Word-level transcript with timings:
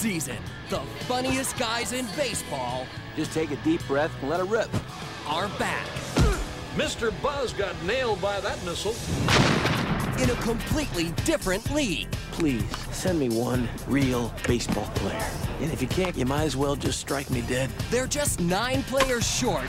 season, 0.00 0.38
the 0.70 0.80
funniest 1.06 1.58
guys 1.58 1.92
in 1.92 2.06
baseball 2.16 2.86
Just 3.16 3.32
take 3.32 3.50
a 3.50 3.56
deep 3.56 3.86
breath 3.86 4.10
and 4.22 4.30
let 4.30 4.40
it 4.40 4.44
rip. 4.44 4.70
are 5.26 5.48
back 5.58 5.86
Mr. 6.74 7.12
Buzz 7.20 7.52
got 7.52 7.74
nailed 7.84 8.18
by 8.22 8.40
that 8.40 8.56
missile. 8.64 8.94
in 10.22 10.30
a 10.30 10.40
completely 10.40 11.10
different 11.26 11.70
league. 11.72 12.10
Please, 12.32 12.64
send 12.92 13.18
me 13.18 13.28
one 13.28 13.68
real 13.88 14.32
baseball 14.48 14.86
player. 14.94 15.30
And 15.60 15.70
if 15.70 15.82
you 15.82 15.88
can't, 15.88 16.16
you 16.16 16.24
might 16.24 16.44
as 16.44 16.56
well 16.56 16.76
just 16.76 16.98
strike 16.98 17.28
me 17.28 17.42
dead. 17.42 17.68
They're 17.90 18.06
just 18.06 18.40
nine 18.40 18.82
players 18.84 19.26
short 19.26 19.68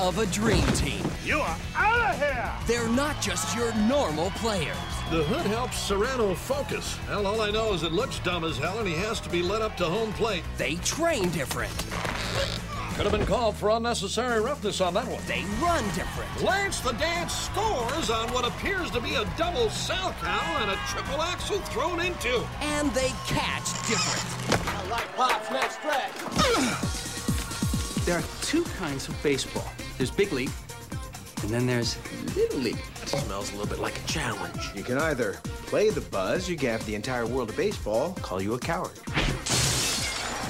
of 0.00 0.18
a 0.18 0.26
dream 0.26 0.66
team. 0.68 1.04
You 1.24 1.38
are 1.38 1.56
out 1.76 2.14
of 2.14 2.18
here! 2.18 2.52
They're 2.66 2.88
not 2.88 3.20
just 3.20 3.56
your 3.56 3.74
normal 3.74 4.30
players. 4.32 4.76
The 5.10 5.22
hood 5.24 5.46
helps 5.46 5.78
Serrano 5.78 6.34
focus. 6.34 6.96
Hell, 7.06 7.26
all 7.26 7.40
I 7.40 7.50
know 7.50 7.72
is 7.72 7.82
it 7.82 7.92
looks 7.92 8.18
dumb 8.20 8.44
as 8.44 8.58
hell 8.58 8.78
and 8.78 8.88
he 8.88 8.94
has 8.94 9.20
to 9.20 9.28
be 9.28 9.42
led 9.42 9.62
up 9.62 9.76
to 9.78 9.84
home 9.84 10.12
plate. 10.14 10.42
They 10.56 10.76
train 10.76 11.30
different. 11.30 11.72
Could 12.94 13.06
have 13.06 13.12
been 13.12 13.26
called 13.26 13.56
for 13.56 13.70
unnecessary 13.70 14.40
roughness 14.40 14.80
on 14.80 14.94
that 14.94 15.06
one. 15.08 15.20
They 15.26 15.44
run 15.60 15.84
different. 15.94 16.42
Lance 16.42 16.78
the 16.78 16.92
Dance 16.92 17.34
scores 17.34 18.08
on 18.08 18.32
what 18.32 18.46
appears 18.46 18.90
to 18.92 19.00
be 19.00 19.16
a 19.16 19.24
double 19.36 19.66
Salchow 19.66 20.62
and 20.62 20.70
a 20.70 20.76
triple 20.88 21.20
axel 21.20 21.58
thrown 21.58 22.00
into. 22.00 22.44
And 22.60 22.92
they 22.92 23.10
catch 23.26 23.72
different. 23.88 24.68
I 24.68 24.88
like 24.90 25.16
pops 25.16 25.50
next 25.50 25.78
stretch. 25.78 26.93
There 28.04 28.18
are 28.18 28.24
two 28.42 28.64
kinds 28.64 29.08
of 29.08 29.22
baseball. 29.22 29.64
There's 29.96 30.10
big 30.10 30.30
league, 30.30 30.50
and 31.40 31.50
then 31.50 31.66
there's 31.66 31.96
little 32.36 32.58
league. 32.58 32.78
Smells 33.06 33.50
a 33.50 33.56
little 33.56 33.66
bit 33.66 33.78
like 33.78 33.98
a 33.98 34.06
challenge. 34.06 34.72
You 34.74 34.82
can 34.82 34.98
either 34.98 35.38
play 35.66 35.88
the 35.88 36.02
buzz, 36.02 36.46
you 36.46 36.56
can 36.56 36.68
have 36.68 36.84
the 36.84 36.94
entire 36.94 37.24
world 37.24 37.48
of 37.48 37.56
baseball 37.56 38.12
call 38.20 38.42
you 38.42 38.52
a 38.52 38.58
coward. 38.58 38.92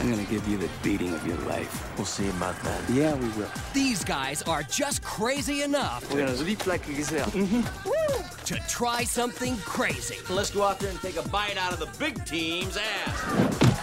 I'm 0.01 0.11
gonna 0.11 0.25
give 0.25 0.47
you 0.49 0.59
the 0.59 0.69
beating 0.83 1.15
of 1.15 1.25
your 1.25 1.37
life. 1.47 1.97
We'll 1.97 2.07
see 2.07 2.29
about 2.29 2.61
that. 2.65 2.91
Yeah, 2.91 3.15
we 3.15 3.29
will. 3.29 3.49
These 3.73 4.03
guys 4.03 4.43
are 4.43 4.65
just 4.65 5.05
crazy 5.05 5.63
enough 5.63 6.13
We're 6.13 6.27
gonna 6.27 6.37
leap 6.43 6.67
like 6.67 6.89
a 6.89 6.93
gazelle. 6.93 7.31
to 8.47 8.55
try 8.69 9.05
something 9.05 9.57
crazy. 9.59 10.17
Let's 10.29 10.51
go 10.51 10.65
out 10.65 10.81
there 10.81 10.91
and 10.91 11.01
take 11.01 11.17
a 11.17 11.29
bite 11.29 11.57
out 11.57 11.73
of 11.73 11.79
the 11.79 11.89
big 11.99 12.25
team's 12.27 12.77
ass. 12.77 13.75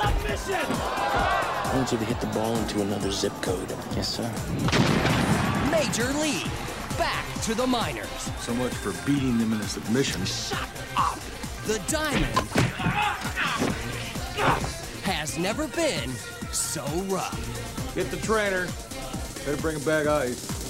I 0.00 1.72
want 1.74 1.92
you 1.92 1.98
to 1.98 2.04
hit 2.04 2.20
the 2.20 2.26
ball 2.28 2.56
into 2.56 2.80
another 2.80 3.10
zip 3.10 3.32
code. 3.42 3.68
Yes, 3.94 4.08
sir. 4.08 4.30
Major 5.70 6.12
League. 6.18 6.50
Back 6.98 7.24
to 7.42 7.54
the 7.54 7.66
minors. 7.66 8.08
So 8.40 8.54
much 8.54 8.72
for 8.72 8.92
beating 9.06 9.38
them 9.38 9.52
in 9.52 9.60
a 9.60 9.64
submission. 9.64 10.24
Shut 10.24 10.68
up! 10.96 11.18
The 11.66 11.80
Diamond 11.88 12.48
has 15.04 15.38
never 15.38 15.68
been 15.68 16.10
so 16.52 16.84
rough. 17.08 17.94
Get 17.94 18.10
the 18.10 18.16
trainer. 18.18 18.66
Better 19.44 19.56
bring 19.60 19.76
a 19.76 19.80
bag 19.80 20.06
of 20.06 20.22
ice. 20.22 20.62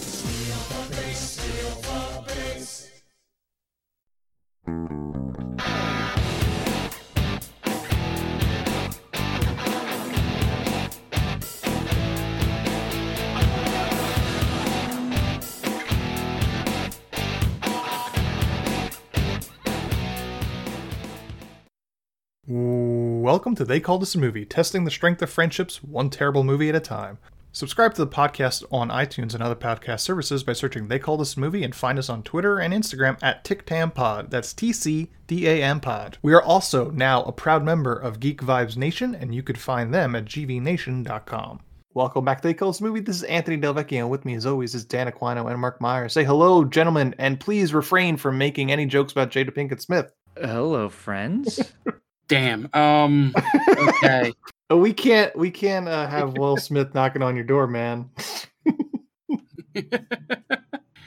Welcome 23.33 23.55
to 23.55 23.65
They 23.65 23.81
Called 23.81 24.03
Us 24.03 24.15
a 24.15 24.19
Movie, 24.19 24.45
testing 24.45 24.85
the 24.85 24.91
strength 24.91 25.23
of 25.23 25.31
friendships 25.31 25.83
one 25.83 26.11
terrible 26.11 26.45
movie 26.45 26.69
at 26.69 26.75
a 26.75 26.81
time. 26.81 27.17
Subscribe 27.51 27.95
to 27.95 28.05
the 28.05 28.11
podcast 28.11 28.63
on 28.71 28.91
iTunes 28.91 29.33
and 29.33 29.43
other 29.43 29.55
podcast 29.55 30.01
services 30.01 30.45
by 30.45 30.53
searching 30.53 30.87
They 30.87 30.99
Called 30.99 31.23
Us 31.23 31.35
a 31.35 31.41
Movie 31.41 31.65
and 31.65 31.75
find 31.75 31.99
us 31.99 32.11
on 32.11 32.23
Twitter 32.25 32.59
and 32.59 32.75
Instagram 32.75 33.17
at 33.23 33.43
TicTamPod. 33.43 34.29
That's 34.29 34.53
T 34.53 34.71
C 34.75 35.11
D 35.29 35.49
A 35.49 35.63
M 35.63 35.81
Pod. 35.81 36.19
We 36.21 36.35
are 36.35 36.43
also 36.43 36.91
now 36.91 37.23
a 37.23 37.33
proud 37.33 37.65
member 37.65 37.95
of 37.95 38.21
Geek 38.21 38.43
Vibes 38.43 38.77
Nation, 38.77 39.15
and 39.15 39.35
you 39.35 39.43
could 39.43 39.57
find 39.57 39.95
them 39.95 40.15
at 40.15 40.27
gvnation.com. 40.27 41.61
Welcome 41.95 42.27
back 42.27 42.43
to 42.43 42.49
They 42.49 42.53
Called 42.53 42.75
Us 42.75 42.81
a 42.83 42.85
Movie. 42.85 43.01
This 43.01 43.17
is 43.17 43.23
Anthony 43.23 43.57
Delvecchio, 43.57 44.01
and 44.01 44.11
with 44.11 44.27
me, 44.27 44.35
as 44.35 44.45
always, 44.45 44.75
is 44.75 44.85
Dan 44.85 45.11
Aquino 45.11 45.51
and 45.51 45.59
Mark 45.59 45.81
Meyer. 45.81 46.11
Say 46.11 46.25
hello, 46.25 46.67
gentlemen, 46.67 47.15
and 47.17 47.41
please 47.41 47.73
refrain 47.73 48.19
from 48.19 48.37
making 48.37 48.71
any 48.71 48.85
jokes 48.85 49.13
about 49.13 49.31
Jada 49.31 49.53
Pinkett 49.53 49.81
Smith. 49.81 50.13
Hello, 50.37 50.91
friends. 50.91 51.73
Damn. 52.33 52.69
Um. 52.73 53.35
Okay. 53.69 54.33
We 54.71 54.91
can't 54.95 55.37
we 55.37 55.51
can't 55.51 55.87
uh, 55.87 56.07
have 56.07 56.39
Will 56.39 56.57
Smith 56.57 56.95
knocking 56.95 57.21
on 57.21 57.35
your 57.37 57.45
door, 57.45 57.67
man. 57.67 58.09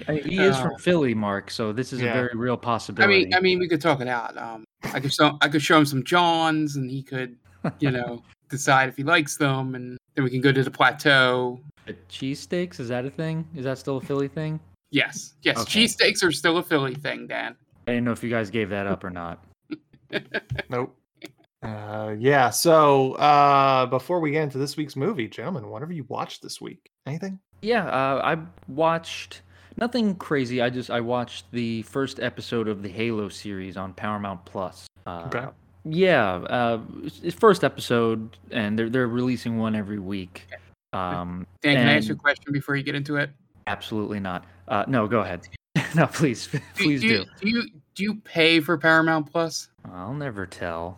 I 0.07 0.13
he 0.23 0.37
is 0.39 0.55
Uh, 0.55 0.61
from 0.61 0.77
Philly, 0.77 1.15
Mark, 1.15 1.49
so 1.49 1.73
this 1.73 1.91
is 1.91 1.99
Yeah. 1.99 2.11
a 2.11 2.13
very 2.13 2.35
real 2.35 2.57
possibility. 2.57 3.03
I 3.03 3.07
possibility. 3.07 3.25
mean, 3.25 3.33
I 3.33 3.39
mean, 3.39 3.59
we 3.59 3.67
could 3.67 3.81
talk 3.81 4.01
it 4.01 4.07
out. 4.07 4.37
Um. 4.37 4.63
I 4.93 4.99
could 4.99 5.11
show. 5.11 5.35
I 5.41 5.47
could 5.47 5.63
show 5.63 5.79
him 5.79 5.85
some 5.87 6.03
Johns, 6.03 6.75
and 6.75 6.91
he 6.91 7.01
could, 7.01 7.35
you 7.79 7.89
know, 7.89 8.21
decide 8.49 8.87
if 8.87 8.97
he 8.97 9.03
likes 9.03 9.35
them, 9.37 9.73
and 9.73 9.97
then 10.13 10.23
we 10.23 10.29
can 10.29 10.41
go 10.41 10.51
to 10.51 10.61
the 10.63 10.69
plateau. 10.69 11.59
But 11.87 12.07
cheesesteaks 12.07 12.79
is 12.79 12.89
that 12.89 13.03
a 13.05 13.09
thing? 13.09 13.47
Is 13.55 13.63
that 13.65 13.79
still 13.79 13.97
a 13.97 14.01
Philly 14.01 14.27
thing? 14.27 14.59
Yes. 14.91 15.33
Yes. 15.41 15.57
Okay. 15.57 15.85
Cheesesteaks 15.85 16.23
are 16.23 16.31
still 16.31 16.57
a 16.59 16.63
Philly 16.63 16.93
thing, 16.93 17.25
Dan. 17.25 17.55
I 17.87 17.93
didn't 17.93 18.05
know 18.05 18.11
if 18.11 18.23
you 18.23 18.29
guys 18.29 18.51
gave 18.51 18.69
that 18.69 18.85
up 18.85 19.03
or 19.03 19.09
not. 19.09 19.43
Nope. 20.69 20.95
Uh, 21.65 22.15
yeah. 22.19 22.49
So 22.49 23.13
uh, 23.13 23.85
before 23.87 24.19
we 24.19 24.31
get 24.31 24.43
into 24.43 24.57
this 24.57 24.77
week's 24.77 24.95
movie, 24.95 25.27
gentlemen, 25.27 25.67
what 25.69 25.81
have 25.81 25.91
you 25.91 26.05
watched 26.07 26.41
this 26.41 26.61
week? 26.61 26.89
Anything? 27.05 27.39
Yeah, 27.61 27.85
uh, 27.87 28.21
I 28.23 28.37
watched 28.67 29.41
nothing 29.77 30.15
crazy. 30.15 30.61
I 30.61 30.69
just 30.69 30.89
I 30.89 31.01
watched 31.01 31.45
the 31.51 31.81
first 31.83 32.19
episode 32.19 32.67
of 32.67 32.83
the 32.83 32.89
Halo 32.89 33.29
series 33.29 33.77
on 33.77 33.93
Paramount 33.93 34.45
Plus. 34.45 34.87
Uh, 35.05 35.23
Okay. 35.27 35.47
Yeah, 35.87 36.37
uh, 36.37 36.79
it's 37.03 37.19
it's 37.21 37.35
first 37.35 37.63
episode, 37.63 38.37
and 38.49 38.77
they're 38.77 38.89
they're 38.89 39.07
releasing 39.07 39.59
one 39.59 39.75
every 39.75 39.99
week. 39.99 40.47
Um, 40.93 41.45
Dan, 41.61 41.75
can 41.75 41.87
I 41.87 41.97
ask 41.97 42.07
you 42.07 42.15
a 42.15 42.17
question 42.17 42.51
before 42.53 42.75
you 42.75 42.81
get 42.81 42.95
into 42.95 43.17
it? 43.17 43.29
Absolutely 43.67 44.19
not. 44.19 44.45
Uh, 44.67 44.85
no, 44.87 45.07
go 45.07 45.19
ahead. 45.19 45.47
no, 45.95 46.07
please, 46.07 46.49
please 46.75 47.01
do. 47.01 47.07
do. 47.07 47.13
You, 47.13 47.25
do 47.39 47.49
you 47.49 47.69
do 47.93 48.03
you 48.03 48.15
pay 48.15 48.59
for 48.61 48.79
Paramount 48.79 49.31
Plus? 49.31 49.69
I'll 49.93 50.13
never 50.13 50.47
tell. 50.47 50.97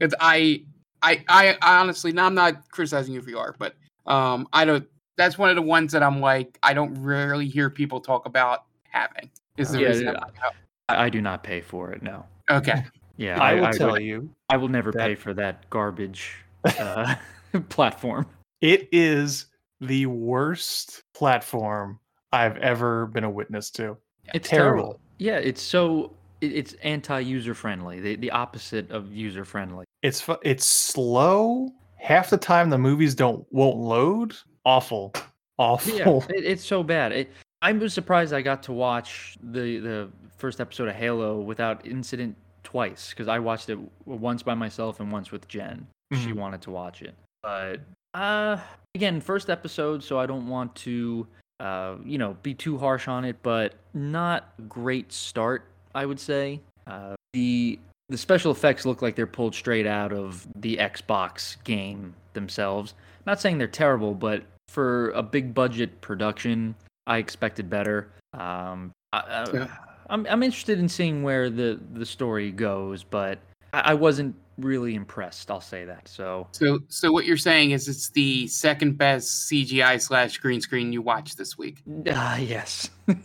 It's 0.00 0.14
I, 0.20 0.64
I, 1.02 1.24
I, 1.28 1.56
I 1.62 1.78
honestly, 1.80 2.12
now 2.12 2.26
I'm 2.26 2.34
not 2.34 2.68
criticizing 2.70 3.14
you 3.14 3.20
if 3.20 3.28
you 3.28 3.38
are, 3.38 3.54
but 3.58 3.74
um, 4.06 4.48
I 4.52 4.64
don't. 4.64 4.86
That's 5.16 5.38
one 5.38 5.48
of 5.50 5.56
the 5.56 5.62
ones 5.62 5.92
that 5.92 6.02
I'm 6.02 6.20
like, 6.20 6.58
I 6.62 6.74
don't 6.74 6.92
rarely 7.00 7.46
hear 7.46 7.70
people 7.70 8.00
talk 8.00 8.26
about 8.26 8.64
having. 8.90 9.30
Is 9.56 9.70
the 9.70 9.78
Yeah, 9.78 9.88
reason 9.88 10.06
yeah. 10.06 10.12
I'm 10.12 10.52
I, 10.88 11.04
I 11.04 11.08
do 11.08 11.20
not 11.22 11.44
pay 11.44 11.60
for 11.60 11.92
it. 11.92 12.02
No. 12.02 12.26
oh, 12.50 12.56
okay. 12.56 12.84
Yeah, 13.16 13.40
I 13.40 13.54
will 13.54 13.64
I, 13.66 13.72
tell 13.72 13.92
would- 13.92 14.02
you, 14.02 14.28
I 14.48 14.56
will 14.56 14.68
never 14.68 14.92
pay 14.92 15.14
for 15.14 15.32
that 15.34 15.70
garbage 15.70 16.34
uh, 16.64 17.14
platform. 17.68 18.26
it 18.60 18.88
is 18.90 19.46
the 19.80 20.06
worst 20.06 21.02
platform 21.14 22.00
I've 22.32 22.56
ever 22.56 23.06
been 23.06 23.22
a 23.24 23.30
witness 23.30 23.70
to. 23.72 23.96
It's 24.34 24.48
terrible. 24.48 24.98
Yeah, 25.18 25.36
it's 25.36 25.62
so 25.62 26.16
it, 26.44 26.52
it's 26.52 26.72
anti-user 26.82 27.54
friendly. 27.54 28.00
The 28.00 28.16
the 28.16 28.30
opposite 28.30 28.90
of 28.90 29.12
user 29.12 29.44
friendly. 29.44 29.84
It's 30.02 30.20
fu- 30.20 30.36
it's 30.42 30.66
slow. 30.66 31.72
Half 31.96 32.30
the 32.30 32.36
time 32.38 32.70
the 32.70 32.78
movies 32.78 33.14
don't 33.14 33.46
won't 33.52 33.76
load. 33.78 34.34
Awful. 34.64 35.12
Awful. 35.58 35.94
Yeah, 35.94 36.34
it, 36.36 36.44
it's 36.44 36.64
so 36.64 36.82
bad. 36.82 37.12
It, 37.12 37.30
I 37.62 37.72
was 37.72 37.94
surprised 37.94 38.32
I 38.32 38.42
got 38.42 38.62
to 38.64 38.72
watch 38.72 39.36
the 39.42 39.78
the 39.78 40.08
first 40.36 40.60
episode 40.60 40.88
of 40.88 40.94
Halo 40.94 41.40
without 41.40 41.86
incident 41.86 42.36
twice 42.62 43.10
because 43.10 43.28
I 43.28 43.38
watched 43.38 43.68
it 43.70 43.78
once 44.04 44.42
by 44.42 44.54
myself 44.54 45.00
and 45.00 45.10
once 45.12 45.30
with 45.32 45.46
Jen. 45.48 45.86
She 46.12 46.28
Mhm. 46.32 46.34
wanted 46.34 46.60
to 46.62 46.70
watch 46.70 47.02
it, 47.02 47.14
but 47.42 47.80
uh, 48.12 48.58
again, 48.94 49.20
first 49.20 49.48
episode, 49.50 50.02
so 50.04 50.18
I 50.18 50.26
don't 50.26 50.48
want 50.48 50.74
to 50.76 51.26
uh, 51.60 51.94
you 52.04 52.18
know, 52.18 52.36
be 52.42 52.52
too 52.52 52.76
harsh 52.76 53.06
on 53.08 53.24
it, 53.24 53.36
but 53.42 53.74
not 53.94 54.52
great 54.68 55.12
start, 55.12 55.64
I 55.94 56.06
would 56.06 56.20
say. 56.20 56.60
Uh, 56.86 57.14
the 57.32 57.78
the 58.08 58.18
special 58.18 58.52
effects 58.52 58.84
look 58.84 59.00
like 59.02 59.16
they're 59.16 59.26
pulled 59.26 59.54
straight 59.54 59.86
out 59.86 60.12
of 60.12 60.46
the 60.56 60.76
Xbox 60.76 61.62
game 61.64 62.14
themselves. 62.34 62.94
Not 63.26 63.40
saying 63.40 63.58
they're 63.58 63.66
terrible, 63.66 64.14
but 64.14 64.42
for 64.68 65.10
a 65.10 65.22
big 65.22 65.54
budget 65.54 66.00
production, 66.00 66.74
I 67.06 67.18
expected 67.18 67.70
better. 67.70 68.10
Um, 68.34 68.92
I, 69.12 69.18
I, 69.18 69.44
Yeah. 69.52 69.76
I'm 70.10 70.26
I'm 70.28 70.42
interested 70.42 70.78
in 70.78 70.88
seeing 70.88 71.22
where 71.22 71.48
the 71.48 71.80
the 71.94 72.04
story 72.04 72.50
goes, 72.50 73.02
but 73.02 73.38
I, 73.72 73.80
I 73.80 73.94
wasn't 73.94 74.34
really 74.58 74.94
impressed. 74.94 75.50
I'll 75.50 75.60
say 75.60 75.84
that. 75.84 76.06
So 76.08 76.48
So, 76.52 76.78
so 76.88 77.10
what 77.12 77.24
you're 77.26 77.36
saying 77.36 77.72
is 77.72 77.88
it's 77.88 78.10
the 78.10 78.46
second 78.48 78.96
best 78.98 79.50
CGI 79.50 80.00
slash 80.00 80.38
green 80.38 80.60
screen 80.60 80.92
you 80.92 81.02
watched 81.02 81.36
this 81.38 81.56
week. 81.58 81.82
Ah, 82.10 82.36
yes, 82.36 82.90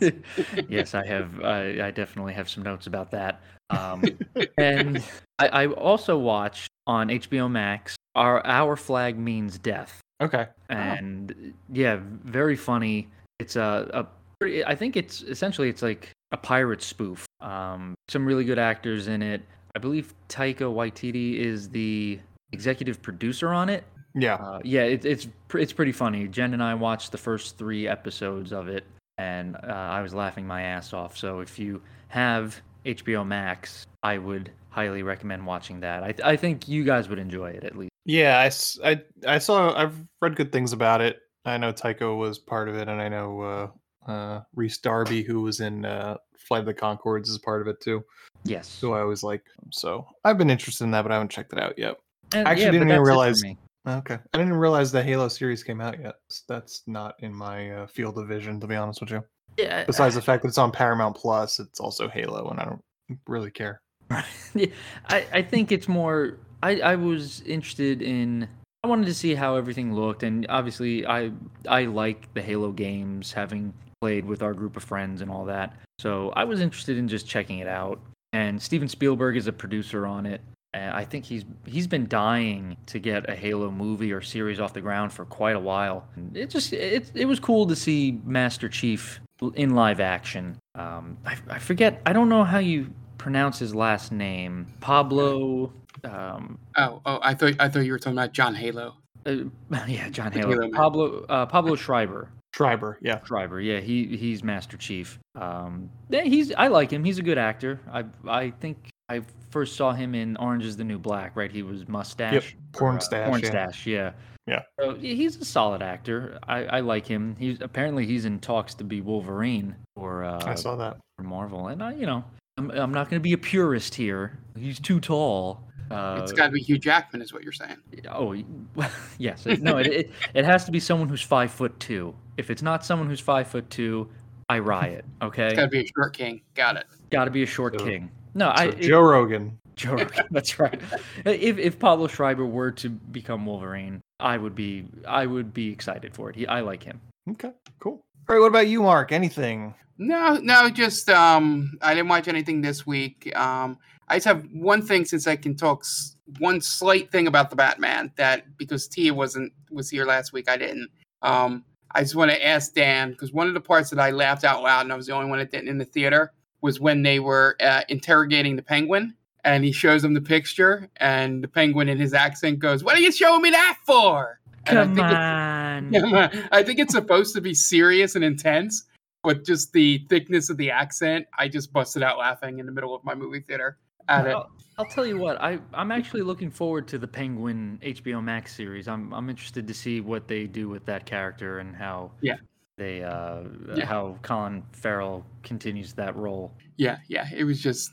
yes, 0.68 0.94
I 0.94 1.06
have. 1.06 1.40
I, 1.42 1.86
I 1.86 1.90
definitely 1.90 2.34
have 2.34 2.48
some 2.48 2.62
notes 2.62 2.86
about 2.86 3.10
that. 3.12 3.40
Um, 3.70 4.02
and 4.58 5.02
I, 5.38 5.48
I 5.48 5.66
also 5.66 6.18
watched 6.18 6.68
on 6.86 7.08
HBO 7.08 7.50
Max. 7.50 7.96
Our 8.16 8.44
Our 8.44 8.74
Flag 8.74 9.16
Means 9.18 9.56
Death, 9.58 10.00
Okay. 10.20 10.48
and 10.68 11.54
yeah, 11.72 12.00
very 12.02 12.56
funny. 12.56 13.08
It's 13.38 13.54
a, 13.54 13.88
a 13.94 14.06
pretty, 14.40 14.64
I 14.64 14.74
think 14.74 14.96
it's 14.96 15.22
essentially 15.22 15.68
it's 15.68 15.80
like 15.82 16.10
a 16.32 16.36
pirate 16.36 16.82
spoof. 16.82 17.24
Um, 17.40 17.94
some 18.08 18.26
really 18.26 18.44
good 18.44 18.58
actors 18.58 19.06
in 19.06 19.22
it. 19.22 19.42
I 19.74 19.78
believe 19.78 20.14
Taika 20.28 20.62
Waititi 20.62 21.38
is 21.38 21.68
the 21.68 22.18
executive 22.52 23.00
producer 23.02 23.50
on 23.50 23.68
it. 23.68 23.84
Yeah. 24.14 24.34
Uh, 24.34 24.60
yeah, 24.64 24.82
it, 24.82 25.04
it's 25.04 25.28
it's 25.54 25.72
pretty 25.72 25.92
funny. 25.92 26.26
Jen 26.26 26.52
and 26.52 26.62
I 26.62 26.74
watched 26.74 27.12
the 27.12 27.18
first 27.18 27.56
three 27.56 27.86
episodes 27.86 28.52
of 28.52 28.68
it, 28.68 28.84
and 29.18 29.56
uh, 29.56 29.68
I 29.68 30.02
was 30.02 30.12
laughing 30.14 30.46
my 30.46 30.62
ass 30.62 30.92
off. 30.92 31.16
So 31.16 31.40
if 31.40 31.58
you 31.58 31.80
have 32.08 32.60
HBO 32.84 33.26
Max, 33.26 33.86
I 34.02 34.18
would 34.18 34.50
highly 34.70 35.02
recommend 35.02 35.46
watching 35.46 35.80
that. 35.80 36.02
I, 36.02 36.14
I 36.24 36.36
think 36.36 36.68
you 36.68 36.84
guys 36.84 37.08
would 37.08 37.18
enjoy 37.18 37.50
it 37.50 37.64
at 37.64 37.76
least. 37.76 37.90
Yeah, 38.04 38.38
I, 38.38 38.90
I, 38.90 39.02
I 39.26 39.38
saw. 39.38 39.74
I've 39.76 39.94
read 40.20 40.36
good 40.36 40.50
things 40.50 40.72
about 40.72 41.00
it. 41.00 41.20
I 41.44 41.56
know 41.58 41.72
Taika 41.72 42.16
was 42.16 42.38
part 42.38 42.68
of 42.68 42.74
it, 42.76 42.88
and 42.88 43.00
I 43.00 43.08
know 43.08 43.40
uh, 43.40 44.10
uh, 44.10 44.40
Rhys 44.54 44.78
Darby, 44.78 45.22
who 45.22 45.42
was 45.42 45.60
in 45.60 45.84
uh, 45.84 46.16
Flight 46.36 46.60
of 46.60 46.66
the 46.66 46.74
Conchords, 46.74 47.28
is 47.28 47.38
part 47.38 47.60
of 47.60 47.68
it 47.68 47.80
too. 47.80 48.02
Yes. 48.44 48.80
Who 48.80 48.92
I 48.92 49.00
always 49.00 49.22
like. 49.22 49.44
So 49.70 50.06
I've 50.24 50.38
been 50.38 50.50
interested 50.50 50.84
in 50.84 50.90
that, 50.92 51.02
but 51.02 51.12
I 51.12 51.16
haven't 51.16 51.30
checked 51.30 51.52
it 51.52 51.60
out 51.60 51.78
yet. 51.78 51.96
And, 52.32 52.46
I 52.46 52.52
actually 52.52 52.64
yeah, 52.66 52.70
didn't 52.72 52.74
even 52.76 52.88
that's 52.88 52.96
it 52.96 53.00
for 53.00 53.06
realize- 53.06 53.42
me. 53.42 53.58
Okay, 53.88 54.18
I 54.34 54.38
didn't 54.38 54.52
realize 54.54 54.92
the 54.92 55.02
Halo 55.02 55.28
series 55.28 55.62
came 55.62 55.80
out 55.80 55.98
yet. 55.98 56.16
That's 56.48 56.82
not 56.86 57.14
in 57.20 57.34
my 57.34 57.70
uh, 57.70 57.86
field 57.86 58.18
of 58.18 58.28
vision, 58.28 58.60
to 58.60 58.66
be 58.66 58.76
honest 58.76 59.00
with 59.00 59.10
you. 59.10 59.24
Yeah, 59.56 59.84
Besides 59.84 60.14
the 60.14 60.20
fact 60.20 60.42
that 60.42 60.48
it's 60.48 60.58
on 60.58 60.70
Paramount 60.70 61.16
Plus, 61.16 61.58
it's 61.58 61.80
also 61.80 62.06
Halo, 62.06 62.50
and 62.50 62.60
I 62.60 62.64
don't 62.66 62.82
really 63.26 63.50
care. 63.50 63.80
yeah, 64.54 64.66
I, 65.08 65.26
I 65.32 65.42
think 65.42 65.72
it's 65.72 65.88
more 65.88 66.36
I, 66.62 66.80
I 66.80 66.96
was 66.96 67.40
interested 67.42 68.02
in 68.02 68.46
I 68.84 68.88
wanted 68.88 69.06
to 69.06 69.14
see 69.14 69.34
how 69.34 69.56
everything 69.56 69.94
looked 69.94 70.24
and 70.24 70.46
obviously 70.48 71.06
I 71.06 71.30
I 71.68 71.84
like 71.84 72.32
the 72.34 72.42
Halo 72.42 72.72
games 72.72 73.32
having 73.32 73.72
played 74.00 74.24
with 74.24 74.42
our 74.42 74.52
group 74.52 74.76
of 74.76 74.84
friends 74.84 75.20
and 75.22 75.30
all 75.30 75.44
that. 75.46 75.74
So 75.98 76.30
I 76.36 76.44
was 76.44 76.60
interested 76.60 76.98
in 76.98 77.08
just 77.08 77.26
checking 77.26 77.60
it 77.60 77.68
out. 77.68 78.00
And 78.32 78.60
Steven 78.62 78.88
Spielberg 78.88 79.36
is 79.36 79.46
a 79.46 79.52
producer 79.52 80.06
on 80.06 80.26
it. 80.26 80.40
And 80.72 80.94
I 80.94 81.04
think 81.04 81.24
he's 81.24 81.44
he's 81.66 81.88
been 81.88 82.06
dying 82.06 82.76
to 82.86 83.00
get 83.00 83.28
a 83.28 83.34
Halo 83.34 83.70
movie 83.72 84.12
or 84.12 84.20
series 84.20 84.60
off 84.60 84.72
the 84.72 84.80
ground 84.80 85.12
for 85.12 85.24
quite 85.24 85.56
a 85.56 85.60
while. 85.60 86.06
It 86.32 86.48
just 86.48 86.72
it 86.72 87.10
it 87.14 87.24
was 87.24 87.40
cool 87.40 87.66
to 87.66 87.74
see 87.74 88.20
Master 88.24 88.68
Chief 88.68 89.20
in 89.56 89.74
live 89.74 89.98
action. 89.98 90.56
Um, 90.76 91.18
I, 91.26 91.36
I 91.48 91.58
forget. 91.58 92.00
I 92.06 92.12
don't 92.12 92.28
know 92.28 92.44
how 92.44 92.58
you 92.58 92.92
pronounce 93.18 93.58
his 93.58 93.74
last 93.74 94.12
name. 94.12 94.68
Pablo. 94.80 95.72
Um, 96.04 96.56
Oh, 96.76 97.02
oh, 97.04 97.18
I 97.20 97.34
thought 97.34 97.54
I 97.58 97.68
thought 97.68 97.80
you 97.80 97.90
were 97.90 97.98
talking 97.98 98.16
about 98.16 98.32
John 98.32 98.54
Halo. 98.54 98.94
uh, 99.26 99.34
yeah, 99.88 100.08
John 100.08 100.30
Halo 100.30 100.52
Halo. 100.52 100.70
Pablo. 100.70 101.24
Uh, 101.28 101.46
Pablo 101.46 101.74
Schreiber. 101.74 102.30
Schreiber, 102.60 102.98
yeah. 103.00 103.24
Schreiber. 103.24 103.60
Yeah, 103.60 103.80
he 103.80 104.16
he's 104.16 104.44
Master 104.44 104.76
Chief. 104.76 105.18
Um, 105.34 105.90
yeah, 106.10 106.22
he's 106.22 106.52
I 106.52 106.68
like 106.68 106.90
him. 106.92 107.04
He's 107.04 107.18
a 107.18 107.22
good 107.22 107.38
actor. 107.38 107.80
I 107.90 108.04
I 108.28 108.50
think 108.50 108.90
I 109.08 109.22
first 109.50 109.76
saw 109.76 109.92
him 109.92 110.14
in 110.14 110.36
Orange 110.36 110.66
Is 110.66 110.76
the 110.76 110.84
New 110.84 110.98
Black. 110.98 111.36
Right, 111.36 111.50
he 111.50 111.62
was 111.62 111.88
mustache. 111.88 112.56
Porn 112.72 112.96
or, 112.96 112.98
uh, 112.98 113.00
stash, 113.00 113.28
Porn 113.28 113.40
yeah. 113.40 113.48
stash. 113.48 113.86
Yeah. 113.86 114.12
Yeah. 114.46 114.62
So 114.78 114.94
he's 114.94 115.36
a 115.36 115.44
solid 115.44 115.80
actor. 115.80 116.38
I, 116.48 116.64
I 116.64 116.80
like 116.80 117.06
him. 117.06 117.36
He's 117.38 117.60
apparently 117.60 118.04
he's 118.04 118.24
in 118.24 118.40
talks 118.40 118.74
to 118.74 118.84
be 118.84 119.00
Wolverine 119.00 119.76
for 119.96 120.24
uh, 120.24 120.42
I 120.44 120.54
saw 120.54 120.76
that. 120.76 120.98
for 121.16 121.22
Marvel, 121.22 121.68
and 121.68 121.82
I, 121.82 121.94
you 121.94 122.06
know, 122.06 122.24
I'm 122.58 122.70
I'm 122.72 122.92
not 122.92 123.08
going 123.08 123.20
to 123.20 123.24
be 123.24 123.32
a 123.32 123.38
purist 123.38 123.94
here. 123.94 124.38
He's 124.58 124.80
too 124.80 125.00
tall. 125.00 125.69
Uh, 125.90 126.20
it's 126.22 126.32
got 126.32 126.46
to 126.46 126.52
be 126.52 126.60
Hugh 126.60 126.78
Jackman, 126.78 127.20
is 127.22 127.32
what 127.32 127.42
you're 127.42 127.52
saying. 127.52 127.76
Oh, 128.10 128.34
yes. 129.18 129.44
It, 129.46 129.60
no, 129.62 129.78
it, 129.78 129.86
it 129.88 130.10
it 130.34 130.44
has 130.44 130.64
to 130.66 130.70
be 130.70 130.78
someone 130.80 131.08
who's 131.08 131.22
five 131.22 131.50
foot 131.50 131.78
two. 131.80 132.14
If 132.36 132.50
it's 132.50 132.62
not 132.62 132.84
someone 132.84 133.08
who's 133.08 133.20
five 133.20 133.48
foot 133.48 133.68
two, 133.70 134.08
I 134.48 134.58
riot. 134.60 135.04
Okay, 135.22 135.46
It's 135.48 135.54
got 135.56 135.62
to 135.62 135.68
be 135.68 135.80
a 135.80 135.86
short 135.86 136.16
king. 136.16 136.40
Got 136.54 136.76
it. 136.76 136.86
got 137.10 137.24
to 137.26 137.30
be 137.30 137.42
a 137.42 137.46
short 137.46 137.78
So- 137.78 137.84
king. 137.84 138.10
No, 138.34 138.50
I 138.54 138.70
So 138.70 138.76
it- 138.76 138.80
Joe 138.82 139.00
Rogan. 139.02 139.58
Joe 139.76 139.92
Rogan, 139.94 140.26
That's 140.30 140.58
right. 140.58 140.80
If 141.24 141.58
if 141.58 141.78
Pablo 141.78 142.06
Schreiber 142.06 142.44
were 142.46 142.70
to 142.72 142.88
become 142.90 143.46
Wolverine, 143.46 144.00
I 144.20 144.36
would 144.36 144.54
be 144.54 144.84
I 145.08 145.26
would 145.26 145.52
be 145.54 145.70
excited 145.72 146.14
for 146.14 146.30
it. 146.30 146.36
He, 146.36 146.46
I 146.46 146.60
like 146.60 146.82
him. 146.82 147.00
Okay, 147.30 147.50
cool. 147.80 148.04
All 148.30 148.36
right, 148.36 148.42
what 148.42 148.46
about 148.46 148.68
you, 148.68 148.82
Mark? 148.82 149.10
Anything? 149.10 149.74
No, 149.98 150.34
no, 150.34 150.70
just 150.70 151.10
um, 151.10 151.76
I 151.82 151.94
didn't 151.94 152.10
watch 152.10 152.28
anything 152.28 152.60
this 152.60 152.86
week. 152.86 153.36
Um, 153.36 153.76
I 154.06 154.14
just 154.18 154.26
have 154.26 154.46
one 154.52 154.82
thing 154.82 155.04
since 155.04 155.26
I 155.26 155.34
can 155.34 155.56
talk 155.56 155.80
s- 155.82 156.14
one 156.38 156.60
slight 156.60 157.10
thing 157.10 157.26
about 157.26 157.50
the 157.50 157.56
Batman 157.56 158.12
that 158.18 158.56
because 158.56 158.86
Tia 158.86 159.12
wasn't 159.12 159.52
was 159.72 159.90
here 159.90 160.04
last 160.04 160.32
week, 160.32 160.48
I 160.48 160.56
didn't. 160.58 160.90
Um, 161.22 161.64
I 161.92 162.02
just 162.02 162.14
want 162.14 162.30
to 162.30 162.46
ask 162.46 162.72
Dan 162.72 163.10
because 163.10 163.32
one 163.32 163.48
of 163.48 163.54
the 163.54 163.60
parts 163.60 163.90
that 163.90 163.98
I 163.98 164.12
laughed 164.12 164.44
out 164.44 164.62
loud 164.62 164.82
and 164.82 164.92
I 164.92 164.96
was 164.96 165.08
the 165.08 165.12
only 165.12 165.28
one 165.28 165.40
that 165.40 165.50
didn't 165.50 165.66
in 165.66 165.78
the 165.78 165.84
theater 165.84 166.32
was 166.62 166.78
when 166.78 167.02
they 167.02 167.18
were 167.18 167.56
uh, 167.60 167.82
interrogating 167.88 168.54
the 168.54 168.62
penguin 168.62 169.16
and 169.42 169.64
he 169.64 169.72
shows 169.72 170.02
them 170.02 170.14
the 170.14 170.20
picture 170.20 170.88
and 170.98 171.42
the 171.42 171.48
penguin 171.48 171.88
in 171.88 171.98
his 171.98 172.14
accent 172.14 172.60
goes, 172.60 172.84
"What 172.84 172.96
are 172.96 173.00
you 173.00 173.10
showing 173.10 173.42
me 173.42 173.50
that 173.50 173.78
for?" 173.84 174.39
And 174.66 174.78
I 174.78 174.84
Come 174.84 174.94
think 174.94 175.06
it's- 175.06 176.34
on. 176.44 176.48
I 176.52 176.62
think 176.62 176.78
it's 176.78 176.92
supposed 176.92 177.34
to 177.34 177.40
be 177.40 177.54
serious 177.54 178.14
and 178.14 178.24
intense, 178.24 178.84
but 179.22 179.44
just 179.44 179.72
the 179.72 180.04
thickness 180.08 180.50
of 180.50 180.56
the 180.56 180.70
accent, 180.70 181.26
I 181.38 181.48
just 181.48 181.72
busted 181.72 182.02
out 182.02 182.18
laughing 182.18 182.58
in 182.58 182.66
the 182.66 182.72
middle 182.72 182.94
of 182.94 183.02
my 183.04 183.14
movie 183.14 183.40
theater 183.40 183.78
at 184.08 184.26
it. 184.26 184.30
I'll, 184.34 184.50
I'll 184.78 184.86
tell 184.86 185.06
you 185.06 185.18
what. 185.18 185.40
I 185.40 185.58
I'm 185.74 185.90
actually 185.90 186.22
looking 186.22 186.50
forward 186.50 186.88
to 186.88 186.98
the 186.98 187.06
Penguin 187.08 187.78
HBO 187.82 188.22
Max 188.22 188.54
series. 188.54 188.88
I'm 188.88 189.12
I'm 189.14 189.28
interested 189.30 189.66
to 189.68 189.74
see 189.74 190.00
what 190.00 190.26
they 190.28 190.46
do 190.46 190.68
with 190.68 190.84
that 190.86 191.06
character 191.06 191.58
and 191.60 191.74
how 191.76 192.10
Yeah. 192.20 192.36
they 192.76 193.02
uh 193.02 193.42
Yeah. 193.74 193.86
how 193.86 194.18
Colin 194.22 194.62
Farrell 194.72 195.24
continues 195.42 195.92
that 195.94 196.16
role. 196.16 196.52
Yeah, 196.76 196.98
yeah, 197.08 197.28
it 197.34 197.44
was 197.44 197.60
just, 197.62 197.90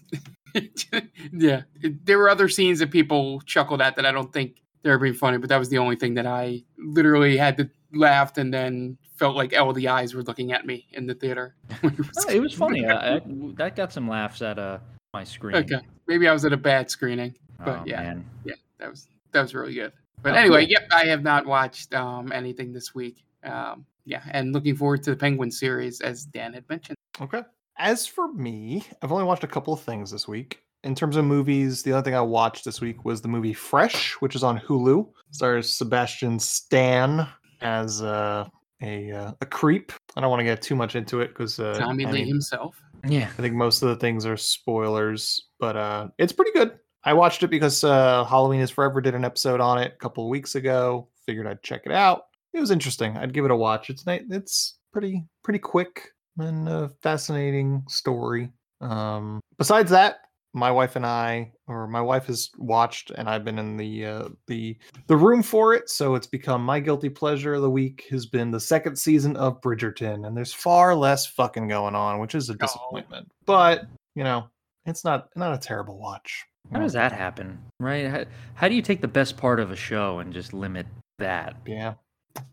yeah. 1.34 1.62
There 1.82 2.18
were 2.18 2.30
other 2.30 2.48
scenes 2.48 2.80
that 2.80 2.90
people 2.92 3.42
chuckled 3.42 3.82
at 3.82 3.96
that 3.98 4.06
I 4.06 4.12
don't 4.12 4.32
think 4.32 4.62
they 4.88 4.92
were 4.92 4.98
being 5.00 5.14
funny, 5.14 5.38
but 5.38 5.50
that 5.50 5.58
was 5.58 5.70
the 5.70 5.78
only 5.78 5.96
thing 5.96 6.14
that 6.16 6.26
I 6.26 6.64
literally 6.78 7.38
had 7.38 7.58
to 7.58 7.70
laugh 7.94 8.38
and 8.38 8.54
then 8.54 8.98
felt 9.18 9.36
like 9.36 9.58
all 9.58 9.74
the 9.74 9.88
eyes 9.88 10.14
were 10.14 10.24
looking 10.24 10.52
at 10.54 10.66
me 10.66 10.88
in 10.94 11.06
the 11.08 11.14
theater. 11.16 11.56
It 11.84 11.98
was- 11.98 12.26
Oh, 12.28 12.30
it 12.30 12.40
was 12.42 12.54
funny. 12.54 12.86
I, 12.86 13.16
I, 13.16 13.22
that 13.58 13.76
got 13.76 13.92
some 13.94 14.08
laughs 14.08 14.42
at 14.42 14.58
uh 14.60 14.80
my 15.14 15.24
screen. 15.24 15.56
okay, 15.58 15.80
maybe 16.08 16.28
I 16.28 16.34
was 16.34 16.46
at 16.46 16.54
a 16.54 16.58
bad 16.58 16.90
screening, 16.92 17.36
but 17.64 17.80
Oh, 17.80 17.84
yeah. 17.86 18.02
man. 18.04 18.26
yeah, 18.46 18.56
that 18.80 18.90
was 18.90 19.08
that 19.32 19.42
was 19.42 19.54
really 19.54 19.74
good. 19.74 19.92
But 20.22 20.34
Oh, 20.34 20.38
anyway, 20.38 20.64
cool. 20.66 20.72
yep, 20.72 20.88
I 20.92 21.06
have 21.06 21.24
not 21.24 21.46
watched 21.46 21.94
um, 21.94 22.32
anything 22.32 22.74
this 22.74 22.94
week. 22.96 23.24
Um, 23.44 23.86
yeah, 24.06 24.24
and 24.32 24.54
looking 24.54 24.76
forward 24.76 25.04
to 25.04 25.12
the 25.12 25.16
Penguin 25.18 25.52
series, 25.52 26.02
as 26.02 26.26
Dan 26.26 26.54
had 26.54 26.68
mentioned. 26.70 26.96
Okay. 27.22 27.44
As 27.78 28.08
for 28.08 28.32
me, 28.34 28.84
I've 29.02 29.12
only 29.12 29.24
watched 29.26 29.44
a 29.44 29.48
couple 29.48 29.74
of 29.74 29.82
things 29.82 30.10
this 30.12 30.28
week. 30.28 30.62
In 30.84 30.96
terms 30.96 31.18
of 31.18 31.26
movies, 31.26 31.84
the 31.84 31.92
only 31.92 32.04
thing 32.04 32.16
I 32.16 32.22
watched 32.22 32.64
this 32.64 32.80
week 32.82 33.04
was 33.04 33.22
the 33.22 33.28
movie 33.28 33.54
Fresh, 33.54 34.14
which 34.14 34.36
is 34.36 34.44
on 34.44 34.60
Hulu. 34.60 35.08
Stars 35.32 35.74
Sebastian 35.74 36.40
Stan 36.40 37.28
as 37.62 38.02
uh, 38.02 38.48
a 38.82 39.12
uh, 39.12 39.32
a 39.42 39.46
creep. 39.46 39.92
I 40.16 40.22
don't 40.22 40.30
want 40.30 40.40
to 40.40 40.46
get 40.46 40.62
too 40.62 40.76
much 40.76 40.96
into 40.96 41.22
it 41.22 41.30
because 41.30 41.60
uh, 41.60 41.78
Tommy 41.78 42.06
I 42.06 42.12
Lee 42.12 42.20
mean, 42.20 42.28
himself. 42.28 42.82
Yeah. 43.08 43.30
I 43.38 43.42
think 43.42 43.56
most 43.56 43.82
of 43.82 43.90
the 43.90 43.96
things 43.96 44.26
are 44.26 44.38
spoilers, 44.38 45.48
but 45.60 45.76
uh, 45.76 46.08
it's 46.18 46.34
pretty 46.34 46.52
good. 46.52 46.80
I 47.04 47.14
watched 47.14 47.44
it 47.44 47.48
because 47.50 47.84
uh, 47.84 48.26
Halloween 48.26 48.60
is 48.60 48.70
Forever 48.70 49.02
did 49.02 49.16
an 49.16 49.26
episode 49.26 49.62
on 49.62 49.78
it 49.78 49.94
a 49.94 49.98
couple 49.98 50.26
of 50.26 50.30
weeks 50.30 50.56
ago. 50.56 51.08
Figured 51.26 51.48
I'd 51.48 51.64
check 51.64 51.84
it 51.86 51.92
out. 51.92 52.24
It 52.54 52.60
was 52.60 52.72
interesting. 52.72 53.18
I'd 53.18 53.34
give 53.34 53.46
it 53.46 53.52
a 53.52 53.56
watch. 53.56 53.90
It's 53.90 54.06
nice. 54.06 54.24
It's 54.30 54.78
pretty 54.92 55.24
pretty 55.44 55.60
quick 55.60 56.12
and 56.38 56.68
a 56.68 56.90
fascinating 57.02 57.84
story. 57.88 58.52
Um, 58.82 59.40
besides 59.58 59.92
that, 59.92 60.18
my 60.54 60.72
wife 60.72 60.96
and 60.96 61.06
I, 61.06 61.52
or 61.68 61.88
my 61.88 62.02
wife 62.02 62.26
has 62.28 62.50
watched, 62.58 63.12
and 63.12 63.30
I've 63.30 63.46
been 63.46 63.60
in 63.60 63.78
the 63.78 64.06
uh, 64.06 64.30
the 64.48 64.78
the 65.08 65.18
room 65.18 65.44
for 65.44 65.74
it. 65.74 65.90
So 65.90 66.16
it's 66.16 66.28
become 66.28 66.64
my 66.64 66.80
guilty 66.80 67.10
pleasure 67.10 67.56
of 67.56 67.62
the 67.62 67.70
week. 67.70 68.06
Has 68.10 68.26
been 68.26 68.52
the 68.52 68.60
second 68.60 68.98
season 68.98 69.36
of 69.38 69.62
Bridgerton, 69.62 70.26
and 70.26 70.36
there's 70.36 70.54
far 70.54 70.96
less 70.96 71.26
fucking 71.26 71.68
going 71.68 71.96
on, 71.96 72.20
which 72.20 72.36
is 72.36 72.50
a 72.50 72.56
disappointment. 72.56 73.30
But 73.46 73.86
you 74.16 74.24
know, 74.24 74.48
it's 74.86 75.04
not 75.04 75.30
not 75.36 75.54
a 75.54 75.58
terrible 75.58 76.00
watch. 76.00 76.46
How 76.72 76.80
does 76.80 76.94
that 76.94 77.12
happen? 77.12 77.60
Right? 77.80 78.08
How, 78.08 78.26
how 78.56 78.68
do 78.68 78.76
you 78.76 78.82
take 78.82 79.00
the 79.00 79.08
best 79.08 79.38
part 79.38 79.60
of 79.60 79.72
a 79.72 79.76
show 79.76 80.20
and 80.20 80.34
just 80.34 80.54
limit 80.54 80.86
that? 81.20 81.56
Yeah, 81.66 81.94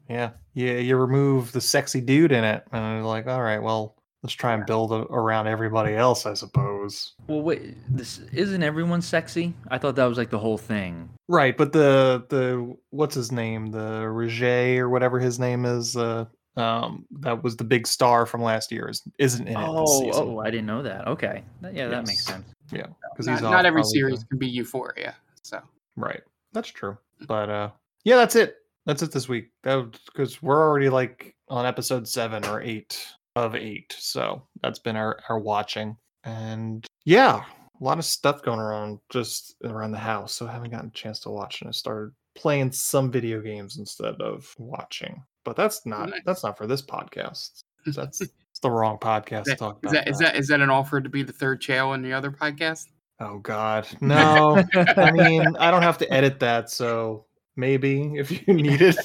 yeah, 0.09 0.31
yeah. 0.55 0.75
You 0.75 0.97
remove 0.97 1.53
the 1.53 1.61
sexy 1.61 2.01
dude 2.01 2.33
in 2.33 2.45
it, 2.45 2.65
and 2.71 2.97
you're 2.97 3.05
like, 3.05 3.27
all 3.27 3.43
right, 3.43 3.63
well, 3.63 3.97
let's 4.25 4.33
try 4.35 4.55
and 4.55 4.65
build 4.65 4.91
a, 4.91 5.03
around 5.13 5.47
everybody 5.47 5.95
else, 5.95 6.25
I 6.25 6.33
suppose. 6.33 7.13
Well, 7.29 7.43
wait, 7.43 7.77
this 7.95 8.21
isn't 8.33 8.63
everyone 8.63 9.03
sexy? 9.03 9.53
I 9.69 9.77
thought 9.79 9.97
that 9.97 10.07
was 10.07 10.17
like 10.19 10.31
the 10.31 10.39
whole 10.39 10.57
thing. 10.59 11.11
Right, 11.29 11.57
but 11.57 11.73
the 11.73 12.25
the 12.31 12.75
what's 12.91 13.15
his 13.15 13.31
name, 13.31 13.71
the 13.71 14.09
Roger 14.09 14.87
or 14.87 14.89
whatever 14.89 15.21
his 15.21 15.39
name 15.39 15.65
is, 15.67 15.95
uh, 15.97 16.25
um, 16.57 17.05
that 17.21 17.45
was 17.45 17.57
the 17.57 17.65
big 17.65 17.87
star 17.87 18.25
from 18.27 18.43
last 18.43 18.73
year, 18.73 18.89
is 18.89 19.03
isn't 19.19 19.47
in 19.47 19.57
it 19.57 19.61
this 19.61 19.69
Oh, 19.69 20.01
season. 20.01 20.25
oh, 20.29 20.39
I 20.41 20.51
didn't 20.51 20.67
know 20.67 20.83
that. 20.83 21.07
Okay, 21.07 21.45
That- 21.61 21.75
yeah, 21.75 21.89
that 21.89 22.07
makes 22.07 22.25
sense. 22.25 22.47
Yeah, 22.73 22.87
because 23.13 23.27
Not, 23.27 23.33
he's 23.35 23.43
not 23.43 23.67
every 23.67 23.85
series 23.85 24.23
for- 24.23 24.29
can 24.29 24.39
be 24.39 24.49
Euphoria. 24.49 25.15
So 25.43 25.61
Right, 25.97 26.23
that's 26.53 26.69
true. 26.71 26.97
But 27.29 27.51
uh, 27.51 27.71
yeah, 28.05 28.17
that's 28.17 28.37
it. 28.37 28.57
That's 28.87 29.03
it 29.03 29.13
this 29.13 29.29
week. 29.29 29.51
That 29.65 29.99
because 30.07 30.43
we're 30.43 30.61
already 30.67 30.89
like 30.89 31.35
on 31.49 31.67
episode 31.67 32.09
seven 32.09 32.45
or 32.47 32.63
eight 32.63 33.07
of 33.37 33.55
eight, 33.55 33.95
so 33.99 34.43
that's 34.63 34.79
been 34.79 34.97
our 34.97 35.19
our 35.29 35.39
watching, 35.39 35.97
and 36.25 36.87
yeah, 37.05 37.45
a 37.81 37.85
lot 37.85 37.99
of 37.99 38.05
stuff 38.05 38.43
going 38.43 38.61
around 38.61 38.99
just 39.11 39.57
around 39.65 39.93
the 39.93 39.99
house. 39.99 40.35
So 40.35 40.47
I 40.47 40.53
haven't 40.53 40.71
gotten 40.71 40.89
a 40.89 40.93
chance 40.93 41.21
to 41.21 41.31
watch, 41.31 41.61
and 41.61 41.69
I 41.69 41.73
started 41.73 42.13
playing 42.35 42.73
some 42.73 43.11
video 43.11 43.41
games 43.41 43.79
instead 43.79 44.21
of 44.21 44.53
watching. 44.59 45.23
But 45.45 45.57
that's 45.57 45.85
not 45.85 46.11
Nice. 46.11 46.21
that's 46.25 46.43
not 46.45 46.57
for 46.57 46.67
this 46.67 46.83
podcast. 46.83 47.63
That's 47.87 48.23
it's 48.23 48.61
the 48.63 48.71
wrong 48.71 48.97
podcast 48.97 49.45
to 49.45 49.53
is 49.53 49.59
talk 49.59 49.83
that, 49.83 49.91
about. 49.91 50.09
is 50.09 50.19
that 50.19 50.37
is 50.37 50.49
that 50.49 50.61
an 50.63 50.71
offer 50.71 51.03
to 51.03 51.09
be 51.11 51.23
the 51.23 51.35
third 51.35 51.61
channel 51.61 51.93
in 51.93 52.01
the 52.01 52.15
other 52.15 52.31
podcast? 52.31 52.87
Oh 53.21 53.39
God, 53.41 53.87
no. 54.01 54.65
I 54.75 55.11
mean, 55.11 55.55
I 55.59 55.71
don't 55.71 55.83
have 55.83 55.99
to 55.99 56.11
edit 56.11 56.41
that, 56.41 56.71
so 56.71 57.27
maybe 57.57 58.15
if 58.17 58.31
you 58.31 58.55
need 58.55 58.81
it. 58.81 58.97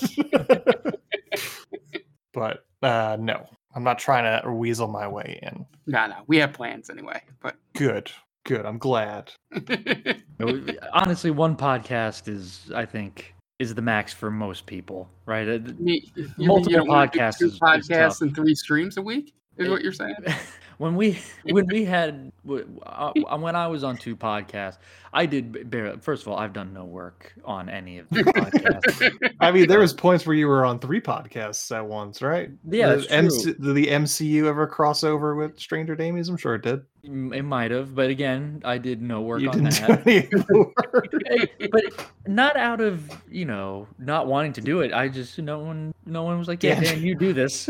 but 2.33 2.63
uh 2.81 3.17
no, 3.19 3.45
I'm 3.75 3.83
not 3.83 3.99
trying 3.99 4.41
to 4.43 4.51
weasel 4.51 4.87
my 4.87 5.07
way 5.07 5.39
in. 5.43 5.65
No, 5.87 6.07
no, 6.07 6.15
we 6.27 6.37
have 6.37 6.53
plans 6.53 6.89
anyway. 6.89 7.21
But 7.41 7.55
Good, 7.75 8.11
good. 8.45 8.65
I'm 8.65 8.77
glad. 8.79 9.31
Honestly, 10.93 11.31
one 11.31 11.55
podcast 11.55 12.27
is, 12.27 12.71
I 12.73 12.85
think, 12.85 13.33
is 13.59 13.75
the 13.75 13.81
max 13.81 14.13
for 14.13 14.31
most 14.31 14.65
people, 14.65 15.09
right? 15.25 15.47
Uh, 15.47 15.59
you, 15.79 16.01
you, 16.15 16.29
Multiple 16.47 16.71
you 16.71 16.77
don't 16.77 16.87
podcasts 16.87 17.39
two 17.39 17.45
is- 17.47 17.53
is 17.53 17.59
podcasts 17.59 17.89
tough. 17.89 18.21
and 18.21 18.35
three 18.35 18.55
streams 18.55 18.97
a 18.97 19.01
week. 19.01 19.33
Is 19.57 19.67
It- 19.67 19.71
what 19.71 19.81
you're 19.83 19.93
saying? 19.93 20.15
when 20.79 20.95
we 20.95 21.19
when 21.43 21.67
we 21.67 21.85
had 21.85 22.31
uh, 22.49 23.11
when 23.37 23.55
I 23.55 23.67
was 23.67 23.83
on 23.83 23.97
two 23.97 24.15
podcasts, 24.15 24.77
I 25.13 25.25
did 25.27 25.51
b- 25.51 25.63
barely. 25.63 25.99
First 25.99 26.23
of 26.23 26.29
all, 26.29 26.37
I've 26.39 26.53
done 26.53 26.73
no 26.73 26.85
work 26.85 27.33
on 27.45 27.69
any 27.69 27.99
of 27.99 28.09
the 28.09 28.23
podcasts. 28.23 29.33
I 29.39 29.51
mean, 29.51 29.67
there 29.67 29.79
was 29.79 29.93
points 29.93 30.25
where 30.25 30.35
you 30.35 30.47
were 30.47 30.65
on 30.65 30.79
three 30.79 31.01
podcasts 31.01 31.75
at 31.75 31.85
once, 31.85 32.21
right? 32.21 32.49
Yeah, 32.67 32.95
Did 32.95 33.09
that's 33.09 33.43
true. 33.43 33.53
did 33.53 33.75
the 33.75 33.87
MCU 33.87 34.45
ever 34.45 34.65
cross 34.67 35.03
over 35.03 35.35
with 35.35 35.59
Stranger 35.59 35.95
Damies? 35.95 36.29
I'm 36.29 36.37
sure 36.37 36.55
it 36.55 36.63
did. 36.63 36.81
It 37.03 37.43
might 37.45 37.71
have, 37.71 37.93
but 37.95 38.09
again, 38.09 38.61
I 38.65 38.77
did 38.77 39.01
no 39.01 39.21
work 39.21 39.41
you 39.41 39.49
on 39.49 39.63
didn't 39.63 39.71
that. 39.87 40.03
do 40.05 40.11
any 40.11 40.43
work. 40.49 41.13
But 41.71 41.83
not 42.25 42.55
out 42.55 42.79
of 42.81 43.09
you 43.29 43.45
know 43.45 43.87
not 43.99 44.27
wanting 44.27 44.53
to 44.53 44.61
do 44.61 44.79
it. 44.81 44.93
I 44.93 45.09
just 45.09 45.37
no 45.39 45.59
one 45.59 45.93
no 46.05 46.23
one 46.23 46.39
was 46.39 46.47
like, 46.47 46.63
yeah, 46.63 46.79
Yeah. 46.81 46.93
Dan, 46.93 47.03
you 47.03 47.15
do 47.15 47.33
this. 47.33 47.69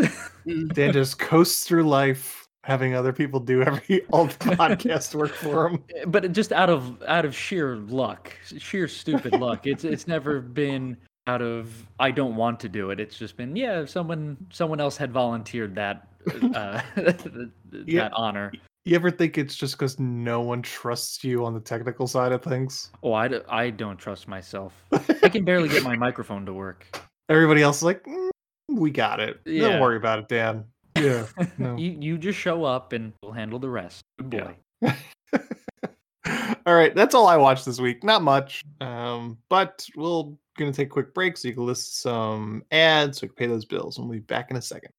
Dan 0.73 0.93
just 0.93 1.17
coasts 1.19 1.65
through 1.65 1.83
life 1.89 2.38
having 2.63 2.93
other 2.93 3.13
people 3.13 3.39
do 3.39 3.61
every 3.63 4.05
all 4.11 4.25
the 4.25 4.33
podcast 4.33 5.15
work 5.15 5.31
for 5.33 5.67
him. 5.69 5.83
but 6.07 6.31
just 6.31 6.51
out 6.51 6.69
of 6.69 7.01
out 7.03 7.25
of 7.25 7.35
sheer 7.35 7.77
luck, 7.77 8.33
sheer 8.57 8.87
stupid 8.87 9.33
luck. 9.39 9.65
It's 9.67 9.83
it's 9.83 10.07
never 10.07 10.39
been 10.41 10.97
out 11.27 11.41
of 11.41 11.71
I 11.99 12.11
don't 12.11 12.35
want 12.35 12.59
to 12.61 12.69
do 12.69 12.89
it. 12.91 12.99
It's 12.99 13.17
just 13.17 13.37
been 13.37 13.55
yeah, 13.55 13.85
someone 13.85 14.37
someone 14.51 14.79
else 14.79 14.97
had 14.97 15.11
volunteered 15.11 15.75
that 15.75 16.07
uh, 16.53 16.81
that 16.95 17.51
Yeah. 17.85 18.09
honor. 18.13 18.51
You 18.85 18.95
ever 18.95 19.11
think 19.11 19.37
it's 19.37 19.55
just 19.55 19.75
because 19.77 19.99
no 19.99 20.41
one 20.41 20.61
trusts 20.61 21.23
you 21.23 21.45
on 21.45 21.53
the 21.53 21.59
technical 21.59 22.07
side 22.07 22.31
of 22.31 22.41
things? 22.41 22.91
Oh, 23.03 23.13
I, 23.13 23.27
d- 23.27 23.41
I 23.47 23.69
don't 23.69 23.97
trust 23.97 24.27
myself. 24.27 24.73
I 25.21 25.29
can 25.29 25.43
barely 25.43 25.69
get 25.69 25.83
my 25.83 25.95
microphone 25.95 26.45
to 26.47 26.53
work. 26.53 26.87
Everybody 27.27 27.61
else 27.61 27.77
is 27.77 27.83
like, 27.83 28.03
"Mm, 28.05 28.29
we 28.69 28.89
got 28.89 29.19
it. 29.19 29.43
Don't 29.45 29.79
worry 29.81 29.97
about 29.97 30.19
it, 30.19 30.27
Dan. 30.29 30.63
Yeah. 30.99 31.25
No. 31.57 31.75
You 31.75 31.97
you 31.99 32.17
just 32.17 32.39
show 32.39 32.63
up 32.63 32.93
and 32.93 33.13
we'll 33.21 33.31
handle 33.31 33.59
the 33.59 33.69
rest. 33.69 34.01
Good 34.17 34.29
boy. 34.29 34.55
Yeah. 34.81 34.95
all 36.65 36.75
right, 36.75 36.95
that's 36.95 37.15
all 37.15 37.27
I 37.27 37.37
watched 37.37 37.65
this 37.65 37.79
week. 37.79 38.03
Not 38.03 38.21
much, 38.21 38.63
um, 38.81 39.37
but 39.49 39.85
we're 39.95 40.23
gonna 40.57 40.71
take 40.73 40.87
a 40.87 40.91
quick 40.91 41.13
break 41.13 41.37
so 41.37 41.47
you 41.47 41.53
can 41.53 41.65
list 41.65 42.01
some 42.01 42.63
ads 42.71 43.19
so 43.19 43.25
we 43.25 43.27
can 43.29 43.35
pay 43.35 43.47
those 43.47 43.65
bills. 43.65 43.97
and 43.97 44.07
We'll 44.07 44.19
be 44.19 44.23
back 44.23 44.51
in 44.51 44.57
a 44.57 44.61
second. 44.61 44.91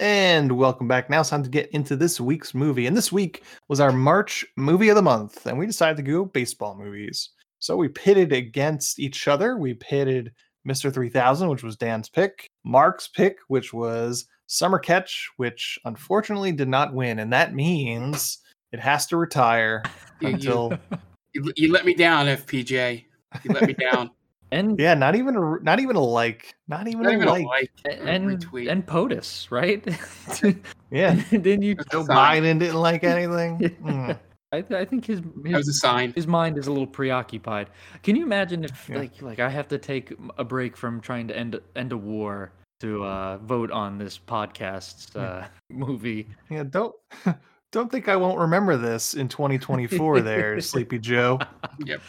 And 0.00 0.52
welcome 0.52 0.88
back. 0.88 1.10
Now 1.10 1.20
it's 1.20 1.28
time 1.28 1.42
to 1.42 1.50
get 1.50 1.70
into 1.72 1.94
this 1.94 2.20
week's 2.20 2.54
movie. 2.54 2.86
And 2.86 2.96
this 2.96 3.12
week 3.12 3.44
was 3.68 3.80
our 3.80 3.92
March 3.92 4.44
movie 4.56 4.88
of 4.88 4.96
the 4.96 5.02
month, 5.02 5.46
and 5.46 5.58
we 5.58 5.66
decided 5.66 5.96
to 5.98 6.02
go 6.10 6.24
baseball 6.24 6.74
movies. 6.74 7.30
So 7.58 7.76
we 7.76 7.88
pitted 7.88 8.32
against 8.32 8.98
each 8.98 9.28
other. 9.28 9.58
We 9.58 9.74
pitted 9.74 10.32
Mr. 10.66 10.92
3000, 10.92 11.48
which 11.48 11.62
was 11.62 11.76
Dan's 11.76 12.08
pick, 12.08 12.46
Mark's 12.64 13.08
pick, 13.08 13.36
which 13.48 13.72
was 13.74 14.26
Summer 14.52 14.80
Catch, 14.80 15.30
which 15.36 15.78
unfortunately 15.84 16.50
did 16.50 16.68
not 16.68 16.92
win. 16.92 17.20
And 17.20 17.32
that 17.32 17.54
means 17.54 18.38
it 18.72 18.80
has 18.80 19.06
to 19.06 19.16
retire 19.16 19.82
You- 20.20 20.28
you- 20.28 20.34
until 20.34 20.72
You, 21.32 21.52
you 21.56 21.70
let 21.72 21.84
me 21.84 21.94
down, 21.94 22.26
FPJ. 22.26 23.04
You 23.44 23.52
let 23.52 23.62
me 23.66 23.74
down. 23.74 24.10
And 24.52 24.76
yeah, 24.80 24.94
not 24.94 25.14
even 25.14 25.36
a 25.36 25.58
not 25.62 25.78
even 25.78 25.94
a 25.94 26.00
like, 26.00 26.56
not 26.66 26.88
even 26.88 27.02
Not 27.04 27.12
a 27.12 27.14
even 27.14 27.28
a 27.28 27.32
like. 27.34 27.46
like. 27.46 27.70
and 28.00 28.26
retweet. 28.26 28.68
and 28.68 28.84
POTUS, 28.84 29.48
right? 29.52 29.86
Yeah, 30.90 31.14
Didn't 31.30 31.62
you 31.62 31.76
Joe. 31.76 32.02
Biden 32.04 32.58
didn't 32.58 32.80
like 32.80 33.04
anything. 33.04 33.58
Mm. 33.60 34.18
I, 34.52 34.60
th- 34.62 34.72
I 34.72 34.84
think 34.84 35.04
his 35.06 35.20
That 35.20 35.32
was 35.52 35.68
a 35.68 35.70
his, 35.70 35.80
sign. 35.80 36.12
his 36.14 36.26
mind 36.26 36.58
is 36.58 36.66
a 36.66 36.72
little 36.72 36.88
preoccupied. 36.88 37.68
Can 38.02 38.16
you 38.16 38.24
imagine 38.24 38.64
if 38.64 38.88
Yeah. 38.88 38.98
like 38.98 39.22
like 39.22 39.38
I 39.38 39.48
have 39.50 39.68
to 39.68 39.78
take 39.78 40.12
a 40.36 40.42
break 40.42 40.76
from 40.76 41.00
trying 41.00 41.28
to 41.28 41.36
end 41.38 41.60
end 41.76 41.92
a 41.92 41.96
war 41.96 42.50
to 42.80 43.04
uh, 43.04 43.38
vote 43.38 43.70
on 43.70 43.98
this 43.98 44.18
podcast's 44.18 45.14
uh, 45.16 45.46
movie? 45.70 46.28
Yeah, 46.48 46.64
don't 46.64 46.94
don't 47.72 47.90
think 47.90 48.08
I 48.08 48.16
won't 48.16 48.38
remember 48.38 48.76
this 48.76 49.14
in 49.14 49.28
2024. 49.28 50.20
There, 50.20 50.60
Sleepy 50.60 50.98
Joe. 50.98 51.38
Yep. 51.84 52.00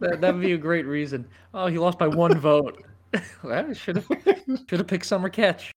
that 0.00 0.20
that'd 0.20 0.40
be 0.40 0.52
a 0.52 0.58
great 0.58 0.86
reason. 0.86 1.26
Oh, 1.54 1.66
he 1.66 1.78
lost 1.78 1.98
by 1.98 2.08
one 2.08 2.38
vote. 2.38 2.84
well, 3.42 3.72
should 3.74 3.96
have 3.96 4.06
should 4.68 4.78
have 4.78 4.86
picked 4.86 5.06
Summer 5.06 5.28
Catch. 5.28 5.72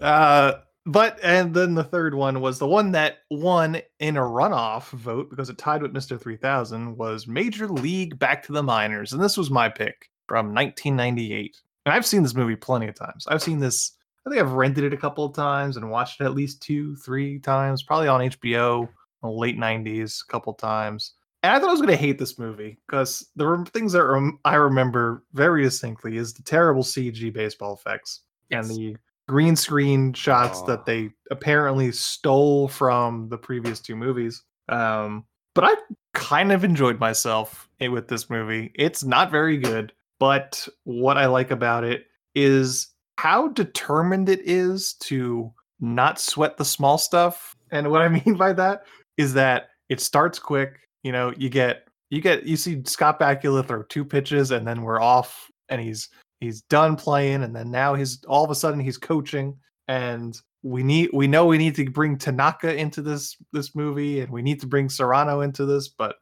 Uh, 0.00 0.52
but 0.86 1.18
and 1.22 1.52
then 1.52 1.74
the 1.74 1.84
third 1.84 2.14
one 2.14 2.40
was 2.40 2.58
the 2.58 2.66
one 2.66 2.92
that 2.92 3.18
won 3.30 3.80
in 4.00 4.16
a 4.16 4.22
runoff 4.22 4.90
vote 4.90 5.28
because 5.28 5.50
it 5.50 5.58
tied 5.58 5.82
with 5.82 5.92
Mr. 5.92 6.20
3000 6.20 6.96
was 6.96 7.26
Major 7.26 7.68
League 7.68 8.18
Back 8.18 8.42
to 8.44 8.52
the 8.52 8.62
Minors, 8.62 9.12
and 9.12 9.22
this 9.22 9.36
was 9.36 9.50
my 9.50 9.68
pick 9.68 10.08
from 10.26 10.54
1998. 10.54 11.60
And 11.88 11.94
I've 11.96 12.04
seen 12.04 12.22
this 12.22 12.34
movie 12.34 12.54
plenty 12.54 12.86
of 12.86 12.94
times. 12.94 13.26
I've 13.28 13.42
seen 13.42 13.60
this. 13.60 13.92
I 14.26 14.30
think 14.30 14.42
I've 14.42 14.52
rented 14.52 14.84
it 14.84 14.92
a 14.92 14.96
couple 14.98 15.24
of 15.24 15.34
times 15.34 15.78
and 15.78 15.90
watched 15.90 16.20
it 16.20 16.24
at 16.24 16.34
least 16.34 16.60
two, 16.60 16.94
three 16.96 17.38
times, 17.38 17.82
probably 17.82 18.08
on 18.08 18.20
HBO 18.20 18.82
in 18.82 18.88
the 19.22 19.30
late 19.30 19.56
90s, 19.56 20.20
a 20.22 20.30
couple 20.30 20.52
times. 20.52 21.14
And 21.42 21.50
I 21.50 21.58
thought 21.58 21.70
I 21.70 21.72
was 21.72 21.80
going 21.80 21.92
to 21.92 21.96
hate 21.96 22.18
this 22.18 22.38
movie 22.38 22.78
because 22.86 23.26
the 23.36 23.46
rem- 23.46 23.64
things 23.64 23.92
that 23.94 24.04
rem- 24.04 24.38
I 24.44 24.56
remember 24.56 25.24
very 25.32 25.62
distinctly 25.62 26.18
is 26.18 26.34
the 26.34 26.42
terrible 26.42 26.82
CG 26.82 27.32
baseball 27.32 27.72
effects 27.72 28.20
Yes. 28.50 28.68
and 28.68 28.76
the 28.78 28.96
green 29.26 29.56
screen 29.56 30.12
shots 30.12 30.58
Aw. 30.60 30.66
that 30.66 30.84
they 30.84 31.08
apparently 31.30 31.90
stole 31.92 32.68
from 32.68 33.30
the 33.30 33.38
previous 33.38 33.80
two 33.80 33.96
movies. 33.96 34.42
Um, 34.68 35.24
but 35.54 35.64
I 35.64 35.74
kind 36.12 36.52
of 36.52 36.64
enjoyed 36.64 37.00
myself 37.00 37.66
with 37.80 38.08
this 38.08 38.28
movie. 38.28 38.72
It's 38.74 39.04
not 39.04 39.30
very 39.30 39.56
good, 39.56 39.94
but 40.18 40.66
what 40.84 41.16
I 41.16 41.26
like 41.26 41.50
about 41.50 41.84
it 41.84 42.06
is 42.34 42.88
how 43.16 43.48
determined 43.48 44.28
it 44.28 44.40
is 44.44 44.94
to 44.94 45.52
not 45.80 46.20
sweat 46.20 46.56
the 46.56 46.64
small 46.64 46.98
stuff. 46.98 47.56
And 47.70 47.90
what 47.90 48.02
I 48.02 48.08
mean 48.24 48.36
by 48.36 48.52
that 48.54 48.84
is 49.16 49.34
that 49.34 49.68
it 49.88 50.00
starts 50.00 50.38
quick. 50.38 50.80
You 51.02 51.12
know, 51.12 51.32
you 51.36 51.48
get 51.48 51.88
you 52.10 52.20
get 52.20 52.44
you 52.44 52.56
see 52.56 52.82
Scott 52.84 53.20
Bakula 53.20 53.66
throw 53.66 53.82
two 53.84 54.04
pitches 54.04 54.50
and 54.50 54.66
then 54.66 54.82
we're 54.82 55.00
off 55.00 55.50
and 55.68 55.80
he's 55.80 56.08
he's 56.40 56.62
done 56.62 56.96
playing 56.96 57.42
and 57.42 57.54
then 57.54 57.70
now 57.70 57.94
he's 57.94 58.24
all 58.24 58.44
of 58.44 58.50
a 58.50 58.54
sudden 58.54 58.80
he's 58.80 58.96
coaching 58.96 59.56
and 59.88 60.40
we 60.62 60.82
need 60.82 61.10
we 61.12 61.26
know 61.26 61.46
we 61.46 61.58
need 61.58 61.74
to 61.74 61.88
bring 61.90 62.16
Tanaka 62.16 62.74
into 62.74 63.02
this 63.02 63.36
this 63.52 63.74
movie 63.74 64.20
and 64.20 64.32
we 64.32 64.42
need 64.42 64.60
to 64.60 64.66
bring 64.66 64.88
Serrano 64.88 65.40
into 65.40 65.66
this 65.66 65.88
but 65.88 66.16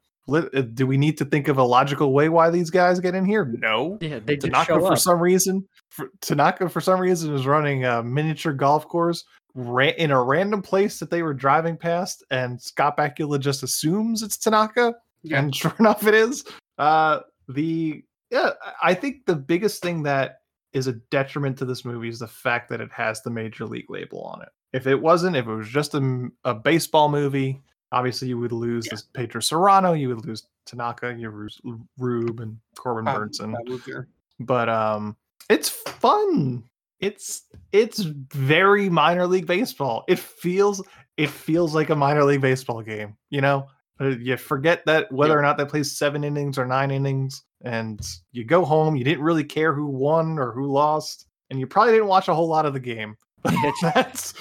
do 0.74 0.86
we 0.86 0.96
need 0.96 1.16
to 1.18 1.24
think 1.24 1.48
of 1.48 1.58
a 1.58 1.62
logical 1.62 2.12
way 2.12 2.28
why 2.28 2.50
these 2.50 2.70
guys 2.70 3.00
get 3.00 3.14
in 3.14 3.24
here? 3.24 3.44
No. 3.44 3.98
Yeah, 4.00 4.18
they 4.24 4.36
Tanaka 4.36 4.66
show 4.74 4.80
for 4.86 4.96
some 4.96 5.20
reason 5.20 5.66
for, 5.90 6.10
Tanaka 6.20 6.68
for 6.68 6.80
some 6.80 7.00
reason 7.00 7.34
is 7.34 7.46
running 7.46 7.84
a 7.84 8.02
miniature 8.02 8.52
golf 8.52 8.88
course 8.88 9.24
ra- 9.54 9.86
in 9.96 10.10
a 10.10 10.22
random 10.22 10.62
place 10.62 10.98
that 10.98 11.10
they 11.10 11.22
were 11.22 11.34
driving 11.34 11.76
past 11.76 12.24
and 12.30 12.60
Scott 12.60 12.96
Bakula 12.96 13.38
just 13.38 13.62
assumes 13.62 14.22
it's 14.22 14.36
Tanaka 14.36 14.94
Yeah. 15.22 15.38
and 15.38 15.54
sure 15.56 15.74
enough 15.78 16.06
it 16.06 16.14
is. 16.14 16.44
Uh 16.78 17.20
the 17.48 18.02
yeah 18.30 18.50
i 18.82 18.92
think 18.92 19.24
the 19.26 19.36
biggest 19.36 19.80
thing 19.80 20.02
that 20.02 20.40
is 20.72 20.88
a 20.88 20.94
detriment 21.12 21.56
to 21.56 21.64
this 21.64 21.84
movie 21.84 22.08
is 22.08 22.18
the 22.18 22.26
fact 22.26 22.68
that 22.68 22.80
it 22.80 22.90
has 22.92 23.22
the 23.22 23.30
major 23.30 23.64
league 23.64 23.88
label 23.88 24.20
on 24.24 24.42
it. 24.42 24.48
If 24.74 24.86
it 24.86 25.00
wasn't, 25.00 25.34
if 25.36 25.46
it 25.46 25.54
was 25.54 25.68
just 25.68 25.94
a, 25.94 26.28
a 26.44 26.52
baseball 26.52 27.08
movie, 27.08 27.62
obviously 27.92 28.28
you 28.28 28.38
would 28.38 28.52
lose 28.52 28.86
this 28.86 29.02
Pedro 29.14 29.40
Serrano, 29.40 29.92
you 29.92 30.08
would 30.08 30.24
lose 30.26 30.46
Tanaka, 30.66 31.14
you 31.16 31.30
lose 31.30 31.60
Rube 31.98 32.40
and 32.40 32.58
Corbin 32.76 33.04
Bob- 33.04 33.16
Bernsen. 33.20 34.06
But 34.40 34.68
um 34.68 35.16
it's 35.48 35.68
fun. 35.68 36.64
It's 37.00 37.42
it's 37.72 38.00
very 38.00 38.88
minor 38.88 39.26
league 39.26 39.46
baseball. 39.46 40.04
It 40.08 40.18
feels 40.18 40.82
it 41.16 41.30
feels 41.30 41.74
like 41.74 41.90
a 41.90 41.96
minor 41.96 42.24
league 42.24 42.40
baseball 42.40 42.82
game, 42.82 43.16
you 43.30 43.40
know? 43.40 43.66
Uh, 44.00 44.08
You 44.08 44.36
forget 44.36 44.84
that 44.86 45.10
whether 45.10 45.38
or 45.38 45.42
not 45.42 45.56
they 45.56 45.64
play 45.64 45.82
seven 45.82 46.24
innings 46.24 46.58
or 46.58 46.66
nine 46.66 46.90
innings, 46.90 47.44
and 47.62 47.98
you 48.32 48.44
go 48.44 48.64
home. 48.64 48.96
You 48.96 49.04
didn't 49.04 49.24
really 49.24 49.44
care 49.44 49.72
who 49.72 49.86
won 49.86 50.38
or 50.38 50.52
who 50.52 50.66
lost, 50.70 51.26
and 51.48 51.58
you 51.58 51.66
probably 51.66 51.92
didn't 51.94 52.08
watch 52.08 52.28
a 52.28 52.34
whole 52.34 52.48
lot 52.48 52.66
of 52.66 52.74
the 52.74 52.80
game. 52.80 53.16
that's 53.82 54.34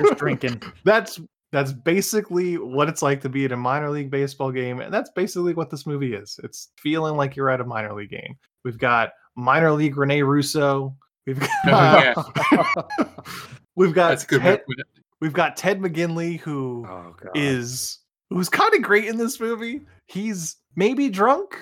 Just 0.00 0.16
drinking. 0.18 0.62
that's 0.84 1.20
that's 1.52 1.72
basically 1.72 2.58
what 2.58 2.88
it's 2.88 3.02
like 3.02 3.20
to 3.22 3.28
be 3.28 3.44
at 3.44 3.52
a 3.52 3.56
minor 3.56 3.90
league 3.90 4.10
baseball 4.10 4.52
game, 4.52 4.80
and 4.80 4.92
that's 4.94 5.10
basically 5.10 5.54
what 5.54 5.70
this 5.70 5.86
movie 5.86 6.14
is. 6.14 6.38
It's 6.44 6.70
feeling 6.78 7.16
like 7.16 7.34
you're 7.36 7.50
at 7.50 7.60
a 7.60 7.64
minor 7.64 7.92
league 7.94 8.10
game. 8.10 8.36
We've 8.64 8.78
got 8.78 9.10
minor 9.36 9.72
league 9.72 9.96
Rene 9.96 10.22
Russo. 10.22 10.94
We've 11.26 11.40
got 11.66 12.16
we've 13.76 13.94
got 13.94 14.10
That's 14.10 14.24
good 14.24 14.42
Ted, 14.42 14.58
to 14.60 14.64
put 14.66 14.78
it. 14.78 14.86
we've 15.20 15.32
got 15.32 15.56
Ted 15.56 15.80
McGinley 15.80 16.38
who 16.40 16.86
Oh 16.88 17.14
is 17.34 17.98
who's 18.30 18.48
kind 18.48 18.72
of 18.74 18.82
great 18.82 19.06
in 19.06 19.16
this 19.16 19.40
movie. 19.40 19.82
He's 20.06 20.56
maybe 20.76 21.08
drunk. 21.08 21.56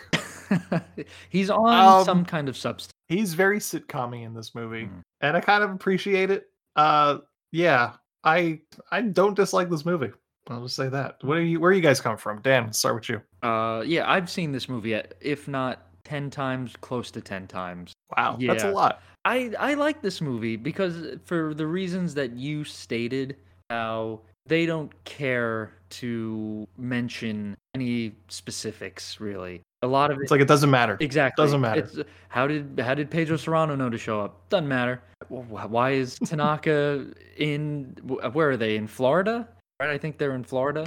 He's 1.31 1.51
on 1.51 1.99
Um, 2.01 2.05
some 2.05 2.25
kind 2.25 2.49
of 2.49 2.57
substance. 2.57 2.93
He's 3.09 3.35
very 3.35 3.59
sitcom 3.59 4.23
in 4.23 4.35
this 4.35 4.55
movie, 4.55 4.85
Mm. 4.85 5.03
and 5.23 5.37
I 5.37 5.41
kind 5.41 5.63
of 5.63 5.71
appreciate 5.71 6.31
it. 6.31 6.45
Uh, 6.77 7.19
yeah, 7.53 7.93
I 8.25 8.61
I 8.91 9.03
don't 9.03 9.35
dislike 9.35 9.71
this 9.71 9.85
movie. 9.85 10.13
I'll 10.49 10.63
just 10.63 10.77
say 10.77 10.89
that. 10.89 11.17
What 11.23 11.37
are 11.37 11.43
you? 11.43 11.61
Where 11.61 11.71
are 11.71 11.75
you 11.75 11.83
guys 11.83 12.01
come 12.01 12.17
from? 12.17 12.41
Dan, 12.41 12.73
start 12.73 12.95
with 12.95 13.09
you. 13.09 13.21
Uh, 13.43 13.83
yeah, 13.87 14.11
I've 14.11 14.31
seen 14.31 14.53
this 14.53 14.69
movie, 14.69 14.95
at, 14.95 15.15
if 15.21 15.47
not 15.47 15.87
ten 16.05 16.31
times, 16.31 16.75
close 16.81 17.11
to 17.13 17.21
ten 17.21 17.47
times. 17.47 17.93
Wow, 18.17 18.39
that's 18.41 18.65
a 18.65 18.71
lot. 18.71 19.03
I 19.25 19.53
I 19.59 19.75
like 19.75 20.01
this 20.01 20.21
movie 20.21 20.57
because 20.57 21.19
for 21.25 21.53
the 21.55 21.67
reasons 21.67 22.15
that 22.15 22.33
you 22.33 22.65
stated, 22.65 23.37
how 23.69 24.21
they 24.47 24.65
don't 24.65 24.93
care 25.05 25.73
to 25.91 26.67
mention 26.79 27.57
any 27.75 28.13
specifics 28.29 29.21
really. 29.21 29.61
A 29.83 29.87
lot 29.87 30.11
of 30.11 30.19
It's 30.21 30.31
it, 30.31 30.35
like 30.35 30.41
it 30.41 30.49
doesn't 30.49 30.71
matter. 30.71 30.97
exactly 31.01 31.45
doesn't 31.45 31.61
matter. 31.61 31.81
It's, 31.83 31.99
how 32.29 32.47
did 32.47 32.81
how 32.85 32.95
did 32.95 33.11
Pedro 33.11 33.37
Serrano 33.37 33.77
know 33.77 33.89
to 33.89 33.99
show 33.99 34.21
up? 34.21 34.49
Doesn't 34.49 34.67
matter. 34.69 35.01
Why 35.29 35.93
is 35.93 36.19
Tanaka 36.25 37.07
in? 37.37 37.97
Where 38.33 38.51
are 38.51 38.57
they 38.57 38.77
in 38.77 38.87
Florida? 38.89 39.49
Right, 39.81 39.91
I 39.91 39.99
think 39.99 40.19
they're 40.19 40.35
in 40.35 40.43
Florida. 40.43 40.87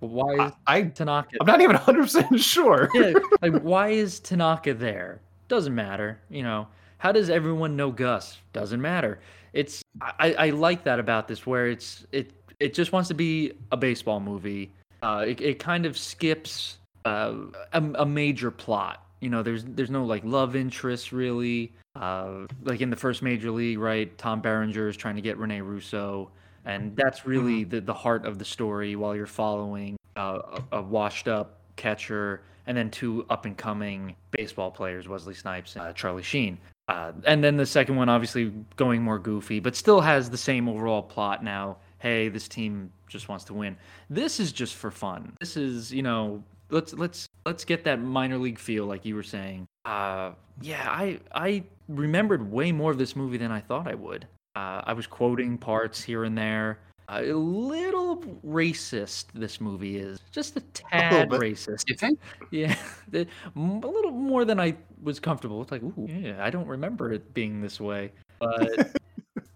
Why 0.00 0.46
is 0.46 0.52
I 0.66 0.82
Tanaka? 0.82 1.28
I'm 1.40 1.46
not 1.46 1.60
even 1.62 1.76
100 1.76 2.02
percent 2.02 2.40
sure. 2.40 2.90
yeah, 2.94 3.12
like 3.42 3.62
why 3.62 3.88
is 3.88 4.20
Tanaka 4.20 4.74
there? 4.74 5.20
Doesn't 5.48 5.74
matter. 5.74 6.18
You 6.28 6.42
know, 6.42 6.68
how 6.98 7.12
does 7.12 7.30
everyone 7.30 7.74
know 7.76 7.90
Gus? 7.90 8.38
Doesn't 8.52 8.80
matter. 8.82 9.18
It's 9.54 9.82
I, 10.02 10.34
I 10.38 10.50
like 10.50 10.84
that 10.84 10.98
about 10.98 11.26
this 11.28 11.46
where 11.46 11.68
it's 11.68 12.06
it 12.12 12.32
it 12.60 12.74
just 12.74 12.92
wants 12.92 13.08
to 13.08 13.14
be 13.14 13.52
a 13.72 13.76
baseball 13.78 14.20
movie. 14.20 14.70
Uh, 15.02 15.24
it 15.26 15.40
it 15.40 15.58
kind 15.58 15.86
of 15.86 15.96
skips 15.96 16.78
uh, 17.06 17.34
a, 17.72 17.82
a 18.00 18.06
major 18.06 18.50
plot. 18.50 19.02
You 19.20 19.30
know, 19.30 19.42
there's 19.42 19.64
there's 19.64 19.90
no 19.90 20.04
like 20.04 20.24
love 20.24 20.56
interest 20.56 21.12
really. 21.12 21.72
Uh, 21.94 22.46
like 22.62 22.82
in 22.82 22.90
the 22.90 22.96
first 22.96 23.22
major 23.22 23.50
league, 23.50 23.78
right? 23.78 24.16
Tom 24.18 24.42
Berenger 24.42 24.88
is 24.88 24.96
trying 24.96 25.16
to 25.16 25.22
get 25.22 25.38
Rene 25.38 25.62
Russo, 25.62 26.30
and 26.66 26.94
that's 26.94 27.24
really 27.24 27.64
the 27.64 27.80
the 27.80 27.94
heart 27.94 28.26
of 28.26 28.38
the 28.38 28.44
story. 28.44 28.96
While 28.96 29.16
you're 29.16 29.26
following 29.26 29.96
uh, 30.16 30.60
a, 30.72 30.78
a 30.78 30.82
washed 30.82 31.26
up 31.26 31.60
catcher 31.76 32.42
and 32.66 32.76
then 32.76 32.90
two 32.90 33.24
up 33.30 33.46
and 33.46 33.56
coming 33.56 34.14
baseball 34.30 34.70
players, 34.70 35.08
Wesley 35.08 35.34
Snipes 35.34 35.76
and 35.76 35.86
uh, 35.86 35.92
Charlie 35.92 36.22
Sheen. 36.22 36.58
Uh, 36.88 37.12
and 37.24 37.42
then 37.42 37.56
the 37.56 37.66
second 37.66 37.96
one, 37.96 38.08
obviously 38.08 38.52
going 38.76 39.02
more 39.02 39.18
goofy, 39.18 39.60
but 39.60 39.74
still 39.74 40.00
has 40.00 40.30
the 40.30 40.36
same 40.36 40.68
overall 40.68 41.02
plot 41.02 41.42
now. 41.42 41.78
Hey, 41.98 42.28
this 42.28 42.46
team 42.46 42.92
just 43.08 43.28
wants 43.28 43.44
to 43.46 43.54
win. 43.54 43.76
This 44.10 44.38
is 44.38 44.52
just 44.52 44.74
for 44.74 44.90
fun. 44.90 45.32
This 45.40 45.56
is, 45.56 45.92
you 45.92 46.02
know, 46.02 46.44
let's 46.70 46.92
let's 46.94 47.28
let's 47.44 47.64
get 47.64 47.84
that 47.84 48.00
minor 48.00 48.38
league 48.38 48.58
feel, 48.58 48.86
like 48.86 49.04
you 49.04 49.14
were 49.14 49.22
saying. 49.22 49.66
Uh, 49.84 50.32
yeah, 50.60 50.88
I 50.88 51.20
I 51.34 51.64
remembered 51.88 52.50
way 52.50 52.72
more 52.72 52.90
of 52.90 52.98
this 52.98 53.14
movie 53.16 53.36
than 53.36 53.52
I 53.52 53.60
thought 53.60 53.86
I 53.86 53.94
would. 53.94 54.26
Uh, 54.54 54.82
I 54.84 54.92
was 54.92 55.06
quoting 55.06 55.58
parts 55.58 56.02
here 56.02 56.24
and 56.24 56.36
there. 56.36 56.78
Uh, 57.08 57.22
a 57.24 57.32
little 57.32 58.16
racist. 58.44 59.26
This 59.34 59.60
movie 59.60 59.98
is 59.98 60.18
just 60.32 60.56
a 60.56 60.60
tad 60.60 61.30
racist. 61.30 61.84
You 61.88 61.94
think? 61.94 62.18
Yeah, 62.50 62.76
the, 63.08 63.26
a 63.54 63.58
little 63.58 64.10
more 64.10 64.44
than 64.44 64.58
I 64.58 64.74
was 65.02 65.20
comfortable. 65.20 65.60
It's 65.62 65.72
like, 65.72 65.82
ooh, 65.82 66.06
yeah, 66.08 66.44
I 66.44 66.50
don't 66.50 66.66
remember 66.66 67.12
it 67.12 67.34
being 67.34 67.60
this 67.60 67.80
way. 67.80 68.12
But 68.38 68.94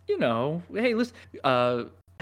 you 0.09 0.19
know, 0.19 0.63
hey, 0.73 0.95
listen, 0.95 1.15
uh, 1.45 1.85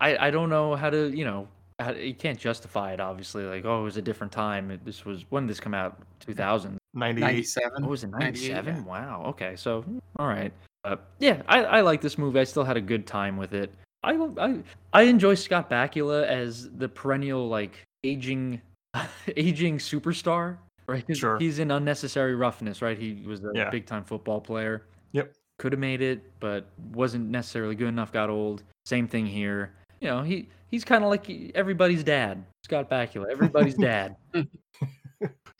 I 0.00 0.28
I 0.28 0.30
don't 0.30 0.50
know 0.50 0.76
how 0.76 0.90
to, 0.90 1.10
you 1.10 1.24
know, 1.24 1.46
you 1.88 2.14
can't 2.14 2.38
justify 2.38 2.92
it. 2.92 3.00
Obviously, 3.00 3.44
like, 3.44 3.64
oh, 3.64 3.80
it 3.80 3.84
was 3.84 3.96
a 3.96 4.02
different 4.02 4.32
time. 4.32 4.78
This 4.84 5.04
was 5.04 5.24
when 5.30 5.44
did 5.44 5.50
this 5.50 5.60
come 5.60 5.74
out? 5.74 6.00
Two 6.20 6.34
thousand. 6.34 6.78
98. 6.94 7.20
97. 7.20 7.70
Oh, 7.84 7.88
was 7.88 8.04
it 8.04 8.10
ninety 8.10 8.48
seven? 8.48 8.76
yeah. 8.76 8.82
Wow. 8.82 9.24
Okay, 9.28 9.54
so 9.56 9.84
all 10.18 10.26
right. 10.26 10.52
Uh, 10.84 10.96
yeah, 11.18 11.42
I 11.48 11.64
I 11.64 11.80
like 11.82 12.00
this 12.00 12.18
movie. 12.18 12.40
I 12.40 12.44
still 12.44 12.64
had 12.64 12.76
a 12.76 12.80
good 12.80 13.06
time 13.06 13.36
with 13.36 13.54
it. 13.54 13.72
I 14.02 14.14
I 14.38 14.58
I 14.92 15.02
enjoy 15.02 15.34
Scott 15.34 15.70
Bakula 15.70 16.26
as 16.26 16.70
the 16.70 16.88
perennial 16.88 17.48
like 17.48 17.84
aging 18.04 18.60
aging 19.36 19.78
superstar. 19.78 20.58
Right, 20.88 21.06
'Cause 21.06 21.18
Sure. 21.18 21.38
He's 21.38 21.60
in 21.60 21.70
unnecessary 21.70 22.34
roughness, 22.34 22.82
right? 22.82 22.98
He 22.98 23.22
was 23.24 23.44
a 23.44 23.50
Yeah. 23.54 23.70
big 23.70 23.86
time 23.86 24.02
football 24.04 24.40
player. 24.40 24.86
Yep. 25.12 25.32
Could 25.58 25.72
have 25.72 25.78
made 25.78 26.02
it, 26.02 26.32
but 26.40 26.66
wasn't 26.92 27.28
necessarily 27.28 27.74
good 27.76 27.88
enough. 27.88 28.10
Got 28.12 28.30
old. 28.30 28.64
Same 28.86 29.06
thing 29.06 29.26
here. 29.26 29.74
You 30.00 30.08
know, 30.08 30.22
he 30.22 30.48
he's 30.68 30.84
kind 30.84 31.04
of 31.04 31.10
like 31.10 31.28
everybody's 31.54 32.02
dad, 32.02 32.42
Scott 32.64 32.90
Bakula. 32.90 33.30
Everybody's 33.30 33.74
dad. 33.78 34.16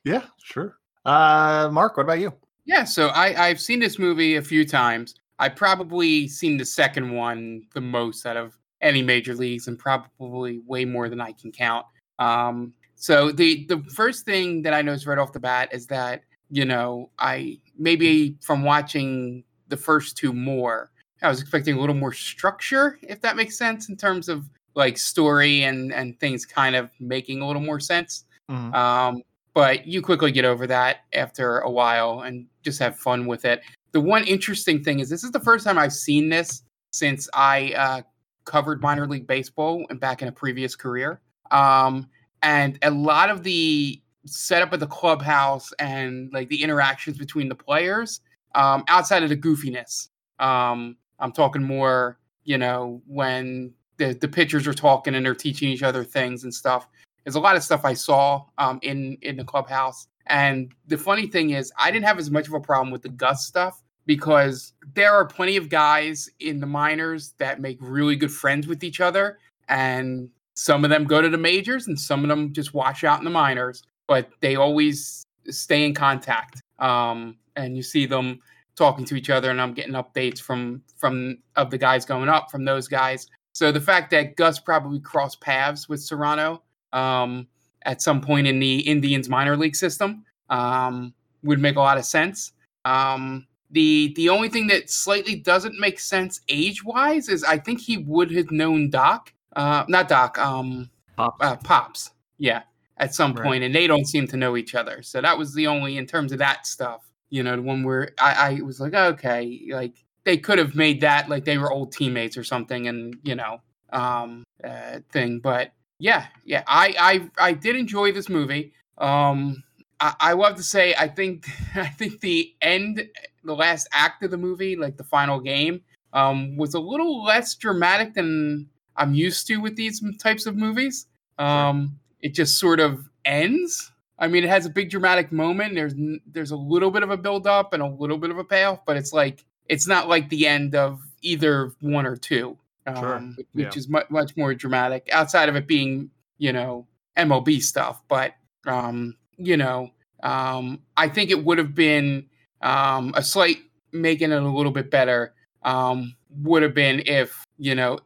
Yeah, 0.04 0.24
sure. 0.42 0.78
Uh, 1.04 1.68
Mark, 1.70 1.96
what 1.96 2.04
about 2.04 2.20
you? 2.20 2.32
Yeah, 2.64 2.84
so 2.84 3.08
I, 3.08 3.48
I've 3.48 3.60
seen 3.60 3.80
this 3.80 3.98
movie 3.98 4.36
a 4.36 4.42
few 4.42 4.64
times. 4.64 5.14
I've 5.38 5.56
probably 5.56 6.28
seen 6.28 6.56
the 6.56 6.64
second 6.64 7.12
one 7.12 7.66
the 7.74 7.80
most 7.80 8.26
out 8.26 8.36
of 8.36 8.56
any 8.80 9.02
major 9.02 9.34
leagues, 9.34 9.68
and 9.68 9.78
probably 9.78 10.60
way 10.66 10.84
more 10.84 11.08
than 11.08 11.20
I 11.20 11.32
can 11.32 11.52
count. 11.52 11.86
Um, 12.18 12.72
so 12.94 13.32
the 13.32 13.66
the 13.66 13.82
first 13.94 14.24
thing 14.24 14.62
that 14.62 14.74
I 14.74 14.82
noticed 14.82 15.06
right 15.06 15.18
off 15.18 15.32
the 15.32 15.40
bat 15.40 15.70
is 15.72 15.86
that 15.88 16.22
you 16.50 16.64
know 16.64 17.10
I 17.18 17.58
maybe 17.78 18.36
from 18.40 18.62
watching 18.62 19.44
the 19.68 19.76
first 19.76 20.16
two 20.16 20.32
more, 20.32 20.90
I 21.22 21.28
was 21.28 21.40
expecting 21.40 21.76
a 21.76 21.80
little 21.80 21.94
more 21.94 22.12
structure, 22.12 22.98
if 23.02 23.20
that 23.20 23.36
makes 23.36 23.56
sense, 23.56 23.88
in 23.88 23.96
terms 23.96 24.28
of 24.28 24.48
like 24.74 24.96
story 24.96 25.64
and 25.64 25.92
and 25.92 26.18
things 26.20 26.46
kind 26.46 26.76
of 26.76 26.90
making 27.00 27.40
a 27.40 27.46
little 27.46 27.62
more 27.62 27.80
sense. 27.80 28.24
Mhm. 28.50 28.74
Um, 28.74 29.22
but 29.54 29.86
you 29.86 30.00
quickly 30.00 30.32
get 30.32 30.44
over 30.44 30.66
that 30.66 31.04
after 31.12 31.58
a 31.58 31.70
while 31.70 32.20
and 32.20 32.46
just 32.62 32.78
have 32.78 32.96
fun 32.96 33.26
with 33.26 33.44
it. 33.44 33.62
The 33.92 34.00
one 34.00 34.24
interesting 34.24 34.82
thing 34.84 35.00
is 35.00 35.08
this 35.08 35.24
is 35.24 35.32
the 35.32 35.40
first 35.40 35.64
time 35.64 35.78
I've 35.78 35.92
seen 35.92 36.28
this 36.28 36.62
since 36.92 37.28
I 37.34 37.72
uh, 37.72 38.02
covered 38.44 38.80
minor 38.80 39.06
league 39.06 39.26
baseball 39.26 39.84
and 39.90 39.98
back 39.98 40.22
in 40.22 40.28
a 40.28 40.32
previous 40.32 40.76
career. 40.76 41.20
Um, 41.50 42.08
and 42.42 42.78
a 42.82 42.90
lot 42.90 43.28
of 43.30 43.42
the 43.42 44.00
setup 44.26 44.72
of 44.72 44.80
the 44.80 44.86
clubhouse 44.86 45.72
and 45.78 46.32
like 46.32 46.48
the 46.48 46.62
interactions 46.62 47.18
between 47.18 47.48
the 47.48 47.54
players, 47.54 48.20
um, 48.54 48.84
outside 48.88 49.22
of 49.22 49.28
the 49.28 49.36
goofiness, 49.36 50.08
um, 50.38 50.96
I'm 51.20 51.32
talking 51.32 51.62
more, 51.62 52.18
you 52.44 52.58
know, 52.58 53.02
when 53.06 53.72
the, 53.96 54.14
the 54.14 54.28
pitchers 54.28 54.66
are 54.66 54.74
talking 54.74 55.14
and 55.14 55.24
they're 55.24 55.34
teaching 55.34 55.68
each 55.68 55.82
other 55.82 56.04
things 56.04 56.44
and 56.44 56.52
stuff. 56.52 56.88
There's 57.24 57.34
a 57.34 57.40
lot 57.40 57.56
of 57.56 57.62
stuff 57.62 57.84
I 57.84 57.92
saw 57.92 58.44
um, 58.58 58.78
in 58.82 59.18
in 59.22 59.36
the 59.36 59.44
clubhouse, 59.44 60.08
and 60.26 60.72
the 60.86 60.96
funny 60.96 61.26
thing 61.26 61.50
is, 61.50 61.70
I 61.78 61.90
didn't 61.90 62.06
have 62.06 62.18
as 62.18 62.30
much 62.30 62.48
of 62.48 62.54
a 62.54 62.60
problem 62.60 62.90
with 62.90 63.02
the 63.02 63.10
Gus 63.10 63.46
stuff 63.46 63.82
because 64.06 64.72
there 64.94 65.12
are 65.12 65.26
plenty 65.26 65.56
of 65.56 65.68
guys 65.68 66.30
in 66.40 66.60
the 66.60 66.66
minors 66.66 67.34
that 67.38 67.60
make 67.60 67.76
really 67.80 68.16
good 68.16 68.32
friends 68.32 68.66
with 68.66 68.82
each 68.82 69.00
other, 69.00 69.38
and 69.68 70.30
some 70.54 70.82
of 70.82 70.90
them 70.90 71.04
go 71.04 71.20
to 71.20 71.28
the 71.28 71.38
majors, 71.38 71.88
and 71.88 72.00
some 72.00 72.22
of 72.24 72.28
them 72.28 72.54
just 72.54 72.72
watch 72.72 73.04
out 73.04 73.18
in 73.18 73.24
the 73.24 73.30
minors, 73.30 73.82
but 74.06 74.30
they 74.40 74.56
always 74.56 75.22
stay 75.50 75.84
in 75.84 75.94
contact. 75.94 76.62
Um, 76.78 77.36
and 77.56 77.76
you 77.76 77.82
see 77.82 78.06
them 78.06 78.40
talking 78.80 79.04
to 79.04 79.14
each 79.14 79.28
other, 79.28 79.50
and 79.50 79.60
I'm 79.60 79.74
getting 79.74 79.92
updates 79.92 80.40
from 80.40 80.82
from 80.96 81.36
of 81.56 81.70
the 81.70 81.76
guys 81.78 82.04
going 82.06 82.30
up 82.30 82.50
from 82.50 82.64
those 82.64 82.88
guys. 82.88 83.26
So 83.52 83.70
the 83.70 83.80
fact 83.80 84.10
that 84.12 84.36
Gus 84.36 84.58
probably 84.58 85.00
crossed 85.00 85.40
paths 85.42 85.86
with 85.88 86.00
Serrano 86.00 86.62
um, 86.94 87.46
at 87.82 88.00
some 88.00 88.20
point 88.22 88.46
in 88.46 88.58
the 88.58 88.80
Indians 88.80 89.28
minor 89.28 89.56
league 89.56 89.76
system 89.76 90.24
um, 90.48 91.12
would 91.42 91.60
make 91.60 91.76
a 91.76 91.80
lot 91.80 91.98
of 91.98 92.04
sense. 92.06 92.52
Um, 92.86 93.46
the 93.70 94.14
the 94.16 94.28
only 94.30 94.48
thing 94.48 94.66
that 94.68 94.88
slightly 94.88 95.36
doesn't 95.36 95.78
make 95.78 96.00
sense 96.00 96.40
age 96.48 96.82
wise 96.82 97.28
is 97.28 97.44
I 97.44 97.58
think 97.58 97.80
he 97.80 97.98
would 97.98 98.30
have 98.32 98.50
known 98.50 98.88
Doc, 98.88 99.32
uh, 99.56 99.84
not 99.88 100.08
Doc, 100.08 100.38
um, 100.38 100.88
Pops. 101.16 101.36
uh, 101.44 101.56
Pops, 101.56 102.10
yeah, 102.38 102.62
at 102.96 103.14
some 103.14 103.34
Right. 103.34 103.44
point, 103.44 103.64
and 103.64 103.74
they 103.74 103.86
don't 103.86 104.06
seem 104.06 104.26
to 104.28 104.36
know 104.38 104.56
each 104.56 104.74
other. 104.74 105.02
So 105.02 105.20
that 105.20 105.36
was 105.36 105.52
the 105.54 105.66
only 105.66 105.98
in 105.98 106.06
terms 106.06 106.32
of 106.32 106.38
that 106.38 106.66
stuff. 106.66 107.09
You 107.30 107.42
know, 107.42 107.56
the 107.56 107.62
one 107.62 107.84
where 107.84 108.10
I, 108.20 108.58
I 108.58 108.60
was 108.62 108.80
like, 108.80 108.94
okay, 108.94 109.68
like 109.70 109.94
they 110.24 110.36
could 110.36 110.58
have 110.58 110.74
made 110.74 111.00
that 111.00 111.28
like 111.28 111.44
they 111.44 111.58
were 111.58 111.72
old 111.72 111.92
teammates 111.92 112.36
or 112.36 112.44
something, 112.44 112.88
and 112.88 113.16
you 113.22 113.34
know, 113.34 113.60
um, 113.92 114.44
uh, 114.62 115.00
thing. 115.12 115.40
But 115.40 115.72
yeah, 115.98 116.26
yeah, 116.44 116.64
I 116.66 117.30
I 117.38 117.48
I 117.50 117.52
did 117.52 117.76
enjoy 117.76 118.12
this 118.12 118.28
movie. 118.28 118.72
Um, 118.98 119.62
I, 120.00 120.14
I 120.20 120.34
will 120.34 120.46
have 120.46 120.56
to 120.56 120.62
say, 120.62 120.94
I 120.98 121.08
think 121.08 121.46
I 121.74 121.86
think 121.86 122.20
the 122.20 122.54
end, 122.60 123.08
the 123.44 123.54
last 123.54 123.88
act 123.92 124.22
of 124.22 124.30
the 124.30 124.38
movie, 124.38 124.76
like 124.76 124.96
the 124.96 125.04
final 125.04 125.40
game, 125.40 125.82
um, 126.12 126.56
was 126.56 126.74
a 126.74 126.80
little 126.80 127.24
less 127.24 127.54
dramatic 127.54 128.14
than 128.14 128.68
I'm 128.96 129.14
used 129.14 129.46
to 129.48 129.56
with 129.58 129.76
these 129.76 130.02
types 130.18 130.46
of 130.46 130.56
movies. 130.56 131.06
Um, 131.38 131.98
it 132.20 132.34
just 132.34 132.58
sort 132.58 132.80
of 132.80 133.08
ends. 133.24 133.90
I 134.20 134.28
mean, 134.28 134.44
it 134.44 134.50
has 134.50 134.66
a 134.66 134.70
big 134.70 134.90
dramatic 134.90 135.32
moment. 135.32 135.74
There's 135.74 135.94
there's 136.26 136.50
a 136.50 136.56
little 136.56 136.90
bit 136.90 137.02
of 137.02 137.10
a 137.10 137.16
build 137.16 137.46
up 137.46 137.72
and 137.72 137.82
a 137.82 137.86
little 137.86 138.18
bit 138.18 138.30
of 138.30 138.38
a 138.38 138.44
payoff, 138.44 138.84
but 138.84 138.96
it's 138.96 139.12
like 139.12 139.44
it's 139.68 139.86
not 139.88 140.08
like 140.08 140.28
the 140.28 140.46
end 140.46 140.74
of 140.74 141.00
either 141.22 141.72
one 141.80 142.04
or 142.06 142.16
two, 142.16 142.56
um, 142.86 142.96
Sure. 142.96 143.18
which 143.52 143.66
Yeah. 143.74 143.78
is 143.78 143.88
much 143.88 144.10
much 144.10 144.36
more 144.36 144.54
dramatic. 144.54 145.08
Outside 145.10 145.48
of 145.48 145.56
it 145.56 145.66
being, 145.66 146.10
you 146.38 146.52
know, 146.52 146.86
MLB 147.16 147.60
stuff, 147.62 148.02
but 148.08 148.34
um, 148.66 149.16
you 149.38 149.56
know, 149.56 149.90
um, 150.22 150.80
I 150.98 151.08
think 151.08 151.30
it 151.30 151.42
would 151.44 151.56
have 151.58 151.74
been 151.74 152.26
um, 152.60 153.14
a 153.16 153.22
slight 153.22 153.56
making 153.92 154.32
it 154.32 154.42
a 154.42 154.48
little 154.48 154.72
bit 154.72 154.90
better. 154.90 155.32
Um, 155.62 156.14
would 156.42 156.62
have 156.62 156.74
been 156.74 157.02
if 157.06 157.44
you 157.58 157.74
know 157.74 157.98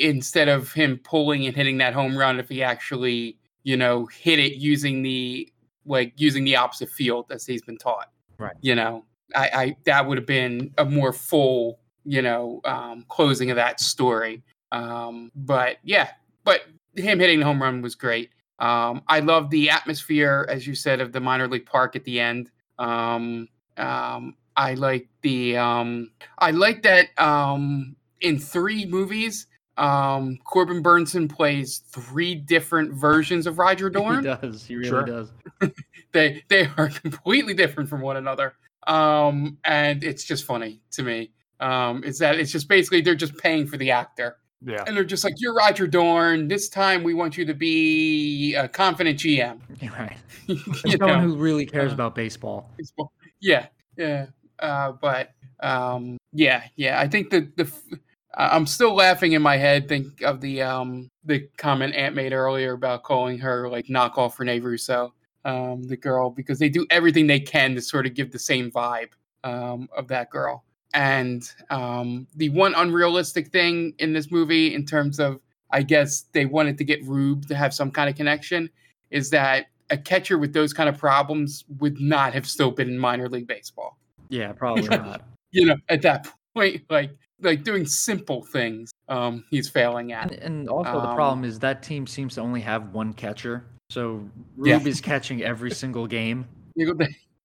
instead 0.00 0.48
of 0.48 0.72
him 0.72 0.98
pulling 1.04 1.46
and 1.46 1.54
hitting 1.54 1.78
that 1.78 1.92
home 1.94 2.16
run, 2.16 2.40
if 2.40 2.48
he 2.48 2.62
actually 2.62 3.36
you 3.64 3.76
know 3.76 4.06
hit 4.06 4.38
it 4.38 4.54
using 4.54 5.02
the 5.02 5.50
like 5.88 6.12
using 6.16 6.44
the 6.44 6.56
opposite 6.56 6.90
field 6.90 7.26
as 7.30 7.44
he's 7.46 7.62
been 7.62 7.78
taught. 7.78 8.10
Right. 8.38 8.56
You 8.60 8.74
know, 8.74 9.04
I, 9.34 9.50
I 9.54 9.76
that 9.84 10.06
would 10.06 10.18
have 10.18 10.26
been 10.26 10.72
a 10.78 10.84
more 10.84 11.12
full 11.12 11.80
you 12.04 12.22
know 12.22 12.60
um, 12.64 13.04
closing 13.08 13.50
of 13.50 13.56
that 13.56 13.80
story. 13.80 14.42
Um, 14.70 15.32
but 15.34 15.78
yeah, 15.82 16.10
but 16.44 16.62
him 16.94 17.18
hitting 17.18 17.40
the 17.40 17.44
home 17.44 17.62
run 17.62 17.82
was 17.82 17.94
great. 17.94 18.30
Um, 18.58 19.02
I 19.06 19.20
love 19.20 19.50
the 19.50 19.70
atmosphere, 19.70 20.46
as 20.48 20.66
you 20.66 20.74
said, 20.74 21.00
of 21.00 21.12
the 21.12 21.20
minor 21.20 21.46
league 21.46 21.66
park 21.66 21.94
at 21.94 22.04
the 22.04 22.18
end. 22.18 22.50
Um, 22.78 23.48
um, 23.76 24.34
I 24.56 24.74
like 24.74 25.08
the 25.22 25.56
um, 25.56 26.10
I 26.38 26.50
like 26.50 26.82
that 26.82 27.08
um, 27.18 27.94
in 28.20 28.38
three 28.38 28.86
movies, 28.86 29.46
um, 29.78 30.38
Corbin 30.44 30.82
Bernsen 30.82 31.28
plays 31.28 31.78
three 31.88 32.34
different 32.34 32.92
versions 32.92 33.46
of 33.46 33.58
Roger 33.58 33.88
He 33.90 33.92
Dorn. 33.94 34.24
does. 34.24 34.64
He 34.64 34.76
really 34.76 34.88
Sure. 34.88 35.04
does. 35.04 35.30
they 36.12 36.42
they 36.48 36.68
are 36.76 36.88
completely 37.02 37.54
different 37.54 37.88
from 37.88 38.00
one 38.00 38.16
another, 38.16 38.54
um, 38.86 39.58
and 39.64 40.02
it's 40.04 40.24
just 40.24 40.44
funny 40.44 40.80
to 40.92 41.02
me. 41.02 41.30
Um, 41.60 42.04
is 42.04 42.18
that 42.18 42.38
it's 42.38 42.52
just 42.52 42.68
basically 42.68 43.00
they're 43.00 43.14
just 43.16 43.36
paying 43.38 43.66
for 43.66 43.76
the 43.76 43.90
actor. 43.90 44.36
Yeah. 44.64 44.82
And 44.86 44.96
they're 44.96 45.04
just 45.04 45.22
like, 45.22 45.34
"You're 45.38 45.54
Roger 45.54 45.86
Dorn. 45.86 46.48
This 46.48 46.68
time 46.68 47.02
we 47.04 47.14
want 47.14 47.36
you 47.36 47.44
to 47.44 47.54
be 47.54 48.54
a 48.56 48.66
confident 48.68 49.18
GM." 49.18 49.60
Right. 49.96 50.16
you 50.46 50.56
Someone 50.74 50.98
know? 51.00 51.20
who 51.20 51.36
really 51.36 51.64
cares 51.66 51.92
uh, 51.92 51.94
about 51.94 52.14
baseball. 52.16 52.70
baseball. 52.76 53.12
Yeah, 53.40 53.66
yeah. 53.96 54.26
Uh, 54.58 54.92
but 54.92 55.30
um, 55.60 56.16
yeah, 56.32 56.64
yeah. 56.74 56.98
I 57.00 57.06
think 57.06 57.30
the 57.30 57.48
the 57.56 57.64
f- 57.64 57.82
I- 57.92 57.98
I'm 58.38 58.66
still 58.66 58.94
laughing 58.94 59.32
in 59.32 59.42
my 59.42 59.56
head. 59.56 59.88
Think 59.88 60.22
of 60.22 60.40
the 60.40 60.62
um 60.62 61.10
the 61.24 61.48
comment 61.56 61.94
Ant 61.94 62.14
made 62.14 62.32
earlier 62.32 62.72
about 62.72 63.02
calling 63.02 63.38
her 63.38 63.68
like 63.68 63.86
knockoff 63.86 64.38
Rene 64.38 64.60
Russo, 64.60 65.12
um, 65.44 65.82
the 65.88 65.96
girl, 65.96 66.30
because 66.30 66.58
they 66.58 66.68
do 66.68 66.86
everything 66.90 67.26
they 67.26 67.40
can 67.40 67.74
to 67.74 67.82
sort 67.82 68.06
of 68.06 68.14
give 68.14 68.30
the 68.30 68.38
same 68.38 68.70
vibe 68.70 69.10
um 69.44 69.88
of 69.96 70.08
that 70.08 70.30
girl. 70.30 70.64
And 70.94 71.48
um, 71.70 72.26
the 72.34 72.48
one 72.50 72.74
unrealistic 72.74 73.48
thing 73.48 73.94
in 73.98 74.12
this 74.12 74.30
movie, 74.30 74.74
in 74.74 74.86
terms 74.86 75.20
of, 75.20 75.40
I 75.70 75.82
guess 75.82 76.22
they 76.32 76.46
wanted 76.46 76.78
to 76.78 76.84
get 76.84 77.04
Rube 77.04 77.46
to 77.48 77.54
have 77.54 77.74
some 77.74 77.90
kind 77.90 78.08
of 78.08 78.16
connection, 78.16 78.70
is 79.10 79.30
that 79.30 79.66
a 79.90 79.98
catcher 79.98 80.38
with 80.38 80.52
those 80.52 80.72
kind 80.72 80.88
of 80.88 80.98
problems 80.98 81.64
would 81.78 82.00
not 82.00 82.32
have 82.32 82.46
still 82.46 82.70
been 82.70 82.88
in 82.88 82.98
minor 82.98 83.28
league 83.28 83.46
baseball. 83.46 83.98
Yeah, 84.28 84.52
probably 84.52 84.88
not. 84.88 85.22
You 85.50 85.64
know, 85.64 85.76
at 85.88 86.02
that 86.02 86.28
point, 86.54 86.82
like 86.90 87.10
like 87.40 87.62
doing 87.64 87.86
simple 87.86 88.42
things, 88.42 88.90
um, 89.08 89.44
he's 89.50 89.68
failing 89.68 90.12
at. 90.12 90.30
And, 90.32 90.42
and 90.42 90.68
also 90.68 91.00
the 91.00 91.08
Um, 91.08 91.14
problem 91.16 91.44
is 91.44 91.58
that 91.60 91.82
team 91.82 92.06
seems 92.06 92.34
to 92.34 92.40
only 92.40 92.60
have 92.62 92.92
one 92.92 93.12
catcher. 93.12 93.64
So 93.90 94.28
Yeah. 94.62 94.80
Is 94.80 95.00
catching 95.00 95.42
every 95.42 95.70
single 95.70 96.06
game. 96.06 96.46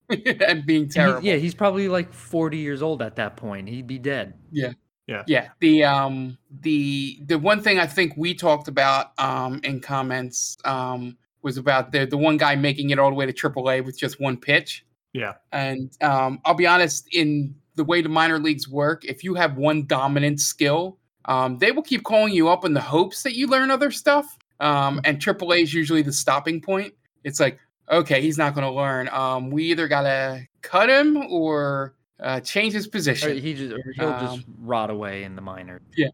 And 0.10 0.66
being 0.66 0.84
And 0.84 0.92
he- 0.92 0.94
terrible. 0.94 1.24
yeah, 1.26 1.36
he's 1.38 1.56
probably 1.56 1.88
like 1.88 2.14
40 2.14 2.58
years 2.58 2.82
old 2.82 3.02
at 3.02 3.16
that 3.16 3.38
point. 3.38 3.70
He'd 3.70 3.88
be 3.88 3.98
dead. 3.98 4.34
Yeah. 4.52 4.74
Yeah. 5.08 5.24
Yeah. 5.28 5.50
The 5.60 5.84
um 5.86 6.38
the 6.62 7.20
the 7.26 7.40
one 7.40 7.62
thing 7.62 7.80
I 7.80 7.88
think 7.88 8.14
we 8.18 8.34
talked 8.34 8.68
about 8.68 9.18
um 9.20 9.60
in 9.64 9.80
comments 9.80 10.56
um 10.66 11.18
was 11.42 11.58
about 11.58 11.92
the 11.92 12.06
the 12.06 12.18
one 12.18 12.38
guy 12.38 12.56
making 12.56 12.90
it 12.92 13.00
all 13.00 13.10
the 13.10 13.16
way 13.16 13.26
to 13.26 13.34
AAA 13.34 13.84
with 13.86 13.98
just 13.98 14.20
one 14.20 14.38
pitch. 14.38 14.86
Yeah. 15.14 15.34
And 15.52 15.92
um 16.02 16.40
I'll 16.46 16.54
be 16.54 16.68
honest, 16.68 17.08
in 17.14 17.56
the 17.76 17.84
way 17.84 18.02
the 18.02 18.10
minor 18.10 18.40
leagues 18.40 18.68
work, 18.68 19.04
if 19.06 19.24
you 19.24 19.34
have 19.36 19.58
one 19.58 19.86
dominant 19.86 20.40
skill, 20.40 20.98
um, 21.26 21.58
they 21.58 21.72
will 21.72 21.82
keep 21.84 22.04
calling 22.04 22.34
you 22.34 22.50
up 22.50 22.66
in 22.66 22.74
the 22.74 22.82
hopes 22.82 23.24
that 23.24 23.36
you 23.36 23.48
learn 23.48 23.72
other 23.72 23.92
stuff. 23.92 24.38
Um, 24.60 25.02
and 25.04 25.20
AAA 25.20 25.64
is 25.64 25.74
usually 25.74 26.02
the 26.02 26.14
stopping 26.14 26.62
point. 26.62 26.94
It's 27.24 27.40
like, 27.40 27.60
okay, 27.90 28.22
he's 28.22 28.38
not 28.38 28.54
going 28.56 28.66
to 28.68 28.74
learn. 28.74 29.10
Um, 29.10 29.50
we 29.50 29.64
either 29.66 29.88
got 29.88 30.04
to 30.04 30.46
cut 30.62 30.90
him 30.90 31.18
or 31.30 31.96
uh, 32.20 32.40
change 32.42 32.74
his 32.74 32.88
Or 32.88 32.92
position. 32.92 33.38
he 33.38 33.54
just 33.54 33.74
or 33.74 33.92
he'll 33.96 34.12
just 34.12 34.38
Um, 34.40 34.56
rot 34.62 34.90
away 34.90 35.24
in 35.24 35.36
the 35.36 35.42
minor. 35.42 35.82
Yeah, 35.98 36.08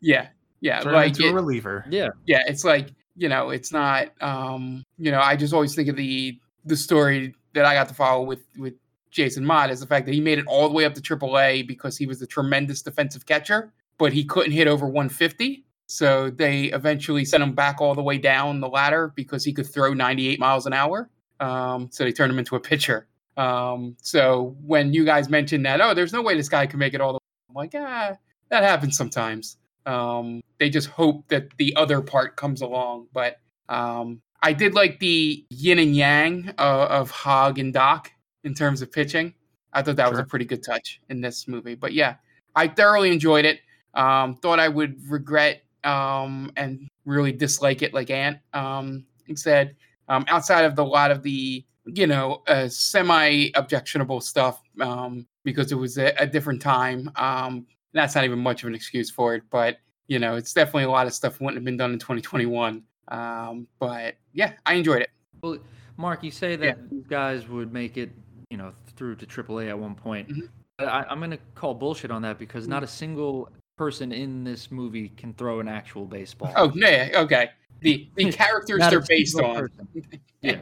yeah, 0.00 0.28
yeah. 0.60 0.80
Turn 0.80 0.90
him 0.92 0.96
like 0.96 1.08
into 1.08 1.28
a 1.28 1.32
reliever. 1.32 1.84
Yeah. 1.88 2.08
yeah 2.26 2.42
it's 2.46 2.64
like 2.64 2.90
you 3.16 3.28
know 3.28 3.50
it's 3.50 3.72
not 3.72 4.10
um 4.22 4.84
you 4.96 5.10
know 5.10 5.20
i 5.20 5.34
just 5.34 5.52
always 5.52 5.74
think 5.74 5.88
of 5.88 5.96
the 5.96 6.38
the 6.66 6.76
story 6.76 7.34
that 7.52 7.64
i 7.64 7.74
got 7.74 7.88
to 7.88 7.94
follow 7.94 8.22
with 8.22 8.44
with 8.56 8.74
jason 9.10 9.44
mott 9.44 9.70
is 9.70 9.80
the 9.80 9.86
fact 9.86 10.06
that 10.06 10.14
he 10.14 10.20
made 10.20 10.38
it 10.38 10.46
all 10.46 10.68
the 10.68 10.74
way 10.74 10.84
up 10.84 10.94
to 10.94 11.00
aaa 11.00 11.66
because 11.66 11.96
he 11.96 12.06
was 12.06 12.20
a 12.22 12.26
tremendous 12.26 12.82
defensive 12.82 13.26
catcher 13.26 13.72
but 13.98 14.12
he 14.12 14.24
couldn't 14.24 14.52
hit 14.52 14.68
over 14.68 14.86
150 14.86 15.64
so 15.90 16.28
they 16.28 16.64
eventually 16.64 17.24
sent 17.24 17.42
him 17.42 17.54
back 17.54 17.80
all 17.80 17.94
the 17.94 18.02
way 18.02 18.18
down 18.18 18.60
the 18.60 18.68
ladder 18.68 19.12
because 19.16 19.42
he 19.42 19.54
could 19.54 19.66
throw 19.66 19.94
98 19.94 20.38
miles 20.38 20.66
an 20.66 20.74
hour. 20.74 21.08
Um 21.40 21.88
so 21.90 22.04
they 22.04 22.12
turned 22.12 22.30
him 22.30 22.38
into 22.38 22.56
a 22.56 22.60
pitcher. 22.60 23.06
Um 23.38 23.96
so 24.02 24.54
when 24.62 24.92
you 24.92 25.06
guys 25.06 25.30
mentioned 25.30 25.64
that 25.64 25.80
oh 25.80 25.94
there's 25.94 26.12
no 26.12 26.20
way 26.20 26.36
this 26.36 26.50
guy 26.50 26.66
can 26.66 26.78
make 26.78 26.92
it 26.92 27.00
all 27.00 27.12
the 27.12 27.16
way 27.16 27.20
i'm 27.48 27.54
like 27.54 27.74
ah 27.74 28.14
that 28.50 28.64
happens 28.64 28.96
sometimes. 28.96 29.56
Um, 29.86 30.42
they 30.58 30.70
just 30.70 30.88
hope 30.88 31.28
that 31.28 31.56
the 31.56 31.74
other 31.76 32.00
part 32.00 32.36
comes 32.36 32.60
along. 32.60 33.08
But 33.12 33.40
um, 33.68 34.20
I 34.42 34.52
did 34.52 34.74
like 34.74 35.00
the 35.00 35.44
yin 35.50 35.78
and 35.78 35.96
yang 35.96 36.54
uh, 36.58 36.86
of 36.90 37.10
Hog 37.10 37.58
and 37.58 37.72
Doc 37.72 38.12
in 38.48 38.54
terms 38.54 38.82
of 38.82 38.90
pitching. 38.90 39.34
I 39.72 39.82
thought 39.82 39.96
that 39.96 40.10
was 40.10 40.18
a 40.18 40.24
pretty 40.24 40.46
good 40.46 40.64
touch 40.64 41.00
in 41.10 41.20
this 41.20 41.46
movie. 41.46 41.74
But 41.74 41.92
yeah, 41.92 42.16
I 42.56 42.66
thoroughly 42.66 43.12
enjoyed 43.12 43.44
it. 43.44 43.60
Um, 43.94 44.34
thought 44.36 44.58
I 44.58 44.68
would 44.68 44.98
regret 45.08 45.62
um, 45.84 46.50
and 46.56 46.88
really 47.04 47.32
dislike 47.32 47.82
it 47.82 47.94
like 47.94 48.10
Ant 48.10 48.38
um, 48.54 49.04
said. 49.34 49.76
Um, 50.08 50.24
outside 50.28 50.64
of 50.64 50.74
the 50.74 50.84
lot 50.84 51.10
of 51.10 51.22
the 51.22 51.64
you 51.84 52.06
know 52.06 52.42
uh, 52.48 52.68
semi 52.68 53.50
objectionable 53.54 54.20
stuff 54.20 54.62
um, 54.80 55.26
because 55.44 55.70
it 55.70 55.76
was 55.76 55.98
a, 55.98 56.14
a 56.18 56.26
different 56.26 56.62
time. 56.62 57.10
Um, 57.16 57.66
that's 57.92 58.14
not 58.14 58.24
even 58.24 58.38
much 58.38 58.62
of 58.62 58.68
an 58.68 58.74
excuse 58.74 59.10
for 59.10 59.34
it, 59.34 59.42
but 59.50 59.78
you 60.08 60.18
know, 60.18 60.36
it's 60.36 60.54
definitely 60.54 60.84
a 60.84 60.90
lot 60.90 61.06
of 61.06 61.12
stuff 61.12 61.40
wouldn't 61.40 61.56
have 61.56 61.64
been 61.64 61.76
done 61.76 61.92
in 61.92 61.98
2021. 61.98 62.82
Um, 63.08 63.68
but 63.78 64.16
yeah, 64.32 64.54
I 64.66 64.74
enjoyed 64.74 65.02
it. 65.02 65.10
Well, 65.42 65.58
Mark, 65.96 66.22
you 66.24 66.30
say 66.30 66.56
that 66.56 66.64
Yeah. 66.64 66.98
guys 67.08 67.48
would 67.48 67.72
make 67.72 67.96
it, 67.96 68.10
you 68.50 68.56
know, 68.56 68.72
through 68.96 69.16
to 69.16 69.26
AAA 69.26 69.68
at 69.68 69.78
one 69.78 69.94
point. 69.94 70.28
Mhm. 70.28 70.48
I, 70.80 71.04
I'm 71.08 71.18
going 71.18 71.32
to 71.32 71.38
call 71.54 71.74
bullshit 71.74 72.10
on 72.10 72.22
that 72.22 72.38
because 72.38 72.68
not 72.68 72.82
a 72.82 72.86
single 72.86 73.50
person 73.76 74.12
in 74.12 74.44
this 74.44 74.70
movie 74.70 75.08
can 75.10 75.34
throw 75.34 75.60
an 75.60 75.68
actual 75.68 76.04
baseball. 76.06 76.52
Oh, 76.56 76.72
yeah, 76.74 77.10
okay. 77.16 77.50
The 77.80 78.08
the 78.14 78.32
characters 78.32 78.80
they're 78.88 79.00
based 79.00 79.38
on. 79.40 79.54
person. 79.56 79.88
Yeah. 80.40 80.60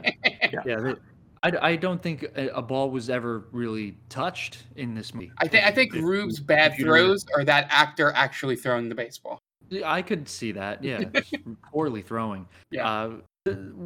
Yeah. 0.65 0.79
they- 0.79 0.95
I, 1.43 1.51
I 1.61 1.75
don't 1.75 2.01
think 2.01 2.23
a, 2.35 2.47
a 2.49 2.61
ball 2.63 2.89
was 2.89 3.11
ever 3.11 3.45
really 3.51 3.95
touched 4.09 4.63
in 4.75 4.95
this 4.95 5.13
movie. 5.13 5.31
I 5.37 5.47
think 5.47 5.65
I 5.65 5.71
think 5.71 5.93
If- 5.95 6.01
Rube's 6.03 6.39
bad 6.39 6.71
if 6.73 6.79
throws 6.79 7.23
are 7.35 7.43
that 7.43 7.67
actor 7.69 8.11
actually 8.15 8.55
throwing 8.55 8.89
the 8.89 8.95
baseball. 8.95 9.39
I 9.85 10.01
could 10.01 10.27
see 10.27 10.51
that. 10.53 10.83
Yeah, 10.83 11.03
poorly 11.71 12.01
throwing. 12.01 12.47
Yeah. 12.71 12.89
Uh, 12.89 13.11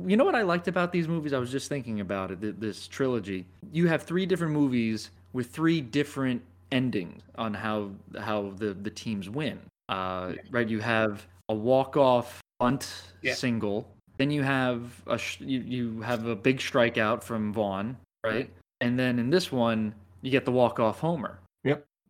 you 0.08 0.18
know 0.18 0.24
what 0.26 0.36
I 0.36 0.42
liked 0.44 0.68
about 0.68 0.92
these 0.92 1.08
movies? 1.08 1.34
I 1.34 1.40
was 1.40 1.52
just 1.52 1.70
thinking 1.70 2.00
about 2.00 2.32
it. 2.32 2.60
This 2.60 2.88
trilogy. 2.88 3.46
You 3.72 3.88
have 3.88 4.04
three 4.04 4.26
different 4.26 4.54
movies 4.54 5.12
with 5.34 5.50
three 5.52 5.82
different 5.82 6.42
endings 6.72 7.22
on 7.36 7.54
how 7.54 7.92
how 8.20 8.52
the 8.58 8.74
the 8.74 8.90
teams 8.90 9.30
win. 9.30 9.60
Uh, 9.90 10.34
right, 10.52 10.70
you 10.70 10.80
have 10.80 11.26
a 11.50 11.54
walk 11.54 11.98
off 11.98 12.42
bunt 12.60 12.88
Yeah. 13.22 13.34
single, 13.34 13.88
then 14.18 14.32
you 14.32 14.44
have 14.44 15.02
a 15.08 15.18
sh- 15.18 15.42
you, 15.42 15.60
you 15.60 16.02
have 16.02 16.26
a 16.28 16.36
big 16.36 16.60
strikeout 16.60 17.24
from 17.24 17.52
Vaughn, 17.52 17.98
right? 18.24 18.50
And 18.80 18.98
then 18.98 19.20
in 19.20 19.30
this 19.30 19.52
one, 19.52 19.94
you 20.22 20.32
get 20.32 20.46
the 20.46 20.52
walk 20.52 20.80
off 20.80 21.00
homer. 21.00 21.40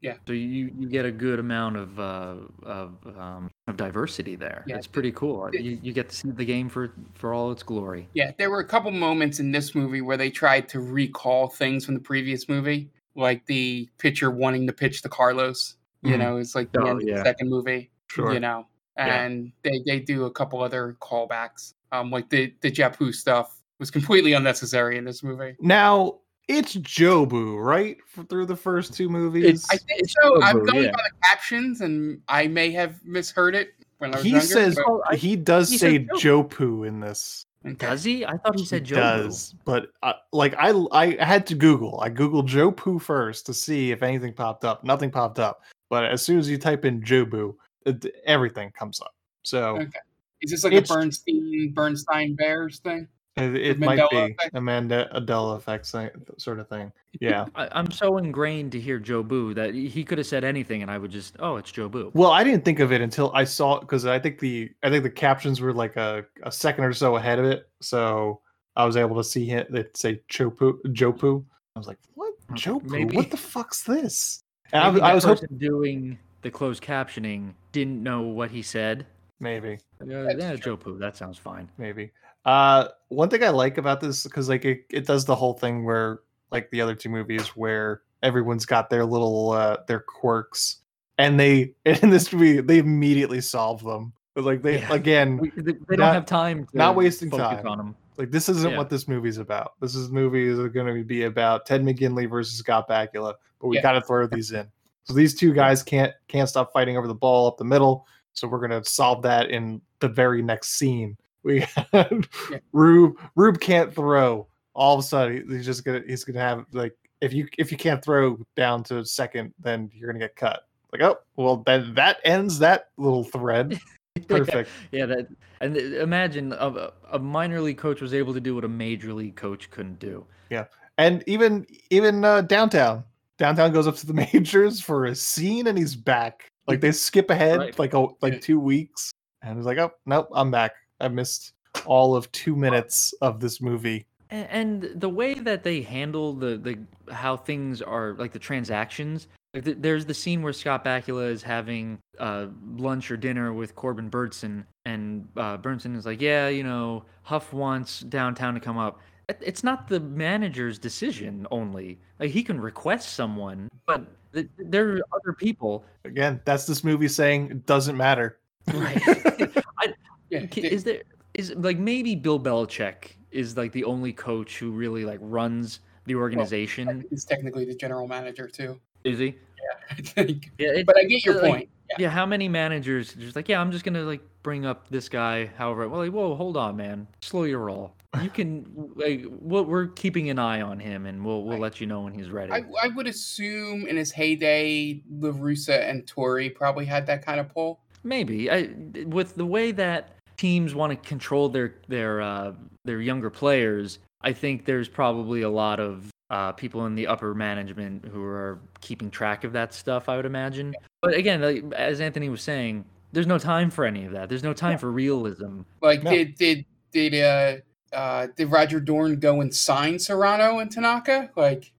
Yep. 0.02 0.16
Yeah. 0.16 0.20
So 0.28 0.34
you 0.34 0.72
you 0.78 0.90
get 0.90 1.06
a 1.06 1.12
good 1.12 1.40
amount 1.40 1.78
of 1.78 2.00
uh, 2.00 2.36
of 2.64 2.96
um, 3.18 3.52
of 3.68 3.78
diversity 3.78 4.36
there. 4.36 4.64
Yeah. 4.68 4.78
It's 4.78 4.88
pretty 4.88 5.12
cool. 5.12 5.50
You, 5.54 5.80
you 5.82 5.94
get 5.94 6.10
to 6.10 6.16
see 6.16 6.32
the 6.32 6.46
game 6.46 6.70
for 6.70 6.94
for 7.14 7.34
all 7.34 7.52
its 7.52 7.64
glory. 7.64 8.10
Yeah, 8.14 8.32
there 8.38 8.50
were 8.50 8.60
a 8.60 8.66
couple 8.68 8.92
moments 8.92 9.40
in 9.40 9.52
this 9.52 9.76
movie 9.76 10.02
where 10.02 10.18
they 10.18 10.30
tried 10.32 10.68
to 10.70 10.80
recall 10.80 11.48
things 11.48 11.86
from 11.86 11.94
the 11.94 12.00
previous 12.02 12.50
movie, 12.50 12.90
like 13.16 13.46
the 13.46 13.88
pitcher 14.00 14.32
wanting 14.32 14.66
to 14.68 14.74
pitch 14.74 15.02
to 15.04 15.10
Carlos. 15.10 15.76
You 16.02 16.16
Mhm. 16.16 16.20
know, 16.20 16.38
it's 16.38 16.56
like 16.56 16.72
the 16.72 16.82
Oh, 16.82 16.88
end 16.88 17.02
of 17.04 17.08
yeah. 17.08 17.18
the 17.18 17.24
second 17.26 17.50
movie. 17.50 17.92
Sure. 18.08 18.34
You 18.34 18.40
know, 18.40 18.66
Yeah. 18.98 19.24
and 19.24 19.52
they 19.64 19.82
they 19.86 20.00
do 20.00 20.26
a 20.26 20.32
couple 20.32 20.62
other 20.64 20.98
callbacks. 21.00 21.76
Um, 21.92 22.10
like 22.10 22.28
the 22.30 22.54
the 22.62 22.72
Japu 22.72 23.14
stuff 23.14 23.62
was 23.78 23.92
completely 23.92 24.34
unnecessary 24.34 24.98
in 24.98 25.06
this 25.06 25.22
movie. 25.22 25.56
Now 25.60 26.21
it's 26.58 26.76
Jobu, 26.78 27.64
right? 27.64 27.98
For, 28.08 28.24
through 28.24 28.46
the 28.48 28.56
first 28.56 28.94
two 28.94 29.10
movies, 29.10 29.66
I 29.72 29.78
think 29.78 30.02
It's 30.02 30.14
so. 30.22 30.42
I'm 30.42 30.64
going 30.66 30.86
yeah. 30.86 30.92
by 30.92 31.02
the 31.04 31.28
captions, 31.28 31.82
and 31.82 32.22
I 32.28 32.48
may 32.48 32.72
have 32.72 33.04
misheard 33.06 33.56
it 33.56 33.74
when 34.00 34.14
I 34.14 34.18
was 34.18 34.24
he 34.26 34.32
younger. 34.32 34.46
says 34.46 34.76
but- 34.76 34.86
Oh, 34.88 35.02
I- 35.10 35.16
he 35.16 35.36
does 35.36 35.70
he 35.70 35.78
say 35.78 35.94
said 35.98 36.10
Jopu 36.10 36.88
in 36.88 37.00
this. 37.00 37.46
Okay. 37.66 37.76
Does 37.76 38.04
he? 38.04 38.26
I 38.26 38.38
thought 38.38 38.58
he 38.58 38.66
said 38.66 38.82
He 38.88 38.96
Joe. 38.96 38.96
does, 38.96 39.54
but 39.66 39.90
uh, 40.02 40.14
like 40.34 40.56
I 40.58 40.72
I 40.92 41.24
had 41.24 41.46
to 41.48 41.56
Google. 41.56 42.00
I 42.02 42.10
googled 42.10 42.48
Jopu 42.48 43.00
first 43.00 43.46
to 43.46 43.54
see 43.54 43.92
if 43.92 44.02
anything 44.02 44.34
popped 44.34 44.66
up. 44.66 44.84
Nothing 44.84 45.12
popped 45.12 45.38
up. 45.38 45.62
But 45.90 46.06
as 46.06 46.24
soon 46.24 46.40
as 46.40 46.50
you 46.50 46.58
type 46.58 46.86
in 46.86 47.02
Jobu, 47.04 47.54
it, 47.86 48.04
everything 48.26 48.72
comes 48.72 49.00
up. 49.00 49.14
So 49.44 49.78
Okay. 49.78 50.00
Is 50.42 50.50
this 50.50 50.64
like 50.64 50.74
It's- 50.74 50.90
a 50.90 50.94
Bernstein 50.96 51.72
Bernstein 51.76 52.36
Bears 52.36 52.80
thing? 52.80 53.08
It, 53.38 53.56
it 53.56 53.80
might 53.80 54.10
be 54.10 54.18
effect? 54.18 54.52
a 54.54 54.60
Mandela 54.60 55.56
effect 55.56 55.86
sort 55.88 56.60
of 56.60 56.68
thing. 56.68 56.92
Yeah. 57.20 57.46
I, 57.56 57.68
I'm 57.74 57.92
so 57.92 58.18
ingrained 58.18 58.72
to 58.72 58.80
hear 58.80 58.98
Joe 58.98 59.22
Boo 59.22 59.54
that 59.56 59.74
he 59.76 60.04
could 60.06 60.18
have 60.18 60.26
said 60.26 60.46
anything 60.46 60.82
and 60.82 60.90
I 60.90 60.98
would 60.98 61.12
just, 61.12 61.36
oh, 61.40 61.58
it's 61.58 61.70
Joe 61.70 61.90
Boo. 61.90 62.10
Well, 62.14 62.32
I 62.32 62.42
didn't 62.44 62.64
think 62.64 62.80
of 62.80 62.94
it 62.94 63.02
until 63.02 63.32
I 63.36 63.44
saw 63.44 63.80
because 63.82 64.06
I 64.06 64.18
think 64.18 64.40
the 64.40 64.72
I 64.82 64.90
think 64.90 65.04
the 65.04 65.10
captions 65.10 65.60
were 65.60 65.74
like 65.74 65.98
a, 65.98 66.26
a 66.44 66.52
second 66.52 66.86
or 66.86 66.94
so 66.94 67.18
ahead 67.18 67.38
of 67.38 67.44
it, 67.46 67.68
so 67.82 68.40
I 68.78 68.86
was 68.86 68.96
able 68.96 69.18
to 69.18 69.24
see 69.26 69.52
it. 69.52 69.68
It 69.76 69.98
say 69.98 70.22
Chopu 70.32 70.82
Jopu. 70.88 71.44
I 71.76 71.80
was 71.80 71.88
like, 71.88 71.98
what 72.16 72.34
Jopu? 72.54 72.90
maybe- 72.90 73.16
What 73.18 73.30
the 73.30 73.38
fuck's 73.38 73.84
this? 73.84 74.42
And 74.72 74.82
I, 74.82 74.88
Maybe 74.90 75.02
was- 75.02 75.10
I 75.10 75.14
was 75.14 75.24
hoping 75.26 75.58
doing 75.58 76.18
the 76.44 76.50
closed 76.50 76.82
captioning 76.82 77.54
didn't 77.74 78.02
know 78.02 78.22
what 78.22 78.50
he 78.52 78.62
said. 78.62 79.06
maybe 79.42 79.78
Uh, 80.02 80.06
yeah, 80.30 80.56
Joe 80.56 80.78
Poo, 80.78 80.98
that 81.00 81.18
sounds 81.18 81.38
fine. 81.38 81.70
maybe. 81.78 82.12
Uh, 82.46 82.88
one 83.10 83.30
thing 83.30 83.44
I 83.44 83.50
like 83.50 83.78
about 83.78 84.02
this 84.02 84.24
because 84.24 84.50
like 84.50 84.66
it, 84.66 84.86
it 84.90 85.06
does 85.06 85.26
the 85.26 85.36
whole 85.36 85.54
thing 85.54 85.84
where 85.86 86.20
like 86.52 86.70
the 86.72 86.82
other 86.82 86.96
two 86.96 87.10
movies 87.10 87.48
where 87.50 88.02
everyone's 88.24 88.66
got 88.66 88.90
their 88.90 89.06
little 89.06 89.52
uh 89.52 89.78
their 89.88 90.00
quirks 90.00 90.78
and 91.18 91.40
they 91.40 91.74
in 91.86 92.10
this 92.10 92.32
movie 92.32 92.62
they 92.62 92.78
immediately 92.80 93.42
solve 93.42 93.84
them. 93.84 94.14
Like 94.36 94.62
they 94.62 94.80
Yeah. 94.80 94.94
again 94.94 95.38
We, 95.38 95.52
they 95.56 95.74
Not- 95.74 95.98
don't 95.98 96.14
have 96.14 96.26
time 96.26 96.66
to 96.72 96.78
not 96.78 96.96
wasting 96.96 97.30
time. 97.30 97.68
on 97.68 97.78
them. 97.78 97.96
Like 98.18 98.32
this 98.32 98.50
isn't 98.50 98.72
Yeah. 98.72 98.78
what 98.78 98.90
this 98.90 99.08
movie's 99.08 99.38
about. 99.38 99.74
This 99.82 99.96
is 99.96 100.10
movie 100.10 100.48
is 100.48 100.58
going 100.70 100.88
to 100.96 101.04
be 101.04 101.24
about 101.24 101.66
Ted 101.66 101.82
McGinley 101.84 102.30
versus 102.30 102.58
Scott 102.58 102.88
Bakula, 102.90 103.34
but 103.60 103.68
we 103.68 103.76
Yeah. 103.78 103.82
got 103.84 103.92
to 103.94 104.02
throw 104.02 104.26
these 104.28 104.52
in. 104.52 104.68
So 105.04 105.14
these 105.14 105.36
two 105.36 105.54
guys 105.54 105.84
can't 105.84 106.14
can't 106.28 106.48
stop 106.50 106.72
fighting 106.74 106.98
over 106.98 107.08
the 107.08 107.16
ball 107.16 107.48
up 107.48 107.58
the 107.58 107.66
middle. 107.66 108.08
So 108.34 108.48
we're 108.48 108.66
going 108.66 108.82
to 108.84 108.90
solve 108.90 109.22
that 109.24 109.50
in 109.50 109.82
the 110.00 110.08
very 110.08 110.42
next 110.42 110.78
scene. 110.78 111.18
We 111.44 111.66
Rube 112.72 113.18
Rube 113.36 113.60
can't 113.60 113.94
throw. 113.94 114.48
All 114.74 114.94
of 114.94 115.00
a 115.00 115.04
sudden 115.04 115.50
he's 115.50 115.66
just 115.66 115.84
gonna 115.84 116.02
he's 116.08 116.24
gonna 116.24 116.40
have 116.40 116.66
like 116.72 116.96
if 117.20 117.34
you 117.34 117.48
if 117.58 117.72
you 117.72 117.78
can't 117.78 118.04
throw 118.04 118.38
down 118.56 118.84
to 118.86 119.04
second, 119.06 119.54
then 119.60 119.90
you're 119.94 120.08
gonna 120.12 120.20
get 120.24 120.36
cut. 120.36 120.68
Like 120.92 121.02
oh 121.02 121.18
well 121.36 121.58
then 121.66 121.94
that 121.96 122.18
ends 122.24 122.60
that 122.60 122.90
little 122.98 123.24
thread. 123.24 123.80
Perfect. 124.28 124.70
Yeah, 124.92 125.06
that 125.06 125.28
and 125.62 125.78
imagine 125.78 126.52
a, 126.54 126.92
a 127.12 127.20
minor 127.20 127.62
league 127.62 127.78
coach 127.78 128.02
was 128.02 128.14
able 128.14 128.34
to 128.34 128.42
do 128.42 128.56
what 128.56 128.66
a 128.66 128.70
major 128.70 129.14
league 129.14 129.36
coach 129.36 129.70
couldn't 129.72 130.00
do. 130.00 130.26
Yeah, 130.50 130.66
and 130.98 131.24
even 131.28 131.66
even 131.90 132.24
uh, 132.26 132.42
downtown 132.42 133.04
downtown 133.38 133.72
goes 133.72 133.88
up 133.88 133.96
to 133.98 134.06
the 134.06 134.14
majors 134.34 134.80
for 134.82 135.06
a 135.06 135.16
scene 135.16 135.68
and 135.68 135.78
he's 135.78 135.96
back 135.96 136.48
like 136.68 136.80
they 136.80 136.92
skip 136.92 137.30
ahead 137.32 137.60
Right. 137.60 137.80
like 137.80 137.96
oh 137.96 138.16
like 138.22 138.40
two 138.40 138.60
weeks 138.60 139.12
and 139.42 139.58
he's 139.58 139.66
like 139.66 139.80
oh 139.80 139.92
nope 140.06 140.28
i'm 140.34 140.52
back 140.52 140.74
i 141.02 141.08
missed 141.08 141.54
all 141.86 142.16
of 142.16 142.32
two 142.32 142.56
minutes 142.56 143.14
of 143.22 143.40
this 143.40 143.62
movie 143.62 144.06
And, 144.30 144.48
and 144.50 145.02
the 145.02 145.10
way 145.10 145.34
that 145.36 145.64
they 145.64 145.82
handle 145.82 146.34
the 146.34 146.58
the 146.58 146.78
how 147.14 147.36
things 147.38 147.82
are 147.82 148.14
like 148.18 148.32
the 148.32 148.40
transactions. 148.40 149.28
Like 149.54 149.66
th- 149.66 149.78
there's 149.82 150.06
the 150.06 150.14
scene 150.14 150.42
where 150.42 150.54
Scott 150.54 150.86
Bakula 150.86 151.30
is 151.30 151.44
having 151.44 152.00
uh, 152.20 152.48
lunch 152.78 153.12
or 153.12 153.18
dinner 153.18 153.52
with 153.52 153.76
Corbin 153.76 154.10
Bernsen, 154.10 154.64
and 154.86 155.28
uh, 155.36 155.58
Bernsen 155.58 155.94
is 155.98 156.06
like, 156.06 156.22
"Yeah, 156.22 156.48
you 156.48 156.64
know, 156.64 157.04
Huff 157.24 157.52
wants 157.52 158.00
downtown 158.00 158.54
to 158.54 158.62
come 158.62 158.78
up." 158.78 159.00
It's 159.42 159.64
not 159.64 159.88
the 159.90 160.00
manager's 160.00 160.80
decision 160.80 161.46
only. 161.52 162.00
Like 162.20 162.32
he 162.32 162.44
can 162.44 162.60
request 162.62 163.14
someone, 163.14 163.70
but 163.86 164.06
th- 164.34 164.48
there 164.58 164.92
are 164.94 165.02
other 165.14 165.34
people. 165.34 165.84
again 166.06 166.40
that's 166.46 166.66
this 166.66 166.84
movie 166.84 167.10
saying 167.10 167.52
it 167.52 167.66
doesn't 167.66 167.98
matter 167.98 168.40
Right. 168.74 169.02
I, 169.84 169.94
Yeah, 170.32 170.46
is 170.56 170.84
there 170.84 171.04
is 171.34 171.54
like 171.56 171.78
maybe 171.78 172.16
Bill 172.16 172.40
Belichick 172.40 173.12
is 173.32 173.56
like 173.58 173.72
the 173.74 173.84
only 173.84 174.14
coach 174.14 174.58
who 174.58 174.72
really 174.72 175.06
like 175.06 175.20
runs 175.22 175.82
the 176.06 176.16
organization? 176.16 177.06
he's 177.10 177.26
technically 177.26 177.66
the 177.66 177.76
general 177.76 178.08
manager 178.08 178.48
too. 178.48 178.80
is 179.04 179.20
he? 179.20 179.36
I 179.92 179.96
think. 179.96 180.52
Yeah, 180.58 180.70
it- 180.70 180.86
But 180.86 180.98
I 180.98 181.04
get 181.04 181.24
your 181.26 181.36
like, 181.42 181.52
point. 181.52 181.70
Yeah. 181.92 181.96
Yeah, 182.00 182.10
how 182.10 182.26
many 182.26 182.48
managers 182.48 183.14
just 183.14 183.36
like, 183.36 183.50
yeah, 183.50 183.60
I'm 183.60 183.72
just 183.72 183.84
gonna 183.84 184.04
like 184.04 184.22
bring 184.44 184.66
up 184.66 184.90
this 184.90 185.10
guy. 185.10 185.48
However, 185.58 185.90
well, 185.90 186.00
like, 186.00 186.14
whoa, 186.14 186.36
hold 186.36 186.56
on, 186.56 186.78
man, 186.78 187.06
slow 187.22 187.44
your 187.44 187.60
roll. 187.60 187.94
You 188.22 188.30
can 188.30 188.66
like, 188.96 189.26
we're, 189.42 189.62
we're 189.64 189.88
keeping 189.88 190.30
an 190.30 190.40
eye 190.40 190.62
on 190.62 190.80
him, 190.80 191.06
and 191.06 191.24
we'll 191.26 191.44
we'll 191.44 191.58
let 191.58 191.82
you 191.82 191.88
know 191.88 192.02
when 192.02 192.14
he's 192.14 192.30
ready. 192.30 192.52
I, 192.54 192.64
I 192.82 192.88
would 192.90 193.08
assume 193.08 193.88
in 193.88 193.98
his 193.98 194.12
heyday, 194.12 195.02
La 195.10 195.32
Russa 195.32 195.90
and 195.90 196.08
Torre 196.08 196.50
probably 196.50 196.86
had 196.86 197.06
that 197.08 197.26
kind 197.26 197.40
of 197.42 197.50
pull. 197.54 197.82
Maybe 198.04 198.50
I, 198.50 198.70
with 199.06 199.36
the 199.36 199.46
way 199.46 199.72
that 199.74 200.16
teams 200.42 200.74
want 200.74 200.90
to 200.92 201.08
control 201.08 201.50
their 201.50 201.76
their 201.88 202.20
uh, 202.20 202.54
their 202.84 203.00
younger 203.00 203.30
players, 203.30 204.00
I 204.22 204.34
think 204.34 204.66
there's 204.66 204.90
probably 204.90 205.44
a 205.44 205.50
lot 205.50 205.80
of 205.80 206.10
uh, 206.32 206.52
people 206.54 206.88
in 206.88 206.96
the 206.96 207.06
upper 207.06 207.36
management 207.36 208.06
who 208.06 208.24
are 208.24 208.60
keeping 208.80 209.12
track 209.12 209.44
of 209.44 209.54
that 209.54 209.72
stuff. 209.72 210.10
I 210.10 210.16
would 210.16 210.26
imagine. 210.26 210.74
But 211.04 211.14
again, 211.14 211.42
like, 211.42 211.64
as 211.74 212.02
Anthony 212.02 212.30
was 212.30 212.42
saying, 212.42 212.86
there's 213.12 213.28
no 213.28 213.38
time 213.38 213.70
for 213.70 213.86
any 213.86 214.06
of 214.06 214.14
that. 214.14 214.30
There's 214.30 214.44
no 214.44 214.54
time 214.54 214.80
for 214.80 214.92
realism. 214.92 215.62
Like, 215.82 216.02
No. 216.02 216.10
did 216.10 216.36
did 216.36 216.66
did 216.92 217.14
uh 217.14 217.96
uh 217.96 218.28
did 218.36 218.50
Roger 218.50 218.80
Dorn 218.80 219.20
go 219.20 219.42
and 219.42 219.54
sign 219.54 220.00
Serrano 220.00 220.58
and 220.58 220.72
Tanaka? 220.72 221.30
Like, 221.36 221.72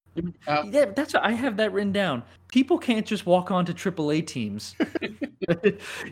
uh, 0.46 0.64
Yeah, 0.70 0.84
that's 0.94 1.14
what 1.14 1.24
I 1.24 1.32
have 1.32 1.56
that 1.56 1.72
written 1.72 1.92
down. 1.92 2.22
People 2.52 2.78
can't 2.78 3.06
just 3.06 3.26
walk 3.26 3.50
onto 3.50 3.72
AAA 3.72 4.26
teams. 4.26 4.76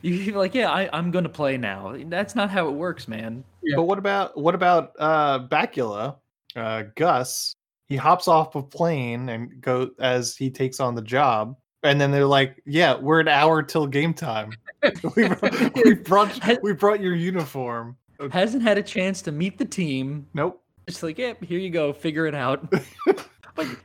you 0.02 0.14
you're 0.14 0.38
like, 0.38 0.54
yeah, 0.54 0.70
I, 0.70 0.88
I'm 0.92 1.10
going 1.10 1.24
to 1.24 1.30
play 1.30 1.56
now. 1.56 1.96
That's 2.06 2.34
not 2.34 2.50
how 2.50 2.68
it 2.68 2.72
works, 2.72 3.06
man. 3.06 3.44
Yeah. 3.62 3.76
but 3.76 3.84
what 3.84 3.98
about 3.98 4.36
what 4.36 4.54
about 4.54 4.92
uh 4.98 5.46
Bakula, 5.46 6.16
uh 6.56 6.84
Gus? 6.96 7.54
He 7.88 7.96
hops 7.96 8.28
off 8.28 8.54
a 8.54 8.62
plane 8.62 9.28
and 9.28 9.60
go 9.60 9.90
as 9.98 10.36
he 10.36 10.50
takes 10.50 10.80
on 10.80 10.94
the 10.94 11.02
job. 11.02 11.56
And 11.82 12.00
then 12.00 12.10
they're 12.10 12.26
like, 12.26 12.62
"Yeah, 12.66 12.96
we're 12.98 13.20
an 13.20 13.28
hour 13.28 13.62
till 13.62 13.86
game 13.86 14.14
time. 14.14 14.52
we, 15.16 15.28
brought, 15.28 15.84
we 15.84 15.94
brought 15.94 16.62
we 16.62 16.72
brought 16.72 17.00
your 17.00 17.14
uniform." 17.14 17.96
Hasn't 18.30 18.62
had 18.62 18.76
a 18.76 18.82
chance 18.82 19.22
to 19.22 19.32
meet 19.32 19.56
the 19.56 19.64
team. 19.64 20.26
Nope. 20.34 20.62
It's 20.86 21.02
like, 21.02 21.16
yeah, 21.16 21.34
here 21.40 21.58
you 21.58 21.70
go, 21.70 21.92
figure 21.92 22.26
it 22.26 22.34
out. 22.34 22.70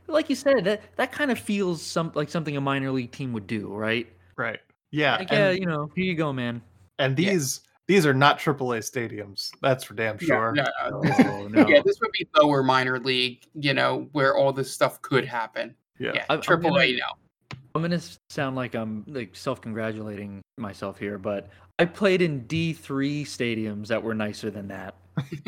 But 0.07 0.13
like 0.13 0.29
you 0.29 0.35
said, 0.35 0.63
that 0.65 0.81
that 0.97 1.11
kind 1.11 1.31
of 1.31 1.39
feels 1.39 1.81
some 1.81 2.11
like 2.15 2.29
something 2.29 2.55
a 2.57 2.61
minor 2.61 2.91
league 2.91 3.11
team 3.11 3.33
would 3.33 3.47
do, 3.47 3.67
right? 3.73 4.07
Right. 4.37 4.59
Yeah. 4.91 5.17
Like, 5.17 5.31
yeah, 5.31 5.51
you 5.51 5.65
know, 5.65 5.89
here 5.95 6.05
you 6.05 6.15
go, 6.15 6.31
man. 6.33 6.61
and 6.99 7.17
Yeah. 7.19 7.31
these 7.31 7.61
these 7.87 8.05
are 8.05 8.13
not 8.13 8.39
AAA 8.39 8.79
stadiums. 8.79 9.51
That's 9.61 9.83
for 9.83 9.93
damn 9.93 10.17
yeah, 10.21 10.25
sure. 10.27 10.55
Oh, 10.83 10.99
no, 11.01 11.11
Oh, 11.19 11.47
no. 11.47 11.63
no. 11.63 11.67
yeah, 11.69 11.81
this 11.85 11.99
would 12.01 12.11
be 12.13 12.27
lower 12.41 12.63
minor 12.63 12.99
league, 12.99 13.45
you 13.53 13.73
know, 13.75 14.07
where 14.13 14.35
all 14.35 14.51
this 14.51 14.71
stuff 14.71 15.01
could 15.03 15.23
happen. 15.25 15.75
Yeah. 15.99 16.11
Yeah, 16.15 16.25
I'm- 16.29 16.41
I'm 16.47 16.61
gonna- 16.61 16.87
no. 16.93 17.57
I'm 17.75 17.81
gonna 17.81 17.99
sound 18.29 18.55
like 18.55 18.73
I'm 18.73 19.03
like 19.07 19.35
self-congratulating 19.35 20.41
myself 20.57 20.97
here, 20.97 21.17
but 21.17 21.49
I 21.77 21.83
played 21.85 22.21
in 22.21 22.45
D3 22.47 23.23
stadiums 23.23 23.87
that 23.87 24.01
were 24.01 24.15
nicer 24.15 24.49
than 24.49 24.69
that. 24.69 24.95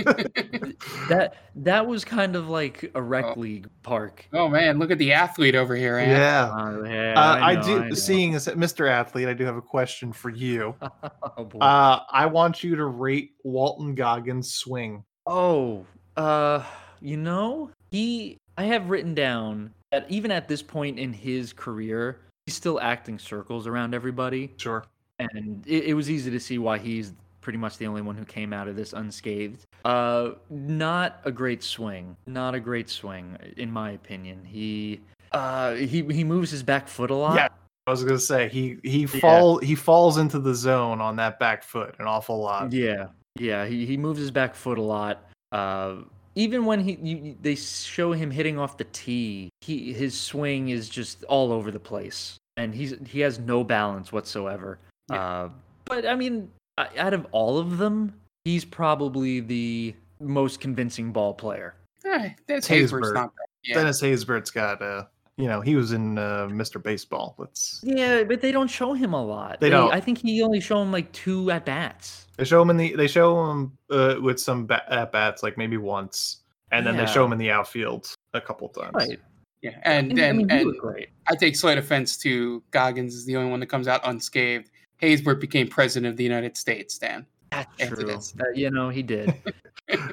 that 1.09 1.33
that 1.55 1.87
was 1.87 2.05
kind 2.05 2.35
of 2.35 2.49
like 2.49 2.89
a 2.95 3.01
rec 3.01 3.25
Oh. 3.25 3.39
league 3.39 3.69
park. 3.83 4.27
Oh 4.33 4.47
man, 4.47 4.79
look 4.79 4.91
at 4.91 4.97
the 4.97 5.13
athlete 5.13 5.55
over 5.55 5.75
here. 5.75 5.97
Ant. 5.97 6.11
Yeah. 6.11 6.51
Uh, 6.53 6.83
yeah, 6.83 7.13
Uh, 7.19 7.35
I, 7.35 7.55
know, 7.55 7.61
do. 7.63 7.85
know. 7.85 7.93
Seeing 7.95 8.35
as 8.35 8.47
Mr. 8.47 8.89
Athlete, 8.89 9.27
I 9.27 9.33
do 9.33 9.43
have 9.45 9.57
a 9.57 9.61
question 9.61 10.13
for 10.13 10.29
you. 10.29 10.75
oh, 11.37 11.43
boy. 11.43 11.59
Uh, 11.59 12.01
I 12.11 12.25
want 12.25 12.63
you 12.63 12.75
to 12.75 12.85
rate 12.85 13.31
Walton 13.43 13.95
Goggins' 13.95 14.53
swing. 14.53 15.03
Oh, 15.25 15.85
uh, 16.15 16.63
you 17.01 17.17
know, 17.17 17.69
he. 17.91 18.37
I 18.57 18.63
have 18.63 18.89
written 18.89 19.13
down 19.13 19.73
that 19.91 20.09
even 20.09 20.31
at 20.31 20.47
this 20.47 20.63
point 20.63 20.97
in 20.97 21.13
his 21.13 21.53
career, 21.53 22.19
he's 22.45 22.55
still 22.55 22.79
acting 22.81 23.19
circles 23.19 23.67
around 23.67 23.93
everybody, 23.93 24.51
Sure. 24.57 24.83
and 25.19 25.63
it, 25.67 25.85
it 25.85 25.93
was 25.93 26.09
easy 26.09 26.31
to 26.31 26.39
see 26.39 26.57
why 26.57 26.77
he's 26.79 27.13
pretty 27.47 27.57
much 27.57 27.77
the 27.77 27.87
only 27.87 28.01
one 28.01 28.17
who 28.17 28.25
came 28.25 28.51
out 28.51 28.67
of 28.67 28.75
this 28.75 28.91
unscathed. 28.91 29.65
Uh, 29.85 30.31
not 30.49 31.21
a 31.23 31.31
great 31.31 31.63
swing. 31.63 32.17
Not 32.25 32.53
a 32.53 32.59
great 32.59 32.89
swing, 32.89 33.37
in 33.55 33.71
my 33.71 33.91
opinion. 33.91 34.43
He. 34.43 34.99
Uh, 35.31 35.75
he 35.75 36.01
he 36.01 36.25
moves 36.25 36.51
his 36.51 36.61
back 36.61 36.89
foot 36.89 37.09
a 37.09 37.15
lot. 37.15 37.35
Yeah. 37.35 37.47
I 37.87 37.91
was 37.91 38.03
gonna 38.03 38.19
say 38.19 38.49
he 38.49 38.79
he 38.83 39.05
fall 39.05 39.59
he 39.59 39.75
falls 39.75 40.17
into 40.17 40.39
the 40.39 40.53
zone 40.53 40.99
on 40.99 41.15
that 41.15 41.39
back 41.39 41.63
foot 41.63 41.95
an 41.99 42.05
awful 42.05 42.37
lot. 42.37 42.73
Yeah, 42.73 43.07
yeah. 43.39 43.65
He 43.65 43.85
he 43.85 43.95
moves 43.95 44.19
his 44.19 44.29
back 44.29 44.53
foot 44.53 44.77
a 44.77 44.81
lot. 44.81 45.23
Uh, 45.53 46.01
even 46.35 46.65
when 46.65 46.81
he 46.81 46.97
you, 47.01 47.37
they 47.41 47.55
show 47.55 48.11
him 48.11 48.29
hitting 48.29 48.59
off 48.59 48.75
the 48.75 48.87
tee, 48.91 49.47
he 49.61 49.93
his 49.93 50.19
swing 50.19 50.67
is 50.67 50.89
just 50.89 51.23
all 51.29 51.53
over 51.53 51.71
the 51.71 51.79
place, 51.79 52.35
and 52.57 52.75
he's 52.75 52.93
he 53.07 53.21
has 53.21 53.39
no 53.39 53.63
balance 53.63 54.11
whatsoever. 54.11 54.79
Uh, 55.09 55.47
but 55.85 56.05
I 56.05 56.15
mean, 56.15 56.51
out 56.77 57.13
of 57.13 57.25
all 57.31 57.57
of 57.57 57.77
them, 57.77 58.13
he's 58.45 58.65
probably 58.65 59.39
the 59.39 59.95
most 60.19 60.59
convincing 60.59 61.11
ball 61.11 61.33
player. 61.33 61.75
Eh, 62.05 62.29
that's 62.47 62.67
Haysbert. 62.67 63.13
Not 63.13 63.35
bad. 63.35 63.45
Yeah. 63.63 63.75
Dennis 63.75 64.01
Haysbert's 64.01 64.51
got 64.51 64.81
uh 64.81 65.05
you 65.37 65.47
know 65.47 65.61
he 65.61 65.75
was 65.75 65.91
in 65.91 66.17
uh, 66.17 66.47
Mr. 66.49 66.81
Baseball. 66.81 67.35
Let's 67.37 67.79
Yeah, 67.83 68.23
but 68.23 68.41
they 68.41 68.51
don't 68.51 68.69
show 68.69 68.93
him 68.93 69.13
a 69.13 69.23
lot. 69.23 69.59
They 69.59 69.69
don't. 69.69 69.93
I 69.93 69.99
think 69.99 70.17
he 70.17 70.41
only 70.41 70.59
show 70.59 70.81
him 70.81 70.91
like 70.91 71.11
two 71.11 71.51
at 71.51 71.65
bats. 71.65 72.27
they 72.37 72.43
show 72.43 72.61
him 72.61 72.69
in 72.71 72.77
the 72.77 72.95
they 72.95 73.07
show 73.07 73.49
him 73.49 73.77
uh, 73.91 74.15
with 74.19 74.39
some 74.39 74.65
ba- 74.65 74.91
at 74.91 75.11
bats 75.11 75.43
like 75.43 75.57
maybe 75.57 75.77
once, 75.77 76.37
and 76.71 76.85
then 76.85 76.97
they 76.97 77.05
show 77.05 77.23
him 77.23 77.33
in 77.33 77.37
the 77.37 77.51
outfield 77.51 78.11
a 78.33 78.41
couple 78.41 78.67
times. 78.69 78.93
Right. 78.93 79.19
yeah. 79.61 79.71
And 79.83 80.11
And, 80.11 80.19
and, 80.19 80.27
I 80.27 80.31
mean, 80.31 80.51
and 80.51 80.77
great. 80.79 81.09
I 81.27 81.35
take 81.35 81.55
slight 81.55 81.77
offense 81.77 82.17
to 82.17 82.63
Goggins 82.71 83.13
is 83.13 83.25
the 83.25 83.35
only 83.35 83.51
one 83.51 83.59
that 83.59 83.67
comes 83.67 83.87
out 83.87 84.01
unscathed. 84.05 84.71
Haysbert 85.01 85.39
became 85.39 85.67
president 85.67 86.11
of 86.11 86.17
the 86.17 86.23
United 86.23 86.57
States, 86.57 86.97
Dan. 86.97 87.25
That's 87.51 87.69
after 87.81 87.95
true. 87.95 88.11
Uh, 88.13 88.43
you 88.53 88.69
know, 88.71 88.89
he 88.89 89.01
did. 89.03 89.33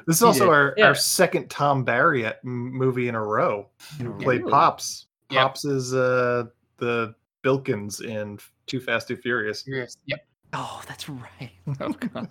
This 0.07 0.17
is 0.17 0.23
also 0.23 0.45
did. 0.45 0.49
our, 0.53 0.73
Yeah. 0.77 0.85
our 0.85 0.95
second 0.95 1.49
Thom 1.49 1.83
Barry 1.83 2.25
m- 2.25 2.33
movie 2.45 3.09
in 3.09 3.15
a 3.15 3.21
row. 3.21 3.67
He 3.97 4.05
played 4.05 4.39
Really? 4.41 4.51
Pops. 4.51 5.07
Yep. 5.31 5.41
Pops 5.41 5.65
is 5.65 5.93
uh 5.93 6.45
the 6.77 7.13
Bilkins 7.41 7.99
in 7.99 8.39
Too 8.67 8.79
Fast 8.79 9.09
Too 9.09 9.17
Furious. 9.17 9.65
Yes. 9.67 9.97
Yep. 10.05 10.25
Oh, 10.53 10.81
that's 10.87 11.09
right. 11.09 11.51
Oh, 11.81 11.89
God. 11.91 12.29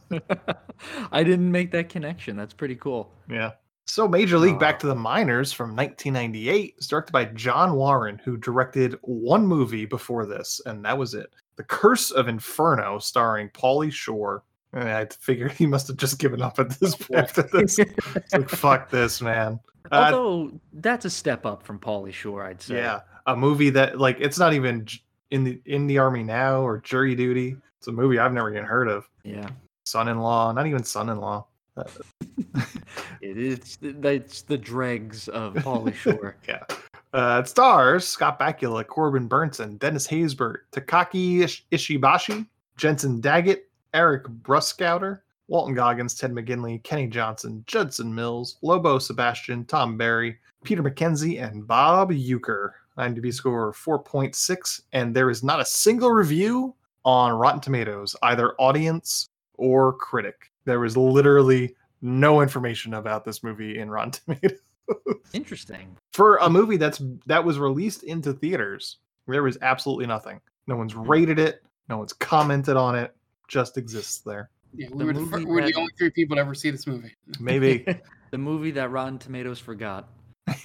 I 1.12 1.22
didn't 1.22 1.52
make 1.52 1.70
that 1.72 1.90
connection. 1.90 2.34
That's 2.34 2.54
pretty 2.54 2.76
cool. 2.76 3.12
Yeah. 3.28 3.50
So 3.86 4.08
Major 4.08 4.38
League 4.38 4.58
Back 4.58 4.78
to 4.78 4.86
the 4.86 4.94
Minors 4.94 5.52
from 5.52 5.76
1998 5.76 6.76
is 6.78 6.86
directed 6.86 7.12
by 7.12 7.26
John 7.26 7.74
Warren, 7.74 8.18
who 8.24 8.38
directed 8.38 8.96
one 9.02 9.46
movie 9.46 9.84
before 9.84 10.24
this, 10.24 10.62
and 10.64 10.82
that 10.86 10.96
was 10.96 11.12
it. 11.12 11.30
The 11.56 11.64
Curse 11.64 12.10
of 12.10 12.28
Inferno, 12.28 12.98
starring 12.98 13.48
Pauly 13.50 13.92
Shore. 13.92 14.42
And 14.72 14.88
I 14.88 15.06
figured 15.20 15.52
he 15.52 15.66
must 15.66 15.86
have 15.86 15.96
just 15.96 16.18
given 16.18 16.42
up 16.42 16.58
at 16.58 16.70
this 16.80 16.96
after 17.14 17.42
this. 17.42 17.78
Like 18.32 18.48
fuck 18.48 18.90
this, 18.90 19.20
man. 19.22 19.60
Uh, 19.92 20.10
Although 20.12 20.58
that's 20.72 21.04
a 21.04 21.10
step 21.10 21.46
up 21.46 21.62
from 21.62 21.78
Pauly 21.78 22.12
Shore, 22.12 22.44
I'd 22.44 22.60
say. 22.60 22.76
yeah, 22.76 23.00
a 23.26 23.36
movie 23.36 23.70
that 23.70 23.98
like 24.00 24.16
it's 24.18 24.38
not 24.38 24.52
even 24.52 24.86
in 25.30 25.44
the 25.44 25.60
in 25.66 25.86
the 25.86 25.98
army 25.98 26.22
now 26.24 26.60
or 26.60 26.78
jury 26.78 27.14
duty. 27.14 27.56
It's 27.78 27.86
a 27.86 27.92
movie 27.92 28.18
I've 28.18 28.32
never 28.32 28.50
even 28.50 28.64
heard 28.64 28.88
of. 28.88 29.08
Yeah. 29.22 29.48
Son-in-law, 29.84 30.52
not 30.52 30.66
even 30.66 30.82
son-in-law. 30.82 31.46
Uh, 31.76 31.84
It 33.20 33.38
is 33.38 33.78
that's 33.80 34.42
the 34.42 34.58
dregs 34.58 35.28
of 35.28 35.54
Pauly 35.54 35.94
Shore. 36.02 36.36
Yeah. 36.48 36.64
Uh, 37.14 37.40
it 37.44 37.48
stars 37.48 38.04
Scott 38.04 38.40
Bakula, 38.40 38.84
Corbin 38.84 39.28
Bernsen, 39.28 39.78
Dennis 39.78 40.04
Haysbert, 40.04 40.62
Takaaki 40.72 41.42
Ish- 41.42 41.64
Ishibashi, 41.70 42.44
Jensen 42.76 43.20
Daggett, 43.20 43.70
Eric 43.94 44.24
Bruskotter, 44.42 45.20
Walton 45.46 45.76
Goggins, 45.76 46.16
Ted 46.16 46.32
McGinley, 46.32 46.82
Kenny 46.82 47.06
Johnson, 47.06 47.62
Judson 47.68 48.12
Mills, 48.12 48.58
Lobo 48.62 48.98
Sebastian, 48.98 49.64
Thom 49.66 49.96
Barry, 49.96 50.38
Peter 50.64 50.82
MacKenzie, 50.82 51.40
and 51.40 51.64
Bob 51.64 52.10
Uecker. 52.10 52.70
IMDb 52.98 53.32
score 53.32 53.68
of 53.68 53.76
4.6, 53.76 54.82
and 54.92 55.14
there 55.14 55.30
is 55.30 55.44
not 55.44 55.60
a 55.60 55.64
single 55.64 56.10
review 56.10 56.74
on 57.04 57.32
Rotten 57.32 57.60
Tomatoes, 57.60 58.16
either 58.24 58.54
audience 58.58 59.28
or 59.54 59.92
critic. 59.92 60.50
There 60.64 60.80
was 60.80 60.96
literally 60.96 61.76
no 62.02 62.40
information 62.40 62.94
about 62.94 63.24
this 63.24 63.44
movie 63.44 63.78
in 63.78 63.88
Rotten 63.88 64.10
Tomatoes 64.26 64.58
Interesting. 65.32 65.96
for 66.12 66.36
a 66.38 66.48
movie 66.50 66.76
that's 66.76 67.02
that 67.26 67.44
was 67.44 67.58
released 67.58 68.02
into 68.04 68.32
theaters 68.32 68.98
there 69.26 69.42
was 69.42 69.58
absolutely 69.62 70.06
nothing 70.06 70.40
no 70.66 70.76
one's 70.76 70.94
rated 70.94 71.38
it 71.38 71.62
no 71.88 71.98
one's 71.98 72.12
commented 72.12 72.76
on 72.76 72.94
it 72.94 73.14
just 73.48 73.76
exists 73.78 74.18
there 74.20 74.50
Yeah, 74.74 74.88
we 74.92 74.98
The 74.98 75.04
were, 75.06 75.12
the, 75.12 75.20
fir- 75.26 75.38
movie 75.38 75.44
we 75.46 75.52
were 75.60 75.66
the 75.66 75.74
only 75.74 75.92
three 75.98 76.10
people 76.10 76.36
to 76.36 76.40
ever 76.40 76.54
see 76.54 76.70
this 76.70 76.86
movie. 76.86 77.14
maybe 77.40 77.84
the 78.30 78.38
movie 78.38 78.70
that 78.72 78.90
Rotten 78.90 79.18
Tomatoes 79.18 79.58
forgot. 79.58 80.08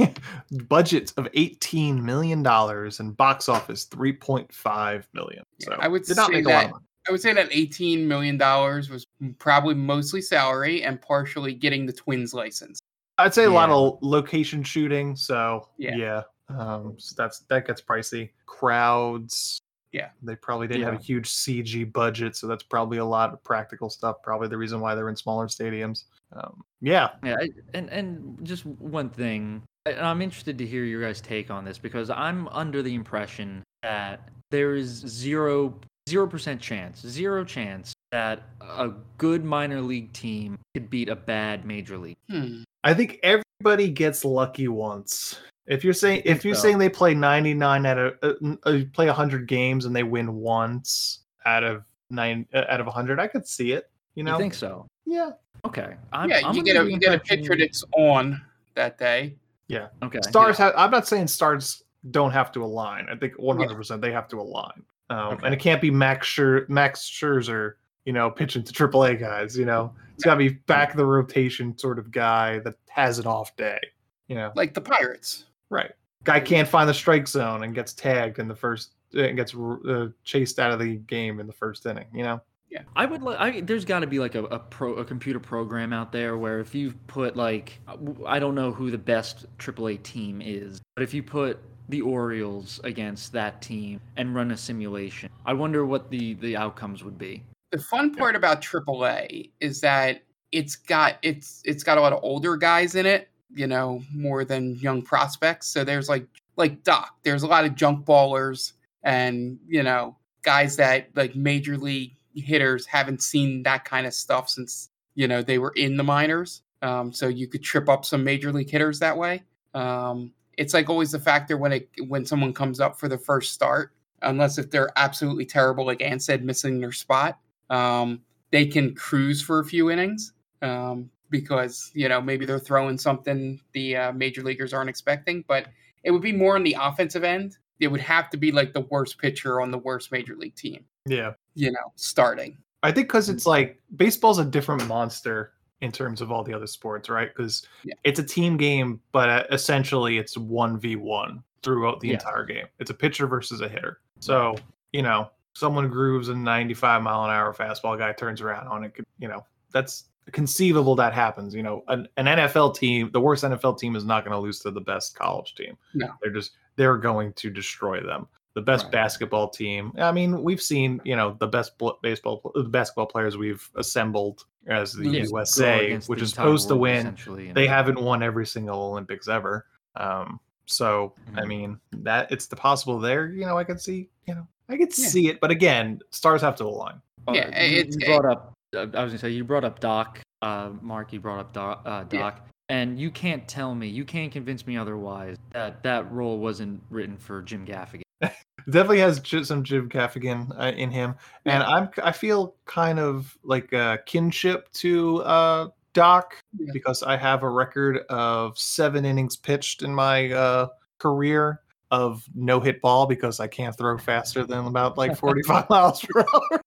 budget 0.67 1.13
of 1.17 1.27
18 1.34 2.03
million 2.05 2.43
dollars 2.43 2.99
and 2.99 3.15
box 3.15 3.47
office 3.49 3.86
3.5 3.86 5.03
million 5.13 5.43
so 5.62 5.73
I 5.79 5.88
would 5.88 6.03
did 6.03 6.17
not 6.17 6.27
say 6.27 6.34
make 6.34 6.45
a 6.45 6.49
lot 6.49 6.53
that- 6.60 6.65
of 6.65 6.71
money 6.71 6.84
I 7.08 7.12
would 7.12 7.21
say 7.21 7.34
that 7.34 7.47
eighteen 7.51 8.08
million 8.08 8.38
dollars 8.38 8.89
was 8.89 9.08
probably 9.39 9.73
mostly 9.73 10.21
salary 10.21 10.84
and 10.84 11.01
partially 11.01 11.55
getting 11.55 11.88
the 11.88 11.93
Twins 11.93 12.36
license. 12.36 12.82
I'd 13.19 13.34
say 13.34 13.45
a 13.45 13.49
lot 13.49 13.69
of 13.69 13.97
location 14.01 14.63
shooting 14.63 15.15
so 15.15 15.67
yeah, 15.77 15.95
Yeah. 15.95 16.21
um 16.49 16.95
so 16.97 17.13
that's 17.17 17.39
that 17.49 17.67
gets 17.67 17.82
pricey. 17.82 18.32
Crowds. 18.45 19.60
Yeah. 19.91 20.10
they 20.21 20.36
probably 20.36 20.67
didn't 20.67 20.84
have 20.84 20.93
a 20.93 21.03
huge 21.03 21.27
cg 21.29 21.91
budget 21.91 22.36
so 22.36 22.45
that's 22.47 22.62
probably 22.63 22.99
a 22.99 23.05
lot 23.05 23.34
of 23.34 23.43
practical 23.43 23.89
stuff 23.89 24.17
probably 24.21 24.47
the 24.47 24.58
reason 24.58 24.79
why 24.79 24.93
they're 24.95 25.10
in 25.10 25.15
smaller 25.15 25.47
stadiums. 25.47 26.03
Um 26.34 26.62
yeah. 26.82 27.10
Yeah, 27.23 27.36
I, 27.41 27.49
and 27.73 27.89
and 27.89 28.38
just 28.43 28.65
one 28.65 29.10
thing, 29.10 29.63
and 29.86 29.99
I'm 29.99 30.21
interested 30.21 30.58
to 30.60 30.65
hear 30.65 30.84
your 30.86 31.01
guys' 31.01 31.19
take 31.21 31.49
on 31.51 31.65
this 31.65 31.77
because 31.77 32.10
I'm 32.10 32.47
under 32.49 32.82
the 32.84 32.93
impression 32.93 33.63
that 33.84 34.29
there 34.51 34.75
is 34.75 34.89
zero 34.89 35.73
zero 36.10 36.28
percent 36.28 36.60
chance, 36.62 37.02
zero 37.06 37.43
chance 37.45 37.93
that 38.12 38.43
a 38.62 38.91
good 39.17 39.43
minor 39.45 39.82
league 39.82 40.12
team 40.13 40.58
could 40.74 40.89
beat 40.89 41.10
a 41.10 41.15
bad 41.15 41.65
major 41.65 41.98
league. 41.98 42.17
Hmm. 42.30 42.63
I 42.84 42.93
think 42.93 43.19
everybody 43.24 43.89
gets 43.89 44.26
lucky 44.26 44.67
once. 44.67 45.39
If 45.67 45.84
you're 45.84 45.93
saying 45.93 46.24
if 46.26 46.43
you're 46.43 46.56
so. 46.56 46.62
saying 46.62 46.78
they 46.80 46.89
play 46.89 47.13
99 47.13 47.86
out 47.86 47.98
of 48.00 48.13
uh, 48.24 48.34
n- 48.43 48.58
uh, 48.63 48.80
play 48.93 49.06
100 49.06 49.48
games 49.48 49.86
and 49.86 49.95
they 49.95 50.04
win 50.04 50.34
once 50.34 51.19
out 51.45 51.63
of 51.63 51.84
nine 52.10 52.48
uh, 52.54 52.63
out 52.69 52.80
of 52.80 52.88
100, 52.88 53.19
I 53.19 53.28
could 53.28 53.48
see 53.48 53.74
it. 53.74 53.89
You 54.15 54.24
know, 54.24 54.34
You 54.34 54.38
think 54.39 54.54
so? 54.56 54.88
yeah, 55.06 55.32
Okay. 55.65 55.95
I'm, 56.12 56.30
yeah, 56.30 56.41
I'm 56.43 56.56
you 56.56 56.63
get 56.63 56.76
a 56.78 56.84
the 56.84 56.91
you 56.91 56.98
get 56.98 57.10
a 57.12 57.13
impression- 57.13 57.43
pitcher 57.43 57.56
that's 57.58 57.84
on 57.95 58.41
that 58.76 58.98
day. 58.98 59.36
Yeah. 59.67 59.89
Okay. 60.02 60.19
stars. 60.24 60.58
Have, 60.58 60.74
I'm 60.76 60.89
not 60.89 61.08
saying 61.08 61.28
stars 61.28 61.84
don't 62.10 62.32
have 62.32 62.52
to 62.54 62.63
align. 62.63 63.08
I 63.12 63.15
think 63.15 63.34
100 63.38 63.76
percent 63.76 64.02
they 64.02 64.12
have 64.12 64.28
to 64.30 64.39
align. 64.41 64.84
Um, 65.10 65.34
Okay. 65.34 65.45
And 65.45 65.54
it 65.54 65.60
can't 65.60 65.82
be 65.82 65.91
Max 65.91 66.28
Scher- 66.28 66.67
Max 66.69 67.02
Scherzer, 67.10 67.74
you 68.06 68.13
know, 68.13 68.30
pitching 68.30 68.63
to 68.63 68.74
AAA 68.74 69.19
guys. 69.19 69.58
You 69.58 69.65
know, 69.65 69.93
it's 70.13 70.24
got 70.24 70.36
to 70.36 70.38
be 70.38 70.50
back 70.50 70.91
of 70.91 70.98
the 70.98 71.06
rotation 71.06 71.78
sort 71.78 72.00
of 72.00 72.12
guy 72.12 72.60
that 72.60 72.76
has 72.89 73.19
an 73.19 73.26
off 73.28 73.56
day. 73.56 73.80
You 74.28 74.36
know, 74.36 74.52
Like 74.56 74.74
the 74.74 74.82
Pirates. 74.82 75.45
Right. 75.69 75.91
Guy 76.24 76.39
can't 76.39 76.67
find 76.67 76.88
the 76.89 76.93
strike 76.93 77.28
zone 77.28 77.63
and 77.63 77.74
gets 77.74 77.93
tagged 77.93 78.39
in 78.39 78.48
the 78.48 78.56
first 78.56 78.93
and 79.13 79.36
gets 79.36 79.56
uh, 79.56 80.10
chased 80.24 80.60
out 80.60 80.72
of 80.72 80.80
the 80.80 80.98
game 80.98 81.39
in 81.39 81.48
the 81.48 81.54
first 81.54 81.86
inning. 81.86 82.08
You 82.13 82.24
know. 82.24 82.41
Yeah, 82.69 82.84
I 82.95 83.08
would 83.08 83.24
like. 83.24 83.39
I, 83.39 83.62
there's 83.62 83.84
got 83.86 84.02
to 84.02 84.08
be 84.08 84.19
like 84.19 84.36
a, 84.36 84.43
a 84.45 84.60
pro 84.60 84.93
a 84.95 85.06
computer 85.06 85.39
program 85.39 85.91
out 85.91 86.12
there 86.12 86.38
where 86.38 86.60
if 86.60 86.76
you 86.76 86.93
put 87.08 87.36
like 87.36 87.80
I 88.28 88.38
don't 88.38 88.54
know 88.54 88.72
who 88.72 88.91
the 88.91 88.98
best 89.00 89.48
AAA 89.58 90.04
team 90.04 90.39
is, 90.43 90.80
but 90.96 91.02
if 91.02 91.12
you 91.12 91.23
put 91.23 91.60
the 91.90 92.02
Orioles 92.02 92.79
against 92.83 93.33
that 93.33 93.62
team 93.62 94.00
and 94.17 94.33
run 94.33 94.52
a 94.52 94.58
simulation, 94.58 95.29
I 95.46 95.54
wonder 95.54 95.85
what 95.85 96.10
the 96.10 96.35
the 96.35 96.56
outcomes 96.56 97.04
would 97.04 97.17
be. 97.17 97.44
The 97.71 97.79
fun 97.79 98.13
part 98.13 98.35
about 98.35 98.62
AAA 98.62 99.52
is 99.60 99.81
that 99.81 100.23
it's 100.52 100.75
got 100.75 101.17
it's 101.21 101.62
it's 101.65 101.83
got 101.83 101.98
a 101.98 102.02
lot 102.02 102.13
of 102.13 102.19
older 102.23 102.58
guys 102.58 102.96
in 102.96 103.06
it, 103.06 103.29
you 103.54 103.67
know, 103.67 104.02
more 104.13 104.46
than 104.46 104.75
young 104.75 105.02
prospects. 105.02 105.67
So 105.67 105.83
there's 105.83 106.10
like 106.10 106.25
like 106.56 106.83
Doc, 106.83 107.15
there's 107.23 107.44
a 107.44 107.48
lot 107.48 107.65
of 107.65 107.75
junk 107.75 108.06
ballers 108.06 108.73
and 109.04 109.58
you 109.67 109.81
know 109.81 110.15
guys 110.42 110.75
that 110.75 111.10
like 111.15 111.35
major 111.35 111.77
league 111.77 112.15
hitters 112.33 112.85
haven't 112.85 113.21
seen 113.21 113.63
that 113.63 113.85
kind 113.85 114.06
of 114.06 114.13
stuff 114.13 114.50
since 114.50 114.90
you 115.15 115.27
know 115.27 115.42
they 115.42 115.58
were 115.58 115.73
in 115.75 115.98
the 115.98 116.04
minors. 116.04 116.62
Um, 116.81 117.12
so 117.12 117.27
you 117.27 117.48
could 117.48 117.63
trip 117.63 117.90
up 117.90 118.06
some 118.06 118.23
major 118.23 118.54
league 118.54 118.69
hitters 118.69 119.00
that 119.00 119.17
way. 119.17 119.44
Um, 119.73 120.31
it's 120.60 120.73
like 120.73 120.89
always 120.89 121.12
the 121.12 121.19
factor 121.19 121.57
when 121.57 121.71
it 121.71 121.89
when 122.10 122.25
someone 122.25 122.53
comes 122.53 122.81
up 122.81 122.99
for 122.99 123.07
the 123.07 123.17
first 123.17 123.53
start, 123.53 123.93
unless 124.21 124.57
if 124.57 124.69
they're 124.69 124.91
absolutely 124.97 125.45
terrible, 125.45 125.85
like 125.85 126.01
Ann 126.01 126.19
said, 126.19 126.43
missing 126.43 126.81
their 126.81 126.91
spot. 126.91 127.39
Um, 127.69 128.21
they 128.51 128.65
can 128.65 128.93
cruise 128.93 129.41
for 129.41 129.60
a 129.60 129.65
few 129.65 129.89
innings 129.89 130.33
um, 130.62 131.10
because 131.29 131.91
you 131.93 132.10
know 132.10 132.19
maybe 132.19 132.45
they're 132.45 132.60
throwing 132.60 132.97
something 132.97 133.62
the 133.71 133.95
uh, 133.95 134.12
major 134.12 134.43
leaguers 134.43 134.73
aren't 134.73 134.89
expecting. 134.89 135.45
But 135.47 135.67
it 136.03 136.12
would 136.12 136.21
be 136.21 136.33
more 136.33 136.55
on 136.55 136.63
the 136.63 136.75
offensive 136.77 137.23
end. 137.23 137.57
It 137.79 137.87
would 137.87 138.01
have 138.01 138.29
to 138.31 138.37
be 138.37 138.51
like 138.51 138.73
the 138.73 138.81
worst 138.81 139.17
pitcher 139.17 139.62
on 139.62 139.71
the 139.71 139.77
worst 139.77 140.12
major 140.12 140.35
league 140.35 140.55
team. 140.55 140.83
Yeah. 141.05 141.33
You 141.55 141.71
know, 141.71 141.93
starting. 141.95 142.57
I 142.83 142.91
think 142.91 143.07
because 143.07 143.29
it's 143.29 143.45
like 143.45 143.79
baseball's 143.95 144.39
a 144.39 144.45
different 144.45 144.85
monster 144.87 145.53
in 145.82 145.92
terms 145.92 146.19
of 146.21 146.32
all 146.32 146.44
the 146.44 146.54
other 146.54 146.67
sports, 146.67 147.10
right? 147.10 147.30
Because 147.36 147.65
Yeah. 147.84 147.94
it's 148.04 148.19
a 148.19 148.23
team 148.23 148.58
game, 148.58 149.00
but 149.12 149.30
uh, 149.30 149.44
essentially 149.52 150.17
it's 150.17 150.38
one 150.38 150.77
v 150.80 150.96
one 150.96 151.44
throughout 151.63 152.00
the 152.00 152.10
Yeah. 152.10 152.13
entire 152.15 152.44
game. 152.46 152.65
It's 152.80 152.90
a 152.90 152.94
pitcher 152.94 153.27
versus 153.27 153.62
a 153.62 153.69
hitter. 153.69 154.00
So 154.19 154.56
you 154.92 155.02
know, 155.04 155.30
someone 155.54 155.88
grooves 155.90 156.30
a 156.30 156.36
ninety-five 156.36 157.02
mile 157.04 157.23
an 157.25 157.32
hour 157.32 157.54
fastball, 157.54 157.98
guy 157.98 158.12
turns 158.13 158.42
around 158.42 158.67
on 158.67 158.84
it. 158.84 158.94
You 159.19 159.27
know, 159.27 159.46
that's 159.71 160.06
conceivable 160.32 160.96
that 160.96 161.13
happens. 161.13 161.56
You 161.56 161.63
know, 161.63 161.84
an, 161.88 162.08
an 162.17 162.25
NFL 162.25 162.75
team, 162.75 163.10
the 163.12 163.19
worst 163.21 163.44
NFL 163.44 163.77
team, 163.80 163.96
is 163.96 164.04
not 164.06 164.23
going 164.25 164.34
to 164.34 164.40
lose 164.40 164.60
to 164.62 164.71
the 164.71 164.82
best 164.82 165.15
college 165.17 165.56
team. 165.56 165.77
No. 165.94 166.08
they're 166.21 166.32
just 166.32 166.52
they're 166.75 166.98
going 166.98 167.34
to 167.34 167.50
destroy 167.50 168.02
them. 168.02 168.27
The 168.56 168.62
best 168.62 168.86
Right. 168.86 168.94
basketball 168.94 169.50
team. 169.50 169.92
I 169.98 170.12
mean, 170.12 170.42
we've 170.44 170.62
seen 170.62 171.00
you 171.06 171.15
know 171.15 171.36
the 171.40 171.48
best 171.48 171.77
bl- 171.77 172.00
baseball, 172.02 172.52
the 172.56 172.63
basketball 172.63 173.06
players 173.06 173.38
we've 173.38 173.69
assembled 173.75 174.46
as 174.67 174.93
the 174.93 175.05
Yeah, 175.10 175.23
USA, 175.23 175.95
which 176.07 176.19
the 176.19 176.23
is 176.23 176.29
supposed 176.31 176.67
to 176.69 176.75
win. 176.75 177.15
They 177.53 177.65
know. 177.65 177.67
haven't 177.67 177.99
won 177.99 178.21
every 178.23 178.45
single 178.45 178.81
Olympics 178.81 179.27
ever. 179.27 179.65
Um, 179.95 180.39
so 180.65 181.13
I 181.35 181.41
Mhm. 181.41 181.47
mean 181.47 181.79
that 181.91 182.31
it's 182.31 182.47
the 182.47 182.55
possible 182.55 182.99
there. 182.99 183.27
You 183.27 183.45
know, 183.45 183.57
I 183.57 183.63
could 183.63 183.81
see. 183.81 184.10
You 184.27 184.35
know, 184.35 184.47
I 184.69 184.77
could 184.77 184.95
Yeah. 184.97 185.07
see 185.07 185.27
it, 185.29 185.39
but 185.39 185.49
again, 185.51 185.99
stars 186.12 186.41
have 186.41 186.55
to 186.57 186.65
align. 186.65 187.01
Uh, 187.27 187.31
Yeah, 187.33 187.63
you, 187.63 187.77
it's- 187.79 187.95
you 187.99 188.05
brought 188.05 188.25
up. 188.31 188.53
uh, 188.75 188.79
I 188.79 189.03
was 189.03 189.12
gonna 189.12 189.17
say 189.17 189.29
you 189.31 189.43
brought 189.43 189.63
up 189.63 189.79
Doc. 189.79 190.21
Uh, 190.41 190.71
Mark, 190.81 191.12
you 191.13 191.19
brought 191.19 191.39
up 191.39 191.53
Doc. 191.53 191.81
Uh, 191.85 192.05
Yeah. 192.12 192.19
Doc, 192.19 192.47
and 192.69 192.99
you 192.99 193.10
can't 193.12 193.47
tell 193.47 193.73
me, 193.73 193.87
you 193.87 194.05
can't 194.05 194.31
convince 194.31 194.67
me 194.67 194.77
otherwise 194.77 195.37
that 195.51 195.81
that 195.83 196.12
role 196.12 196.37
wasn't 196.37 196.83
written 196.89 197.17
for 197.17 197.41
Jim 197.41 197.65
Gaffigan. 197.65 198.03
definitely 198.65 198.99
has 198.99 199.21
some 199.43 199.63
Jim 199.63 199.89
Gaffigan 199.89 200.51
uh, 200.60 200.71
in 200.75 200.91
him, 200.91 201.15
and 201.45 201.63
I'm 201.63 201.89
I 202.03 202.12
feel 202.12 202.55
kind 202.65 202.99
of 202.99 203.37
like 203.43 203.71
a 203.73 203.99
kinship 204.05 204.71
to 204.73 205.23
uh, 205.23 205.67
Doc 205.93 206.35
Yeah. 206.57 206.71
because 206.73 207.03
I 207.03 207.17
have 207.17 207.43
a 207.43 207.49
record 207.49 207.99
of 208.10 208.57
seven 208.57 209.05
innings 209.05 209.35
pitched 209.35 209.81
in 209.81 209.93
my 209.93 210.31
uh, 210.31 210.67
career 210.97 211.62
of 211.91 212.23
no 212.35 212.60
hit 212.60 212.81
ball 212.81 213.07
because 213.07 213.39
I 213.39 213.47
can't 213.47 213.75
throw 213.75 213.97
faster 213.97 214.45
than 214.45 214.65
about 214.65 214.97
like 214.97 215.17
45 215.17 215.67
miles 215.69 216.05
per 216.07 216.21
hour. 216.21 216.62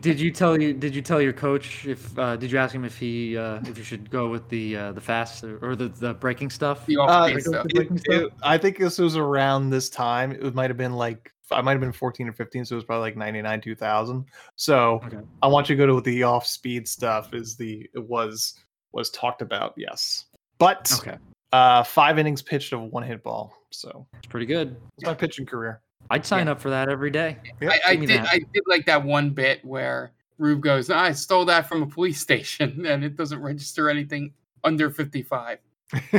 Did 0.00 0.18
you 0.20 0.30
tell 0.30 0.60
you? 0.60 0.72
Did 0.72 0.94
you 0.94 1.02
tell 1.02 1.20
your 1.20 1.32
coach 1.32 1.86
if? 1.86 2.18
Uh, 2.18 2.36
did 2.36 2.50
you 2.50 2.58
ask 2.58 2.74
him 2.74 2.84
if 2.84 2.96
he 2.98 3.36
uh, 3.36 3.60
if 3.66 3.76
you 3.78 3.84
should 3.84 4.10
go 4.10 4.28
with 4.28 4.48
the 4.48 4.76
uh, 4.76 4.92
the 4.92 5.00
fast 5.00 5.44
or, 5.44 5.58
or 5.64 5.76
the 5.76 5.88
the 5.88 6.14
breaking 6.14 6.50
stuff? 6.50 6.86
The 6.86 6.96
Uh, 6.98 7.02
off-base 7.02 7.46
it- 7.46 7.48
stuff. 7.50 7.66
it- 7.70 8.02
it- 8.06 8.32
I 8.42 8.58
think 8.58 8.78
this 8.78 8.98
was 8.98 9.16
around 9.16 9.70
this 9.70 9.88
time. 9.90 10.32
It 10.32 10.54
might 10.54 10.70
have 10.70 10.76
been 10.76 10.92
like 10.94 11.30
I 11.50 11.60
might 11.60 11.72
have 11.72 11.80
been 11.80 11.92
14 11.92 12.28
or 12.28 12.32
15, 12.32 12.64
so 12.64 12.74
it 12.74 12.76
was 12.76 12.84
probably 12.84 13.02
like 13.02 13.16
99, 13.16 13.60
2000. 13.60 14.24
So 14.56 15.00
Okay. 15.04 15.18
I 15.42 15.46
want 15.46 15.68
you 15.68 15.76
to 15.76 15.86
go 15.86 15.94
to 15.94 16.00
the 16.00 16.22
off 16.22 16.46
speed 16.46 16.88
stuff. 16.88 17.34
Is 17.34 17.56
the 17.56 17.88
it 17.94 18.02
was 18.08 18.54
was 18.92 19.10
talked 19.10 19.42
about? 19.42 19.74
Yes, 19.76 20.24
but 20.58 20.90
Okay, 21.00 21.18
uh, 21.52 21.82
five 21.82 22.18
innings 22.18 22.40
pitched 22.42 22.72
of 22.72 22.80
one 22.82 23.02
hit 23.02 23.22
ball. 23.22 23.54
So 23.70 24.06
it's 24.14 24.26
pretty 24.28 24.46
good. 24.46 24.76
it's 24.96 25.04
my 25.06 25.14
pitching 25.14 25.44
career. 25.46 25.80
I'd 26.10 26.26
sign 26.26 26.48
up 26.48 26.60
for 26.60 26.70
that 26.70 26.88
every 26.88 27.10
day. 27.10 27.38
Yeah, 27.60 27.70
I, 27.70 27.92
I 27.92 27.96
did. 27.96 28.08
that. 28.10 28.28
I 28.30 28.38
did 28.38 28.62
like 28.66 28.86
that 28.86 29.04
one 29.04 29.30
bit 29.30 29.64
where 29.64 30.12
Rube 30.38 30.62
goes, 30.62 30.90
"I 30.90 31.12
stole 31.12 31.44
that 31.46 31.68
from 31.68 31.82
a 31.82 31.86
police 31.86 32.20
station, 32.22 32.86
and 32.86 33.04
it 33.04 33.16
doesn't 33.16 33.40
register 33.40 33.90
anything 33.90 34.32
under 34.62 34.90
55." 34.90 35.58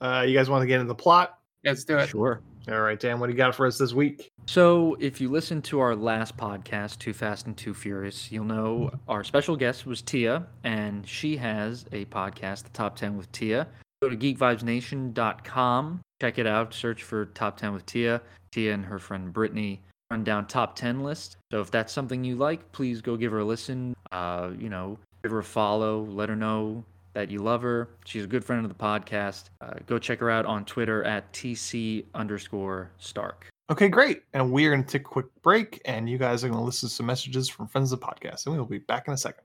uh, 0.00 0.24
you 0.26 0.34
guys 0.34 0.50
want 0.50 0.62
to 0.62 0.66
get 0.66 0.80
into 0.80 0.88
the 0.88 0.94
plot? 0.94 1.38
Let's 1.64 1.84
do 1.84 1.98
it. 1.98 2.08
Sure. 2.08 2.40
All 2.68 2.80
right, 2.80 2.98
Dan, 2.98 3.18
what 3.18 3.26
do 3.26 3.32
you 3.32 3.36
got 3.36 3.56
for 3.56 3.66
us 3.66 3.76
this 3.76 3.92
week? 3.92 4.30
So, 4.46 4.96
if 5.00 5.20
you 5.20 5.28
listen 5.28 5.60
to 5.62 5.80
our 5.80 5.96
last 5.96 6.36
podcast, 6.36 6.98
Too 6.98 7.12
Fast 7.12 7.46
and 7.46 7.56
Too 7.56 7.74
Furious, 7.74 8.30
you'll 8.30 8.44
know 8.44 8.92
our 9.08 9.24
special 9.24 9.56
guest 9.56 9.84
was 9.84 10.00
Tia, 10.00 10.46
and 10.62 11.06
she 11.06 11.36
has 11.38 11.86
a 11.90 12.04
podcast, 12.04 12.62
The 12.62 12.70
Top 12.70 12.94
10 12.94 13.16
with 13.16 13.30
Tia. 13.32 13.66
Go 14.02 14.08
to 14.08 14.16
geekvibesnation.com, 14.16 16.00
check 16.20 16.38
it 16.38 16.46
out, 16.46 16.74
search 16.74 17.04
for 17.04 17.26
Top 17.26 17.56
10 17.56 17.72
with 17.72 17.86
Tia. 17.86 18.20
Tia 18.50 18.74
and 18.74 18.84
her 18.84 18.98
friend 18.98 19.32
Brittany 19.32 19.80
run 20.10 20.24
down 20.24 20.48
top 20.48 20.74
10 20.74 21.04
list. 21.04 21.36
So, 21.52 21.60
if 21.60 21.70
that's 21.70 21.92
something 21.92 22.24
you 22.24 22.34
like, 22.34 22.72
please 22.72 23.00
go 23.00 23.16
give 23.16 23.30
her 23.30 23.38
a 23.38 23.44
listen. 23.44 23.94
Uh, 24.10 24.50
you 24.58 24.68
know, 24.68 24.98
give 25.22 25.30
her 25.30 25.38
a 25.38 25.44
follow, 25.44 26.02
let 26.06 26.28
her 26.28 26.34
know 26.34 26.84
that 27.14 27.30
you 27.30 27.38
love 27.38 27.62
her. 27.62 27.90
She's 28.04 28.24
a 28.24 28.26
good 28.26 28.44
friend 28.44 28.64
of 28.64 28.76
the 28.76 28.84
podcast. 28.84 29.50
Uh, 29.60 29.74
go 29.86 30.00
check 30.00 30.18
her 30.18 30.30
out 30.30 30.46
on 30.46 30.64
Twitter 30.64 31.04
at 31.04 31.32
TC 31.32 32.04
underscore 32.12 32.90
Stark. 32.98 33.46
Okay, 33.70 33.88
great. 33.88 34.22
And 34.32 34.50
we're 34.50 34.72
going 34.72 34.82
to 34.82 34.90
take 34.90 35.02
a 35.02 35.10
quick 35.10 35.26
break, 35.42 35.80
and 35.84 36.10
you 36.10 36.18
guys 36.18 36.42
are 36.42 36.48
going 36.48 36.58
to 36.58 36.64
listen 36.64 36.88
to 36.88 36.94
some 36.94 37.06
messages 37.06 37.48
from 37.48 37.68
friends 37.68 37.92
of 37.92 38.00
the 38.00 38.06
podcast, 38.06 38.46
and 38.46 38.52
we 38.52 38.58
will 38.58 38.66
be 38.66 38.78
back 38.78 39.06
in 39.06 39.14
a 39.14 39.16
second. 39.16 39.44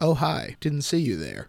Oh, 0.00 0.14
hi. 0.14 0.56
Didn't 0.60 0.82
see 0.82 0.98
you 0.98 1.16
there. 1.16 1.48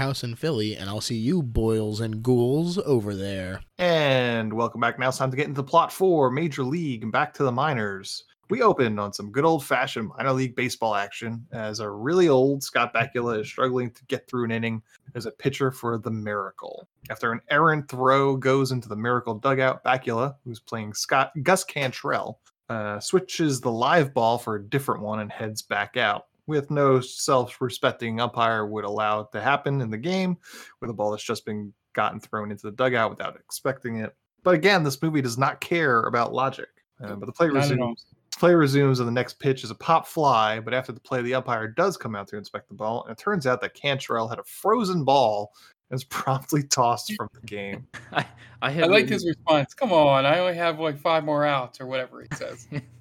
house 0.00 0.24
in 0.24 0.34
Philly, 0.34 0.74
and 0.76 0.88
I'll 0.88 1.02
see 1.02 1.16
you 1.16 1.42
boils 1.42 2.00
and 2.00 2.22
ghouls 2.22 2.78
over 2.78 3.14
there. 3.14 3.60
And 3.76 4.50
welcome 4.50 4.80
back. 4.80 4.98
Now 4.98 5.10
it's 5.10 5.18
time 5.18 5.30
to 5.30 5.36
get 5.36 5.46
into 5.46 5.60
the 5.60 5.68
plot 5.68 5.92
for 5.92 6.30
Major 6.30 6.64
League 6.64 7.02
and 7.02 7.12
back 7.12 7.34
to 7.34 7.44
the 7.44 7.52
minors. 7.52 8.24
We 8.48 8.62
opened 8.62 8.98
on 8.98 9.12
some 9.12 9.30
good 9.30 9.44
old 9.44 9.62
fashioned 9.62 10.08
minor 10.16 10.32
league 10.32 10.56
baseball 10.56 10.94
action 10.94 11.46
as 11.52 11.80
a 11.80 11.90
really 11.90 12.30
old 12.30 12.62
Scott 12.62 12.94
Bakula 12.94 13.42
is 13.42 13.46
struggling 13.46 13.90
to 13.90 14.04
get 14.06 14.26
through 14.26 14.46
an 14.46 14.50
inning 14.50 14.82
as 15.14 15.26
a 15.26 15.30
pitcher 15.30 15.70
for 15.70 15.98
the 15.98 16.10
Miracle. 16.10 16.88
After 17.10 17.30
an 17.30 17.40
errant 17.50 17.90
throw 17.90 18.36
goes 18.36 18.72
into 18.72 18.88
the 18.88 18.96
Miracle 18.96 19.34
dugout, 19.34 19.84
Bakula, 19.84 20.34
who's 20.44 20.60
playing 20.60 20.94
Scott 20.94 21.30
Gus 21.42 21.62
Cantrell, 21.62 22.40
uh, 22.70 23.00
switches 23.00 23.60
the 23.60 23.70
live 23.70 24.14
ball 24.14 24.38
for 24.38 24.56
a 24.56 24.64
different 24.64 25.02
one 25.02 25.20
and 25.20 25.30
heads 25.30 25.60
back 25.60 25.98
out. 25.98 26.24
With 26.50 26.68
no 26.68 27.00
self-respecting 27.00 28.20
umpire 28.20 28.66
would 28.66 28.84
allow 28.84 29.20
it 29.20 29.28
to 29.32 29.40
happen 29.40 29.80
in 29.80 29.88
the 29.88 29.96
game, 29.96 30.36
with 30.80 30.90
a 30.90 30.92
ball 30.92 31.12
that's 31.12 31.22
just 31.22 31.46
been 31.46 31.72
gotten 31.92 32.18
thrown 32.18 32.50
into 32.50 32.66
the 32.66 32.72
dugout 32.72 33.08
without 33.08 33.36
expecting 33.36 34.00
it. 34.00 34.16
But 34.42 34.54
again, 34.54 34.82
this 34.82 35.00
movie 35.00 35.22
does 35.22 35.38
not 35.38 35.60
care 35.60 36.00
about 36.02 36.32
logic. 36.32 36.68
Uh, 37.00 37.14
but 37.14 37.26
the 37.26 37.32
play 37.32 37.46
Not 37.46 37.56
at 37.56 37.62
all. 37.78 37.90
resumes. 37.90 38.04
Play 38.36 38.54
resumes, 38.54 38.98
and 38.98 39.06
the 39.06 39.12
next 39.12 39.38
pitch 39.38 39.62
is 39.62 39.70
a 39.70 39.76
pop 39.76 40.08
fly. 40.08 40.58
But 40.58 40.74
after 40.74 40.90
the 40.90 40.98
play, 40.98 41.22
the 41.22 41.34
umpire 41.34 41.68
does 41.68 41.96
come 41.96 42.16
out 42.16 42.26
to 42.28 42.36
inspect 42.36 42.68
the 42.68 42.74
ball, 42.74 43.04
and 43.04 43.12
it 43.12 43.18
turns 43.18 43.46
out 43.46 43.60
that 43.60 43.74
Cantrell 43.74 44.26
had 44.26 44.40
a 44.40 44.44
frozen 44.44 45.04
ball 45.04 45.52
and 45.90 45.96
is 45.96 46.04
promptly 46.10 46.64
tossed 46.64 47.12
from 47.14 47.28
the 47.32 47.46
game. 47.46 47.86
I, 48.12 48.26
I 48.60 48.82
I 48.82 48.86
like 48.86 49.08
his 49.08 49.24
response. 49.24 49.72
Come 49.74 49.92
on, 49.92 50.26
I 50.26 50.40
only 50.40 50.54
have 50.54 50.80
like 50.80 50.98
five 50.98 51.24
more 51.24 51.46
outs 51.46 51.80
or 51.80 51.86
whatever 51.86 52.22
he 52.22 52.36
says. 52.36 52.66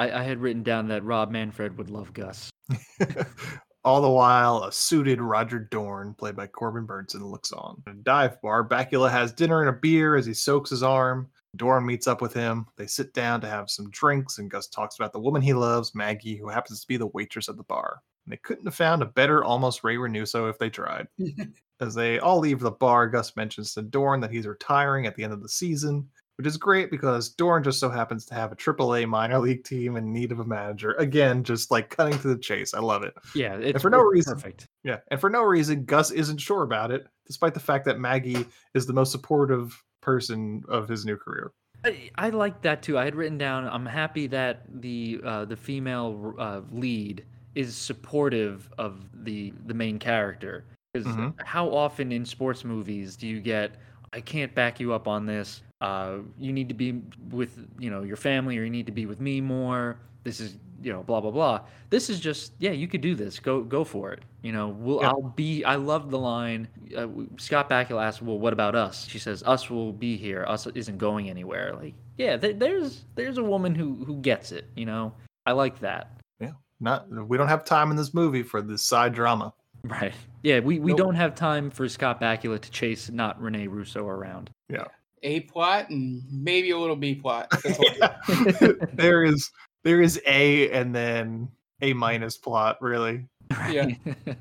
I, 0.00 0.20
I 0.20 0.22
had 0.22 0.40
written 0.40 0.62
down 0.62 0.88
that 0.88 1.04
Rob 1.04 1.30
Manfred 1.30 1.76
would 1.76 1.90
love 1.90 2.14
Gus. 2.14 2.50
All 3.84 4.00
the 4.00 4.08
while, 4.08 4.64
a 4.64 4.72
suited 4.72 5.20
Roger 5.20 5.58
Dorn, 5.58 6.14
played 6.14 6.36
by 6.36 6.46
Corbin 6.46 6.86
Bernsen, 6.86 7.20
looks 7.20 7.52
on. 7.52 7.82
At 7.86 7.94
a 7.94 7.96
dive 7.98 8.40
bar, 8.40 8.66
Bakula 8.66 9.10
has 9.10 9.32
dinner 9.32 9.60
and 9.60 9.68
a 9.68 9.78
beer 9.78 10.16
as 10.16 10.24
he 10.24 10.32
soaks 10.32 10.70
his 10.70 10.82
arm. 10.82 11.28
Dorn 11.56 11.84
meets 11.84 12.06
up 12.06 12.22
with 12.22 12.32
him. 12.32 12.66
They 12.76 12.86
sit 12.86 13.12
down 13.12 13.42
to 13.42 13.48
have 13.48 13.68
some 13.68 13.90
drinks, 13.90 14.38
and 14.38 14.50
Gus 14.50 14.68
talks 14.68 14.96
about 14.96 15.12
the 15.12 15.20
woman 15.20 15.42
he 15.42 15.52
loves, 15.52 15.94
Maggie, 15.94 16.36
who 16.36 16.48
happens 16.48 16.80
to 16.80 16.88
be 16.88 16.96
the 16.96 17.08
waitress 17.08 17.50
at 17.50 17.58
the 17.58 17.62
bar. 17.64 18.00
And 18.24 18.32
they 18.32 18.38
couldn't 18.38 18.66
have 18.66 18.74
found 18.74 19.02
a 19.02 19.06
better 19.06 19.44
almost 19.44 19.84
Rene 19.84 20.18
Russo 20.18 20.46
if 20.48 20.58
they 20.58 20.70
tried. 20.70 21.08
As 21.80 21.94
they 21.94 22.18
all 22.18 22.38
leave 22.38 22.60
the 22.60 22.70
bar, 22.70 23.06
Gus 23.06 23.36
mentions 23.36 23.74
to 23.74 23.82
Dorn 23.82 24.20
that 24.20 24.30
he's 24.30 24.46
retiring 24.46 25.06
at 25.06 25.14
the 25.14 25.24
end 25.24 25.34
of 25.34 25.42
the 25.42 25.48
season, 25.48 26.08
which 26.40 26.46
is 26.46 26.56
great 26.56 26.90
because 26.90 27.28
Dorn 27.28 27.62
just 27.62 27.78
so 27.80 27.90
happens 27.90 28.24
to 28.24 28.34
have 28.34 28.50
a 28.50 28.56
AAA 28.56 29.06
minor 29.06 29.38
league 29.38 29.62
team 29.62 29.96
in 29.98 30.10
need 30.10 30.32
of 30.32 30.40
a 30.40 30.44
manager. 30.44 30.92
Again, 30.92 31.44
just 31.44 31.70
like 31.70 31.90
cutting 31.90 32.18
to 32.20 32.28
the 32.28 32.38
chase. 32.38 32.72
I 32.72 32.80
love 32.80 33.02
it. 33.02 33.12
Yeah, 33.34 33.56
it's 33.56 33.82
for 33.82 33.90
no 33.90 34.00
reason- 34.00 34.32
perfect. 34.36 34.66
Yeah, 34.82 35.00
and 35.10 35.20
for 35.20 35.28
no 35.28 35.42
reason, 35.42 35.84
Gus 35.84 36.10
isn't 36.12 36.38
sure 36.38 36.62
about 36.62 36.90
it, 36.92 37.06
despite 37.26 37.52
the 37.52 37.60
fact 37.60 37.84
that 37.84 37.98
Maggie 38.00 38.46
is 38.72 38.86
the 38.86 38.94
most 38.94 39.12
supportive 39.12 39.84
person 40.00 40.64
of 40.66 40.88
his 40.88 41.04
new 41.04 41.18
career. 41.18 41.52
I, 41.84 42.10
I 42.16 42.30
like 42.30 42.62
that 42.62 42.80
too. 42.80 42.96
I 42.98 43.04
had 43.04 43.14
written 43.14 43.36
down. 43.36 43.68
I'm 43.68 43.84
happy 43.84 44.26
that 44.28 44.62
the 44.80 45.20
uh, 45.22 45.44
the 45.44 45.56
female 45.56 46.34
uh, 46.38 46.62
lead 46.72 47.22
is 47.54 47.76
supportive 47.76 48.70
of 48.78 49.04
the 49.24 49.52
the 49.66 49.74
main 49.74 49.98
character. 49.98 50.64
Because 50.94 51.06
Mhm. 51.14 51.34
how 51.44 51.68
often 51.68 52.10
in 52.12 52.24
sports 52.24 52.64
movies 52.64 53.14
do 53.16 53.26
you 53.26 53.40
get? 53.40 53.76
I 54.12 54.20
can't 54.20 54.54
back 54.54 54.80
you 54.80 54.92
up 54.92 55.06
on 55.06 55.26
this. 55.26 55.62
Uh, 55.80 56.18
you 56.38 56.52
need 56.52 56.68
to 56.68 56.74
be 56.74 57.00
with 57.30 57.66
you 57.78 57.90
know 57.90 58.02
your 58.02 58.16
family, 58.16 58.58
or 58.58 58.64
you 58.64 58.70
need 58.70 58.86
to 58.86 58.92
be 58.92 59.06
with 59.06 59.20
me 59.20 59.40
more. 59.40 59.98
This 60.24 60.40
is 60.40 60.56
you 60.82 60.92
know 60.92 61.02
blah 61.02 61.20
blah 61.20 61.30
blah. 61.30 61.60
This 61.90 62.10
is 62.10 62.20
just 62.20 62.52
yeah, 62.58 62.72
you 62.72 62.88
could 62.88 63.00
do 63.00 63.14
this. 63.14 63.38
Go 63.38 63.62
go 63.62 63.84
for 63.84 64.12
it. 64.12 64.20
You 64.42 64.52
know, 64.52 64.68
we'll, 64.68 65.00
Yeah. 65.00 65.08
I'll 65.08 65.32
be. 65.36 65.64
I 65.64 65.76
love 65.76 66.10
the 66.10 66.18
line. 66.18 66.68
Uh, 66.96 67.08
Scott 67.38 67.68
Bakula 67.70 68.04
asks, 68.04 68.22
"Well, 68.22 68.38
what 68.38 68.52
about 68.52 68.74
us?" 68.74 69.06
She 69.06 69.18
says, 69.18 69.42
"Us 69.44 69.70
will 69.70 69.92
be 69.92 70.16
here. 70.16 70.44
Us 70.48 70.66
isn't 70.66 70.98
going 70.98 71.30
anywhere." 71.30 71.74
Like, 71.74 71.94
yeah, 72.18 72.36
th- 72.36 72.58
there's 72.58 73.04
there's 73.14 73.38
a 73.38 73.44
woman 73.44 73.74
who 73.74 74.04
who 74.04 74.16
gets 74.16 74.52
it. 74.52 74.66
You 74.76 74.86
know, 74.86 75.12
I 75.46 75.52
like 75.52 75.78
that. 75.80 76.10
Yeah, 76.40 76.52
not 76.80 77.08
we 77.28 77.36
don't 77.38 77.48
have 77.48 77.64
time 77.64 77.90
in 77.90 77.96
this 77.96 78.12
movie 78.12 78.42
for 78.42 78.60
this 78.60 78.82
side 78.82 79.14
drama. 79.14 79.54
Right. 79.82 80.12
Yeah, 80.42 80.60
we, 80.60 80.78
we 80.78 80.90
Nope. 80.92 80.98
don't 80.98 81.14
have 81.16 81.34
time 81.34 81.70
for 81.70 81.88
Scott 81.88 82.20
Bakula 82.20 82.60
to 82.60 82.70
chase 82.70 83.10
not 83.10 83.40
Rene 83.42 83.66
Russo 83.66 84.06
around. 84.06 84.50
Yeah, 84.68 84.84
A 85.22 85.40
plot 85.40 85.90
and 85.90 86.22
maybe 86.30 86.70
a 86.70 86.78
little 86.78 86.96
B 86.96 87.14
plot. 87.14 87.48
That's 87.62 87.78
all. 87.78 88.74
there 88.94 89.24
is 89.24 89.50
there 89.84 90.00
is 90.02 90.20
a 90.26 90.70
and 90.70 90.94
then 90.94 91.48
a 91.82 91.92
minus 91.92 92.36
plot 92.38 92.78
really. 92.80 93.26
yeah. 93.70 93.86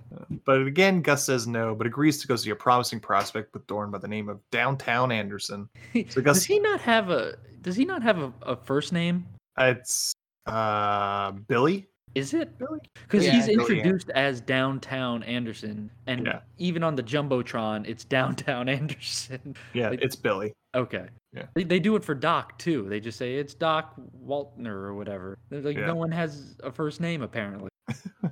But 0.46 0.62
again, 0.62 1.02
Gus 1.02 1.26
says 1.26 1.48
no, 1.48 1.74
but 1.76 1.86
agrees 1.88 2.22
to 2.22 2.28
go 2.28 2.36
see 2.36 2.52
a 2.52 2.56
promising 2.56 3.00
prospect 3.00 3.54
with 3.54 3.66
Dorn 3.68 3.90
by 3.92 3.98
the 3.98 4.08
name 4.08 4.30
of 4.30 4.40
Downtown 4.52 5.12
Anderson. 5.12 5.68
So 6.10 6.22
Gus, 6.22 6.38
does 6.38 6.46
he 6.46 6.60
not 6.60 6.80
have 6.82 7.10
a 7.10 7.36
Does 7.62 7.76
he 7.76 7.86
not 7.86 8.02
have 8.04 8.20
a, 8.20 8.34
a 8.44 8.56
first 8.56 8.94
name? 8.94 9.26
it's 9.58 10.14
uh 10.46 11.32
Billy. 11.32 11.88
Is 12.16 12.34
it? 12.34 12.58
Billy? 12.58 12.80
Because 12.94 13.26
Yeah, 13.26 13.32
he's 13.34 13.46
Billy 13.48 13.80
introduced 13.80 14.10
as 14.12 14.42
Downtown 14.42 15.24
Anderson, 15.24 15.90
and 16.08 16.26
Yeah. 16.26 16.40
even 16.58 16.84
on 16.84 16.96
the 16.96 17.04
jumbotron, 17.04 17.88
it's 17.88 18.04
Downtown 18.04 18.68
Anderson. 18.70 19.56
Yeah, 19.74 19.90
Like- 19.90 20.02
it's 20.02 20.16
Billy. 20.16 20.54
Okay. 20.76 21.08
Yeah. 21.34 21.46
They, 21.56 21.64
they 21.64 21.80
do 21.80 21.96
it 21.96 22.04
for 22.04 22.14
Doc 22.16 22.58
too. 22.60 22.88
They 22.90 23.00
just 23.00 23.18
say 23.18 23.36
it's 23.36 23.54
Doc 23.54 23.94
Waltner 24.24 24.68
or 24.68 24.94
whatever. 24.96 25.38
They're 25.50 25.62
like 25.62 25.78
Yeah. 25.78 25.88
no 25.88 25.96
one 25.96 26.12
has 26.12 26.58
a 26.64 26.72
first 26.72 27.02
name 27.02 27.22
apparently. 27.22 27.70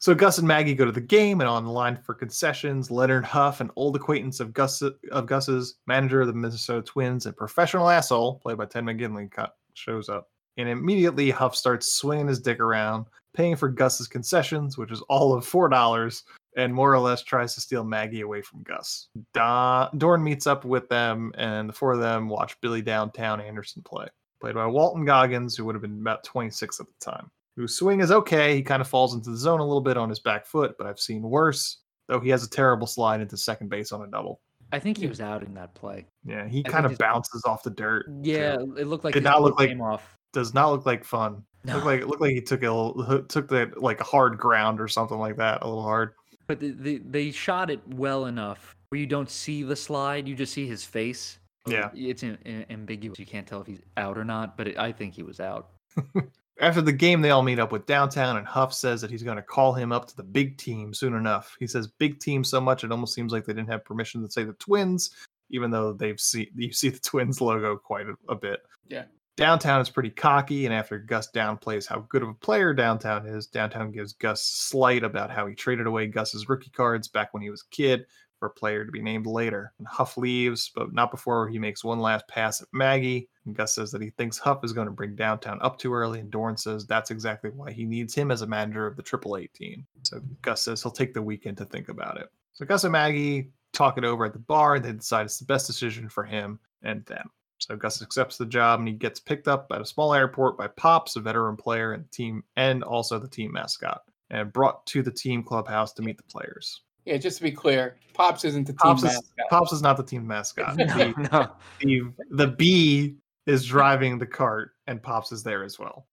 So 0.00 0.14
Gus 0.14 0.38
and 0.38 0.46
Maggie 0.46 0.76
go 0.76 0.84
to 0.84 0.92
the 0.92 1.00
game 1.00 1.40
and 1.40 1.48
on 1.50 1.64
the 1.64 1.72
line 1.72 1.96
for 1.96 2.14
concessions. 2.14 2.88
Leonard 2.88 3.24
Huff, 3.24 3.60
an 3.60 3.68
old 3.74 3.96
acquaintance 3.96 4.38
of 4.38 4.52
Gus 4.52 4.80
of 4.80 5.26
Gus's, 5.26 5.78
manager 5.88 6.20
of 6.20 6.28
the 6.28 6.32
Minnesota 6.32 6.82
Twins, 6.82 7.26
and 7.26 7.36
professional 7.36 7.90
asshole 7.90 8.36
played 8.36 8.58
by 8.58 8.66
Ted 8.66 8.84
McGinley, 8.84 9.28
shows 9.74 10.08
up. 10.08 10.28
And 10.58 10.68
immediately 10.68 11.30
Huff 11.30 11.56
starts 11.56 11.92
swinging 11.92 12.26
his 12.28 12.40
dick 12.40 12.60
around, 12.60 13.06
paying 13.32 13.56
for 13.56 13.68
Gus's 13.68 14.08
concessions, 14.08 14.76
which 14.76 14.90
is 14.92 15.00
all 15.08 15.32
of 15.32 15.46
four 15.46 15.68
dollars, 15.68 16.24
and 16.56 16.74
more 16.74 16.92
or 16.92 16.98
less 16.98 17.22
tries 17.22 17.54
to 17.54 17.60
steal 17.60 17.84
Maggie 17.84 18.22
away 18.22 18.42
from 18.42 18.64
Gus. 18.64 19.08
Da- 19.32 19.88
Dorn 19.96 20.22
meets 20.22 20.46
up 20.46 20.64
with 20.64 20.88
them, 20.88 21.32
and 21.38 21.68
the 21.68 21.72
four 21.72 21.92
of 21.92 22.00
them 22.00 22.28
watch 22.28 22.60
Billy 22.60 22.82
Downtown 22.82 23.40
Anderson 23.40 23.82
play, 23.82 24.08
played 24.40 24.56
by 24.56 24.66
Walton 24.66 25.04
Goggins, 25.04 25.56
who 25.56 25.64
would 25.64 25.76
have 25.76 25.82
been 25.82 26.00
about 26.00 26.24
26 26.24 26.80
at 26.80 26.86
the 26.86 27.10
time 27.10 27.30
whose 27.56 27.74
swing 27.74 27.98
is 27.98 28.12
okay. 28.12 28.54
He 28.54 28.62
kind 28.62 28.80
of 28.80 28.86
falls 28.86 29.14
into 29.14 29.30
the 29.30 29.36
zone 29.36 29.58
a 29.58 29.64
little 29.64 29.80
bit 29.80 29.96
on 29.96 30.08
his 30.08 30.20
back 30.20 30.46
foot, 30.46 30.76
but 30.78 30.86
I've 30.86 31.00
seen 31.00 31.22
worse. 31.22 31.78
Though 32.06 32.20
he 32.20 32.28
has 32.30 32.44
a 32.44 32.48
terrible 32.48 32.86
slide 32.86 33.20
into 33.20 33.36
second 33.36 33.68
base 33.68 33.90
on 33.90 34.00
a 34.02 34.06
double. 34.06 34.40
I 34.70 34.78
think 34.78 34.96
he 34.96 35.08
was 35.08 35.20
out 35.20 35.42
in 35.42 35.54
that 35.54 35.74
play. 35.74 36.06
Yeah, 36.24 36.46
he 36.46 36.62
I 36.64 36.68
kind 36.68 36.86
of 36.86 36.96
bounces 36.98 37.44
off 37.44 37.64
the 37.64 37.70
dirt. 37.70 38.06
Yeah, 38.22 38.58
too. 38.58 38.76
it 38.78 38.86
looked 38.86 39.02
like 39.02 39.12
Did 39.12 39.24
not 39.24 39.42
look 39.42 39.58
like- 39.58 39.70
came 39.70 39.80
off. 39.80 40.17
Does 40.32 40.54
not 40.54 40.70
look 40.70 40.86
like 40.86 41.04
fun. 41.04 41.42
Looked 41.64 41.78
No. 41.80 41.84
like 41.84 42.06
looked 42.06 42.20
like 42.20 42.32
he 42.32 42.40
took 42.40 42.62
a 42.62 42.70
little- 42.72 43.22
took 43.24 43.48
that 43.48 43.82
like 43.82 44.00
a 44.00 44.04
hard 44.04 44.38
ground 44.38 44.80
or 44.80 44.88
something 44.88 45.18
like 45.18 45.36
that, 45.36 45.62
a 45.62 45.66
little 45.68 45.82
hard. 45.82 46.14
But 46.46 46.60
the, 46.60 46.70
the, 46.70 46.98
they 46.98 47.30
shot 47.30 47.70
it 47.70 47.80
well 47.88 48.26
enough 48.26 48.74
where 48.88 48.98
you 49.00 49.06
don't 49.06 49.28
see 49.30 49.62
the 49.62 49.76
slide, 49.76 50.26
you 50.26 50.34
just 50.34 50.52
see 50.54 50.66
his 50.66 50.82
face. 50.84 51.38
Yeah. 51.66 51.90
It's 51.94 52.22
in, 52.22 52.38
in- 52.46 52.64
ambiguous. 52.70 53.18
You 53.18 53.26
can't 53.26 53.46
tell 53.46 53.60
if 53.60 53.66
he's 53.66 53.82
out 53.98 54.16
or 54.16 54.24
not, 54.24 54.56
but 54.56 54.68
it, 54.68 54.78
I 54.78 54.92
think 54.92 55.14
he 55.14 55.22
was 55.22 55.40
out. 55.40 55.68
After 56.60 56.80
the 56.80 56.92
game, 56.92 57.20
they 57.20 57.30
all 57.30 57.42
meet 57.42 57.60
up 57.60 57.70
with 57.70 57.86
Downtown, 57.86 58.36
and 58.36 58.46
Huff 58.46 58.72
says 58.74 59.00
that 59.02 59.10
he's 59.10 59.22
going 59.22 59.36
to 59.36 59.42
call 59.42 59.72
him 59.74 59.92
up 59.92 60.08
to 60.08 60.16
the 60.16 60.24
big 60.24 60.56
team 60.56 60.92
soon 60.92 61.14
enough. 61.14 61.54
He 61.60 61.66
says 61.68 61.86
big 61.86 62.18
team 62.18 62.42
so 62.42 62.60
much 62.60 62.82
it 62.82 62.90
almost 62.90 63.14
seems 63.14 63.32
like 63.32 63.44
they 63.44 63.52
didn't 63.52 63.68
have 63.70 63.84
permission 63.84 64.22
to 64.24 64.30
say 64.30 64.42
the 64.42 64.54
Twins, 64.54 65.10
even 65.50 65.70
though 65.70 65.92
they've 65.92 66.18
see 66.18 66.50
you 66.56 66.72
see 66.72 66.88
the 66.88 66.98
Twins 67.04 67.40
logo 67.40 67.76
quite 67.76 68.06
a, 68.06 68.14
a 68.28 68.34
bit. 68.34 68.60
Yeah. 68.88 69.04
Downtown 69.38 69.80
is 69.80 69.88
pretty 69.88 70.10
cocky, 70.10 70.66
and 70.66 70.74
after 70.74 70.98
Gus 70.98 71.30
downplays 71.30 71.86
how 71.86 72.00
good 72.08 72.24
of 72.24 72.28
a 72.28 72.34
player 72.34 72.74
Downtown 72.74 73.24
is, 73.24 73.46
Downtown 73.46 73.92
gives 73.92 74.12
Gus 74.12 74.42
slight 74.42 75.04
about 75.04 75.30
how 75.30 75.46
he 75.46 75.54
traded 75.54 75.86
away 75.86 76.08
Gus's 76.08 76.48
rookie 76.48 76.70
cards 76.70 77.06
back 77.06 77.32
when 77.32 77.44
he 77.44 77.48
was 77.48 77.62
a 77.62 77.72
kid 77.72 78.04
for 78.40 78.46
a 78.46 78.50
player 78.50 78.84
to 78.84 78.90
be 78.90 79.00
named 79.00 79.28
later. 79.28 79.72
And 79.78 79.86
Huff 79.86 80.16
leaves, 80.16 80.72
but 80.74 80.92
not 80.92 81.12
before 81.12 81.46
he 81.48 81.60
makes 81.60 81.84
one 81.84 82.00
last 82.00 82.26
pass 82.26 82.60
at 82.60 82.66
Maggie. 82.72 83.28
And 83.46 83.54
Gus 83.54 83.76
says 83.76 83.92
that 83.92 84.02
he 84.02 84.10
thinks 84.10 84.38
Huff 84.38 84.64
is 84.64 84.72
going 84.72 84.88
to 84.88 84.92
bring 84.92 85.14
Downtown 85.14 85.60
up 85.62 85.78
too 85.78 85.94
early, 85.94 86.18
and 86.18 86.32
Dorn 86.32 86.56
says 86.56 86.84
that's 86.84 87.12
exactly 87.12 87.50
why 87.50 87.70
he 87.70 87.84
needs 87.84 88.16
him 88.16 88.32
as 88.32 88.42
a 88.42 88.46
manager 88.48 88.88
of 88.88 88.96
the 88.96 89.04
AAA 89.04 89.52
team. 89.52 89.86
So 90.02 90.20
Gus 90.42 90.62
says 90.62 90.82
he'll 90.82 90.90
take 90.90 91.14
the 91.14 91.22
weekend 91.22 91.58
to 91.58 91.64
think 91.64 91.90
about 91.90 92.18
it. 92.18 92.26
So 92.54 92.66
Gus 92.66 92.82
and 92.82 92.90
Maggie 92.90 93.52
talk 93.72 93.98
it 93.98 94.04
over 94.04 94.24
at 94.24 94.32
the 94.32 94.40
bar, 94.40 94.74
and 94.74 94.84
they 94.84 94.90
decide 94.90 95.26
it's 95.26 95.38
the 95.38 95.44
best 95.44 95.68
decision 95.68 96.08
for 96.08 96.24
him 96.24 96.58
and 96.82 97.06
them. 97.06 97.30
So 97.58 97.76
Gus 97.76 98.02
accepts 98.02 98.36
the 98.36 98.46
job, 98.46 98.78
and 98.80 98.88
he 98.88 98.94
gets 98.94 99.20
picked 99.20 99.48
up 99.48 99.66
at 99.72 99.80
a 99.80 99.86
small 99.86 100.14
airport 100.14 100.56
by 100.56 100.68
Pops, 100.68 101.16
a 101.16 101.20
veteran 101.20 101.56
player 101.56 101.92
and 101.92 102.10
team, 102.12 102.44
and 102.56 102.82
also 102.84 103.18
the 103.18 103.28
team 103.28 103.52
mascot, 103.52 104.02
and 104.30 104.52
brought 104.52 104.86
to 104.86 105.02
the 105.02 105.10
team 105.10 105.42
clubhouse 105.42 105.92
to 105.94 106.02
meet 106.02 106.16
the 106.16 106.22
players. 106.24 106.82
Yeah, 107.04 107.16
just 107.16 107.38
to 107.38 107.42
be 107.42 107.52
clear, 107.52 107.96
Pops 108.14 108.44
isn't 108.44 108.64
the 108.66 108.72
team 108.72 108.78
Pops 108.78 109.02
is, 109.02 109.06
mascot. 109.12 109.48
Pops 109.50 109.72
is 109.72 109.82
not 109.82 109.96
the 109.96 110.02
team 110.02 110.26
mascot. 110.26 110.76
No, 110.78 110.86
The, 110.86 111.28
no. 111.32 111.50
the, 111.80 112.12
the 112.30 112.46
bee 112.48 113.16
is 113.46 113.64
driving 113.64 114.18
the 114.18 114.26
cart, 114.26 114.72
and 114.86 115.02
Pops 115.02 115.32
is 115.32 115.42
there 115.42 115.64
as 115.64 115.78
well. 115.78 116.06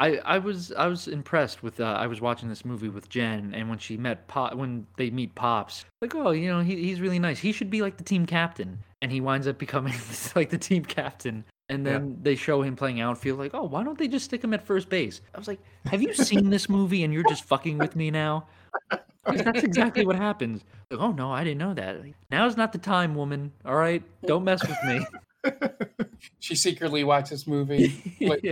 I, 0.00 0.16
I 0.18 0.38
was 0.38 0.72
I 0.72 0.86
was 0.86 1.08
impressed 1.08 1.62
with 1.62 1.80
uh, 1.80 1.84
I 1.84 2.06
was 2.06 2.20
watching 2.20 2.48
this 2.48 2.64
movie 2.64 2.88
with 2.88 3.08
Jen 3.08 3.52
and 3.54 3.68
when 3.68 3.78
she 3.78 3.96
met 3.96 4.28
Pop 4.28 4.54
when 4.54 4.86
they 4.96 5.10
meet 5.10 5.34
Pops 5.34 5.84
like 6.02 6.14
oh 6.14 6.30
you 6.30 6.48
know 6.48 6.60
he, 6.60 6.76
he's 6.76 7.00
really 7.00 7.18
nice. 7.18 7.38
He 7.38 7.52
should 7.52 7.70
be 7.70 7.82
like 7.82 7.96
the 7.96 8.04
team 8.04 8.26
captain. 8.26 8.78
And 9.02 9.10
he 9.12 9.20
winds 9.20 9.46
up 9.46 9.58
becoming 9.58 9.94
like 10.36 10.50
the 10.50 10.58
team 10.58 10.84
captain. 10.84 11.44
And 11.68 11.84
Yeah. 11.84 11.92
then 11.94 12.18
they 12.22 12.34
show 12.34 12.62
him 12.62 12.76
playing 12.76 13.00
outfield 13.00 13.38
like 13.38 13.52
oh 13.54 13.64
why 13.64 13.82
don't 13.84 13.98
they 13.98 14.08
just 14.08 14.26
stick 14.26 14.44
him 14.44 14.54
at 14.54 14.64
first 14.66 14.88
base? 14.88 15.20
I 15.34 15.38
was 15.38 15.48
like 15.48 15.60
have 15.86 16.02
you 16.02 16.12
seen 16.14 16.50
this 16.50 16.68
movie 16.68 17.02
and 17.04 17.12
you're 17.12 17.24
just 17.24 17.44
fucking 17.44 17.78
with 17.78 17.96
me 17.96 18.10
now? 18.10 18.46
That's 19.26 19.62
exactly 19.62 20.06
what 20.06 20.16
happens. 20.16 20.62
Like, 20.90 21.00
oh 21.00 21.12
no 21.12 21.32
I 21.32 21.42
didn't 21.44 21.58
know 21.58 21.74
that. 21.74 22.00
Like, 22.02 22.14
now's 22.30 22.56
not 22.56 22.72
the 22.72 22.78
time 22.78 23.14
woman. 23.14 23.52
All 23.64 23.74
right? 23.76 24.02
Don't 24.26 24.44
mess 24.44 24.60
with 24.66 24.78
me. 24.84 25.06
She 26.40 26.56
secretly 26.56 27.04
watches 27.04 27.46
movie 27.46 28.16
like, 28.20 28.42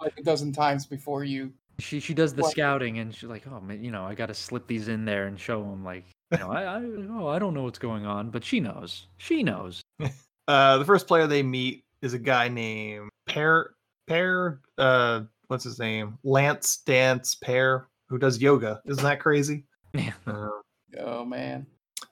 like 0.00 0.18
a 0.18 0.22
dozen 0.22 0.52
times 0.52 0.86
before 0.86 1.24
you. 1.24 1.52
She 1.78 1.98
she 2.00 2.12
does 2.14 2.34
the 2.34 2.42
What? 2.42 2.50
scouting 2.50 2.98
and 2.98 3.14
she's 3.14 3.28
like, 3.28 3.46
oh 3.46 3.60
man, 3.60 3.82
you 3.82 3.90
know, 3.90 4.04
I 4.04 4.14
got 4.14 4.26
to 4.26 4.34
slip 4.34 4.66
these 4.66 4.88
in 4.88 5.04
there 5.04 5.26
and 5.26 5.38
show 5.40 5.62
them 5.62 5.82
like, 5.84 6.04
you 6.30 6.38
know, 6.38 6.50
I, 6.50 6.64
I 6.64 6.82
oh 7.10 7.26
I 7.28 7.38
don't 7.38 7.54
know 7.54 7.62
what's 7.62 7.78
going 7.78 8.04
on, 8.04 8.30
but 8.30 8.44
she 8.44 8.60
knows, 8.60 9.06
she 9.18 9.42
knows. 9.42 9.80
Uh, 10.48 10.78
the 10.78 10.84
first 10.84 11.06
player 11.06 11.28
they 11.28 11.44
meet 11.44 11.84
is 12.02 12.12
a 12.12 12.18
guy 12.18 12.48
named 12.48 13.08
Pear 13.28 13.70
Pear. 14.08 14.60
Uh, 14.76 15.20
what's 15.46 15.62
his 15.62 15.78
name? 15.78 16.18
Lance 16.24 16.78
Dance 16.78 17.36
Pear, 17.36 17.86
who 18.08 18.18
does 18.18 18.42
yoga. 18.42 18.80
Isn't 18.84 19.04
that 19.04 19.20
crazy? 19.20 19.64
Yeah. 19.94 20.12
Uh, 20.26 20.48
Oh 20.98 21.24
man. 21.24 21.66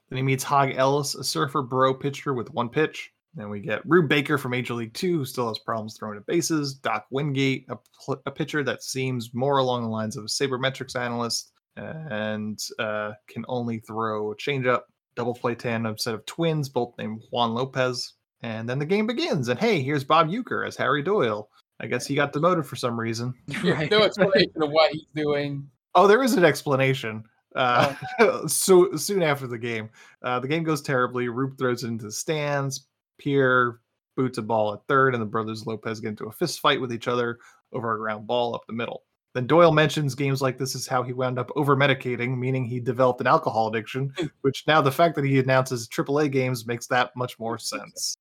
Then 0.09 0.17
he 0.19 0.23
meets 0.23 0.45
Hog 0.45 0.71
Ellis, 0.77 1.17
a 1.17 1.25
surfer 1.25 1.63
bro 1.63 1.93
pitcher 1.93 2.33
with 2.33 2.53
one 2.55 2.69
pitch. 2.69 3.13
Then 3.39 3.51
we 3.51 3.61
get 3.61 3.87
Rube 3.89 4.09
Baker 4.09 4.37
from 4.37 4.51
Major 4.51 4.75
League 4.75 4.95
Two, 4.95 5.19
who 5.19 5.25
still 5.25 5.47
has 5.47 5.61
problems 5.61 5.97
throwing 5.97 6.19
at 6.19 6.27
bases. 6.27 6.75
Doc 6.75 7.07
Wingate, 7.11 7.67
a, 7.69 7.77
pl- 8.05 8.21
a 8.27 8.33
pitcher 8.33 8.65
that 8.65 8.83
seems 8.83 9.33
more 9.33 9.59
along 9.59 9.83
the 9.85 9.89
lines 9.89 10.17
of 10.17 10.25
a 10.25 10.27
sabermetrics 10.27 10.97
analyst 11.01 11.53
and 11.77 12.59
uh, 12.81 13.13
can 13.29 13.45
only 13.47 13.79
throw 13.79 14.33
a 14.33 14.37
changeup. 14.37 14.83
Double 15.15 15.35
play 15.35 15.55
tandem 15.55 15.97
set 15.97 16.15
of 16.15 16.27
twins, 16.27 16.69
both 16.69 16.95
named 16.99 17.23
Juan 17.31 17.55
Lopez. 17.55 18.15
And 18.43 18.69
then 18.69 18.81
the 18.81 18.87
game 18.87 19.07
begins. 19.07 19.49
And 19.49 19.59
hey, 19.59 19.83
here's 19.83 20.05
Bob 20.05 20.29
Uecker 20.29 20.67
as 20.67 20.77
Harry 20.77 21.03
Doyle. 21.03 21.49
I 21.81 21.87
guess 21.87 22.07
he 22.07 22.17
got 22.17 22.33
demoted 22.33 22.67
for 22.67 22.75
some 22.77 22.99
reason. 22.99 23.35
Right. 23.65 23.91
no 23.91 24.03
explanation 24.03 24.63
of 24.63 24.71
what 24.71 24.91
he's 24.91 25.07
doing. 25.15 25.69
Oh, 25.95 26.09
there 26.09 26.25
is 26.25 26.35
an 26.35 26.45
explanation. 26.45 27.23
Uh, 27.55 27.95
so 28.49 28.97
soon 28.97 29.23
after 29.23 29.47
the 29.47 29.59
game, 29.59 29.91
uh, 30.25 30.41
the 30.41 30.49
game 30.49 30.65
goes 30.65 30.83
terribly. 30.83 31.29
Rube 31.29 31.57
throws 31.57 31.85
it 31.85 31.89
into 31.89 32.07
the 32.07 32.13
stands. 32.13 32.87
Pierre 33.19 33.81
boots 34.17 34.39
a 34.39 34.43
ball 34.43 34.75
at 34.75 34.81
third, 34.89 35.15
and 35.15 35.23
the 35.23 35.27
brothers 35.27 35.67
Lopez 35.67 36.01
get 36.01 36.09
into 36.09 36.27
a 36.27 36.33
fist 36.33 36.61
fight 36.61 36.81
with 36.81 36.93
each 36.93 37.09
other 37.09 37.39
over 37.73 37.95
a 37.95 37.99
ground 37.99 38.27
ball 38.27 38.55
up 38.55 38.63
the 38.67 38.73
middle. 38.73 39.05
Then 39.35 39.47
Doyle 39.47 39.73
mentions 39.73 40.15
games 40.15 40.41
like 40.41 40.59
this 40.59 40.75
is 40.75 40.89
how 40.89 41.03
he 41.03 41.13
wound 41.13 41.39
up 41.39 41.51
over 41.55 41.77
medicating, 41.77 42.37
meaning 42.39 42.65
he 42.65 42.81
developed 42.81 43.21
an 43.21 43.27
alcohol 43.27 43.69
addiction, 43.69 44.13
hmm. 44.19 44.27
which 44.41 44.65
now 44.67 44.81
the 44.81 44.91
fact 44.91 45.15
that 45.17 45.25
he 45.25 45.39
announces 45.39 45.87
AAA 45.89 46.33
games 46.33 46.67
makes 46.67 46.87
that 46.89 47.15
much 47.15 47.39
more 47.39 47.59
sense. 47.59 48.17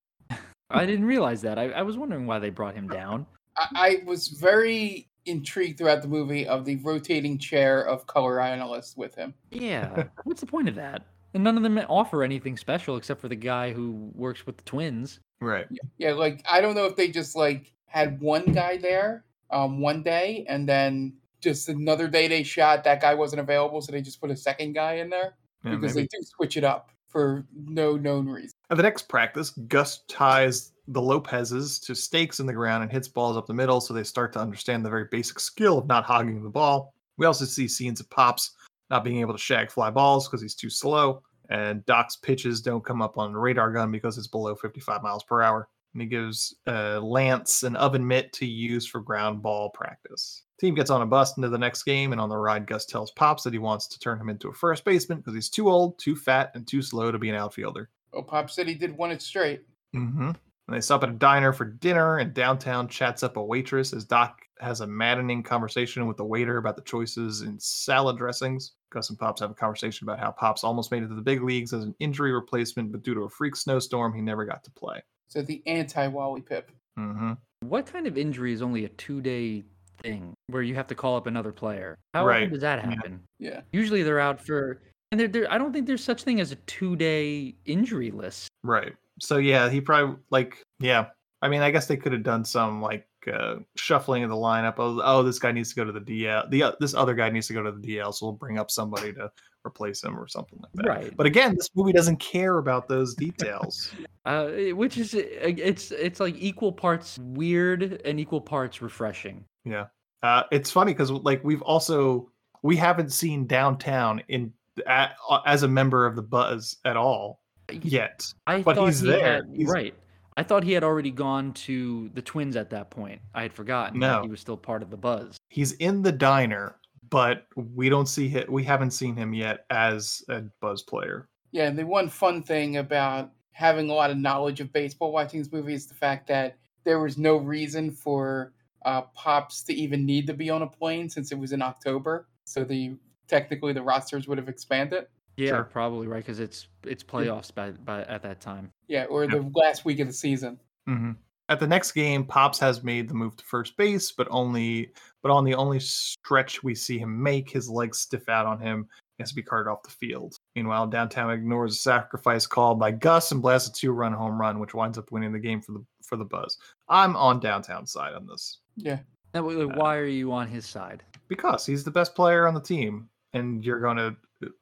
I 0.70 0.84
didn't 0.84 1.06
realize 1.06 1.40
that. 1.42 1.58
I, 1.58 1.70
I 1.70 1.82
was 1.82 1.96
wondering 1.96 2.26
why 2.26 2.38
they 2.38 2.50
brought 2.50 2.74
him 2.74 2.88
down. 2.88 3.26
I, 3.56 3.68
I 3.74 4.04
was 4.04 4.28
very 4.28 5.08
intrigued 5.24 5.78
throughout 5.78 6.02
the 6.02 6.08
movie 6.08 6.46
of 6.46 6.64
the 6.64 6.76
rotating 6.76 7.38
chair 7.38 7.86
of 7.86 8.06
color 8.06 8.40
analysts 8.40 8.96
with 8.96 9.14
him. 9.14 9.34
Yeah. 9.50 10.04
What's 10.24 10.40
the 10.40 10.46
point 10.46 10.68
of 10.68 10.74
that? 10.74 11.06
And 11.34 11.44
none 11.44 11.56
of 11.56 11.62
them 11.62 11.78
offer 11.88 12.22
anything 12.22 12.56
special 12.56 12.96
except 12.96 13.20
for 13.20 13.28
the 13.28 13.36
guy 13.36 13.72
who 13.72 14.10
works 14.14 14.46
with 14.46 14.56
the 14.56 14.64
twins. 14.64 15.20
Right. 15.40 15.66
Yeah, 15.98 16.12
like 16.12 16.42
I 16.50 16.60
don't 16.60 16.74
know 16.74 16.86
if 16.86 16.96
they 16.96 17.08
just 17.08 17.36
like 17.36 17.72
had 17.86 18.20
one 18.20 18.44
guy 18.46 18.76
there 18.76 19.24
um 19.50 19.80
one 19.80 20.02
day 20.02 20.44
and 20.48 20.68
then 20.68 21.14
just 21.40 21.68
another 21.68 22.08
day 22.08 22.28
they 22.28 22.42
shot 22.42 22.84
that 22.84 23.00
guy 23.00 23.14
wasn't 23.14 23.40
available, 23.40 23.80
so 23.80 23.92
they 23.92 24.02
just 24.02 24.20
put 24.20 24.30
a 24.30 24.36
second 24.36 24.72
guy 24.72 24.94
in 24.94 25.08
there 25.08 25.34
Yeah, 25.64 25.76
because 25.76 25.94
maybe. 25.94 26.08
they 26.12 26.18
do 26.18 26.24
switch 26.24 26.56
it 26.56 26.64
up 26.64 26.90
for 27.06 27.46
no 27.54 27.96
known 27.96 28.28
reason. 28.28 28.50
At 28.70 28.76
the 28.76 28.82
next 28.82 29.08
practice, 29.08 29.50
Gus 29.50 30.00
ties 30.08 30.72
the 30.88 31.00
Lopez's 31.00 31.78
to 31.80 31.94
stakes 31.94 32.40
in 32.40 32.46
the 32.46 32.52
ground 32.52 32.82
and 32.82 32.90
hits 32.90 33.08
balls 33.08 33.36
up 33.36 33.46
the 33.46 33.54
middle, 33.54 33.80
so 33.80 33.94
they 33.94 34.02
start 34.02 34.32
to 34.32 34.40
understand 34.40 34.84
the 34.84 34.90
very 34.90 35.04
basic 35.10 35.38
skill 35.38 35.78
of 35.78 35.86
not 35.86 36.04
hogging 36.04 36.42
the 36.42 36.50
ball. 36.50 36.92
We 37.16 37.26
also 37.26 37.44
see 37.44 37.68
scenes 37.68 38.00
of 38.00 38.10
Pops 38.10 38.52
not 38.90 39.04
being 39.04 39.20
able 39.20 39.34
to 39.34 39.38
shag 39.38 39.70
fly 39.70 39.90
balls 39.90 40.28
because 40.28 40.42
he's 40.42 40.54
too 40.54 40.70
slow, 40.70 41.22
and 41.50 41.84
Doc's 41.86 42.16
pitches 42.16 42.60
don't 42.60 42.84
come 42.84 43.02
up 43.02 43.18
on 43.18 43.32
the 43.32 43.38
radar 43.38 43.72
gun 43.72 43.90
because 43.90 44.18
it's 44.18 44.26
below 44.26 44.54
55 44.54 45.02
miles 45.02 45.24
per 45.24 45.42
hour. 45.42 45.68
And 45.94 46.02
he 46.02 46.08
gives 46.08 46.54
uh, 46.66 47.00
Lance 47.00 47.62
an 47.62 47.74
oven 47.76 48.06
mitt 48.06 48.32
to 48.34 48.46
use 48.46 48.86
for 48.86 49.00
ground 49.00 49.42
ball 49.42 49.70
practice. 49.70 50.42
Team 50.60 50.74
gets 50.74 50.90
on 50.90 51.02
a 51.02 51.06
bus 51.06 51.36
into 51.36 51.48
the 51.48 51.58
next 51.58 51.84
game, 51.84 52.12
and 52.12 52.20
on 52.20 52.28
the 52.28 52.36
ride, 52.36 52.66
Gus 52.66 52.84
tells 52.84 53.12
Pops 53.12 53.44
that 53.44 53.52
he 53.52 53.58
wants 53.58 53.86
to 53.88 53.98
turn 53.98 54.20
him 54.20 54.28
into 54.28 54.48
a 54.48 54.52
first 54.52 54.84
baseman 54.84 55.18
because 55.18 55.34
he's 55.34 55.48
too 55.48 55.70
old, 55.70 55.98
too 55.98 56.16
fat, 56.16 56.50
and 56.54 56.66
too 56.66 56.82
slow 56.82 57.10
to 57.10 57.18
be 57.18 57.30
an 57.30 57.36
outfielder. 57.36 57.88
Oh, 58.12 58.22
Pop 58.22 58.50
said 58.50 58.68
he 58.68 58.74
did 58.74 58.96
one 58.96 59.10
it 59.10 59.22
straight. 59.22 59.62
Mm-hmm. 59.94 60.30
And 60.30 60.76
they 60.76 60.80
stop 60.80 61.02
at 61.04 61.08
a 61.08 61.12
diner 61.12 61.52
for 61.52 61.64
dinner, 61.64 62.18
and 62.18 62.34
downtown 62.34 62.88
chats 62.88 63.22
up 63.22 63.36
a 63.36 63.42
waitress 63.42 63.92
as 63.92 64.04
Doc 64.04 64.40
has 64.60 64.80
a 64.80 64.86
maddening 64.86 65.42
conversation 65.42 66.06
with 66.06 66.16
the 66.16 66.24
waiter 66.24 66.56
about 66.58 66.76
the 66.76 66.82
choices 66.82 67.42
in 67.42 67.58
salad 67.58 68.16
dressings. 68.18 68.72
Gus 68.90 69.10
and 69.10 69.18
Pops 69.18 69.40
have 69.40 69.50
a 69.50 69.54
conversation 69.54 70.06
about 70.08 70.18
how 70.18 70.30
Pops 70.30 70.64
almost 70.64 70.90
made 70.90 71.02
it 71.02 71.08
to 71.08 71.14
the 71.14 71.22
big 71.22 71.42
leagues 71.42 71.72
as 71.72 71.84
an 71.84 71.94
injury 72.00 72.32
replacement, 72.32 72.90
but 72.92 73.02
due 73.02 73.14
to 73.14 73.22
a 73.22 73.28
freak 73.30 73.54
snowstorm, 73.56 74.14
he 74.14 74.20
never 74.20 74.44
got 74.44 74.64
to 74.64 74.70
play. 74.70 75.00
So 75.28 75.42
the 75.42 75.62
anti 75.66 76.06
Wally 76.08 76.40
Pipp. 76.40 76.64
Mm-hmm. 76.98 77.32
What 77.60 77.86
kind 77.86 78.06
of 78.06 78.16
injury 78.16 78.52
is 78.52 78.62
only 78.62 78.84
a 78.84 78.88
two 78.90 79.20
day 79.20 79.64
thing 80.02 80.32
where 80.48 80.62
you 80.62 80.74
have 80.74 80.86
to 80.88 80.94
call 80.94 81.16
up 81.16 81.26
another 81.26 81.52
player? 81.52 81.96
How 82.14 82.26
Right. 82.26 82.42
often 82.42 82.50
does 82.52 82.60
that 82.62 82.78
Yeah. 82.78 82.90
happen? 82.90 83.20
Yeah. 83.38 83.60
Usually 83.72 84.02
they're 84.02 84.20
out 84.20 84.40
for, 84.40 84.80
and 85.10 85.20
they're, 85.20 85.28
they're, 85.28 85.52
I 85.52 85.58
don't 85.58 85.72
think 85.72 85.86
there's 85.86 86.04
such 86.04 86.22
thing 86.22 86.40
as 86.40 86.52
a 86.52 86.56
two 86.56 86.96
day 86.96 87.54
injury 87.66 88.10
list. 88.10 88.48
Right. 88.62 88.94
So 89.20 89.36
yeah, 89.38 89.68
he 89.68 89.80
probably 89.80 90.16
like 90.30 90.62
yeah. 90.80 91.06
I 91.42 91.48
mean, 91.48 91.60
I 91.62 91.70
guess 91.70 91.86
they 91.86 91.96
could 91.96 92.12
have 92.12 92.22
done 92.24 92.44
some 92.44 92.80
like 92.82 93.06
uh, 93.32 93.56
shuffling 93.76 94.22
of 94.24 94.30
the 94.30 94.36
lineup. 94.36 94.74
Oh, 94.78 95.00
oh, 95.02 95.22
this 95.22 95.38
guy 95.38 95.52
needs 95.52 95.70
to 95.70 95.76
go 95.76 95.84
to 95.84 95.92
the 95.92 96.00
DL. 96.00 96.48
The 96.50 96.62
uh, 96.62 96.72
this 96.80 96.94
other 96.94 97.14
guy 97.14 97.30
needs 97.30 97.46
to 97.48 97.52
go 97.54 97.62
to 97.62 97.72
the 97.72 97.80
DL, 97.96 98.14
so 98.14 98.26
we'll 98.26 98.32
bring 98.34 98.58
up 98.58 98.70
somebody 98.70 99.12
to 99.14 99.30
replace 99.66 100.02
him 100.02 100.18
or 100.18 100.26
something 100.28 100.58
like 100.62 100.72
that. 100.74 100.86
Right. 100.88 101.16
But 101.16 101.26
again, 101.26 101.54
this 101.56 101.68
movie 101.74 101.92
doesn't 101.92 102.18
care 102.18 102.58
about 102.58 102.88
those 102.88 103.14
details. 103.14 103.90
Uh, 104.26 104.50
which 104.74 104.98
is, 104.98 105.14
uh, 105.14 105.20
it's, 105.40 105.90
it's 105.90 106.20
like 106.20 106.34
equal 106.36 106.70
parts 106.70 107.16
weird 107.18 108.02
and 108.04 108.20
equal 108.20 108.42
parts 108.42 108.82
refreshing. 108.82 109.42
yeah. 109.64 109.86
Uh, 110.22 110.42
it's 110.52 110.70
funny 110.70 110.92
because 110.92 111.10
like 111.10 111.42
we've 111.44 111.62
also 111.62 112.30
we 112.62 112.76
haven't 112.76 113.10
seen 113.10 113.46
downtown 113.46 114.20
in 114.28 114.52
a 114.86 115.08
as 115.46 115.62
a 115.62 115.68
member 115.68 116.04
of 116.04 116.14
the 116.14 116.20
Buzz 116.20 116.76
at 116.84 116.94
all 116.98 117.40
yet. 117.80 118.22
I 118.46 118.60
but 118.60 118.76
thought 118.76 118.84
he's 118.86 119.00
he 119.00 119.06
there. 119.06 119.36
had- 119.36 119.44
He's- 119.54 119.70
right. 119.70 119.94
I 120.38 120.44
thought 120.44 120.62
he 120.62 120.70
had 120.72 120.84
already 120.84 121.10
gone 121.10 121.52
to 121.54 122.10
the 122.14 122.22
Twins 122.22 122.54
at 122.54 122.70
that 122.70 122.90
point. 122.90 123.20
I 123.34 123.42
had 123.42 123.52
forgotten 123.52 123.98
that 123.98 124.18
No. 124.18 124.22
he 124.22 124.28
was 124.28 124.38
still 124.38 124.56
part 124.56 124.84
of 124.84 124.90
the 124.90 124.96
Buzz. 124.96 125.36
He's 125.48 125.72
in 125.72 126.00
the 126.02 126.12
diner, 126.12 126.76
but 127.10 127.46
we 127.56 127.88
don't 127.88 128.06
see 128.06 128.28
him. 128.28 128.44
We 128.48 128.62
haven't 128.62 128.92
seen 128.92 129.16
him 129.16 129.34
yet 129.34 129.66
as 129.70 130.22
a 130.28 130.42
Buzz 130.60 130.82
player. 130.82 131.28
Yeah, 131.50 131.66
and 131.66 131.76
the 131.76 131.84
one 131.84 132.08
fun 132.08 132.44
thing 132.44 132.76
about 132.76 133.32
having 133.50 133.90
a 133.90 133.92
lot 133.92 134.10
of 134.12 134.16
knowledge 134.16 134.60
of 134.60 134.72
baseball 134.72 135.10
watching 135.10 135.40
this 135.40 135.50
movie 135.50 135.74
is 135.74 135.88
the 135.88 135.94
fact 135.94 136.28
that 136.28 136.56
there 136.84 137.00
was 137.00 137.18
no 137.18 137.38
reason 137.38 137.90
for 137.90 138.52
uh, 138.84 139.02
Pops 139.16 139.64
to 139.64 139.74
even 139.74 140.06
need 140.06 140.28
to 140.28 140.34
be 140.34 140.50
on 140.50 140.62
a 140.62 140.68
plane 140.68 141.10
since 141.10 141.32
it 141.32 141.38
was 141.38 141.50
in 141.50 141.62
October. 141.62 142.28
So 142.44 142.62
the 142.62 142.96
technically 143.26 143.72
the 143.72 143.82
rosters 143.82 144.28
would 144.28 144.38
have 144.38 144.48
expanded. 144.48 145.06
Yeah, 145.38 145.50
Sure. 145.50 145.64
probably 145.64 146.06
right 146.08 146.22
because 146.24 146.40
it's 146.40 146.66
it's 146.84 147.04
playoffs 147.04 147.54
by, 147.54 147.70
by 147.70 148.02
at 148.02 148.22
that 148.22 148.40
time. 148.40 148.72
Yeah, 148.88 149.04
or 149.04 149.26
the 149.26 149.50
last 149.54 149.84
week 149.84 150.00
of 150.00 150.06
the 150.08 150.12
season. 150.12 150.58
hmm 150.86 151.12
At 151.48 151.60
the 151.60 151.66
next 151.66 151.92
game, 151.92 152.24
Pops 152.24 152.58
has 152.58 152.82
made 152.82 153.08
the 153.08 153.14
move 153.14 153.36
to 153.36 153.44
first 153.44 153.76
base, 153.76 154.10
but 154.12 154.26
only 154.30 154.92
but 155.22 155.30
on 155.30 155.44
the 155.44 155.54
only 155.54 155.78
stretch 155.80 156.62
we 156.64 156.74
see 156.74 156.98
him 156.98 157.22
make, 157.22 157.48
his 157.50 157.70
legs 157.70 157.98
stiff 157.98 158.28
out 158.28 158.46
on 158.46 158.60
him. 158.60 158.88
He 159.16 159.22
has 159.22 159.30
to 159.30 159.34
be 159.36 159.42
carted 159.42 159.70
off 159.70 159.82
the 159.82 159.90
field. 159.90 160.36
Meanwhile, 160.54 160.88
downtown 160.88 161.30
ignores 161.30 161.72
a 161.74 161.78
sacrifice 161.78 162.46
call 162.46 162.74
by 162.76 162.90
Gus 162.92 163.32
and 163.32 163.42
blasts 163.42 163.68
a 163.68 163.72
two-run 163.72 164.12
home 164.12 164.40
run, 164.40 164.58
which 164.60 164.74
winds 164.74 164.98
up 164.98 165.10
winning 165.12 165.32
the 165.32 165.38
game 165.38 165.60
for 165.60 165.72
the 165.72 165.84
for 166.04 166.16
the 166.16 166.24
Buzz. 166.24 166.56
I'm 166.88 167.14
on 167.16 167.38
downtown 167.40 167.86
side 167.86 168.14
on 168.14 168.26
this 168.26 168.58
Yeah. 168.76 168.98
Now, 169.34 169.42
wait, 169.42 169.58
wait, 169.58 169.76
why 169.76 169.96
are 169.98 170.04
you 170.06 170.32
on 170.32 170.48
his 170.48 170.66
side? 170.66 171.02
because 171.28 171.66
he's 171.66 171.84
the 171.84 171.90
best 171.90 172.14
player 172.14 172.46
on 172.48 172.54
the 172.54 172.60
team, 172.60 173.08
and 173.34 173.62
you're 173.64 173.80
going 173.80 173.98
to 173.98 174.16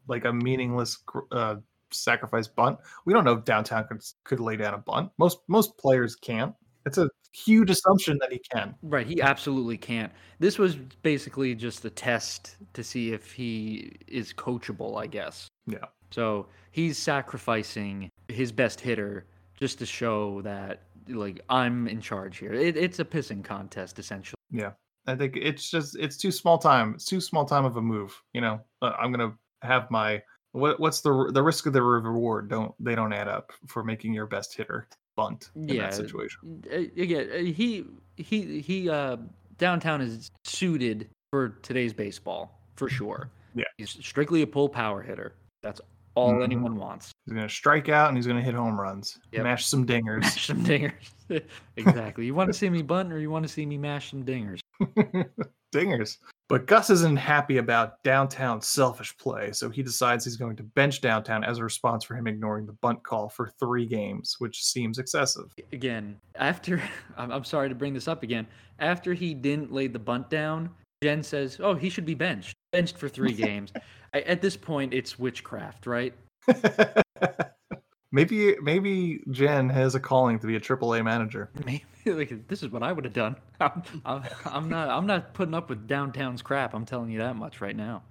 like 0.09 0.24
a 0.24 0.33
meaningless 0.33 0.99
uh, 1.33 1.57
sacrifice 1.91 2.49
bunt. 2.49 2.79
We 3.05 3.12
don't 3.12 3.24
know 3.24 3.35
if 3.35 3.45
downtown 3.45 3.87
could 3.89 4.03
could 4.24 4.41
lay 4.41 4.57
down 4.57 4.74
a 4.74 4.79
bunt. 4.79 5.11
Most 5.18 5.39
most 5.49 5.77
players 5.79 6.16
can't. 6.16 6.55
It's 6.85 6.99
a 6.99 7.11
huge 7.33 7.70
assumption 7.70 8.16
that 8.20 8.33
he 8.33 8.41
can. 8.53 8.74
Right, 8.83 9.07
he 9.07 9.20
absolutely 9.20 9.77
can't. 9.77 10.12
This 10.39 10.59
was 10.59 10.77
basically 11.03 11.55
just 11.55 11.85
a 11.85 11.91
test 11.91 12.57
to 12.74 12.85
see 12.85 13.12
if 13.12 13.33
he 13.33 13.93
is 14.07 14.33
coachable, 14.33 14.97
I 14.97 15.07
guess. 15.07 15.49
Yeah. 15.66 15.87
So 16.12 16.47
he's 16.70 16.97
sacrificing 16.97 18.09
his 18.29 18.53
best 18.53 18.81
hitter 18.81 19.27
just 19.59 19.81
to 19.81 19.87
show 19.87 20.41
that, 20.43 20.83
like, 21.09 21.41
I'm 21.49 21.89
in 21.89 22.01
charge 22.01 22.39
here. 22.39 22.53
It, 22.53 22.77
it's 22.77 23.01
a 23.01 23.05
pissing 23.05 23.43
contest, 23.43 23.99
essentially. 23.99 24.37
Yeah, 24.53 24.72
I 25.09 25.16
think 25.16 25.37
it's 25.37 25.68
just 25.68 25.97
it's 25.97 26.16
too 26.16 26.31
small 26.31 26.57
time. 26.57 26.95
It's 26.95 27.05
too 27.05 27.20
small 27.20 27.45
time 27.45 27.64
of 27.64 27.77
a 27.77 27.83
move. 27.83 28.22
You 28.33 28.43
know, 28.43 28.61
Uh, 28.81 28.93
I'm 28.99 29.11
gonna 29.11 29.33
have 29.62 29.90
my 29.90 30.22
what 30.52 30.80
what's 30.80 31.00
the 31.00 31.30
the 31.32 31.42
risk 31.42 31.66
of 31.66 31.72
the 31.72 31.82
reward? 31.82 32.48
Don't 32.48 32.72
they 32.82 32.94
don't 32.94 33.12
add 33.12 33.28
up 33.28 33.52
for 33.66 33.84
making 33.84 34.12
your 34.14 34.26
best 34.26 34.57
hitter 34.57 34.88
bunt 35.16 35.50
in 35.57 35.68
Yeah, 35.68 35.82
that 35.90 35.94
situation? 35.94 36.62
Again, 36.70 37.46
he 37.46 37.84
he 38.16 38.61
he 38.61 38.88
uh 38.88 39.16
downtown 39.59 40.00
is 40.00 40.30
suited 40.44 41.09
for 41.30 41.50
today's 41.62 41.92
baseball 41.92 42.59
for 42.76 42.88
sure. 42.88 43.30
Yeah. 43.54 43.64
He's 43.78 43.90
strictly 43.90 44.42
a 44.42 44.46
pull 44.46 44.68
power 44.68 45.02
hitter. 45.02 45.34
That's 45.62 45.80
all 46.14 46.32
Mhm. 46.34 46.44
anyone 46.44 46.76
wants. 46.76 47.11
He's 47.26 47.34
gonna 47.34 47.48
strike 47.48 47.88
out 47.88 48.09
and 48.09 48.16
he's 48.16 48.26
gonna 48.26 48.42
hit 48.42 48.54
home 48.54 48.80
runs, 48.80 49.18
Yep. 49.32 49.42
mash 49.42 49.66
some 49.66 49.86
dingers. 49.86 50.20
Mash 50.22 50.46
some 50.46 50.64
dingers. 50.64 51.11
exactly. 51.76 52.24
You 52.26 52.34
want 52.34 52.48
to 52.48 52.54
see 52.54 52.70
me 52.70 52.82
bunt 52.82 53.12
or 53.12 53.18
you 53.18 53.30
want 53.30 53.42
to 53.44 53.48
see 53.52 53.66
me 53.66 53.76
mash 53.76 54.11
some 54.11 54.24
dingers? 54.24 54.61
dingers. 55.74 56.18
But 56.49 56.66
Gus 56.66 56.90
isn't 56.90 57.16
happy 57.16 57.57
about 57.57 58.01
downtown 58.05 58.61
selfish 58.61 59.16
play, 59.18 59.51
so 59.51 59.68
he 59.68 59.82
decides 59.82 60.24
he's 60.24 60.36
going 60.36 60.55
to 60.57 60.62
bench 60.62 61.01
downtown 61.01 61.42
as 61.42 61.59
a 61.59 61.64
response 61.64 62.05
for 62.05 62.14
him 62.14 62.28
ignoring 62.28 62.66
the 62.66 62.72
bunt 62.74 63.03
call 63.03 63.28
for 63.28 63.49
three 63.59 63.84
games, 63.84 64.36
which 64.38 64.62
seems 64.62 64.99
excessive. 64.99 65.53
Again, 65.72 66.16
after 66.36 66.80
I'm, 67.16 67.32
I'm 67.32 67.44
sorry 67.44 67.68
to 67.68 67.74
bring 67.74 67.94
this 67.94 68.07
up 68.07 68.22
again. 68.22 68.47
After 68.78 69.12
he 69.12 69.34
didn't 69.34 69.72
lay 69.72 69.88
the 69.88 69.99
bunt 69.99 70.30
down, 70.30 70.70
Jen 71.03 71.22
says, 71.22 71.59
"Oh, 71.61 71.74
he 71.74 71.90
should 71.90 72.07
be 72.07 72.14
benched. 72.14 72.55
Benched 72.70 72.97
for 72.97 73.09
three 73.09 73.32
games." 73.34 73.72
I, 74.14 74.20
at 74.20 74.40
this 74.40 74.57
point, 74.57 74.94
it's 74.94 75.18
witchcraft, 75.18 75.86
right? 75.86 76.14
maybe 78.12 78.55
maybe 78.62 79.20
Jen 79.32 79.68
has 79.68 79.97
a 79.97 80.01
calling 80.01 80.38
to 80.38 80.47
be 80.47 80.55
a 80.55 80.61
AAA 80.61 81.03
manager. 81.03 81.51
Maybe 81.64 81.84
like, 82.14 82.48
this 82.48 82.62
is 82.62 82.70
what 82.70 82.82
I 82.82 82.92
would 82.92 83.04
have 83.04 83.14
done. 83.14 83.36
I'm, 83.61 83.82
I'm, 84.04 84.22
I'm 84.44 84.68
not. 84.68 84.88
I'm 84.90 85.07
not 85.07 85.34
putting 85.34 85.54
up 85.54 85.68
with 85.68 85.86
downtown's 85.86 86.42
crap. 86.42 86.74
I'm 86.74 86.84
telling 86.84 87.11
you 87.11 87.18
that 87.18 87.36
much 87.36 87.61
right 87.61 87.76
now. 87.76 88.02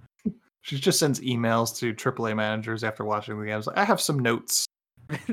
She 0.62 0.78
just 0.78 0.98
sends 0.98 1.20
emails 1.20 1.76
to 1.78 1.94
AAA 1.94 2.34
managers 2.34 2.82
after 2.82 3.04
watching 3.04 3.38
the 3.38 3.46
games. 3.46 3.68
Like, 3.68 3.76
I 3.76 3.84
have 3.84 4.00
some 4.00 4.18
notes. 4.18 4.66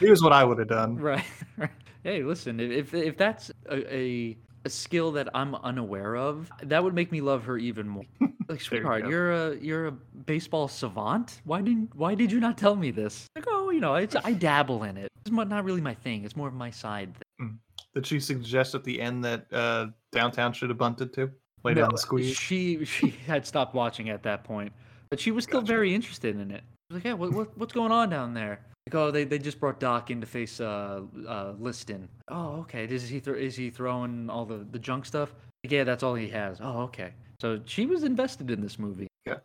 Here's 0.00 0.22
what 0.22 0.32
I 0.32 0.42
would 0.42 0.58
have 0.58 0.68
done. 0.68 0.96
Right. 0.96 1.24
right. 1.56 1.70
Hey, 2.02 2.24
listen. 2.24 2.58
If 2.58 2.92
if 2.94 3.16
that's 3.16 3.52
a, 3.70 3.94
a 3.94 4.36
a 4.64 4.70
skill 4.70 5.12
that 5.12 5.28
I'm 5.34 5.54
unaware 5.54 6.16
of, 6.16 6.50
that 6.62 6.82
would 6.82 6.94
make 6.94 7.10
me 7.10 7.20
love 7.20 7.44
her 7.44 7.58
even 7.58 7.88
more. 7.88 8.04
Like, 8.48 8.62
sweetheart, 8.62 9.06
you 9.06 9.16
are 9.16 9.32
a 9.32 9.56
you're 9.58 9.86
a 9.86 9.92
baseball 9.92 10.66
savant. 10.66 11.40
Why 11.44 11.62
didn't 11.62 11.94
Why 11.94 12.16
did 12.16 12.32
you 12.32 12.40
not 12.40 12.58
tell 12.58 12.74
me 12.74 12.90
this? 12.90 13.28
Like, 13.36 13.44
oh, 13.46 13.70
you 13.70 13.78
know, 13.78 13.94
it's, 13.94 14.16
I 14.24 14.32
dabble 14.32 14.82
in 14.82 14.96
it. 14.96 15.08
It's 15.24 15.30
not 15.30 15.64
really 15.64 15.80
my 15.80 15.94
thing. 15.94 16.24
It's 16.24 16.34
more 16.34 16.48
of 16.48 16.54
my 16.54 16.68
side 16.68 17.14
thing. 17.38 17.60
Did 17.94 18.06
she 18.06 18.18
suggest 18.18 18.74
at 18.74 18.82
the 18.82 19.00
end 19.00 19.24
that 19.24 19.46
uh, 19.52 19.86
downtown 20.10 20.52
should 20.52 20.68
have 20.68 20.78
bunted 20.78 21.12
to 21.12 21.30
lay 21.62 21.74
down 21.74 21.90
the 21.92 21.98
squeeze? 21.98 22.36
She 22.36 22.84
she 22.84 23.10
had 23.24 23.46
stopped 23.46 23.72
watching 23.72 24.10
at 24.10 24.24
that 24.24 24.42
point, 24.42 24.72
but 25.10 25.20
she 25.20 25.30
was 25.30 25.44
still 25.44 25.62
very 25.62 25.94
interested 25.94 26.34
in 26.34 26.50
it. 26.50 26.64
Like, 26.90 27.04
yeah, 27.04 27.12
what, 27.12 27.32
what 27.32 27.56
what's 27.56 27.72
going 27.72 27.92
on 27.92 28.10
down 28.10 28.34
there? 28.34 28.58
Like, 28.86 28.94
oh, 28.94 29.10
they, 29.10 29.24
they 29.24 29.38
just 29.38 29.60
brought 29.60 29.78
Doc 29.78 30.10
in 30.10 30.20
to 30.20 30.26
face 30.26 30.60
uh, 30.60 31.02
uh, 31.28 31.52
Liston. 31.58 32.08
Oh, 32.28 32.60
okay. 32.60 32.84
Is 32.84 33.08
he 33.08 33.20
th- 33.20 33.36
is 33.36 33.54
he 33.56 33.70
throwing 33.70 34.28
all 34.30 34.44
the, 34.44 34.66
the 34.70 34.78
junk 34.78 35.04
stuff? 35.04 35.34
Like, 35.62 35.72
yeah, 35.72 35.84
that's 35.84 36.02
all 36.02 36.14
he 36.14 36.28
has. 36.30 36.58
Oh, 36.60 36.82
okay. 36.82 37.12
So 37.40 37.60
she 37.66 37.86
was 37.86 38.04
invested 38.04 38.50
in 38.50 38.60
this 38.60 38.78
movie. 38.78 39.06
Yeah. 39.26 39.36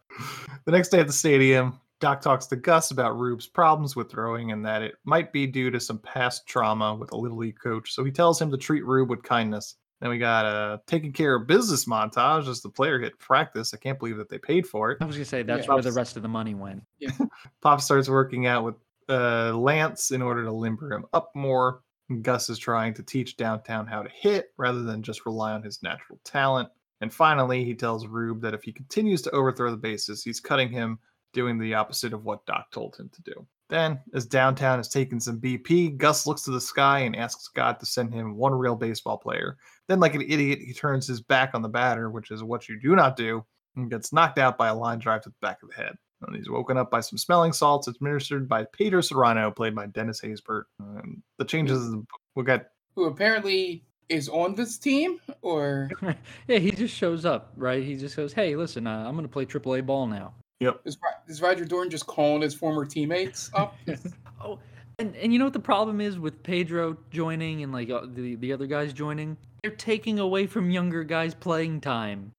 The 0.65 0.71
next 0.71 0.89
day 0.89 0.99
at 0.99 1.07
the 1.07 1.13
stadium, 1.13 1.79
Doc 1.99 2.21
talks 2.21 2.45
to 2.47 2.55
Gus 2.55 2.91
about 2.91 3.17
Rube's 3.17 3.47
problems 3.47 3.95
with 3.95 4.09
throwing 4.09 4.51
and 4.51 4.65
that 4.65 4.81
it 4.81 4.95
might 5.05 5.31
be 5.31 5.45
due 5.47 5.69
to 5.71 5.79
some 5.79 5.99
past 5.99 6.47
trauma 6.47 6.95
with 6.95 7.11
a 7.11 7.17
little 7.17 7.37
league 7.37 7.59
coach. 7.61 7.93
So 7.93 8.03
he 8.03 8.11
tells 8.11 8.41
him 8.41 8.51
to 8.51 8.57
treat 8.57 8.85
Rube 8.85 9.09
with 9.09 9.23
kindness. 9.23 9.75
Then 10.01 10.09
we 10.09 10.17
got 10.17 10.45
a 10.45 10.81
taking 10.87 11.13
care 11.13 11.35
of 11.35 11.47
business 11.47 11.85
montage 11.85 12.49
as 12.49 12.61
the 12.61 12.69
player 12.69 12.99
hit 12.99 13.17
practice. 13.17 13.73
I 13.73 13.77
can't 13.77 13.97
believe 13.97 14.17
that 14.17 14.27
they 14.29 14.37
paid 14.37 14.67
for 14.67 14.91
it. 14.91 14.97
I 15.01 15.05
was 15.05 15.15
gonna 15.15 15.25
say 15.25 15.41
that's 15.43 15.67
Yeah. 15.67 15.73
where 15.73 15.83
the 15.83 15.93
rest 15.93 16.17
of 16.17 16.21
the 16.21 16.27
money 16.27 16.53
went. 16.53 16.83
Yeah. 16.99 17.11
Pop 17.61 17.79
starts 17.79 18.09
working 18.09 18.45
out 18.45 18.65
with 18.65 18.75
uh, 19.09 19.53
Lance 19.53 20.11
in 20.11 20.21
order 20.21 20.43
to 20.43 20.51
limber 20.51 20.93
him 20.93 21.05
up 21.13 21.31
more. 21.35 21.81
Gus 22.21 22.49
is 22.49 22.59
trying 22.59 22.93
to 22.95 23.03
teach 23.03 23.37
Downtown 23.37 23.87
how 23.87 24.03
to 24.03 24.09
hit 24.09 24.53
rather 24.57 24.83
than 24.83 25.01
just 25.01 25.25
rely 25.25 25.53
on 25.53 25.63
his 25.63 25.81
natural 25.81 26.19
talent. 26.23 26.69
And 27.01 27.13
finally, 27.13 27.65
he 27.65 27.73
tells 27.73 28.07
Rube 28.07 28.41
that 28.41 28.53
if 28.53 28.63
he 28.63 28.71
continues 28.71 29.21
to 29.23 29.31
overthrow 29.31 29.71
the 29.71 29.77
bases, 29.77 30.23
he's 30.23 30.39
cutting 30.39 30.69
him, 30.69 30.99
doing 31.33 31.57
the 31.57 31.73
opposite 31.73 32.13
of 32.13 32.23
what 32.23 32.45
Doc 32.45 32.71
told 32.71 32.95
him 32.95 33.09
to 33.13 33.21
do. 33.23 33.45
Then, 33.67 33.99
as 34.13 34.27
Downtown 34.27 34.79
is 34.79 34.87
taking 34.87 35.19
some 35.19 35.41
BP, 35.41 35.97
Gus 35.97 36.27
looks 36.27 36.43
to 36.43 36.51
the 36.51 36.61
sky 36.61 36.99
and 36.99 37.15
asks 37.15 37.47
God 37.47 37.79
to 37.79 37.85
send 37.85 38.13
him 38.13 38.37
one 38.37 38.53
real 38.53 38.75
baseball 38.75 39.17
player. 39.17 39.57
Then, 39.87 39.99
like 39.99 40.13
an 40.13 40.21
idiot, 40.21 40.59
he 40.59 40.73
turns 40.73 41.07
his 41.07 41.21
back 41.21 41.51
on 41.53 41.63
the 41.63 41.69
batter, 41.69 42.11
which 42.11 42.29
is 42.29 42.43
what 42.43 42.69
you 42.69 42.79
do 42.79 42.95
not 42.95 43.17
do, 43.17 43.43
and 43.75 43.89
gets 43.89 44.13
knocked 44.13 44.37
out 44.37 44.57
by 44.57 44.67
a 44.67 44.75
line 44.75 44.99
drive 44.99 45.23
to 45.23 45.29
the 45.29 45.35
back 45.41 45.63
of 45.63 45.69
the 45.69 45.75
head. 45.75 45.95
And 46.21 46.35
he's 46.35 46.49
woken 46.49 46.77
up 46.77 46.89
by 46.89 47.01
some 47.01 47.17
smelling 47.17 47.53
salts 47.53 47.87
administered 47.87 48.47
by 48.47 48.65
Pedro 48.77 49.01
Serrano, 49.01 49.51
played 49.51 49.75
by 49.75 49.87
Dennis 49.87 50.21
Haysbert. 50.21 50.63
And 50.79 51.21
the 51.37 51.45
changes 51.45 51.95
we 52.35 52.43
got. 52.43 52.67
Who 52.95 53.05
apparently 53.05 53.83
is 54.09 54.29
on 54.29 54.55
this 54.55 54.77
team, 54.77 55.19
or 55.41 55.89
yeah, 56.47 56.59
he 56.59 56.71
just 56.71 56.95
shows 56.95 57.25
up, 57.25 57.51
right? 57.55 57.83
He 57.83 57.95
just 57.95 58.15
goes, 58.15 58.33
"Hey, 58.33 58.55
listen, 58.55 58.87
uh, 58.87 59.05
I'm 59.07 59.15
gonna 59.15 59.27
play 59.27 59.45
AAA 59.45 59.85
ball 59.85 60.07
now." 60.07 60.33
Yep. 60.61 60.81
is, 60.85 60.97
is 61.27 61.41
Roger 61.41 61.65
Dorn 61.65 61.89
just 61.89 62.07
calling 62.07 62.41
his 62.41 62.53
former 62.53 62.85
teammates 62.85 63.51
up? 63.53 63.75
Oh, 64.43 64.59
and 64.99 65.15
and 65.15 65.31
you 65.33 65.39
know 65.39 65.45
what 65.45 65.53
the 65.53 65.59
problem 65.59 66.01
is 66.01 66.19
with 66.19 66.43
Pedro 66.43 66.97
joining 67.09 67.63
and 67.63 67.71
like 67.71 67.89
uh, 67.89 68.01
the 68.05 68.35
the 68.35 68.51
other 68.53 68.67
guys 68.67 68.93
joining? 68.93 69.37
They're 69.63 69.71
taking 69.71 70.19
away 70.19 70.45
from 70.45 70.69
younger 70.69 71.03
guys 71.03 71.33
playing 71.33 71.81
time. 71.81 72.31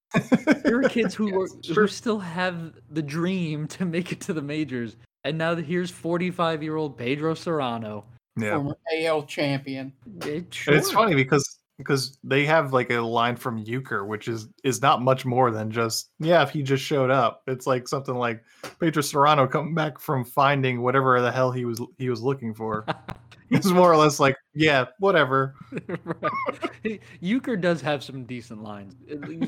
There 0.63 0.81
are 0.81 0.89
kids 0.89 1.15
who 1.15 1.41
are, 1.41 1.49
who 1.75 1.87
still 1.89 2.19
have 2.19 2.75
the 2.91 3.03
dream 3.03 3.67
to 3.69 3.85
make 3.85 4.13
it 4.13 4.21
to 4.23 4.33
the 4.33 4.43
majors, 4.43 4.97
and 5.25 5.39
now 5.39 5.55
here's 5.55 5.91
45 5.91 6.63
year 6.63 6.77
old 6.77 6.97
Pedro 6.97 7.35
Serrano. 7.35 8.05
Yeah. 8.39 8.57
Former 8.57 8.77
AL 8.99 9.23
champion. 9.25 9.93
It, 10.23 10.57
And 10.67 10.77
It's 10.77 10.91
funny 10.91 11.15
because 11.15 11.59
because 11.79 12.19
they 12.25 12.47
have 12.47 12.73
like 12.73 12.91
a 12.91 13.01
line 13.01 13.37
from 13.37 13.65
Uecker, 13.65 14.07
which 14.07 14.29
is 14.29 14.49
is 14.65 14.81
not 14.83 15.03
much 15.03 15.25
more 15.25 15.51
than 15.51 15.71
just 15.71 16.11
yeah, 16.19 16.43
if 16.43 16.51
he 16.51 16.63
just 16.63 16.85
showed 16.85 17.11
up. 17.11 17.43
It's 17.47 17.67
like 17.67 17.89
something 17.89 18.15
like 18.15 18.43
Pedro 18.81 19.03
Serrano 19.03 19.47
coming 19.47 19.75
back 19.75 19.99
from 19.99 20.25
finding 20.25 20.83
whatever 20.83 21.21
the 21.21 21.33
hell 21.33 21.51
he 21.51 21.65
was 21.65 21.81
he 21.99 22.09
was 22.09 22.23
looking 22.23 22.55
for. 22.55 22.87
it's 23.51 23.67
more 23.67 23.91
or 23.93 23.97
less 23.97 24.19
like 24.21 24.37
yeah, 24.55 24.87
whatever. 24.99 25.55
Right. 26.85 27.01
Uecker 27.23 27.61
does 27.61 27.81
have 27.81 28.03
some 28.05 28.25
decent 28.25 28.63
lines. 28.63 28.95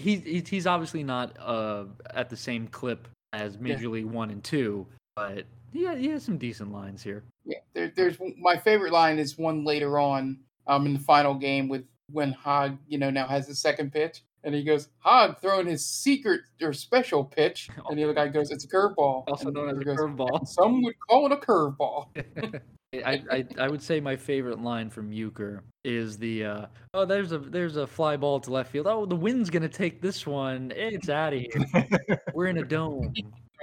He's 0.03 0.23
he's- 0.25 0.49
he's 0.49 0.67
obviously 0.67 1.03
not 1.05 1.37
uh 1.41 1.85
at 2.15 2.29
the 2.31 2.37
same 2.37 2.67
clip 2.69 3.09
as 3.33 3.59
Major 3.59 3.89
League 3.89 4.07
One 4.07 4.31
and 4.31 4.43
Two, 4.43 4.87
but 5.17 5.45
yeah, 5.73 5.95
he 5.95 6.09
has 6.09 6.25
some 6.25 6.39
decent 6.39 6.73
lines 6.73 7.03
here. 7.03 7.23
Yeah, 7.45 7.59
there, 7.75 7.93
there's 7.95 8.17
my 8.39 8.57
favorite 8.57 8.93
line 8.93 9.19
is 9.19 9.39
one 9.39 9.65
later 9.65 9.99
on 9.99 10.39
um 10.67 10.87
in 10.87 10.95
the 10.95 11.01
final 11.01 11.35
game 11.35 11.69
with 11.69 11.85
when 12.11 12.33
Hog 12.33 12.77
you 12.89 12.99
know 12.99 13.11
now 13.11 13.27
has 13.27 13.47
the 13.47 13.55
second 13.55 13.93
pitch 13.93 14.23
and 14.45 14.55
he 14.55 14.63
goes 14.65 14.89
Hog 15.01 15.41
throwing 15.41 15.67
his 15.67 15.85
secret 15.85 16.41
or 16.63 16.73
special 16.73 17.25
pitch 17.25 17.69
and 17.89 17.99
the 17.99 18.05
other 18.05 18.15
guy 18.15 18.29
goes 18.29 18.51
it's 18.51 18.65
a 18.65 18.69
curveball 18.69 19.25
Also 19.29 19.51
known 19.51 19.69
as 19.71 19.79
a 19.79 19.85
curveball. 19.85 20.47
some 20.47 20.83
would 20.83 20.95
call 21.09 21.27
it 21.27 21.33
a 21.33 21.37
curveball 21.37 22.07
I, 22.95 23.23
I 23.31 23.47
I 23.59 23.69
would 23.69 23.83
say 23.83 24.01
my 24.01 24.17
favorite 24.17 24.61
line 24.63 24.89
from 24.89 25.11
Uecker 25.11 25.61
is 25.85 26.17
the 26.17 26.45
uh, 26.47 26.67
oh 26.95 27.05
there's 27.05 27.33
a 27.33 27.39
there's 27.39 27.77
a 27.77 27.87
fly 27.87 28.17
ball 28.17 28.41
to 28.41 28.51
left 28.51 28.71
field. 28.73 28.87
Oh 28.87 29.05
the 29.05 29.15
wind's 29.15 29.51
gonna 29.51 29.69
take 29.69 30.01
this 30.01 30.27
one. 30.27 30.73
It's 30.75 31.11
out 31.11 31.35
of 31.35 31.41
here. 31.41 31.89
We're 32.35 32.47
in 32.47 32.57
a 32.57 32.65
dome. 32.65 33.13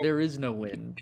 There 0.01 0.19
is 0.19 0.37
no 0.37 0.51
wind. 0.51 1.01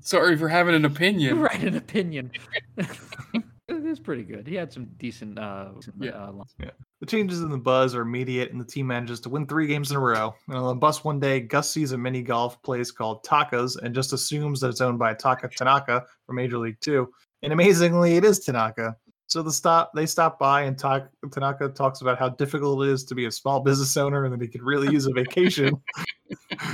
sorry 0.00 0.36
for 0.36 0.48
having 0.48 0.74
an 0.74 0.84
opinion 0.84 1.38
right, 1.38 1.62
an 1.62 1.76
opinion. 1.76 2.32
it 2.76 3.36
is 3.68 4.00
pretty 4.00 4.24
good. 4.24 4.46
He 4.46 4.56
had 4.56 4.72
some 4.72 4.86
decent 4.98 5.38
uh, 5.38 5.68
Yeah. 6.00 6.10
uh 6.10 6.32
lines. 6.32 6.54
Yeah. 6.58 6.70
The 7.04 7.10
changes 7.10 7.42
in 7.42 7.50
the 7.50 7.58
buzz 7.58 7.94
are 7.94 8.00
immediate, 8.00 8.50
and 8.50 8.58
the 8.58 8.64
team 8.64 8.86
manages 8.86 9.20
to 9.20 9.28
win 9.28 9.46
three 9.46 9.66
games 9.66 9.90
in 9.90 9.98
a 9.98 10.00
row. 10.00 10.34
And 10.48 10.56
on 10.56 10.68
the 10.68 10.74
bus 10.74 11.04
one 11.04 11.20
day, 11.20 11.38
Gus 11.38 11.70
sees 11.70 11.92
a 11.92 11.98
mini 11.98 12.22
golf 12.22 12.62
place 12.62 12.90
called 12.90 13.22
Taka's 13.22 13.76
and 13.76 13.94
just 13.94 14.14
assumes 14.14 14.58
that 14.60 14.70
it's 14.70 14.80
owned 14.80 14.98
by 14.98 15.12
Taka 15.12 15.48
Tanaka 15.48 16.06
from 16.24 16.36
Major 16.36 16.56
League 16.56 16.80
Two. 16.80 17.12
And 17.42 17.52
amazingly, 17.52 18.16
it 18.16 18.24
is 18.24 18.40
Tanaka. 18.40 18.96
So 19.26 19.42
the 19.42 19.52
stop 19.52 19.92
they 19.94 20.06
stop 20.06 20.38
by 20.38 20.62
and 20.62 20.78
talk. 20.78 21.10
Tanaka 21.30 21.68
talks 21.68 22.00
about 22.00 22.18
how 22.18 22.30
difficult 22.30 22.82
it 22.86 22.88
is 22.88 23.04
to 23.04 23.14
be 23.14 23.26
a 23.26 23.30
small 23.30 23.60
business 23.60 23.98
owner 23.98 24.24
and 24.24 24.32
that 24.32 24.40
he 24.40 24.48
could 24.48 24.62
really 24.62 24.90
use 24.90 25.04
a 25.04 25.12
vacation. 25.14 25.74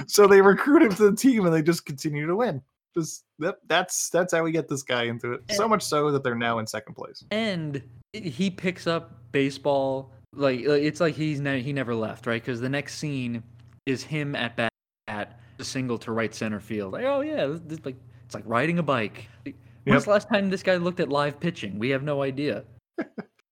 so 0.06 0.28
they 0.28 0.40
recruit 0.40 0.82
him 0.82 0.94
to 0.94 1.10
the 1.10 1.16
team, 1.16 1.44
and 1.44 1.52
they 1.52 1.60
just 1.60 1.86
continue 1.86 2.28
to 2.28 2.36
win. 2.36 2.62
Just 2.96 3.24
that, 3.40 3.56
that's 3.66 4.10
that's 4.10 4.32
how 4.32 4.44
we 4.44 4.52
get 4.52 4.68
this 4.68 4.84
guy 4.84 5.06
into 5.06 5.32
it. 5.32 5.40
So 5.50 5.66
much 5.66 5.82
so 5.82 6.12
that 6.12 6.22
they're 6.22 6.36
now 6.36 6.60
in 6.60 6.68
second 6.68 6.94
place. 6.94 7.24
and 7.32 7.82
he 8.12 8.48
picks 8.50 8.86
up 8.86 9.32
baseball 9.32 10.12
like 10.34 10.64
like, 10.66 10.82
it's 10.82 11.00
like 11.00 11.14
he's 11.14 11.40
ne- 11.40 11.60
he 11.62 11.72
never 11.72 11.94
left 11.94 12.26
right? 12.26 12.40
Because 12.42 12.60
the 12.60 12.68
next 12.68 12.98
scene 12.98 13.42
is 13.86 14.02
him 14.02 14.34
at 14.34 14.56
bat 14.56 14.72
at 15.08 15.40
the 15.56 15.64
single 15.64 15.98
to 15.98 16.12
right 16.12 16.34
center 16.34 16.60
field. 16.60 16.92
Like 16.92 17.04
oh 17.04 17.20
yeah 17.20 17.46
this, 17.46 17.60
this- 17.66 17.84
like 17.84 17.96
it's 18.24 18.34
like 18.34 18.44
riding 18.46 18.78
a 18.78 18.82
bike. 18.82 19.28
When's 19.44 19.54
Yep. 19.86 20.04
the 20.04 20.10
last 20.10 20.28
time 20.28 20.50
this 20.50 20.62
guy 20.62 20.76
looked 20.76 21.00
at 21.00 21.08
live 21.08 21.40
pitching? 21.40 21.78
We 21.78 21.88
have 21.90 22.02
no 22.02 22.22
idea. 22.22 22.64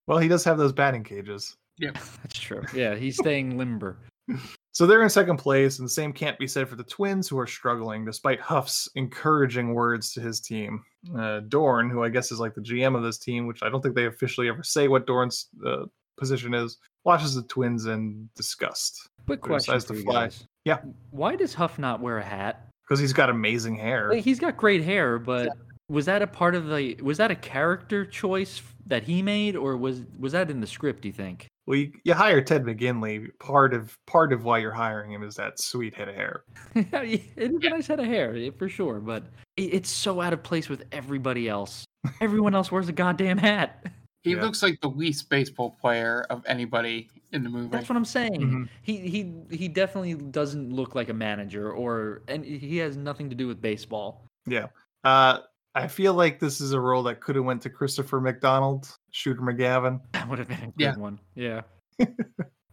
Well, 0.07 0.17
he 0.17 0.27
does 0.27 0.43
have 0.45 0.57
those 0.57 0.73
batting 0.73 1.03
cages. 1.03 1.55
Yeah, 1.77 1.91
that's 2.23 2.39
true. 2.39 2.63
Yeah 2.73 2.95
he's 2.95 3.15
staying 3.17 3.57
limber. 3.57 3.97
So 4.71 4.85
they're 4.87 5.01
in 5.03 5.09
second 5.09 5.37
place, 5.37 5.79
and 5.79 5.85
the 5.85 5.91
same 5.91 6.13
can't 6.13 6.39
be 6.39 6.47
said 6.47 6.69
for 6.69 6.77
the 6.77 6.83
Twins, 6.85 7.27
who 7.27 7.37
are 7.37 7.47
struggling 7.47 8.05
despite 8.05 8.39
Huff's 8.39 8.87
encouraging 8.95 9.73
words 9.73 10.13
to 10.13 10.21
his 10.21 10.39
team. 10.39 10.85
Uh, 11.17 11.41
Dorn, 11.41 11.89
who 11.89 12.01
I 12.03 12.07
guess 12.09 12.31
is 12.31 12.39
like 12.39 12.53
the 12.53 12.61
GM 12.61 12.95
of 12.95 13.03
this 13.03 13.17
team, 13.17 13.45
which 13.45 13.61
I 13.61 13.67
don't 13.69 13.81
think 13.81 13.93
they 13.95 14.05
officially 14.05 14.47
ever 14.47 14.63
say 14.63 14.87
what 14.87 15.05
Dorn's 15.05 15.47
uh, 15.65 15.85
position 16.19 16.53
is, 16.53 16.77
watches 17.05 17.33
the 17.35 17.43
Twins 17.43 17.85
in 17.85 18.29
disgust. 18.35 19.07
quick 19.25 19.41
question 19.41 19.79
for 19.79 19.87
to 19.87 19.95
you 19.95 20.03
fly. 20.03 20.13
guys 20.25 20.43
Yeah, 20.65 20.79
why 21.11 21.35
does 21.35 21.53
huff 21.53 21.79
not 21.79 22.01
wear 22.01 22.17
a 22.19 22.23
hat 22.23 22.67
because 22.87 22.99
he's 22.99 23.13
got 23.13 23.29
amazing 23.29 23.75
hair. 23.75 24.09
like, 24.13 24.23
he's 24.23 24.39
got 24.39 24.57
great 24.57 24.83
hair 24.83 25.17
but 25.19 25.49
was 25.89 26.05
that 26.05 26.21
a 26.21 26.27
part 26.27 26.53
of 26.55 26.67
the 26.67 26.95
was 27.01 27.17
that 27.17 27.31
a 27.31 27.35
character 27.35 28.05
choice 28.05 28.61
that 28.85 29.03
he 29.03 29.21
made 29.23 29.55
or 29.55 29.75
was 29.77 30.01
was 30.19 30.33
that 30.33 30.51
in 30.51 30.59
the 30.61 30.67
script 30.67 31.01
do 31.01 31.07
you 31.07 31.13
think 31.13 31.47
Well, 31.67 31.77
you, 31.79 31.91
you 32.03 32.13
hire 32.15 32.41
Ted 32.41 32.63
McGinley. 32.63 33.27
Part 33.39 33.73
of 33.73 33.95
part 34.07 34.33
of 34.33 34.43
why 34.43 34.57
you're 34.59 34.71
hiring 34.71 35.11
him 35.11 35.23
is 35.23 35.35
that 35.35 35.59
sweet 35.59 35.93
head 35.95 36.09
of 36.09 36.15
hair. 36.15 36.43
Yeah, 36.75 37.01
it 37.03 37.21
is 37.35 37.63
a 37.63 37.69
nice 37.69 37.87
head 37.87 37.99
of 37.99 38.05
hair 38.07 38.51
for 38.57 38.67
sure, 38.69 38.99
but 38.99 39.23
it- 39.57 39.73
it's 39.75 39.89
so 39.91 40.21
out 40.21 40.33
of 40.33 40.41
place 40.43 40.67
with 40.69 40.83
everybody 40.91 41.47
else. 41.49 41.85
Everyone 42.21 42.55
else 42.55 42.71
wears 42.71 42.87
a 42.89 42.93
goddamn 42.93 43.37
hat. 43.37 43.85
He 44.29 44.35
Yeah. 44.35 44.41
looks 44.43 44.61
like 44.61 44.79
the 44.81 44.89
least 44.89 45.29
baseball 45.29 45.75
player 45.81 46.25
of 46.29 46.43
anybody 46.45 47.09
in 47.31 47.43
the 47.43 47.49
movie 47.49 47.69
That's 47.69 47.89
what 47.89 47.95
I'm 47.95 48.05
saying. 48.05 48.41
Mhm. 48.41 48.69
He 48.81 48.97
he 48.97 49.33
he 49.55 49.67
definitely 49.67 50.13
doesn't 50.15 50.71
look 50.71 50.95
like 50.95 51.09
a 51.09 51.13
manager, 51.13 51.71
or 51.71 52.21
and 52.27 52.43
he 52.45 52.77
has 52.77 52.97
nothing 52.97 53.29
to 53.29 53.35
do 53.35 53.47
with 53.47 53.61
baseball. 53.61 54.25
Yeah. 54.45 54.67
Uh, 55.03 55.39
I 55.75 55.87
feel 55.87 56.13
like 56.13 56.39
this 56.39 56.61
is 56.61 56.73
a 56.73 56.79
role 56.79 57.03
that 57.03 57.21
could 57.21 57.35
have 57.35 57.45
went 57.45 57.61
to 57.63 57.69
Christopher 57.69 58.19
McDonald, 58.19 58.89
Shooter 59.11 59.41
McGavin. 59.41 60.01
That 60.13 60.27
would 60.29 60.39
have 60.39 60.47
been 60.47 60.57
a 60.63 60.67
good 60.67 60.73
Yeah. 60.77 60.95
one. 60.95 61.19
Yeah. 61.35 61.61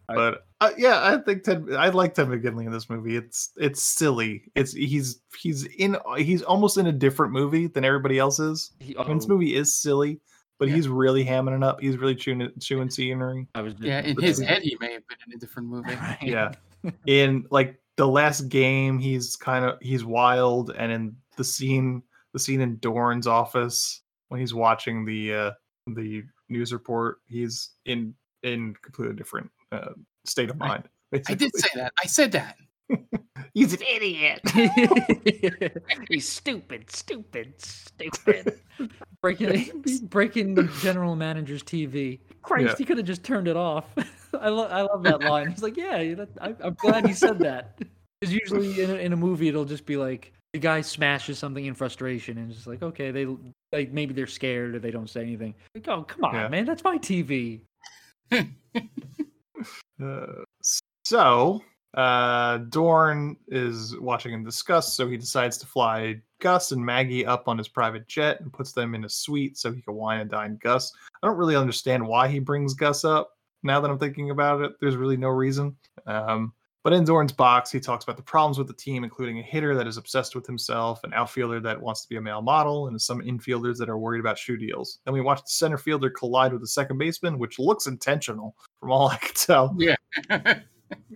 But 0.08 0.46
uh, 0.60 0.70
yeah, 0.78 1.00
I 1.02 1.18
think 1.18 1.42
Ted. 1.42 1.66
I 1.76 1.88
like 1.88 2.14
Ted 2.14 2.28
McGinley 2.28 2.64
in 2.64 2.70
this 2.70 2.88
movie. 2.88 3.16
It's 3.16 3.50
it's 3.56 3.82
silly. 3.82 4.44
It's 4.54 4.72
he's 4.72 5.20
he's 5.36 5.64
in 5.78 5.96
he's 6.16 6.42
almost 6.42 6.78
in 6.78 6.86
a 6.86 6.92
different 6.92 7.32
movie 7.32 7.66
than 7.66 7.84
everybody 7.84 8.18
else 8.18 8.38
is. 8.38 8.70
He, 8.78 8.96
I 8.96 9.06
mean, 9.06 9.18
this 9.18 9.26
oh, 9.26 9.30
movie 9.30 9.56
is 9.56 9.74
silly, 9.74 10.20
but 10.58 10.68
Yeah. 10.68 10.74
he's 10.76 10.88
really 10.88 11.24
hamming 11.24 11.56
it 11.56 11.62
up. 11.62 11.80
He's 11.80 11.96
really 11.98 12.14
chewing 12.14 12.50
chewing 12.60 12.90
scenery. 12.90 13.46
I 13.54 13.62
was 13.62 13.74
just, 13.74 13.84
Yeah, 13.84 14.00
in 14.00 14.20
his 14.20 14.40
head, 14.40 14.62
he 14.62 14.76
may 14.80 14.92
have 14.92 15.06
been 15.08 15.18
in 15.26 15.34
a 15.34 15.38
different 15.38 15.68
movie. 15.68 15.94
Right. 15.94 16.18
Yeah. 16.22 16.52
in 17.06 17.46
like 17.50 17.80
the 17.96 18.06
last 18.06 18.48
game, 18.48 18.98
he's 18.98 19.36
kind 19.36 19.64
of 19.64 19.78
he's 19.80 20.04
wild, 20.04 20.70
and 20.76 20.92
in 20.92 21.16
the 21.36 21.44
scene 21.44 22.02
the 22.32 22.38
scene 22.38 22.60
in 22.60 22.76
Dorn's 22.78 23.26
office 23.26 24.02
when 24.28 24.40
he's 24.40 24.52
watching 24.54 25.04
the 25.04 25.34
uh 25.34 25.50
the 25.88 26.22
news 26.48 26.72
report, 26.72 27.18
he's 27.26 27.70
in 27.86 28.14
in 28.42 28.74
completely 28.82 29.16
different 29.16 29.50
uh, 29.72 29.90
state 30.24 30.50
of 30.50 30.56
mind. 30.58 30.88
I 31.12 31.34
did 31.34 31.50
say 31.56 31.68
that. 31.76 31.92
I 32.02 32.06
said 32.06 32.32
that. 32.32 32.56
he's 33.54 33.72
an 33.72 33.80
idiot. 33.82 34.40
He's 36.08 36.28
stupid, 36.28 36.90
stupid, 36.90 37.54
stupid. 37.60 38.60
breaking 39.22 39.84
breaking 40.04 40.54
the 40.54 40.64
general 40.80 41.16
manager's 41.16 41.62
TV. 41.62 42.20
Christ, 42.42 42.66
Yeah. 42.66 42.74
he 42.78 42.84
could 42.84 42.96
have 42.98 43.06
just 43.06 43.24
turned 43.24 43.48
it 43.48 43.56
off. 43.56 43.86
I 44.38 44.48
love 44.48 44.70
I 44.70 44.82
love 44.82 45.02
that 45.04 45.20
line. 45.22 45.48
He's 45.50 45.62
like, 45.62 45.76
yeah, 45.76 46.14
that, 46.14 46.28
I, 46.40 46.54
I'm 46.62 46.74
glad 46.74 47.06
he 47.06 47.12
said 47.12 47.38
that. 47.40 47.78
Because 48.20 48.32
usually 48.34 48.80
in 48.82 48.90
a, 48.90 48.94
in 48.94 49.12
a 49.12 49.16
movie 49.16 49.48
it'll 49.48 49.64
just 49.64 49.86
be 49.86 49.96
like 49.96 50.32
the 50.52 50.58
guy 50.58 50.80
smashes 50.80 51.38
something 51.38 51.66
in 51.66 51.74
frustration 51.74 52.38
and 52.38 52.48
it's 52.48 52.56
just 52.58 52.66
like, 52.66 52.82
okay, 52.82 53.10
they 53.10 53.26
like 53.72 53.92
maybe 53.92 54.14
they're 54.14 54.26
scared 54.26 54.74
or 54.74 54.78
they 54.78 54.90
don't 54.90 55.10
say 55.10 55.22
anything. 55.22 55.54
Like, 55.74 55.88
oh 55.88 56.02
come 56.04 56.24
on, 56.24 56.34
Yeah. 56.34 56.48
man, 56.48 56.64
that's 56.66 56.84
my 56.84 56.98
TV. 56.98 57.60
Uh, 60.02 60.24
so 61.02 61.62
uh, 61.96 62.58
Dorn 62.58 63.36
is 63.48 63.98
watching 63.98 64.32
him 64.32 64.44
discuss, 64.44 64.92
so 64.92 65.08
he 65.08 65.16
decides 65.16 65.56
to 65.58 65.66
fly 65.66 66.20
Gus 66.40 66.72
and 66.72 66.84
Maggie 66.84 67.24
up 67.24 67.48
on 67.48 67.56
his 67.56 67.68
private 67.68 68.06
jet 68.06 68.40
and 68.40 68.52
puts 68.52 68.72
them 68.72 68.94
in 68.94 69.04
a 69.04 69.08
suite 69.08 69.56
so 69.56 69.72
he 69.72 69.80
can 69.80 69.94
wine 69.94 70.20
and 70.20 70.30
dine 70.30 70.58
Gus. 70.62 70.92
I 71.22 71.26
don't 71.26 71.38
really 71.38 71.56
understand 71.56 72.06
why 72.06 72.28
he 72.28 72.38
brings 72.38 72.74
Gus 72.74 73.04
up. 73.04 73.30
Now 73.62 73.80
that 73.80 73.90
I'm 73.90 73.98
thinking 73.98 74.30
about 74.30 74.60
it, 74.60 74.72
there's 74.80 74.96
really 74.96 75.16
no 75.16 75.28
reason. 75.28 75.74
Um, 76.06 76.52
but 76.84 76.92
in 76.92 77.04
Dorn's 77.04 77.32
box, 77.32 77.72
he 77.72 77.80
talks 77.80 78.04
about 78.04 78.18
the 78.18 78.22
problems 78.22 78.58
with 78.58 78.68
the 78.68 78.74
team, 78.74 79.02
including 79.02 79.40
a 79.40 79.42
hitter 79.42 79.74
that 79.74 79.88
is 79.88 79.96
obsessed 79.96 80.36
with 80.36 80.46
himself, 80.46 81.02
an 81.02 81.14
outfielder 81.14 81.58
that 81.60 81.80
wants 81.80 82.02
to 82.02 82.08
be 82.08 82.16
a 82.16 82.20
male 82.20 82.42
model, 82.42 82.86
and 82.86 83.00
some 83.00 83.22
infielders 83.22 83.76
that 83.78 83.88
are 83.88 83.98
worried 83.98 84.20
about 84.20 84.38
shoe 84.38 84.56
deals. 84.56 85.00
Then 85.04 85.14
we 85.14 85.20
watch 85.20 85.40
the 85.40 85.48
center 85.48 85.78
fielder 85.78 86.10
collide 86.10 86.52
with 86.52 86.60
the 86.60 86.68
second 86.68 86.98
baseman, 86.98 87.38
which 87.38 87.58
looks 87.58 87.86
intentional 87.86 88.54
from 88.78 88.92
all 88.92 89.08
I 89.08 89.16
could 89.16 89.34
tell. 89.34 89.74
Yeah. 89.78 89.96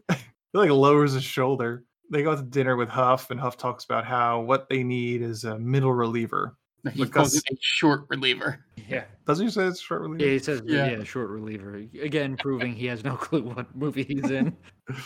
He 0.52 0.58
like 0.58 0.70
lowers 0.70 1.12
his 1.12 1.24
shoulder. 1.24 1.84
They 2.10 2.22
go 2.22 2.34
to 2.34 2.42
dinner 2.42 2.76
with 2.76 2.88
Huff, 2.88 3.30
and 3.30 3.38
Huff 3.38 3.56
talks 3.56 3.84
about 3.84 4.04
how 4.04 4.40
what 4.40 4.68
they 4.68 4.82
need 4.82 5.22
is 5.22 5.44
a 5.44 5.58
middle 5.58 5.92
reliever. 5.92 6.56
he 6.92 7.04
But 7.04 7.12
calls 7.12 7.34
it 7.34 7.44
a 7.50 7.56
short 7.60 8.06
reliever. 8.08 8.64
Yeah. 8.88 9.04
Doesn't 9.26 9.46
he 9.46 9.52
say 9.52 9.66
it's 9.66 9.80
short 9.80 10.02
reliever? 10.02 10.24
Yeah, 10.24 10.32
he 10.32 10.38
says 10.38 10.62
Yeah. 10.64 10.90
yeah. 10.90 11.04
short 11.04 11.30
reliever. 11.30 11.84
Again, 12.00 12.36
proving 12.36 12.74
he 12.74 12.86
has 12.86 13.04
no 13.04 13.16
clue 13.16 13.42
what 13.42 13.74
movie 13.76 14.04
he's 14.04 14.30
in. 14.30 14.56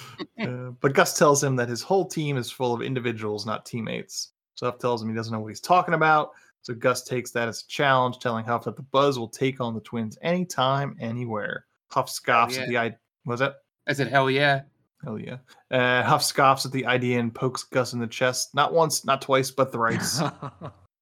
Uh, 0.41 0.71
but 0.81 0.95
Gus 0.95 1.17
tells 1.19 1.45
him 1.45 1.57
that 1.57 1.69
his 1.69 1.83
whole 1.83 2.07
team 2.07 2.39
is 2.39 2.51
full 2.51 2.73
of 2.73 2.81
individuals, 2.81 3.45
not 3.45 3.67
teammates. 3.67 4.33
So 4.55 4.65
Huff 4.67 4.79
tells 4.79 5.03
him 5.03 5.11
he 5.11 5.15
doesn't 5.15 5.33
know 5.33 5.41
what 5.41 5.49
he's 5.49 5.61
talking 5.61 5.93
about. 5.93 6.31
So 6.63 6.73
Gus 6.73 7.03
takes 7.05 7.31
that 7.33 7.49
as 7.49 7.63
a 7.63 7.67
challenge, 7.67 8.19
telling 8.19 8.47
Huff 8.47 8.65
that 8.65 8.77
the 8.77 8.83
Buzz 8.83 9.19
will 9.19 9.29
take 9.29 9.61
on 9.61 9.75
the 9.75 9.81
Twins 9.81 10.17
anytime, 10.23 10.97
anywhere. 10.99 11.67
Huff 11.89 12.09
scoffs 12.09 12.57
at 12.57 12.69
the 12.69 12.79
idea. 12.79 12.99
Was 13.27 13.41
that? 13.41 13.57
I 13.87 13.93
said, 13.93 14.09
hell 14.09 14.31
yeah. 14.31 14.63
Hell 15.05 15.19
yeah. 15.19 15.37
Uh, 15.71 16.03
Huff 16.03 16.23
scoffs 16.23 16.67
at 16.67 16.73
the 16.73 16.87
idea 16.87 17.21
and 17.21 17.35
pokes 17.35 17.63
Gus 17.63 17.93
in 17.93 18.01
the 18.01 18.07
chest. 18.07 18.55
Not 18.55 18.73
once, 18.73 19.05
not 19.05 19.23
twice, 19.23 19.51
but 19.51 19.71
thrice. 19.71 20.23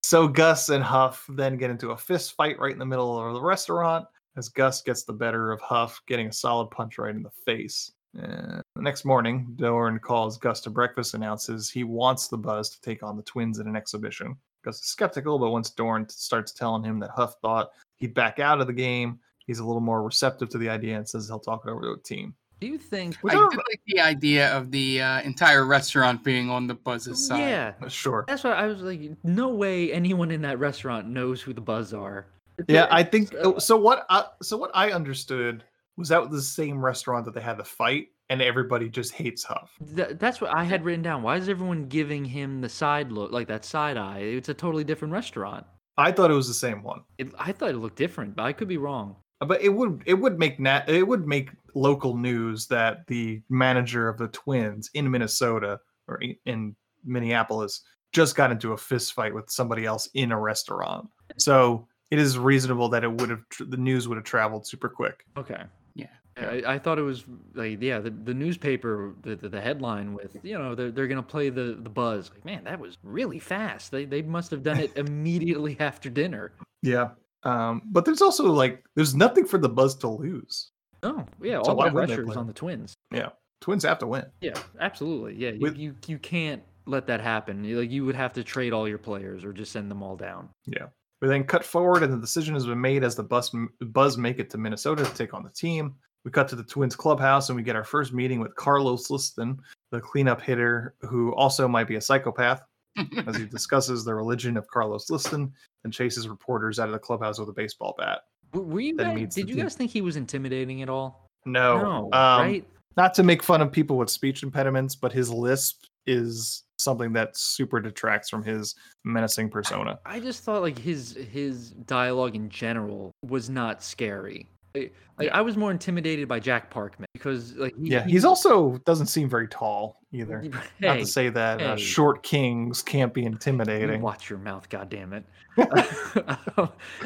So 0.04 0.26
Gus 0.26 0.68
and 0.68 0.82
Huff 0.82 1.24
then 1.28 1.56
get 1.56 1.70
into 1.70 1.92
a 1.92 1.96
fist 1.96 2.34
fight 2.34 2.58
right 2.58 2.72
in 2.72 2.78
the 2.78 2.84
middle 2.84 3.18
of 3.18 3.34
the 3.34 3.40
restaurant 3.40 4.04
as 4.36 4.48
Gus 4.48 4.82
gets 4.82 5.04
the 5.04 5.12
better 5.12 5.52
of 5.52 5.60
Huff, 5.60 6.02
getting 6.06 6.26
a 6.26 6.32
solid 6.32 6.70
punch 6.70 6.98
right 6.98 7.14
in 7.14 7.22
the 7.22 7.30
face. 7.30 7.92
Uh, 8.20 8.60
the 8.74 8.82
next 8.82 9.04
morning, 9.04 9.46
Dorn 9.56 9.98
calls 9.98 10.38
Gus 10.38 10.60
to 10.62 10.70
breakfast, 10.70 11.14
announces 11.14 11.70
he 11.70 11.84
wants 11.84 12.28
the 12.28 12.36
Buzz 12.36 12.68
to 12.70 12.80
take 12.80 13.02
on 13.02 13.16
the 13.16 13.22
Twins 13.22 13.58
in 13.58 13.66
an 13.66 13.76
exhibition. 13.76 14.36
Gus 14.64 14.80
is 14.80 14.86
skeptical, 14.86 15.38
but 15.38 15.50
once 15.50 15.70
Dorn 15.70 16.08
starts 16.08 16.52
telling 16.52 16.82
him 16.82 16.98
that 16.98 17.10
Huff 17.10 17.36
thought 17.40 17.70
he'd 17.96 18.14
back 18.14 18.38
out 18.38 18.60
of 18.60 18.66
the 18.66 18.72
game, 18.72 19.18
he's 19.46 19.60
a 19.60 19.64
little 19.64 19.80
more 19.80 20.02
receptive 20.02 20.48
to 20.50 20.58
the 20.58 20.68
idea 20.68 20.96
and 20.96 21.08
says 21.08 21.28
he'll 21.28 21.38
talk 21.38 21.62
it 21.64 21.70
over 21.70 21.82
to 21.82 21.92
a 21.92 22.02
team. 22.02 22.34
Do 22.62 22.68
you 22.68 22.78
think? 22.78 23.16
I 23.28 23.32
did 23.34 23.56
like 23.56 23.80
the 23.88 23.98
idea 24.00 24.56
of 24.56 24.70
the 24.70 25.02
uh, 25.02 25.20
entire 25.22 25.66
restaurant 25.66 26.22
being 26.22 26.48
on 26.48 26.68
the 26.68 26.74
Buzz's 26.74 27.26
side. 27.26 27.40
Yeah, 27.40 27.88
Sure. 27.88 28.24
that's 28.28 28.44
why 28.44 28.52
I 28.52 28.68
was 28.68 28.82
like, 28.82 29.00
no 29.24 29.48
way 29.48 29.92
anyone 29.92 30.30
in 30.30 30.42
that 30.42 30.60
restaurant 30.60 31.08
knows 31.08 31.42
who 31.42 31.52
the 31.52 31.60
Buzz 31.60 31.92
are. 31.92 32.26
Yeah, 32.68 32.86
I 32.88 33.02
think 33.02 33.34
uh, 33.34 33.58
so. 33.58 33.76
What 33.76 34.06
I, 34.08 34.26
so 34.42 34.56
what 34.56 34.70
I 34.74 34.92
understood 34.92 35.64
was 35.96 36.10
that 36.10 36.20
was 36.22 36.30
the 36.30 36.40
same 36.40 36.80
restaurant 36.84 37.24
that 37.24 37.34
they 37.34 37.40
had 37.40 37.56
the 37.58 37.64
fight, 37.64 38.10
and 38.30 38.40
everybody 38.40 38.88
just 38.88 39.12
hates 39.12 39.42
Huff. 39.42 39.72
Th- 39.96 40.16
that's 40.20 40.40
what 40.40 40.54
I 40.54 40.62
had 40.62 40.84
written 40.84 41.02
down. 41.02 41.24
Why 41.24 41.38
is 41.38 41.48
everyone 41.48 41.88
giving 41.88 42.24
him 42.24 42.60
the 42.60 42.68
side 42.68 43.10
look, 43.10 43.32
like 43.32 43.48
that 43.48 43.64
side 43.64 43.96
eye? 43.96 44.20
It's 44.20 44.50
a 44.50 44.54
totally 44.54 44.84
different 44.84 45.12
restaurant. 45.12 45.66
I 45.96 46.12
thought 46.12 46.30
it 46.30 46.34
was 46.34 46.46
the 46.46 46.54
same 46.54 46.84
one, 46.84 47.02
It, 47.18 47.32
I 47.40 47.50
thought 47.50 47.70
it 47.70 47.76
looked 47.78 47.96
different, 47.98 48.36
but 48.36 48.44
I 48.44 48.52
could 48.52 48.68
be 48.68 48.76
wrong. 48.76 49.16
but 49.40 49.60
it 49.60 49.70
would 49.70 50.04
it 50.06 50.14
would 50.14 50.38
make 50.38 50.60
nat 50.60 50.88
it 50.88 51.08
would 51.08 51.26
make 51.26 51.50
local 51.74 52.16
news 52.16 52.66
that 52.68 53.06
the 53.06 53.42
manager 53.48 54.08
of 54.08 54.18
the 54.18 54.28
Twins 54.28 54.90
in 54.94 55.10
Minnesota 55.10 55.80
or 56.08 56.20
in 56.44 56.76
Minneapolis 57.04 57.82
just 58.12 58.36
got 58.36 58.50
into 58.50 58.72
a 58.72 58.76
fist 58.76 59.14
fight 59.14 59.34
with 59.34 59.50
somebody 59.50 59.86
else 59.86 60.08
in 60.14 60.32
a 60.32 60.38
restaurant. 60.38 61.08
So 61.38 61.88
it 62.10 62.18
is 62.18 62.38
reasonable 62.38 62.88
that 62.90 63.04
it 63.04 63.12
would 63.12 63.30
have 63.30 63.42
the 63.58 63.76
news 63.76 64.06
would 64.08 64.16
have 64.16 64.24
traveled 64.24 64.66
super 64.66 64.88
quick. 64.88 65.24
Okay. 65.36 65.62
Yeah. 65.94 66.06
I, 66.36 66.62
I 66.66 66.78
thought 66.78 66.98
it 66.98 67.02
was 67.02 67.24
like 67.54 67.82
yeah 67.82 67.98
the, 67.98 68.08
the 68.08 68.32
newspaper 68.32 69.14
the, 69.22 69.36
the, 69.36 69.50
the 69.50 69.60
headline 69.60 70.14
with 70.14 70.38
you 70.42 70.58
know 70.58 70.74
they're, 70.74 70.90
they're 70.90 71.06
gonna 71.06 71.22
play 71.22 71.50
the 71.50 71.78
the 71.78 71.90
buzz 71.90 72.30
like 72.30 72.42
man 72.42 72.64
that 72.64 72.80
was 72.80 72.96
really 73.02 73.38
fast 73.38 73.90
they 73.90 74.06
they 74.06 74.22
must 74.22 74.50
have 74.50 74.62
done 74.62 74.80
it 74.80 74.90
immediately 74.96 75.76
after 75.78 76.08
dinner 76.08 76.52
Yeah. 76.82 77.10
Um, 77.44 77.82
but 77.86 78.04
there's 78.04 78.22
also 78.22 78.44
like 78.44 78.84
there's 78.94 79.14
nothing 79.14 79.46
for 79.46 79.58
the 79.58 79.68
Buzz 79.68 79.96
to 79.96 80.08
lose. 80.08 80.70
Oh 81.02 81.24
yeah 81.42 81.60
So 81.62 81.70
all 81.72 81.76
the 81.76 81.84
they 81.84 81.90
pressure's 81.90 82.36
on 82.36 82.46
the 82.46 82.52
twins 82.52 82.94
Yeah. 83.12 83.30
Twins 83.60 83.84
have 83.84 83.98
to 84.00 84.06
win. 84.06 84.24
yeah 84.40 84.54
absolutely 84.80 85.34
yeah 85.36 85.50
you, 85.50 85.60
With- 85.60 85.76
you 85.76 85.94
you 86.06 86.18
can't 86.18 86.62
let 86.86 87.06
that 87.06 87.20
happen 87.20 87.62
You- 87.64 87.80
like 87.80 87.90
you 87.90 88.04
would 88.04 88.16
have 88.16 88.32
to 88.34 88.44
trade 88.44 88.72
all 88.72 88.88
your 88.88 88.98
players 88.98 89.44
or 89.44 89.52
just 89.52 89.72
send 89.72 89.90
them 89.90 90.02
all 90.02 90.16
down 90.16 90.48
Yeah. 90.66 90.86
We 91.20 91.28
then 91.28 91.44
cut 91.44 91.64
forward, 91.64 92.02
and 92.02 92.12
the 92.12 92.18
decision 92.20 92.52
has 92.54 92.66
been 92.66 92.80
made 92.80 93.04
as 93.04 93.14
the 93.14 93.22
bus, 93.22 93.54
Buzz 93.80 94.18
make 94.18 94.40
it 94.40 94.50
to 94.50 94.58
Minnesota 94.58 95.04
to 95.04 95.14
take 95.14 95.32
on 95.34 95.44
the 95.44 95.50
team. 95.50 95.94
We 96.24 96.32
cut 96.32 96.48
to 96.48 96.56
the 96.56 96.64
Twins 96.64 96.96
clubhouse, 96.96 97.48
and 97.48 97.56
we 97.56 97.62
get 97.62 97.76
our 97.76 97.84
first 97.84 98.12
meeting 98.12 98.40
with 98.40 98.56
Carlos 98.56 99.08
Liston, 99.08 99.60
the 99.92 100.00
cleanup 100.00 100.40
hitter, 100.42 100.96
who 101.02 101.32
also 101.36 101.68
might 101.68 101.86
be 101.86 101.94
a 101.94 102.00
psychopath, 102.00 102.66
as 103.28 103.36
he 103.36 103.46
discusses 103.46 104.04
the 104.04 104.12
religion 104.12 104.56
of 104.56 104.66
Carlos 104.66 105.10
Liston 105.10 105.52
and 105.84 105.92
chases 105.92 106.28
reporters 106.28 106.80
out 106.80 106.88
of 106.88 106.92
the 106.92 106.98
clubhouse 106.98 107.38
with 107.38 107.48
a 107.48 107.52
baseball 107.52 107.94
bat. 107.96 108.22
Were, 108.52 108.62
were 108.62 108.80
you 108.80 108.96
guys, 108.96 109.34
did 109.34 109.48
you 109.48 109.54
team. 109.54 109.64
guys 109.64 109.74
think 109.74 109.90
he 109.90 110.00
was 110.00 110.16
intimidating 110.16 110.82
at 110.82 110.88
all 110.88 111.30
No, 111.46 111.80
no 111.80 111.96
um, 112.12 112.40
right 112.42 112.64
Not 112.96 113.14
to 113.14 113.22
make 113.22 113.42
fun 113.42 113.60
of 113.60 113.72
people 113.72 113.96
with 113.96 114.10
speech 114.10 114.42
impediments, 114.42 114.94
but 114.94 115.12
his 115.12 115.30
lisp 115.30 115.84
is 116.06 116.64
something 116.78 117.12
that 117.12 117.36
super 117.36 117.80
detracts 117.80 118.28
from 118.28 118.42
his 118.42 118.74
menacing 119.04 119.48
persona. 119.48 119.98
I 120.04 120.20
just 120.20 120.42
thought 120.42 120.62
like 120.62 120.78
his 120.78 121.16
his 121.30 121.70
dialogue 121.70 122.34
in 122.34 122.48
general 122.48 123.12
was 123.22 123.48
not 123.48 123.82
scary. 123.82 124.48
Like, 124.74 124.94
like, 125.18 125.28
I 125.30 125.40
was 125.42 125.56
more 125.56 125.70
intimidated 125.70 126.28
by 126.28 126.40
Jack 126.40 126.72
Parkman 126.72 127.04
because 127.12 127.54
like 127.56 127.74
he, 127.76 127.90
Yeah, 127.90 128.04
he- 128.04 128.12
he's 128.12 128.24
also 128.24 128.78
doesn't 128.86 129.06
seem 129.06 129.28
very 129.28 129.46
tall 129.48 129.98
either. 130.12 130.44
Not 130.80 130.94
to 130.98 131.06
say 131.06 131.28
that 131.28 131.60
uh, 131.60 131.76
short 131.76 132.22
kings 132.22 132.82
can't 132.82 133.12
be 133.12 133.22
You 133.22 133.26
intimidating. 133.28 134.00
Watch 134.00 134.30
your 134.30 134.38
mouth, 134.38 134.68
goddammit. 134.68 135.24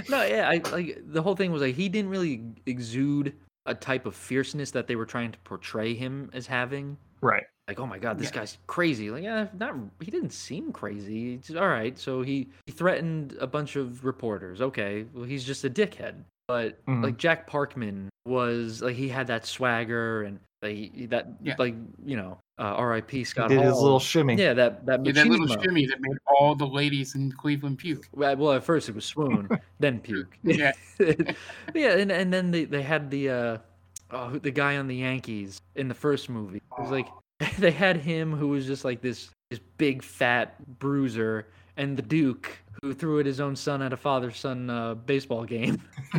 no, 0.08 0.22
yeah, 0.24 0.48
I 0.48 0.60
like 0.70 0.98
the 1.06 1.22
whole 1.22 1.34
thing 1.36 1.52
was 1.52 1.62
like 1.62 1.74
he 1.74 1.88
didn't 1.88 2.10
really 2.10 2.42
exude 2.66 3.34
a 3.66 3.74
type 3.74 4.06
of 4.06 4.14
fierceness 4.14 4.70
that 4.70 4.86
they 4.86 4.94
were 4.96 5.06
trying 5.06 5.32
to 5.32 5.38
portray 5.40 5.94
him 5.94 6.30
as 6.32 6.46
having. 6.46 6.96
Right. 7.20 7.44
Like, 7.66 7.80
oh 7.80 7.86
my 7.86 7.98
god, 7.98 8.18
this 8.18 8.30
guy's 8.30 8.58
crazy. 8.68 9.10
Like, 9.10 9.24
yeah, 9.24 9.48
not 9.58 9.74
he 10.00 10.12
didn't 10.12 10.30
seem 10.30 10.70
crazy. 10.70 11.34
It's 11.34 11.50
all 11.50 11.66
right. 11.68 11.98
So 11.98 12.22
he 12.22 12.48
he 12.66 12.72
threatened 12.72 13.36
a 13.40 13.46
bunch 13.48 13.74
of 13.74 14.04
reporters. 14.04 14.62
Okay, 14.62 15.04
well 15.12 15.24
he's 15.24 15.42
just 15.42 15.64
a 15.64 15.70
dickhead. 15.70 16.14
But 16.48 16.84
Mhm. 16.86 17.02
like 17.02 17.16
Jack 17.16 17.48
Parkman 17.50 18.08
was 18.24 18.80
like 18.82 18.96
he 18.96 19.08
had 19.08 19.26
that 19.28 19.46
swagger 19.46 20.22
and 20.22 20.40
Like 20.62 21.10
that, 21.10 21.28
Yeah. 21.42 21.54
like 21.58 21.74
you 22.04 22.16
know, 22.16 22.38
uh, 22.58 22.62
R.I.P. 22.62 23.24
Scott. 23.24 23.50
did 23.50 23.60
his 23.60 23.78
little 23.78 24.00
shimmy. 24.00 24.36
Yeah, 24.36 24.54
that 24.54 24.86
that 24.86 25.04
Yeah, 25.04 25.12
that 25.12 25.26
little 25.28 25.46
shimmy 25.46 25.84
that 25.86 26.00
made 26.00 26.16
all 26.26 26.54
the 26.54 26.66
ladies 26.66 27.14
in 27.14 27.30
Cleveland 27.30 27.78
puke. 27.78 28.08
Well, 28.12 28.34
well, 28.36 28.52
at 28.54 28.64
first 28.64 28.88
it 28.88 28.94
was 28.94 29.04
swoon, 29.04 29.48
then 29.80 30.00
puke. 30.00 30.36
Yeah. 30.42 30.72
yeah, 31.74 31.98
and 31.98 32.10
and 32.10 32.32
then 32.32 32.50
they 32.52 32.64
they 32.64 32.82
had 32.82 33.10
the 33.10 33.28
uh, 33.30 33.58
oh, 34.12 34.38
the 34.38 34.50
guy 34.50 34.78
on 34.78 34.88
the 34.88 34.96
Yankees 34.96 35.60
in 35.74 35.88
the 35.88 35.94
first 35.94 36.30
movie. 36.30 36.56
It 36.78 36.80
was 36.80 36.90
like 36.90 37.06
they 37.58 37.70
had 37.70 37.98
him 37.98 38.32
who 38.32 38.48
was 38.48 38.66
just 38.66 38.82
like 38.84 39.02
this 39.02 39.28
this 39.50 39.60
big 39.76 40.02
fat 40.02 40.56
bruiser, 40.78 41.46
and 41.76 41.98
the 41.98 42.02
Duke 42.02 42.46
who 42.46 42.65
threw 42.94 43.20
at 43.20 43.26
his 43.26 43.40
own 43.40 43.56
son 43.56 43.82
at 43.82 43.92
a 43.92 43.96
father 43.96 44.30
son 44.30 44.70
uh, 44.70 44.94
baseball 44.94 45.44
game. 45.44 45.82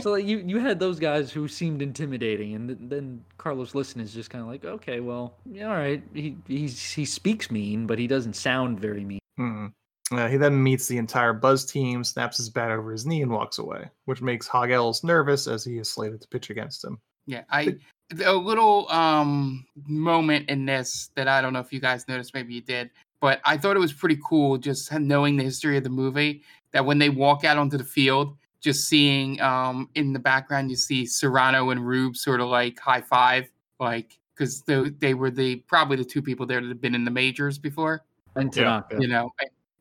so 0.00 0.12
like 0.12 0.24
you 0.24 0.38
you 0.38 0.58
had 0.58 0.78
those 0.78 0.98
guys 0.98 1.30
who 1.32 1.48
seemed 1.48 1.82
intimidating, 1.82 2.54
and 2.54 2.68
th- 2.68 2.78
then 2.82 3.24
Carlos 3.38 3.74
Liston 3.74 4.00
is 4.00 4.12
just 4.12 4.30
kind 4.30 4.42
of 4.42 4.48
like, 4.48 4.64
okay, 4.64 5.00
well, 5.00 5.34
yeah, 5.50 5.68
all 5.68 5.76
right, 5.76 6.02
he 6.14 6.36
he's, 6.46 6.92
he 6.92 7.04
speaks 7.04 7.50
mean, 7.50 7.86
but 7.86 7.98
he 7.98 8.06
doesn't 8.06 8.34
sound 8.34 8.80
very 8.80 9.04
mean. 9.04 9.20
Hmm. 9.36 9.66
Uh, 10.12 10.26
he 10.26 10.36
then 10.36 10.60
meets 10.60 10.88
the 10.88 10.98
entire 10.98 11.32
Buzz 11.32 11.64
team, 11.64 12.02
snaps 12.02 12.38
his 12.38 12.50
bat 12.50 12.72
over 12.72 12.90
his 12.90 13.06
knee, 13.06 13.22
and 13.22 13.30
walks 13.30 13.58
away, 13.58 13.88
which 14.06 14.20
makes 14.20 14.48
Hog 14.48 14.70
Ellis 14.70 15.04
nervous 15.04 15.46
as 15.46 15.64
he 15.64 15.78
is 15.78 15.88
slated 15.88 16.20
to 16.20 16.28
pitch 16.28 16.50
against 16.50 16.84
him. 16.84 16.98
Yeah, 17.26 17.42
I 17.48 17.76
a 18.24 18.32
little 18.32 18.90
um 18.90 19.64
moment 19.86 20.48
in 20.48 20.66
this 20.66 21.10
that 21.14 21.28
I 21.28 21.40
don't 21.40 21.52
know 21.52 21.60
if 21.60 21.72
you 21.72 21.80
guys 21.80 22.08
noticed, 22.08 22.34
maybe 22.34 22.54
you 22.54 22.60
did, 22.60 22.90
but 23.20 23.40
I 23.44 23.56
thought 23.56 23.76
it 23.76 23.80
was 23.80 23.92
pretty 23.92 24.18
cool 24.24 24.58
just 24.58 24.92
knowing 24.92 25.36
the 25.36 25.44
history 25.44 25.76
of 25.76 25.84
the 25.84 25.90
movie 25.90 26.42
that 26.72 26.84
when 26.84 26.98
they 26.98 27.08
walk 27.10 27.44
out 27.44 27.58
onto 27.58 27.76
the 27.76 27.84
field, 27.84 28.36
just 28.60 28.88
seeing 28.88 29.40
um 29.40 29.88
in 29.94 30.12
the 30.12 30.18
background 30.18 30.70
you 30.70 30.76
see 30.76 31.04
Cerrano 31.04 31.72
and 31.72 31.86
Rube 31.86 32.16
sort 32.16 32.40
of 32.40 32.48
like 32.48 32.78
high 32.78 33.00
five, 33.00 33.50
like 33.78 34.18
because 34.36 34.62
they 34.62 34.88
they 34.98 35.14
were 35.14 35.30
the 35.30 35.56
probably 35.66 35.96
the 35.96 36.04
two 36.04 36.22
people 36.22 36.46
there 36.46 36.60
that 36.60 36.68
had 36.68 36.80
been 36.80 36.94
in 36.94 37.04
the 37.04 37.10
majors 37.10 37.58
before, 37.58 38.04
And 38.36 38.52
Tanaka. 38.52 38.96
you 39.00 39.08
know. 39.08 39.30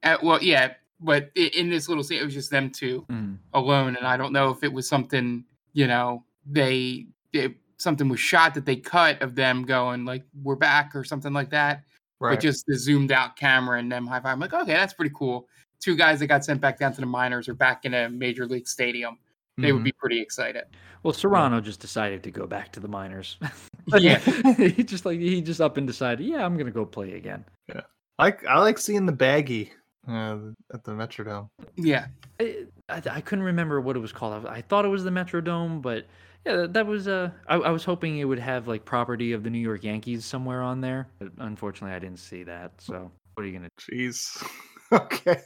Uh, 0.03 0.17
well, 0.23 0.41
yeah, 0.41 0.73
but 1.01 1.29
in 1.35 1.69
this 1.69 1.89
little 1.89 2.03
scene, 2.03 2.21
it 2.21 2.25
was 2.25 2.33
just 2.33 2.51
them 2.51 2.69
two 2.69 3.05
Mm. 3.09 3.37
alone, 3.53 3.95
and 3.97 4.05
I 4.07 4.15
don't 4.17 4.31
know 4.31 4.49
if 4.49 4.63
it 4.63 4.71
was 4.71 4.87
something 4.87 5.43
you 5.73 5.87
know 5.87 6.23
they 6.45 7.07
it, 7.33 7.55
something 7.77 8.09
was 8.09 8.19
shot 8.19 8.53
that 8.55 8.65
they 8.65 8.75
cut 8.75 9.21
of 9.21 9.35
them 9.35 9.63
going 9.63 10.03
like 10.05 10.23
we're 10.41 10.55
back 10.55 10.95
or 10.95 11.03
something 11.03 11.33
like 11.33 11.49
that, 11.51 11.83
Right. 12.20 12.32
but 12.36 12.41
just 12.41 12.65
the 12.65 12.76
zoomed 12.78 13.11
out 13.11 13.36
camera 13.38 13.80
and 13.80 13.91
them 13.91 14.05
high 14.05 14.20
five. 14.20 14.34
I'm 14.34 14.39
like, 14.39 14.53
okay, 14.53 14.74
that's 14.74 14.93
pretty 14.93 15.13
cool. 15.15 15.47
Two 15.80 15.95
guys 15.95 16.20
that 16.20 16.28
got 16.28 16.43
sent 16.43 16.59
back 16.59 16.78
down 16.78 16.91
to 16.93 16.99
the 16.99 17.07
minors 17.07 17.47
are 17.47 17.53
back 17.53 17.86
in 17.86 17.93
a 17.93 18.09
major 18.09 18.45
league 18.45 18.67
stadium. 18.67 19.17
They 19.57 19.72
would 19.72 19.82
Mhm. 19.82 19.86
be 19.86 19.91
pretty 19.93 20.22
excited. 20.22 20.65
Well, 21.03 21.13
Cerrano 21.13 21.63
just 21.63 21.80
decided 21.80 22.24
to 22.24 22.32
go 22.32 22.45
back 22.47 22.72
to 22.74 22.80
the 22.80 22.88
minors. 22.88 23.38
Yeah. 23.97 24.20
he 24.20 24.84
just 24.84 25.03
like 25.05 25.20
he 25.20 25.41
just 25.41 25.59
up 25.61 25.78
and 25.78 25.88
decided, 25.88 26.24
yeah, 26.28 26.45
I'm 26.45 26.57
gonna 26.57 26.70
go 26.70 26.86
play 26.86 27.13
again. 27.13 27.43
I 27.74 27.82
like 28.20 28.45
I 28.45 28.59
like 28.59 28.78
seeing 28.78 29.05
the 29.07 29.11
baggy 29.13 29.72
uh, 30.07 30.38
at 30.74 30.84
the 30.84 30.91
Metrodome. 30.91 31.49
Yeah, 31.76 32.07
I, 32.39 32.65
I, 32.88 33.01
I 33.09 33.22
couldn't 33.22 33.45
remember 33.45 33.82
what 33.82 33.95
it 33.95 33.99
was 33.99 34.11
called. 34.11 34.45
I, 34.45 34.57
I 34.57 34.61
thought 34.61 34.86
it 34.86 34.89
was 34.89 35.03
the 35.03 35.09
Metrodome, 35.09 35.82
but 35.82 36.05
yeah, 36.45 36.67
that, 36.69 36.85
was. 36.85 37.07
Uh, 37.07 37.31
I, 37.47 37.55
I 37.55 37.69
was 37.69 37.83
hoping 37.83 38.17
it 38.17 38.25
would 38.25 38.39
have 38.39 38.67
like 38.67 38.85
property 38.85 39.33
of 39.33 39.43
the 39.43 39.49
New 39.49 39.59
York 39.59 39.83
Yankees 39.83 40.25
somewhere 40.25 40.61
on 40.61 40.81
there, 40.81 41.07
but 41.19 41.29
unfortunately, 41.37 41.95
I 41.95 41.99
didn't 41.99 42.19
see 42.19 42.43
that. 42.43 42.71
So 42.79 43.11
what 43.33 43.43
are 43.43 43.47
you 43.47 43.53
gonna? 43.53 43.69
Jeez. 43.79 44.43
okay. 44.91 45.41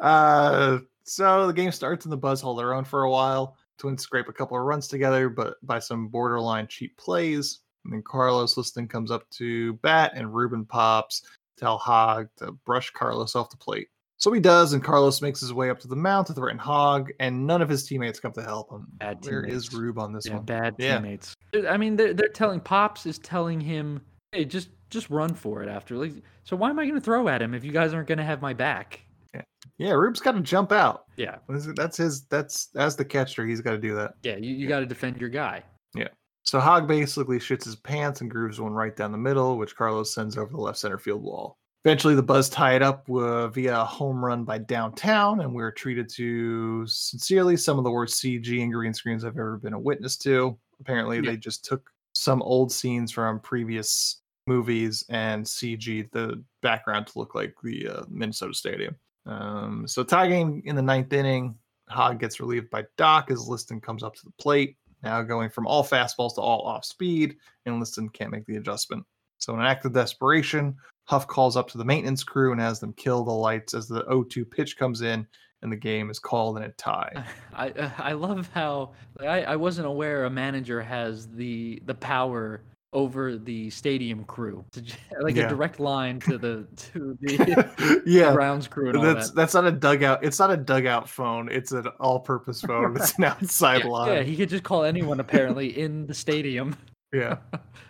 Uh, 0.00 0.78
so 1.04 1.46
the 1.46 1.52
game 1.52 1.72
starts 1.72 2.04
and 2.04 2.12
the 2.12 2.16
Buzz 2.16 2.40
hold 2.40 2.58
their 2.58 2.74
own 2.74 2.84
for 2.84 3.02
a 3.02 3.10
while. 3.10 3.56
Twins 3.78 4.02
scrape 4.02 4.28
a 4.28 4.32
couple 4.32 4.56
of 4.56 4.64
runs 4.64 4.88
together, 4.88 5.28
but 5.28 5.54
by 5.62 5.78
some 5.78 6.08
borderline 6.08 6.66
cheap 6.66 6.96
plays. 6.96 7.60
And 7.84 7.94
then 7.94 8.02
Carlos 8.02 8.56
Liston 8.56 8.88
comes 8.88 9.10
up 9.10 9.28
to 9.30 9.74
bat, 9.74 10.12
and 10.14 10.34
Ruben 10.34 10.64
pops, 10.64 11.22
tell 11.56 11.78
Hog 11.78 12.28
to 12.36 12.52
brush 12.52 12.90
Carlos 12.90 13.34
off 13.34 13.50
the 13.50 13.56
plate. 13.56 13.88
So 14.18 14.32
he 14.32 14.40
does, 14.40 14.72
and 14.72 14.82
Carlos 14.82 15.22
makes 15.22 15.40
his 15.40 15.52
way 15.52 15.70
up 15.70 15.78
to 15.80 15.88
the 15.88 15.94
mound 15.96 16.26
to 16.26 16.32
threaten 16.34 16.58
Hog, 16.58 17.10
and 17.20 17.46
none 17.46 17.62
of 17.62 17.68
his 17.68 17.86
teammates 17.86 18.18
come 18.18 18.32
to 18.32 18.42
help 18.42 18.70
him. 18.70 18.86
Bad 18.94 19.24
Where 19.24 19.44
is 19.44 19.68
teammates. 19.68 19.74
Rube 19.74 19.98
on 19.98 20.12
this 20.12 20.26
Yeah, 20.26 20.34
one? 20.34 20.44
bad 20.44 20.74
Yeah. 20.78 20.96
teammates. 20.96 21.34
I 21.68 21.76
mean, 21.76 21.96
they're 21.96 22.12
they're 22.14 22.28
telling 22.28 22.58
Pops 22.60 23.06
is 23.06 23.18
telling 23.18 23.60
him, 23.60 24.00
hey, 24.32 24.44
just 24.44 24.70
just 24.90 25.08
run 25.08 25.34
for 25.34 25.62
it 25.62 25.68
after. 25.68 25.96
Like, 25.96 26.14
so 26.44 26.56
why 26.56 26.70
am 26.70 26.78
I 26.80 26.86
gonna 26.86 27.00
throw 27.00 27.28
at 27.28 27.40
him 27.40 27.54
if 27.54 27.62
you 27.64 27.70
guys 27.72 27.94
aren't 27.94 28.08
gonna 28.08 28.24
have 28.24 28.42
my 28.42 28.52
back? 28.54 29.00
Yeah, 29.34 29.42
yeah 29.78 29.92
Rube's 29.92 30.20
got 30.20 30.32
to 30.32 30.40
jump 30.40 30.72
out. 30.72 31.04
Yeah, 31.16 31.36
That's- 31.48 31.96
his. 31.96 32.24
That's 32.26 32.70
as 32.74 32.96
the 32.96 33.04
catcher, 33.04 33.46
he's 33.46 33.60
got 33.60 33.72
to 33.72 33.78
do 33.78 33.94
that. 33.94 34.14
yeah, 34.22 34.36
you, 34.36 34.54
you 34.54 34.66
got 34.66 34.80
to 34.80 34.86
defend 34.86 35.18
your 35.20 35.28
guy. 35.30 35.62
Yeah. 35.94 36.08
So 36.44 36.58
Hog 36.58 36.88
basically 36.88 37.38
shits 37.38 37.64
his 37.64 37.76
pants 37.76 38.20
and 38.22 38.30
grooves 38.30 38.58
one 38.60 38.72
right 38.72 38.96
down 38.96 39.12
the 39.12 39.18
middle, 39.18 39.58
which 39.58 39.76
Carlos 39.76 40.12
sends 40.14 40.38
over 40.38 40.50
the 40.50 40.56
left 40.60 40.78
center 40.78 40.98
field 40.98 41.22
wall. 41.22 41.58
Eventually, 41.84 42.14
the 42.14 42.22
Buzz 42.22 42.48
tied 42.48 42.82
up 42.82 43.08
uh, 43.08 43.48
via 43.48 43.80
a 43.80 43.84
home 43.84 44.22
run 44.24 44.44
by 44.44 44.58
downtown, 44.58 45.40
and 45.40 45.54
we're 45.54 45.70
treated 45.70 46.08
to 46.10 46.86
sincerely 46.86 47.56
some 47.56 47.78
of 47.78 47.84
the 47.84 47.90
worst 47.90 48.22
CG 48.22 48.62
and 48.62 48.72
green 48.72 48.92
screens 48.92 49.24
I've 49.24 49.38
ever 49.38 49.58
been 49.58 49.74
a 49.74 49.78
witness 49.78 50.16
to. 50.18 50.58
Apparently, 50.80 51.16
Yeah. 51.18 51.30
they 51.30 51.36
just 51.36 51.64
took 51.64 51.88
some 52.14 52.42
old 52.42 52.72
scenes 52.72 53.12
from 53.12 53.38
previous 53.40 54.22
movies 54.48 55.04
and 55.08 55.44
CG 55.46 56.10
the 56.10 56.42
background 56.62 57.06
to 57.06 57.18
look 57.18 57.34
like 57.34 57.54
the 57.62 57.88
uh, 57.88 58.02
Minnesota 58.08 58.54
Stadium. 58.54 58.96
Um, 59.26 59.86
so 59.86 60.02
tie 60.02 60.26
game 60.26 60.62
in 60.64 60.74
the 60.74 60.82
ninth 60.82 61.12
inning. 61.12 61.54
Hog 61.88 62.18
gets 62.18 62.40
relieved 62.40 62.70
by 62.70 62.84
Doc 62.96 63.30
as 63.30 63.46
Liston 63.46 63.80
comes 63.80 64.02
up 64.02 64.14
to 64.16 64.24
the 64.24 64.32
plate. 64.40 64.76
Now 65.02 65.22
going 65.22 65.48
from 65.48 65.66
all 65.66 65.84
fastballs 65.84 66.34
to 66.34 66.40
all 66.40 66.62
off 66.62 66.84
speed, 66.84 67.36
and 67.66 67.78
Liston 67.78 68.08
can't 68.08 68.32
make 68.32 68.46
the 68.46 68.56
adjustment. 68.56 69.04
So 69.38 69.54
in 69.54 69.60
an 69.60 69.66
act 69.66 69.84
of 69.84 69.92
desperation, 69.92 70.76
Huff 71.08 71.26
calls 71.26 71.56
up 71.56 71.68
to 71.70 71.78
the 71.78 71.84
maintenance 71.84 72.22
crew 72.22 72.52
and 72.52 72.60
has 72.60 72.80
them 72.80 72.92
kill 72.92 73.24
the 73.24 73.32
lights 73.32 73.72
as 73.72 73.88
the 73.88 74.02
0-2 74.04 74.50
pitch 74.50 74.76
comes 74.76 75.00
in 75.00 75.26
and 75.62 75.72
the 75.72 75.76
game 75.76 76.10
is 76.10 76.18
called 76.18 76.56
in 76.58 76.64
a 76.64 76.68
tie. 76.72 77.24
I 77.54 77.72
I 77.98 78.12
love 78.12 78.48
how 78.54 78.92
I 79.20 79.42
I 79.42 79.56
wasn't 79.56 79.86
aware 79.88 80.24
a 80.26 80.30
manager 80.30 80.80
has 80.82 81.26
the 81.28 81.82
the 81.86 81.94
power 81.94 82.62
over 82.94 83.36
the 83.36 83.68
stadium 83.70 84.24
crew, 84.24 84.64
like 85.20 85.34
Yeah. 85.36 85.44
a 85.44 85.48
direct 85.48 85.78
line 85.80 86.20
to 86.20 86.38
the 86.38 86.66
to 86.92 87.18
the 87.20 88.02
yeah, 88.06 88.32
grounds 88.32 88.66
crew 88.68 88.88
and 88.88 88.96
all 88.98 89.02
that's 89.04 89.28
that. 89.28 89.36
that's 89.36 89.54
not 89.54 89.66
a 89.66 89.72
dugout. 89.72 90.22
It's 90.24 90.38
not 90.38 90.50
a 90.50 90.56
dugout 90.56 91.08
phone. 91.08 91.50
It's 91.50 91.72
an 91.72 91.86
all-purpose 92.00 92.60
phone. 92.68 92.96
It's 92.96 93.16
an 93.18 93.24
outside 93.24 93.82
Yeah, 93.84 93.90
line. 93.90 94.12
Yeah, 94.14 94.22
he 94.22 94.36
could 94.36 94.48
just 94.48 94.62
call 94.64 94.84
anyone 94.84 95.20
apparently 95.20 95.78
in 95.78 96.06
the 96.06 96.14
stadium. 96.14 96.76
Yeah. 97.12 97.36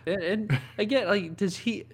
And, 0.05 0.23
and 0.23 0.59
again, 0.77 1.07
like, 1.07 1.37
does 1.37 1.55
he, 1.57 1.85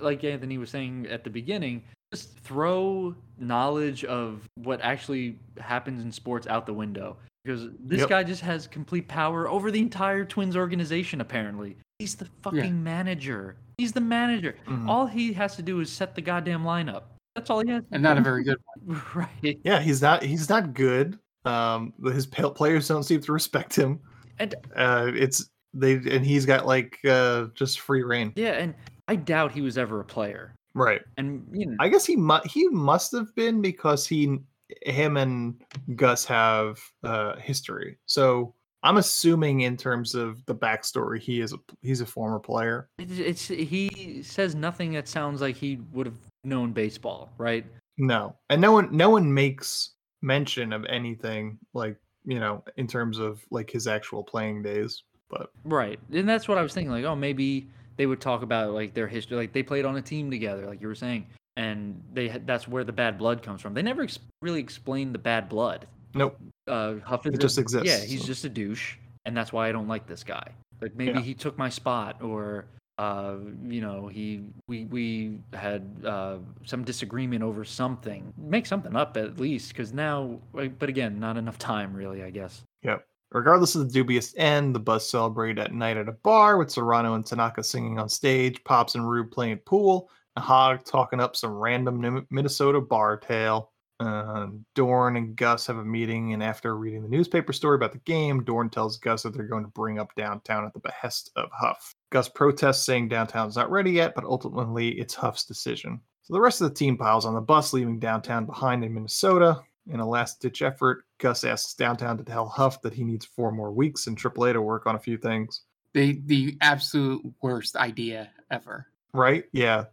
like 0.00 0.24
Anthony 0.24 0.58
was 0.58 0.70
saying 0.70 1.06
at 1.10 1.24
the 1.24 1.30
beginning, 1.30 1.82
just 2.12 2.38
throw 2.40 3.14
knowledge 3.38 4.04
of 4.04 4.42
what 4.56 4.80
actually 4.82 5.38
happens 5.58 6.02
in 6.02 6.10
sports 6.12 6.46
out 6.46 6.66
the 6.66 6.72
window? 6.74 7.16
Because 7.44 7.68
this 7.80 8.00
Yep. 8.00 8.08
guy 8.08 8.22
just 8.22 8.42
has 8.42 8.66
complete 8.66 9.08
power 9.08 9.48
over 9.48 9.70
the 9.70 9.80
entire 9.80 10.24
Twins 10.24 10.56
organization, 10.56 11.20
apparently. 11.20 11.76
He's 11.98 12.14
the 12.14 12.26
fucking 12.42 12.82
manager. 12.82 13.56
He's 13.78 13.92
the 13.92 14.00
manager. 14.00 14.56
Mhm. 14.66 14.88
All 14.88 15.06
he 15.06 15.32
has 15.32 15.56
to 15.56 15.62
do 15.62 15.80
is 15.80 15.90
set 15.90 16.14
the 16.14 16.20
goddamn 16.20 16.64
lineup. 16.64 17.04
That's 17.34 17.48
all 17.48 17.60
he 17.64 17.70
has 17.70 17.84
and 17.92 18.02
not 18.02 18.18
a 18.18 18.20
very 18.20 18.42
good 18.44 18.58
one. 18.84 19.00
right. 19.14 19.58
Yeah, 19.64 19.80
he's 19.80 20.02
not 20.02 20.22
he's 20.22 20.48
not 20.48 20.74
good. 20.74 21.18
Um 21.44 21.94
his 22.04 22.26
players 22.26 22.88
don't 22.88 23.04
seem 23.04 23.20
to 23.22 23.32
respect 23.32 23.74
him. 23.74 24.00
And 24.38 24.54
Uh 24.76 25.10
it's 25.14 25.48
they 25.74 25.94
and 25.94 26.24
he's 26.24 26.46
got 26.46 26.66
like 26.66 26.98
uh 27.08 27.46
just 27.54 27.80
free 27.80 28.02
reign. 28.02 28.32
yeah, 28.36 28.52
and 28.52 28.74
I 29.08 29.16
doubt 29.16 29.52
he 29.52 29.60
was 29.60 29.78
ever 29.78 30.00
a 30.00 30.04
player. 30.04 30.54
Right. 30.74 31.02
And, 31.16 31.44
you 31.52 31.66
know, 31.66 31.76
I 31.80 31.88
guess 31.88 32.06
he 32.06 32.16
mu- 32.16 32.38
he 32.44 32.68
must 32.68 33.12
have 33.12 33.34
been 33.34 33.60
because 33.60 34.06
he 34.06 34.38
him 34.82 35.16
and 35.16 35.60
Gus 35.96 36.24
have 36.26 36.78
uh 37.02 37.36
history. 37.36 37.98
So 38.06 38.54
I'm 38.82 38.96
assuming 38.96 39.62
in 39.62 39.76
terms 39.76 40.14
of 40.14 40.44
the 40.46 40.54
backstory, 40.54 41.20
he 41.20 41.40
is 41.40 41.52
a 41.52 41.58
he's 41.82 42.00
a 42.00 42.06
former 42.06 42.38
player. 42.38 42.88
It's, 42.98 43.18
it's 43.18 43.48
he 43.48 44.22
says 44.22 44.54
nothing 44.54 44.92
that 44.92 45.08
sounds 45.08 45.40
like 45.40 45.56
he 45.56 45.80
would 45.92 46.06
have 46.06 46.16
known 46.44 46.72
baseball, 46.72 47.30
right? 47.36 47.66
No, 47.98 48.36
and 48.48 48.60
no 48.60 48.72
one 48.72 48.96
no 48.96 49.10
one 49.10 49.32
makes 49.32 49.90
mention 50.22 50.72
of 50.72 50.84
anything 50.86 51.58
like 51.74 51.96
you 52.24 52.38
know 52.38 52.62
in 52.76 52.86
terms 52.86 53.18
of 53.18 53.42
like 53.50 53.70
his 53.70 53.86
actual 53.86 54.22
playing 54.22 54.62
days. 54.62 55.02
But 55.30 55.50
Right, 55.64 55.98
and 56.12 56.28
that's 56.28 56.48
what 56.48 56.58
I 56.58 56.62
was 56.62 56.74
thinking. 56.74 56.90
Like, 56.90 57.04
oh, 57.04 57.14
maybe 57.16 57.68
they 57.96 58.06
would 58.06 58.20
talk 58.20 58.42
about 58.42 58.72
like 58.72 58.94
their 58.94 59.06
history, 59.06 59.36
like 59.36 59.52
they 59.52 59.62
played 59.62 59.84
on 59.84 59.96
a 59.96 60.02
team 60.02 60.30
together, 60.30 60.66
like 60.66 60.80
you 60.80 60.88
were 60.88 60.94
saying, 60.94 61.26
and 61.56 62.02
they 62.12 62.28
had, 62.28 62.46
that's 62.46 62.66
where 62.66 62.84
the 62.84 62.92
bad 62.92 63.16
blood 63.18 63.42
comes 63.42 63.60
from. 63.62 63.72
They 63.74 63.82
never 63.82 64.02
ex- 64.02 64.18
really 64.42 64.60
explained 64.60 65.14
the 65.14 65.18
bad 65.18 65.48
blood. 65.48 65.86
nope. 66.14 66.38
Uh, 66.66 66.94
Huff 67.04 67.26
It 67.26 67.34
a- 67.34 67.38
just 67.38 67.58
exists, 67.58 67.86
Yeah, 67.88 67.98
he's 68.04 68.20
so. 68.22 68.26
just 68.26 68.44
a 68.44 68.48
douche, 68.48 68.96
and 69.24 69.36
that's 69.36 69.52
why 69.52 69.68
I 69.68 69.72
don't 69.72 69.88
like 69.88 70.06
this 70.06 70.24
guy. 70.24 70.48
Like 70.80 70.94
maybe 70.96 71.18
Yeah. 71.18 71.24
he 71.24 71.34
took 71.34 71.56
my 71.58 71.68
spot, 71.68 72.22
or 72.22 72.66
uh, 72.98 73.36
you 73.66 73.80
know, 73.80 74.08
he 74.08 74.42
we 74.66 74.84
we 74.86 75.38
had 75.54 75.86
uh, 76.04 76.36
some 76.64 76.84
disagreement 76.84 77.42
over 77.42 77.64
something. 77.64 78.32
Make 78.36 78.66
something 78.66 78.94
up 78.96 79.16
at 79.16 79.38
least, 79.38 79.68
because 79.72 79.92
now. 79.92 80.38
But 80.52 80.88
again, 80.88 81.18
not 81.20 81.36
enough 81.36 81.58
time, 81.58 81.94
really. 81.94 82.22
I 82.22 82.30
guess. 82.30 82.62
Yep. 82.82 83.04
Regardless 83.32 83.76
of 83.76 83.86
the 83.86 83.92
dubious 83.92 84.34
end, 84.36 84.74
the 84.74 84.80
Buzz 84.80 85.08
celebrate 85.08 85.58
at 85.58 85.72
night 85.72 85.96
at 85.96 86.08
a 86.08 86.12
bar 86.12 86.56
with 86.56 86.68
Cerrano 86.68 87.14
and 87.14 87.24
Tanaka 87.24 87.62
singing 87.62 87.98
on 87.98 88.08
stage, 88.08 88.62
Pops 88.64 88.96
and 88.96 89.08
Rube 89.08 89.30
playing 89.30 89.58
pool, 89.58 90.10
and 90.34 90.44
Hog 90.44 90.84
talking 90.84 91.20
up 91.20 91.36
some 91.36 91.52
random 91.52 92.26
Minnesota 92.30 92.80
bar 92.80 93.16
tale. 93.16 93.70
Uh, 94.00 94.46
Dorn 94.74 95.16
and 95.16 95.36
Gus 95.36 95.66
have 95.66 95.76
a 95.76 95.84
meeting, 95.84 96.32
and 96.32 96.42
after 96.42 96.74
reading 96.74 97.02
the 97.02 97.08
newspaper 97.08 97.52
story 97.52 97.76
about 97.76 97.92
the 97.92 97.98
game, 97.98 98.42
Dorn 98.42 98.70
tells 98.70 98.96
Gus 98.96 99.22
that 99.22 99.34
they're 99.34 99.44
going 99.44 99.64
to 99.64 99.70
bring 99.70 99.98
up 99.98 100.14
downtown 100.16 100.64
at 100.64 100.72
the 100.72 100.80
behest 100.80 101.30
of 101.36 101.50
Huff. 101.52 101.94
Gus 102.10 102.28
protests, 102.28 102.84
saying 102.84 103.08
downtown's 103.08 103.56
not 103.56 103.70
ready 103.70 103.92
yet, 103.92 104.14
but 104.14 104.24
ultimately 104.24 104.98
it's 104.98 105.14
Huff's 105.14 105.44
decision. 105.44 106.00
So 106.22 106.32
the 106.32 106.40
rest 106.40 106.62
of 106.62 106.70
the 106.70 106.74
team 106.74 106.96
piles 106.96 107.26
on 107.26 107.34
the 107.34 107.40
bus, 107.40 107.72
leaving 107.72 107.98
downtown 107.98 108.46
behind 108.46 108.82
in 108.82 108.94
Minnesota. 108.94 109.60
In 109.88 110.00
a 110.00 110.08
last 110.08 110.40
ditch 110.40 110.62
effort, 110.62 111.04
Gus 111.18 111.42
asks 111.44 111.74
downtown 111.74 112.18
to 112.18 112.24
tell 112.24 112.46
Huff 112.46 112.80
that 112.82 112.92
he 112.92 113.02
needs 113.02 113.24
four 113.24 113.50
more 113.50 113.72
weeks 113.72 114.06
in 114.06 114.14
AAA 114.14 114.52
to 114.52 114.62
work 114.62 114.86
on 114.86 114.94
a 114.94 114.98
few 114.98 115.16
things. 115.16 115.62
The 115.94 116.20
the 116.26 116.56
absolute 116.60 117.22
worst 117.42 117.76
idea 117.76 118.30
ever. 118.50 118.86
Right? 119.12 119.44
Yeah. 119.52 119.84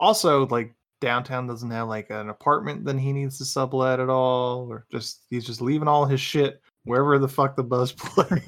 Also, 0.00 0.46
like 0.46 0.74
downtown 1.00 1.46
doesn't 1.46 1.70
have 1.70 1.88
like 1.88 2.10
an 2.10 2.30
apartment 2.30 2.84
that 2.84 2.98
he 2.98 3.12
needs 3.12 3.36
to 3.38 3.44
sublet 3.44 4.00
at 4.00 4.08
all, 4.08 4.68
or 4.70 4.86
just 4.90 5.26
he's 5.28 5.44
just 5.44 5.60
leaving 5.60 5.88
all 5.88 6.06
his 6.06 6.20
shit 6.20 6.62
wherever 6.84 7.18
the 7.18 7.28
fuck 7.28 7.56
the 7.56 7.62
buzz 7.62 7.92
play. 7.96 8.42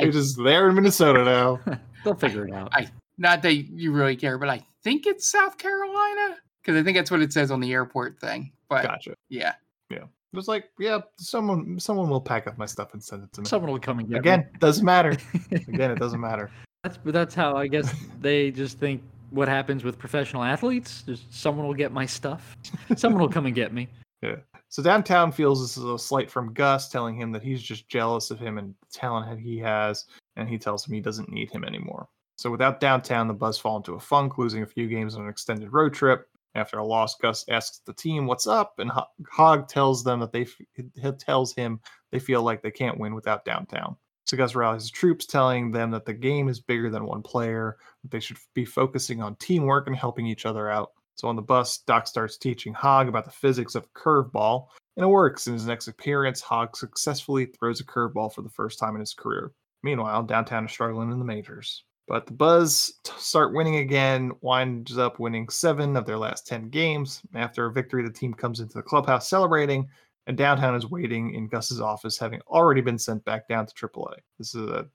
He's 0.00 0.14
just 0.14 0.42
there 0.42 0.68
in 0.68 0.74
Minnesota 0.74 1.24
now. 1.24 1.60
They'll 2.04 2.14
figure 2.14 2.46
it 2.46 2.54
out. 2.54 2.70
I 2.72 2.88
not 3.16 3.42
that 3.42 3.54
you 3.54 3.92
really 3.92 4.16
care, 4.16 4.38
but 4.38 4.48
I 4.48 4.64
think 4.82 5.06
it's 5.06 5.28
South 5.28 5.58
Carolina 5.58 6.36
because 6.62 6.78
I 6.78 6.82
think 6.82 6.96
that's 6.96 7.10
what 7.10 7.22
it 7.22 7.32
says 7.32 7.50
on 7.50 7.60
the 7.60 7.72
airport 7.72 8.20
thing. 8.20 8.52
But 8.68 8.84
Gotcha. 8.84 9.14
yeah, 9.28 9.54
Yeah. 9.90 10.04
It 10.32 10.36
was 10.36 10.48
like, 10.48 10.66
yeah, 10.78 10.98
someone 11.18 11.80
someone 11.80 12.10
will 12.10 12.20
pack 12.20 12.46
up 12.46 12.58
my 12.58 12.66
stuff 12.66 12.92
and 12.92 13.02
send 13.02 13.24
it 13.24 13.32
to 13.32 13.40
me. 13.40 13.46
Someone 13.46 13.70
will 13.72 13.78
come 13.78 13.98
and 13.98 14.08
get 14.08 14.18
Again, 14.18 14.40
me. 14.40 14.58
doesn't 14.58 14.84
matter. 14.84 15.16
Again, 15.50 15.90
it 15.90 15.98
doesn't 15.98 16.20
matter. 16.20 16.50
That's 16.84 16.98
but 16.98 17.14
that's 17.14 17.34
how 17.34 17.56
I 17.56 17.66
guess 17.66 17.92
they 18.20 18.50
just 18.50 18.78
think 18.78 19.02
what 19.30 19.48
happens 19.48 19.84
with 19.84 19.98
professional 19.98 20.42
athletes. 20.44 21.02
Just 21.02 21.32
someone 21.32 21.66
will 21.66 21.74
get 21.74 21.92
my 21.92 22.04
stuff. 22.04 22.56
Someone 22.96 23.22
will 23.22 23.30
come 23.30 23.46
and 23.46 23.54
get 23.54 23.72
me. 23.72 23.88
Yeah. 24.20 24.34
So 24.68 24.82
downtown 24.82 25.30
feels 25.30 25.62
this 25.62 25.76
is 25.76 25.84
a 25.84 25.96
slight 25.96 26.28
from 26.28 26.52
Gus, 26.52 26.88
telling 26.88 27.14
him 27.14 27.30
that 27.30 27.40
he's 27.40 27.62
just 27.62 27.88
jealous 27.88 28.32
of 28.32 28.40
him 28.40 28.58
and 28.58 28.74
the 28.80 28.98
talent 28.98 29.30
that 29.30 29.38
he 29.38 29.58
has, 29.58 30.06
and 30.34 30.48
he 30.48 30.58
tells 30.58 30.84
him 30.84 30.92
he 30.92 31.00
doesn't 31.00 31.30
need 31.30 31.52
him 31.52 31.62
anymore. 31.62 32.08
So 32.36 32.50
without 32.50 32.80
downtown, 32.80 33.28
the 33.28 33.34
Buzz 33.34 33.58
fall 33.58 33.76
into 33.76 33.94
a 33.94 34.00
funk, 34.00 34.36
losing 34.36 34.64
a 34.64 34.66
few 34.66 34.88
games 34.88 35.14
on 35.14 35.22
an 35.22 35.28
extended 35.28 35.72
road 35.72 35.94
trip. 35.94 36.28
After 36.54 36.78
a 36.78 36.84
loss, 36.84 37.14
Gus 37.16 37.44
asks 37.48 37.80
the 37.84 37.92
team 37.92 38.26
what's 38.26 38.46
up, 38.46 38.78
and 38.78 38.90
Hog 39.30 39.68
tells 39.68 40.02
them 40.02 40.20
that 40.20 40.32
they 40.32 40.42
f- 40.42 40.60
he 40.74 41.12
tells 41.12 41.54
him 41.54 41.80
they 42.10 42.18
feel 42.18 42.42
like 42.42 42.62
they 42.62 42.70
can't 42.70 42.98
win 42.98 43.14
without 43.14 43.44
downtown. 43.44 43.96
So 44.26 44.36
Gus 44.36 44.54
rallies 44.54 44.84
the 44.84 44.90
troops, 44.90 45.24
telling 45.24 45.70
them 45.70 45.90
that 45.92 46.04
the 46.04 46.12
game 46.12 46.48
is 46.48 46.60
bigger 46.60 46.90
than 46.90 47.06
one 47.06 47.22
player, 47.22 47.78
that 48.02 48.10
they 48.10 48.20
should 48.20 48.36
be 48.54 48.64
focusing 48.64 49.22
on 49.22 49.36
teamwork 49.36 49.86
and 49.86 49.96
helping 49.96 50.26
each 50.26 50.46
other 50.46 50.70
out. 50.70 50.92
So 51.14 51.28
on 51.28 51.36
the 51.36 51.42
bus, 51.42 51.78
Doc 51.78 52.06
starts 52.06 52.36
teaching 52.36 52.72
Hog 52.74 53.08
about 53.08 53.24
the 53.24 53.30
physics 53.30 53.74
of 53.74 53.92
curveball, 53.94 54.66
and 54.96 55.04
it 55.04 55.08
works. 55.08 55.46
In 55.46 55.54
his 55.54 55.66
next 55.66 55.88
appearance, 55.88 56.40
Hog 56.40 56.76
successfully 56.76 57.46
throws 57.46 57.80
a 57.80 57.84
curveball 57.84 58.32
for 58.32 58.42
the 58.42 58.50
first 58.50 58.78
time 58.78 58.94
in 58.94 59.00
his 59.00 59.14
career. 59.14 59.52
Meanwhile, 59.82 60.24
downtown 60.24 60.66
is 60.66 60.72
struggling 60.72 61.10
in 61.10 61.18
the 61.18 61.24
majors. 61.24 61.84
But 62.08 62.26
the 62.26 62.32
Buzz 62.32 62.94
start 63.18 63.52
winning 63.52 63.76
again, 63.76 64.32
winds 64.40 64.96
up 64.96 65.18
winning 65.18 65.48
seven 65.50 65.94
of 65.96 66.06
their 66.06 66.16
last 66.16 66.46
10 66.46 66.70
games. 66.70 67.20
After 67.34 67.66
a 67.66 67.72
victory, 67.72 68.02
the 68.02 68.10
team 68.12 68.32
comes 68.32 68.60
into 68.60 68.74
the 68.78 68.82
clubhouse 68.82 69.28
celebrating, 69.28 69.86
and 70.26 70.36
downtown 70.36 70.74
is 70.74 70.86
waiting 70.90 71.34
in 71.34 71.48
Gus's 71.48 71.80
office, 71.82 72.16
having 72.18 72.40
already 72.48 72.80
been 72.80 72.98
sent 72.98 73.24
back 73.26 73.46
down 73.46 73.66
to 73.66 73.74
AAA. 73.74 74.14
This 74.38 74.54
is 74.54 74.68
a 74.70 74.86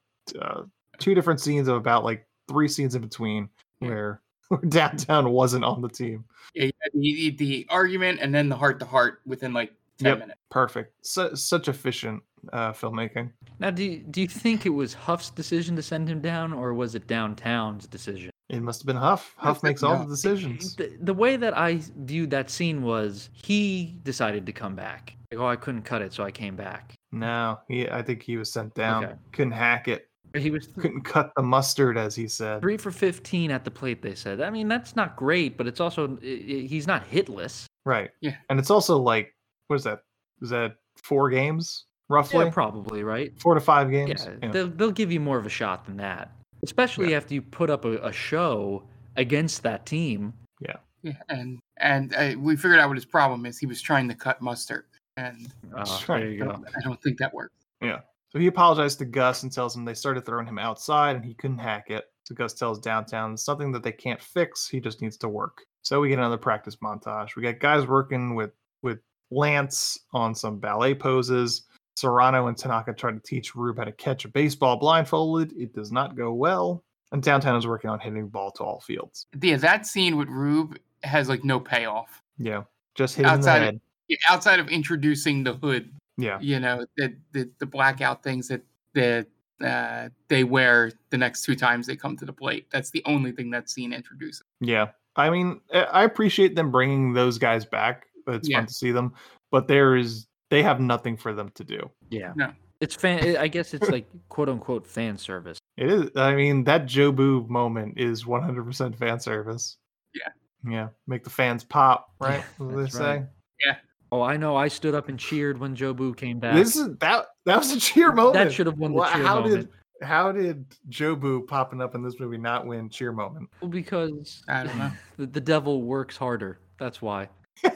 uh, 0.42 0.64
two 0.98 1.14
different 1.14 1.40
scenes 1.40 1.68
of 1.68 1.76
about 1.76 2.04
like 2.04 2.26
three 2.48 2.68
scenes 2.68 2.96
in 2.96 3.02
between 3.02 3.48
where, 3.80 4.22
where 4.48 4.62
downtown 4.62 5.30
wasn't 5.30 5.64
on 5.66 5.82
the 5.82 5.90
team. 5.90 6.26
yeah, 6.56 6.72
the, 6.96 7.30
the 7.38 7.68
argument 7.70 8.20
and 8.22 8.34
then 8.34 8.50
the 8.50 8.56
heart 8.56 8.80
to 8.80 8.86
heart 8.86 9.22
within 9.26 9.54
like 9.54 9.72
ten 10.00 10.08
Yep, 10.10 10.20
minutes. 10.20 10.40
perfect. 10.50 10.94
Su- 11.06 11.36
such 11.36 11.68
efficient 11.68 12.24
uh, 12.52 12.72
filmmaking. 12.74 13.32
Now, 13.60 13.70
do 13.72 13.84
you, 13.84 14.00
do 14.00 14.22
you 14.22 14.28
think 14.28 14.66
it 14.66 14.70
was 14.70 14.94
Huff's 14.94 15.30
decision 15.30 15.76
to 15.78 15.82
send 15.82 16.10
him 16.10 16.22
down, 16.22 16.52
or 16.54 16.74
was 16.74 16.96
it 16.96 17.08
downtown's 17.08 17.88
decision? 17.88 18.30
It 18.50 18.62
must 18.62 18.82
have 18.82 18.88
been 18.88 18.98
Huff. 18.98 19.34
Huff 19.38 19.64
makes 19.64 19.84
all 19.84 19.98
the 20.00 20.06
decisions. 20.06 20.76
The, 20.76 20.92
the 21.02 21.14
way 21.14 21.38
that 21.38 21.58
I 21.58 21.80
viewed 21.98 22.30
that 22.32 22.50
scene 22.50 22.84
was 22.84 23.30
he 23.32 23.96
decided 24.04 24.46
to 24.46 24.52
come 24.52 24.76
back. 24.76 25.16
Like, 25.32 25.40
oh, 25.42 25.48
I 25.48 25.56
couldn't 25.56 25.84
cut 25.84 26.02
it, 26.02 26.14
so 26.14 26.24
I 26.24 26.32
came 26.32 26.56
back. 26.56 26.94
No, 27.12 27.60
he. 27.68 27.90
I 27.90 28.02
think 28.02 28.22
he 28.22 28.38
was 28.38 28.52
sent 28.52 28.74
down. 28.76 29.06
Okay. 29.06 29.14
Couldn't 29.32 29.54
hack 29.54 29.88
it. 29.88 30.08
He 30.36 30.50
was 30.50 30.68
Couldn't 30.80 31.02
cut 31.04 31.32
the 31.36 31.44
mustard, 31.44 31.96
as 31.98 32.16
he 32.16 32.28
said. 32.28 32.62
three 32.62 32.76
for 32.78 32.90
15 32.92 33.52
at 33.52 33.64
the 33.64 33.70
plate, 33.72 34.02
they 34.02 34.16
said. 34.16 34.42
I 34.42 34.50
mean, 34.50 34.68
that's 34.68 34.96
not 34.96 35.16
great, 35.16 35.58
but 35.58 35.68
it's 35.68 35.80
also, 35.80 36.18
i- 36.24 36.26
i- 36.26 36.68
he's 36.68 36.88
not 36.88 37.08
hitless. 37.08 37.66
Right. 37.86 38.10
Yeah. 38.20 38.36
And 38.50 38.58
it's 38.60 38.72
also 38.72 38.98
like, 38.98 39.32
what 39.68 39.76
is 39.76 39.84
that? 39.84 40.00
Is 40.42 40.50
that 40.50 40.76
four 40.98 41.30
games 41.30 41.86
roughly? 42.14 42.46
Yeah, 42.46 42.52
probably, 42.52 43.04
right? 43.04 43.34
Four 43.40 43.56
to 43.56 43.62
five 43.62 43.92
games. 43.92 44.28
Yeah, 44.42 44.52
they'll, 44.52 44.68
they'll 44.68 44.92
give 44.92 45.12
you 45.12 45.20
more 45.20 45.38
of 45.38 45.46
a 45.46 45.50
shot 45.50 45.86
than 45.86 45.98
that, 45.98 46.32
especially 46.64 47.16
after 47.16 47.34
you 47.34 47.42
put 47.42 47.70
up 47.70 47.86
a, 47.86 47.98
a 47.98 48.12
show 48.12 48.84
against 49.16 49.64
that 49.64 49.86
team. 49.86 50.34
Yeah. 50.60 50.78
Yeah, 51.02 51.14
and 51.28 51.60
and 51.78 52.16
uh, 52.16 52.36
we 52.38 52.56
figured 52.56 52.80
out 52.80 52.88
what 52.88 52.96
his 52.96 53.06
problem 53.06 53.46
is. 53.46 53.60
He 53.60 53.66
was 53.66 53.82
trying 53.82 54.08
to 54.08 54.16
cut 54.16 54.42
mustard, 54.42 54.86
and 55.18 55.52
right. 55.70 55.86
there 56.08 56.30
you 56.30 56.44
go. 56.44 56.64
I 56.78 56.82
don't 56.82 57.02
think 57.02 57.18
that 57.18 57.34
worked. 57.34 57.56
Yeah. 57.82 58.00
So 58.34 58.40
he 58.40 58.48
apologized 58.48 58.98
to 59.00 59.06
Gus 59.06 59.44
and 59.44 59.52
tells 59.52 59.76
him 59.76 59.86
they 59.86 59.94
started 59.94 60.26
throwing 60.26 60.48
him 60.48 60.58
outside 60.58 61.16
and 61.16 61.24
he 61.24 61.36
couldn't 61.36 61.60
hack 61.60 61.92
it. 61.92 62.06
So 62.24 62.34
Gus 62.34 62.54
tells 62.54 62.80
Downtown 62.80 63.34
it's 63.34 63.44
something 63.44 63.72
that 63.74 63.84
they 63.84 63.92
can't 63.92 64.20
fix. 64.20 64.68
He 64.68 64.80
just 64.80 65.04
needs 65.04 65.18
to 65.18 65.30
work. 65.30 65.62
So 65.84 66.00
we 66.00 66.10
get 66.10 66.18
another 66.18 66.38
practice 66.38 66.78
montage. 66.78 67.36
We 67.36 67.44
got 67.44 67.60
guys 67.60 67.86
working 67.86 68.34
with 68.34 68.52
with 68.82 69.00
Lance 69.30 70.00
on 70.14 70.34
some 70.34 70.58
ballet 70.58 70.96
poses. 70.96 71.64
Cerrano 71.98 72.48
and 72.48 72.58
Tanaka 72.58 72.94
try 72.94 73.12
to 73.12 73.20
teach 73.20 73.56
Rube 73.56 73.78
how 73.78 73.84
to 73.84 73.92
catch 73.92 74.26
a 74.26 74.28
baseball 74.28 74.78
blindfolded. 74.78 75.54
It 75.58 75.74
does 75.74 75.92
not 75.92 76.16
go 76.16 76.34
well. 76.34 76.84
And 77.12 77.22
Downtown 77.22 77.56
is 77.56 77.68
working 77.68 77.90
on 77.90 78.00
hitting 78.00 78.24
the 78.24 78.30
ball 78.30 78.52
to 78.52 78.64
all 78.64 78.80
fields. 78.80 79.28
Yeah, 79.40 79.58
that 79.58 79.86
scene 79.86 80.18
with 80.18 80.28
Rube 80.30 80.78
has 81.04 81.30
like 81.30 81.44
no 81.44 81.60
payoff 81.60 82.22
Yeah. 82.40 82.64
Just 82.96 83.16
hit 83.16 83.26
him 83.26 83.34
in 83.36 83.42
the 83.42 83.48
outside 83.50 83.62
head. 83.62 83.76
of, 83.76 84.18
outside 84.30 84.60
of 84.60 84.70
introducing 84.70 85.44
the 85.44 85.54
hood. 85.54 85.92
Yeah. 86.18 86.40
You 86.42 86.60
know 86.60 86.86
the 86.98 87.16
the, 87.32 87.50
the 87.60 87.66
blackout 87.66 88.24
things 88.24 88.48
that 88.48 88.62
that 88.94 89.28
uh, 89.64 90.10
they 90.28 90.44
wear 90.44 90.92
the 91.12 91.18
next 91.18 91.44
two 91.44 91.56
times 91.56 91.88
they 91.88 91.96
come 91.96 92.18
to 92.18 92.26
the 92.26 92.34
plate. 92.34 92.68
That's 92.72 92.90
the 92.90 93.04
only 93.06 93.32
thing 93.32 93.50
that 93.52 93.70
scene 93.70 93.94
introduces. 93.94 94.44
Yeah. 94.60 94.88
I 95.16 95.30
mean, 95.30 95.62
I 95.74 95.82
I 95.84 96.04
appreciate 96.06 96.56
them 96.56 96.72
bringing 96.72 97.14
those 97.14 97.38
guys 97.38 97.66
back. 97.66 98.08
It's 98.28 98.50
Yeah. 98.50 98.58
fun 98.60 98.68
to 98.68 98.74
see 98.74 98.92
them, 98.92 99.14
but 99.52 99.68
there 99.68 99.96
is 99.96 100.26
they 100.54 100.62
have 100.62 100.80
nothing 100.80 101.18
for 101.18 101.34
them 101.34 101.50
to 101.56 101.64
do. 101.64 101.90
Yeah. 102.12 102.32
No. 102.36 102.52
It's 102.80 102.94
fan. 102.94 103.38
I 103.38 103.48
guess 103.48 103.74
it's 103.74 103.90
like 103.90 104.08
quote 104.30 104.50
unquote 104.50 104.86
fan 104.86 105.18
service. 105.18 105.58
It 105.78 105.90
is. 105.90 106.10
I 106.16 106.36
mean, 106.36 106.64
that 106.66 106.86
Jobu 106.86 107.50
moment 107.50 107.96
is 107.98 108.26
100% 108.26 108.96
fan 108.96 109.20
service. 109.20 109.78
Yeah. 110.14 110.72
Yeah. 110.72 110.88
Make 111.08 111.24
the 111.24 111.32
fans 111.32 111.64
pop, 111.64 112.14
right? 112.20 112.38
Yeah, 112.38 112.44
what 112.58 112.70
do 112.70 112.76
they 112.76 112.82
that's 112.84 112.96
say? 112.96 113.24
Yeah. 113.66 113.78
Oh, 114.12 114.22
I 114.22 114.38
know. 114.38 114.56
I 114.56 114.68
stood 114.68 114.94
up 114.94 115.10
and 115.10 115.18
cheered 115.18 115.58
when 115.58 115.76
Jobu 115.76 116.16
came 116.16 116.38
back. 116.38 116.54
This 116.54 116.76
is 116.76 116.96
that. 117.00 117.26
That 117.46 117.58
was 117.58 117.72
a 117.72 117.80
cheer 117.80 118.12
moment. 118.12 118.36
That 118.36 118.54
should 118.54 118.68
have 118.68 118.78
won 118.78 118.92
the 118.92 118.98
Wha- 118.98 119.12
cheer 119.12 119.24
how 119.24 119.40
moment. 119.40 119.56
did 119.56 120.08
how 120.08 120.32
did 120.32 120.66
Jobu 120.88 121.48
popping 121.48 121.82
up 121.82 121.96
in 121.96 122.04
this 122.04 122.20
movie 122.20 122.38
not 122.38 122.68
win 122.68 122.90
cheer 122.90 123.12
moment? 123.12 123.50
Well, 123.60 123.72
because 123.72 124.44
I 124.48 124.66
don't 124.66 124.78
know. 124.78 124.92
the, 125.18 125.26
the 125.26 125.42
devil 125.42 125.82
works 125.82 126.16
harder. 126.16 126.60
That's 126.78 127.02
why. 127.02 127.30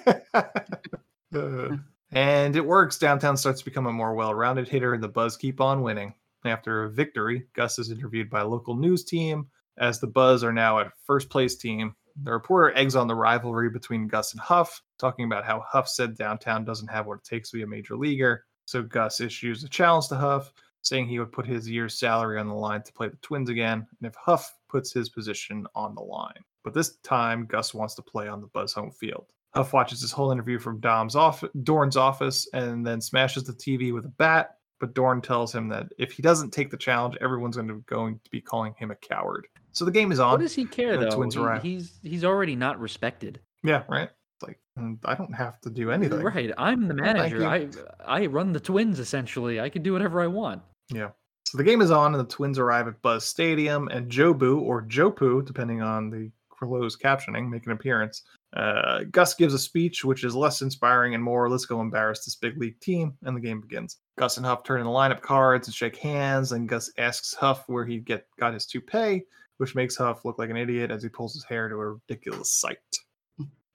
Uh, 1.36 1.76
and 2.12 2.56
it 2.56 2.66
works. 2.66 2.98
Downtown 2.98 3.38
starts 3.38 3.60
to 3.60 3.66
become 3.66 3.88
a 3.88 3.92
more 3.92 4.14
well-rounded 4.14 4.68
hitter, 4.68 4.94
and 4.94 5.04
the 5.04 5.08
Buzz 5.08 5.38
keep 5.38 5.62
on 5.62 5.82
winning. 5.82 6.14
After 6.46 6.84
a 6.84 6.90
victory, 6.90 7.48
Gus 7.54 7.80
is 7.80 7.92
interviewed 7.92 8.30
by 8.30 8.42
a 8.42 8.48
local 8.48 8.76
news 8.76 9.04
team, 9.04 9.48
as 9.78 10.00
the 10.00 10.08
Buzz 10.08 10.44
are 10.44 10.54
now 10.54 10.80
at 10.80 10.92
first 11.06 11.30
place 11.30 11.56
team. 11.56 11.96
The 12.24 12.32
reporter 12.32 12.76
eggs 12.76 12.96
on 12.96 13.08
the 13.08 13.16
rivalry 13.16 13.70
between 13.70 14.08
Gus 14.08 14.32
and 14.34 14.42
Huff, 14.42 14.82
talking 14.98 15.26
about 15.26 15.46
how 15.46 15.64
Huff 15.68 15.88
said 15.88 16.18
Downtown 16.18 16.66
doesn't 16.66 16.88
have 16.88 17.06
what 17.06 17.20
it 17.20 17.24
takes 17.24 17.52
to 17.52 17.58
be 17.58 17.64
a 17.64 17.68
major 17.68 17.96
leaguer. 17.96 18.46
So 18.66 18.82
Gus 18.82 19.22
issues 19.22 19.64
a 19.64 19.70
challenge 19.70 20.08
to 20.08 20.16
Huff, 20.16 20.52
saying 20.82 21.08
he 21.08 21.20
would 21.20 21.32
put 21.32 21.46
his 21.46 21.70
year's 21.70 22.00
salary 22.00 22.40
on 22.40 22.48
the 22.48 22.54
line 22.54 22.82
to 22.84 22.94
play 22.94 23.10
the 23.10 23.18
Twins 23.18 23.50
again, 23.50 23.86
and 24.00 24.08
if 24.08 24.16
Huff 24.16 24.56
puts 24.68 24.92
his 24.92 25.10
position 25.10 25.68
on 25.76 25.94
the 25.96 26.02
line. 26.02 26.44
But 26.64 26.74
this 26.74 26.98
time, 26.98 27.46
Gus 27.46 27.74
wants 27.74 27.96
to 27.96 28.02
play 28.02 28.28
on 28.28 28.42
the 28.42 28.48
Buzz 28.48 28.74
home 28.74 28.92
field. 28.92 29.32
Huff 29.58 29.74
watches 29.74 30.02
this 30.02 30.12
whole 30.12 30.32
interview 30.32 30.60
from 30.60 30.80
Dom's 30.80 31.16
off 31.16 31.44
Dorn's 31.64 31.98
office 31.98 32.48
and 32.54 32.86
then 32.86 33.02
smashes 33.02 33.44
the 33.44 33.54
TV 33.54 33.94
with 33.94 34.06
a 34.06 34.10
bat. 34.10 34.56
But 34.80 34.94
Dorn 34.94 35.22
tells 35.22 35.54
him 35.54 35.68
that 35.70 35.88
if 35.98 36.12
he 36.12 36.22
doesn't 36.22 36.52
take 36.52 36.70
the 36.70 36.78
challenge, 36.78 37.18
everyone's 37.20 37.56
going 37.56 37.68
to, 37.68 37.84
going 37.88 38.20
to 38.24 38.30
be 38.30 38.40
calling 38.40 38.76
him 38.78 38.92
a 38.92 38.96
coward. 38.96 39.48
So 39.72 39.86
the 39.86 39.92
game 39.92 40.12
is 40.12 40.20
on. 40.20 40.32
What 40.32 40.42
does 40.42 40.54
he 40.54 40.66
care 40.66 40.98
The 40.98 41.06
though? 41.06 41.16
Twins 41.16 41.36
He- 41.64 41.74
he's 41.74 42.00
he's 42.04 42.24
already 42.24 42.56
not 42.56 42.80
respected. 42.80 43.40
Yeah, 43.64 43.84
right. 43.90 44.10
It's 44.36 44.48
like 44.48 44.60
mm, 44.78 44.98
I 45.04 45.16
don't 45.16 45.34
have 45.34 45.60
to 45.62 45.70
do 45.72 45.92
anything. 45.92 46.22
Right. 46.22 46.52
I'm 46.58 46.88
the 46.88 46.94
manager. 46.94 47.46
I 47.46 47.70
I 48.06 48.28
run 48.28 48.54
the 48.54 48.60
twins 48.60 49.00
essentially. 49.00 49.60
I 49.60 49.70
can 49.70 49.82
do 49.82 49.94
whatever 49.94 50.22
I 50.22 50.28
want. 50.28 50.62
Yeah. 50.94 51.10
So 51.48 51.58
the 51.58 51.64
game 51.64 51.82
is 51.82 51.92
on, 51.92 52.14
and 52.14 52.20
the 52.20 52.30
Twins 52.30 52.60
arrive 52.60 52.90
at 52.90 53.02
Buzz 53.02 53.26
Stadium, 53.26 53.88
and 53.88 54.12
Jobu 54.12 54.60
or 54.60 54.82
Jopu, 54.82 55.46
depending 55.46 55.82
on 55.82 56.10
the 56.10 56.30
closed 56.50 57.02
captioning, 57.02 57.50
make 57.50 57.66
an 57.66 57.72
appearance. 57.72 58.24
Uh, 58.58 59.04
Gus 59.12 59.36
gives 59.36 59.54
a 59.54 59.60
speech, 59.60 60.04
which 60.04 60.24
is 60.24 60.36
less 60.36 60.64
inspiring 60.64 61.14
and 61.14 61.24
more, 61.24 61.48
let's 61.48 61.68
go 61.68 61.80
embarrass 61.80 62.26
this 62.26 62.36
big 62.36 62.58
league 62.58 62.80
team, 62.80 63.16
and 63.24 63.38
the 63.38 63.42
game 63.42 63.62
begins. 63.62 63.98
Gus 64.18 64.38
and 64.38 64.46
Huff 64.46 64.64
turn 64.64 64.80
in 64.80 64.88
the 64.88 64.92
lineup 64.92 65.22
cards 65.22 65.68
and 65.68 65.76
shake 65.76 65.98
hands, 65.98 66.52
and 66.52 66.68
Gus 66.68 66.92
asks 66.98 67.36
Huff 67.36 67.66
where 67.68 67.86
he 67.86 68.00
get 68.00 68.26
got 68.40 68.56
his 68.56 68.66
toupee, 68.66 69.26
which 69.58 69.76
makes 69.76 69.96
Huff 69.96 70.26
look 70.26 70.40
like 70.40 70.50
an 70.50 70.58
idiot 70.58 70.90
as 70.90 71.04
he 71.04 71.10
pulls 71.10 71.36
his 71.36 71.44
hair 71.44 71.70
to 71.70 71.76
a 71.76 71.92
ridiculous 71.92 72.52
sight. 72.52 72.80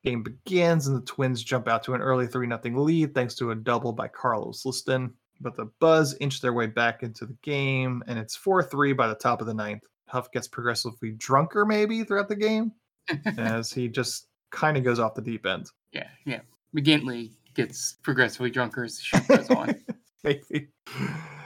Game 0.04 0.24
begins, 0.24 0.88
and 0.88 0.96
the 0.96 1.06
Twins 1.06 1.44
jump 1.44 1.68
out 1.68 1.84
to 1.84 1.94
an 1.94 2.00
early 2.00 2.26
3 2.26 2.48
0 2.48 2.80
lead 2.82 3.14
thanks 3.14 3.36
to 3.36 3.52
a 3.52 3.54
double 3.54 3.92
by 3.92 4.09
Carlos 4.09 4.66
Liston. 4.66 5.14
But 5.40 5.54
the 5.54 5.66
Buzz 5.78 6.16
inch 6.20 6.40
their 6.40 6.52
way 6.52 6.66
back 6.66 7.04
into 7.04 7.24
the 7.24 7.36
game, 7.42 8.02
and 8.09 8.18
it's 8.18 8.34
4 8.34 8.64
3 8.64 8.94
by 8.94 9.06
the 9.06 9.14
top 9.14 9.40
of 9.40 9.46
the 9.46 9.54
ninth. 9.54 9.84
Huff 10.09 10.32
gets 10.32 10.48
progressively 10.48 11.12
drunker, 11.12 11.64
maybe, 11.64 12.02
throughout 12.02 12.28
the 12.28 12.34
game, 12.34 12.72
as 13.38 13.70
he 13.70 13.86
just 13.86 14.26
kind 14.52 14.76
of 14.76 14.84
goes 14.84 15.00
off 15.00 15.14
the 15.14 15.22
deep 15.22 15.44
end. 15.46 15.66
Yeah, 15.92 16.08
yeah. 16.24 16.40
McGinley 16.76 17.32
gets 17.54 17.96
progressively 18.02 18.50
drunker 18.50 18.84
as 18.84 18.96
the 18.96 19.02
show 19.02 19.18
goes 19.20 19.50
on. 19.50 19.74
Maybe. 20.24 20.68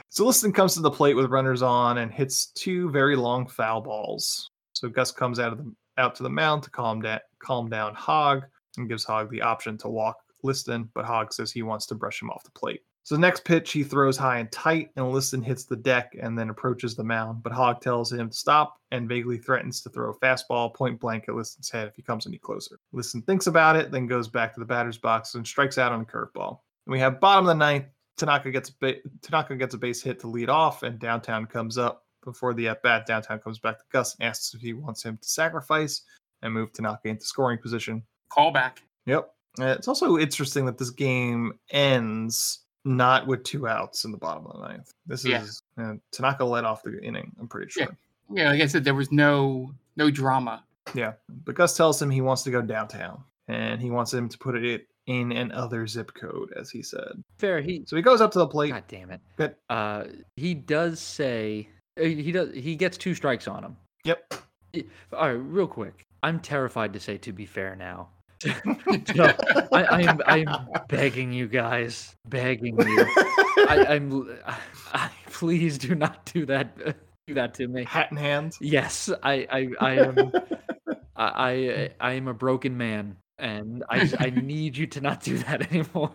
So 0.09 0.25
Liston 0.25 0.53
comes 0.53 0.75
to 0.75 0.81
the 0.81 0.91
plate 0.91 1.15
with 1.15 1.31
runners 1.31 1.61
on 1.61 1.97
and 1.97 2.11
hits 2.11 2.47
two 2.47 2.91
very 2.91 3.15
long 3.15 3.47
foul 3.47 3.81
balls. 3.81 4.51
So 4.73 4.87
Gus 4.87 5.11
comes 5.11 5.39
out 5.39 5.51
of 5.51 5.57
the 5.57 5.73
out 5.97 6.13
to 6.15 6.23
the 6.23 6.29
mound 6.29 6.61
to 6.63 6.69
calm 6.69 7.01
down 7.01 7.19
calm 7.39 7.69
down 7.69 7.95
Hog 7.95 8.43
and 8.77 8.87
gives 8.87 9.03
Hog 9.03 9.31
the 9.31 9.41
option 9.41 9.77
to 9.79 9.89
walk 9.89 10.17
Liston, 10.43 10.89
but 10.93 11.05
Hog 11.05 11.33
says 11.33 11.51
he 11.51 11.63
wants 11.63 11.87
to 11.87 11.95
brush 11.95 12.21
him 12.21 12.29
off 12.29 12.43
the 12.43 12.51
plate. 12.51 12.81
So 13.07 13.15
the 13.15 13.21
next 13.21 13.45
pitch 13.45 13.71
he 13.71 13.83
throws 13.83 14.17
high 14.17 14.39
and 14.39 14.51
tight, 14.51 14.89
and 14.97 15.09
Liston 15.13 15.41
hits 15.41 15.63
the 15.63 15.77
deck 15.77 16.17
and 16.21 16.37
then 16.37 16.49
approaches 16.49 16.93
the 16.93 17.05
mound. 17.05 17.41
But 17.41 17.53
Hog 17.53 17.79
tells 17.79 18.11
him 18.11 18.29
to 18.29 18.35
stop 18.35 18.81
and 18.91 19.07
vaguely 19.07 19.37
threatens 19.37 19.79
to 19.83 19.89
throw 19.89 20.11
a 20.11 20.19
fastball 20.19 20.73
point 20.73 20.99
blank 20.99 21.23
at 21.29 21.35
Liston's 21.35 21.69
head 21.69 21.87
if 21.87 21.95
he 21.95 22.01
comes 22.01 22.27
any 22.27 22.37
closer. 22.37 22.81
Liston 22.91 23.21
thinks 23.21 23.47
about 23.47 23.77
it, 23.77 23.91
then 23.91 24.07
goes 24.07 24.27
back 24.27 24.53
to 24.53 24.59
the 24.59 24.65
batter's 24.65 24.97
box 24.97 25.35
and 25.35 25.47
strikes 25.47 25.77
out 25.77 25.93
on 25.93 26.01
a 26.01 26.03
curveball. 26.03 26.59
And 26.85 26.91
we 26.91 26.99
have 26.99 27.21
bottom 27.21 27.45
of 27.45 27.47
the 27.47 27.53
ninth. 27.53 27.85
Tanaka 28.17 28.51
gets 28.51 28.71
a 28.71 28.73
ba- 28.81 28.99
Tanaka 29.21 29.55
gets 29.55 29.73
a 29.73 29.77
base 29.77 30.03
hit 30.03 30.19
to 30.19 30.27
lead 30.27 30.49
off, 30.49 30.83
and 30.83 30.99
downtown 30.99 31.45
comes 31.45 31.77
up. 31.77 32.03
Before 32.25 32.53
the 32.53 32.67
at 32.67 32.83
bat, 32.83 33.05
downtown 33.05 33.39
comes 33.39 33.57
back 33.57 33.79
to 33.79 33.85
Gus 33.89 34.17
and 34.19 34.27
asks 34.27 34.53
if 34.53 34.59
he 34.59 34.73
wants 34.73 35.01
him 35.01 35.17
to 35.17 35.29
sacrifice 35.29 36.01
and 36.41 36.53
move 36.53 36.73
Tanaka 36.73 37.07
into 37.07 37.25
scoring 37.25 37.57
position. 37.57 38.03
Call 38.27 38.51
back. 38.51 38.83
Yep. 39.05 39.33
It's 39.59 39.87
also 39.87 40.17
interesting 40.17 40.65
that 40.65 40.77
this 40.77 40.89
game 40.89 41.57
ends 41.71 42.65
not 42.87 43.27
with 43.27 43.43
two 43.43 43.67
outs 43.67 44.05
in 44.05 44.11
the 44.11 44.17
bottom 44.17 44.45
of 44.47 44.53
the 44.59 44.67
ninth. 44.67 44.89
This 45.05 45.23
Yeah. 45.25 45.43
is 45.43 45.61
uh, 45.79 45.93
Tanaka 46.11 46.45
led 46.45 46.63
off 46.63 46.81
the 46.83 46.99
inning. 47.03 47.31
I'm 47.39 47.47
pretty 47.47 47.69
sure. 47.69 47.95
Yeah, 48.33 48.49
like 48.51 48.61
I 48.61 48.65
said, 48.65 48.83
there 48.83 48.95
was 48.95 49.11
no 49.11 49.73
no 49.95 50.09
drama. 50.09 50.63
Yeah. 50.93 51.13
But 51.45 51.55
Gus 51.55 51.75
tells 51.77 52.01
him 52.01 52.09
he 52.09 52.21
wants 52.21 52.43
to 52.43 52.51
go 52.51 52.61
downtown, 52.61 53.23
and 53.47 53.81
he 53.81 53.89
wants 53.91 54.13
him 54.13 54.29
to 54.29 54.37
put 54.37 54.55
it 54.55 54.87
in 55.07 55.31
an 55.31 55.51
other 55.53 55.87
zip 55.87 56.13
code, 56.13 56.51
as 56.57 56.69
he 56.69 56.81
said. 56.83 57.23
Fair. 57.39 57.61
He 57.61 57.83
So 57.85 57.95
he 57.95 58.01
goes 58.01 58.19
up 58.21 58.31
to 58.31 58.39
the 58.39 58.47
plate. 58.47 58.71
God 58.71 58.83
damn 58.87 59.11
it. 59.11 59.21
But 59.37 59.57
Uh, 59.69 60.05
he 60.35 60.53
does 60.53 60.99
say 60.99 61.69
uh, 61.99 62.03
he 62.03 62.31
does. 62.31 62.53
He 62.53 62.75
gets 62.75 62.97
two 62.97 63.13
strikes 63.15 63.47
on 63.47 63.63
him. 63.63 63.77
Yep. 64.03 64.33
All 65.13 65.27
right, 65.27 65.31
real 65.31 65.67
quick. 65.67 66.03
I'm 66.23 66.39
terrified 66.39 66.93
to 66.93 66.99
say 66.99 67.17
to 67.19 67.31
be 67.31 67.45
fair 67.45 67.75
now. 67.75 68.09
So, 69.15 69.33
I, 69.71 70.03
am 70.03 70.19
I 70.25 70.37
am 70.39 70.67
begging 70.87 71.31
you 71.33 71.47
guys, 71.47 72.15
begging 72.27 72.77
you. 72.79 73.05
I, 73.67 73.85
I'm 73.89 74.37
I, 74.93 75.09
please 75.31 75.77
do 75.77 75.95
not 75.95 76.25
do 76.25 76.45
that. 76.45 76.77
Do 77.27 77.33
that 77.33 77.53
to 77.55 77.67
me. 77.67 77.83
Hat 77.85 78.11
in 78.11 78.17
hand. 78.17 78.53
Yes, 78.61 79.09
I 79.23 79.47
I, 79.51 79.67
I 79.79 79.91
am. 79.93 80.31
I, 81.15 81.25
I 81.25 81.89
I 81.99 82.11
am 82.13 82.27
a 82.27 82.33
broken 82.33 82.77
man, 82.77 83.17
and 83.39 83.83
I 83.89 84.09
I 84.19 84.29
need 84.29 84.77
you 84.77 84.87
to 84.87 85.01
not 85.01 85.21
do 85.21 85.37
that 85.39 85.71
anymore 85.71 86.11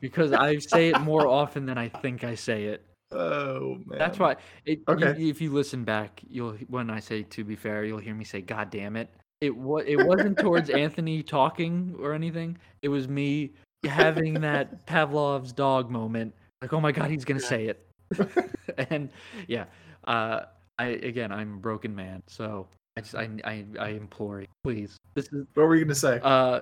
because 0.00 0.32
I 0.32 0.58
say 0.58 0.90
it 0.90 1.00
more 1.00 1.26
often 1.26 1.66
than 1.66 1.78
I 1.78 1.88
think 1.88 2.22
I 2.22 2.34
say 2.34 2.64
it. 2.64 2.84
Oh 3.12 3.76
man. 3.86 3.98
That's 3.98 4.18
why. 4.18 4.36
It, 4.64 4.78
you- 4.78 4.84
Okay. 4.88 5.28
if 5.28 5.40
you 5.40 5.52
listen 5.52 5.84
back, 5.84 6.20
you'll 6.28 6.52
when 6.68 6.90
I 6.90 7.00
say 7.00 7.22
to 7.22 7.44
be 7.44 7.56
fair, 7.56 7.84
you'll 7.84 7.98
hear 7.98 8.14
me 8.14 8.24
say 8.24 8.40
"God 8.42 8.70
damn 8.70 8.96
it." 8.96 9.08
It 9.42 9.56
was 9.56 9.82
it 9.88 9.96
wasn't 9.96 10.38
towards 10.38 10.70
Anthony 10.70 11.20
talking 11.20 11.96
or 11.98 12.14
anything. 12.14 12.56
It 12.82 12.88
was 12.88 13.08
me 13.08 13.50
having 13.84 14.34
that 14.34 14.86
Pavlov's 14.86 15.52
dog 15.52 15.90
moment. 15.90 16.32
Like, 16.62 16.72
oh 16.72 16.80
my 16.80 16.92
god, 16.92 17.10
he's 17.10 17.24
gonna 17.24 17.40
say 17.40 17.66
it. 17.66 17.84
and 18.90 19.10
yeah, 19.48 19.64
uh, 20.04 20.42
I 20.78 20.86
again, 20.86 21.32
I'm 21.32 21.54
a 21.54 21.56
broken 21.56 21.92
man, 21.92 22.22
so 22.28 22.68
I 22.96 23.00
just 23.00 23.16
I 23.16 23.28
I, 23.42 23.64
I 23.80 23.88
implore 23.88 24.42
you, 24.42 24.46
please. 24.62 24.96
This 25.14 25.26
is 25.32 25.44
What 25.54 25.64
were 25.66 25.74
you 25.74 25.86
gonna 25.86 25.96
say? 25.96 26.20
uh, 26.22 26.60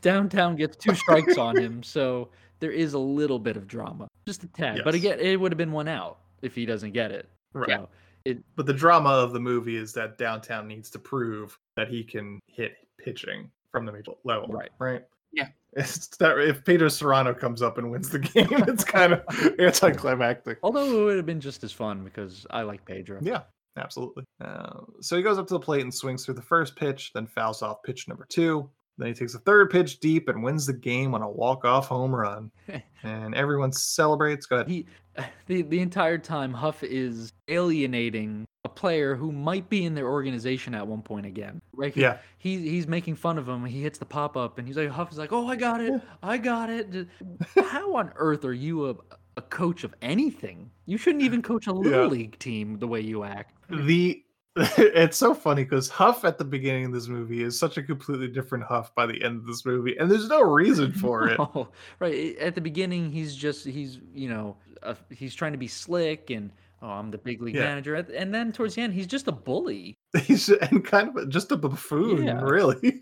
downtown 0.00 0.54
gets 0.54 0.76
two 0.76 0.94
strikes 0.94 1.36
on 1.36 1.58
him, 1.58 1.82
so 1.82 2.28
there 2.60 2.70
is 2.70 2.94
a 2.94 3.00
little 3.00 3.40
bit 3.40 3.56
of 3.56 3.66
drama, 3.66 4.06
just 4.28 4.44
a 4.44 4.46
tad. 4.46 4.82
But 4.84 4.94
again, 4.94 5.18
it 5.18 5.40
would 5.40 5.50
have 5.50 5.58
been 5.58 5.72
one 5.72 5.88
out 5.88 6.18
if 6.40 6.54
he 6.54 6.66
doesn't 6.66 6.92
get 6.92 7.10
it. 7.10 7.28
Right. 7.52 7.68
So 7.68 7.88
it 8.26 8.38
But 8.56 8.66
the 8.66 8.74
drama 8.74 9.10
of 9.10 9.32
the 9.32 9.40
movie 9.40 9.76
is 9.76 9.92
that 9.94 10.18
downtown 10.18 10.66
needs 10.66 10.90
to 10.90 10.98
prove 10.98 11.58
that 11.76 11.88
he 11.88 12.02
can 12.04 12.40
hit 12.48 12.74
pitching 12.98 13.50
from 13.70 13.86
the 13.86 13.92
major 13.92 14.12
level. 14.24 14.48
Right. 14.48 14.70
Right. 14.78 15.04
Yeah. 15.32 15.48
It's 15.78 16.06
that 16.16 16.38
if 16.38 16.64
Pedro 16.64 16.88
Cerrano 16.88 17.38
comes 17.38 17.60
up 17.60 17.76
and 17.76 17.90
wins 17.90 18.08
the 18.08 18.18
game, 18.34 18.48
it's 18.66 18.82
kind 18.82 19.12
of 19.12 19.22
anticlimactic. 19.60 20.58
although 20.62 20.86
it 21.02 21.04
would 21.04 21.16
have 21.18 21.26
been 21.26 21.40
just 21.40 21.62
as 21.64 21.70
fun 21.72 22.02
because 22.02 22.46
I 22.48 22.62
like 22.62 22.82
Pedro. 22.86 23.18
Yeah, 23.20 23.42
absolutely. 23.76 24.24
Uh, 24.42 24.80
so 25.02 25.18
he 25.18 25.22
goes 25.22 25.38
up 25.38 25.46
to 25.48 25.52
the 25.52 25.60
plate 25.60 25.82
and 25.82 25.92
swings 25.92 26.24
through 26.24 26.34
the 26.34 26.40
first 26.40 26.76
pitch, 26.76 27.10
then 27.12 27.26
fouls 27.26 27.60
off 27.60 27.82
pitch 27.84 28.08
number 28.08 28.24
two. 28.30 28.70
Then 28.98 29.08
he 29.08 29.14
takes 29.14 29.34
a 29.34 29.38
third 29.40 29.70
pitch 29.70 30.00
deep 30.00 30.28
and 30.28 30.42
wins 30.42 30.66
the 30.66 30.72
game 30.72 31.14
on 31.14 31.22
a 31.22 31.28
walk-off 31.28 31.86
home 31.88 32.14
run. 32.14 32.50
and 33.02 33.34
everyone 33.34 33.72
celebrates. 33.72 34.46
Go 34.46 34.56
ahead. 34.56 34.68
He 34.68 34.86
the 35.46 35.62
the 35.62 35.80
entire 35.80 36.18
time 36.18 36.52
Huff 36.52 36.82
is 36.82 37.32
alienating 37.48 38.46
a 38.64 38.68
player 38.68 39.14
who 39.14 39.30
might 39.32 39.68
be 39.68 39.84
in 39.84 39.94
their 39.94 40.08
organization 40.08 40.74
at 40.74 40.86
one 40.86 41.02
point 41.02 41.26
again. 41.26 41.60
Right? 41.74 41.94
He- 41.94 42.00
Yeah. 42.00 42.18
He 42.38 42.58
he's 42.58 42.86
making 42.86 43.16
fun 43.16 43.38
of 43.38 43.48
him. 43.48 43.64
He 43.64 43.82
hits 43.82 43.98
the 43.98 44.04
pop 44.04 44.36
up 44.36 44.58
and 44.58 44.66
he's 44.66 44.76
like 44.76 44.88
Huff 44.88 45.10
is 45.10 45.18
like, 45.18 45.32
"Oh, 45.32 45.46
I 45.48 45.56
got 45.56 45.80
it. 45.80 46.00
I 46.22 46.38
got 46.38 46.70
it." 46.70 47.08
How 47.56 47.96
on 47.96 48.12
earth 48.16 48.44
are 48.44 48.52
you 48.52 48.90
a 48.90 48.94
a 49.36 49.42
coach 49.42 49.84
of 49.84 49.94
anything? 50.00 50.70
You 50.86 50.96
shouldn't 50.96 51.22
even 51.24 51.42
coach 51.42 51.66
a 51.66 51.72
little 51.72 52.04
Yeah. 52.04 52.06
league 52.08 52.38
team 52.38 52.78
the 52.78 52.86
way 52.88 53.00
you 53.00 53.24
act. 53.24 53.52
the 53.68 54.22
it's 54.78 55.16
so 55.18 55.34
funny 55.34 55.64
because 55.64 55.88
Huff 55.90 56.24
at 56.24 56.38
the 56.38 56.44
beginning 56.44 56.86
of 56.86 56.92
this 56.92 57.08
movie 57.08 57.42
is 57.42 57.58
such 57.58 57.76
a 57.76 57.82
completely 57.82 58.28
different 58.28 58.64
Huff 58.64 58.94
by 58.94 59.04
the 59.06 59.22
end 59.22 59.36
of 59.36 59.46
this 59.46 59.64
movie, 59.66 59.96
and 59.98 60.10
there's 60.10 60.28
no 60.28 60.40
reason 60.42 60.92
for 61.00 61.28
it. 61.28 61.38
No, 61.38 61.68
right. 61.98 62.36
At 62.38 62.54
the 62.54 62.60
beginning, 62.60 63.12
he's 63.12 63.36
just 63.36 63.66
he's 63.66 64.00
you 64.14 64.28
know 64.30 64.56
uh, 64.82 64.94
he's 65.10 65.34
trying 65.34 65.52
to 65.52 65.58
be 65.58 65.68
slick 65.68 66.30
and 66.30 66.50
oh 66.80 66.88
I'm 66.88 67.10
the 67.10 67.18
big 67.18 67.42
league 67.42 67.54
Yeah. 67.54 67.64
manager, 67.64 67.94
and 67.96 68.32
then 68.34 68.50
towards 68.52 68.74
the 68.76 68.80
end 68.82 68.94
he's 68.94 69.06
just 69.06 69.28
a 69.28 69.32
bully. 69.32 69.94
He's 70.22 70.48
and 70.48 70.82
kind 70.82 71.16
of 71.18 71.28
just 71.28 71.52
a 71.52 71.56
buffoon, 71.58 72.24
Yeah. 72.24 72.40
really. 72.40 72.98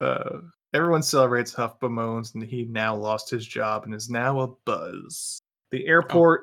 uh, 0.00 0.38
everyone 0.72 1.02
celebrates 1.02 1.52
Huff 1.52 1.80
bemoans, 1.80 2.34
and 2.34 2.42
he 2.44 2.64
now 2.66 2.94
lost 2.94 3.28
his 3.30 3.44
job 3.44 3.84
and 3.84 3.92
is 3.94 4.08
now 4.08 4.40
a 4.40 4.46
buzz. 4.64 5.40
The 5.72 5.86
airport. 5.88 6.42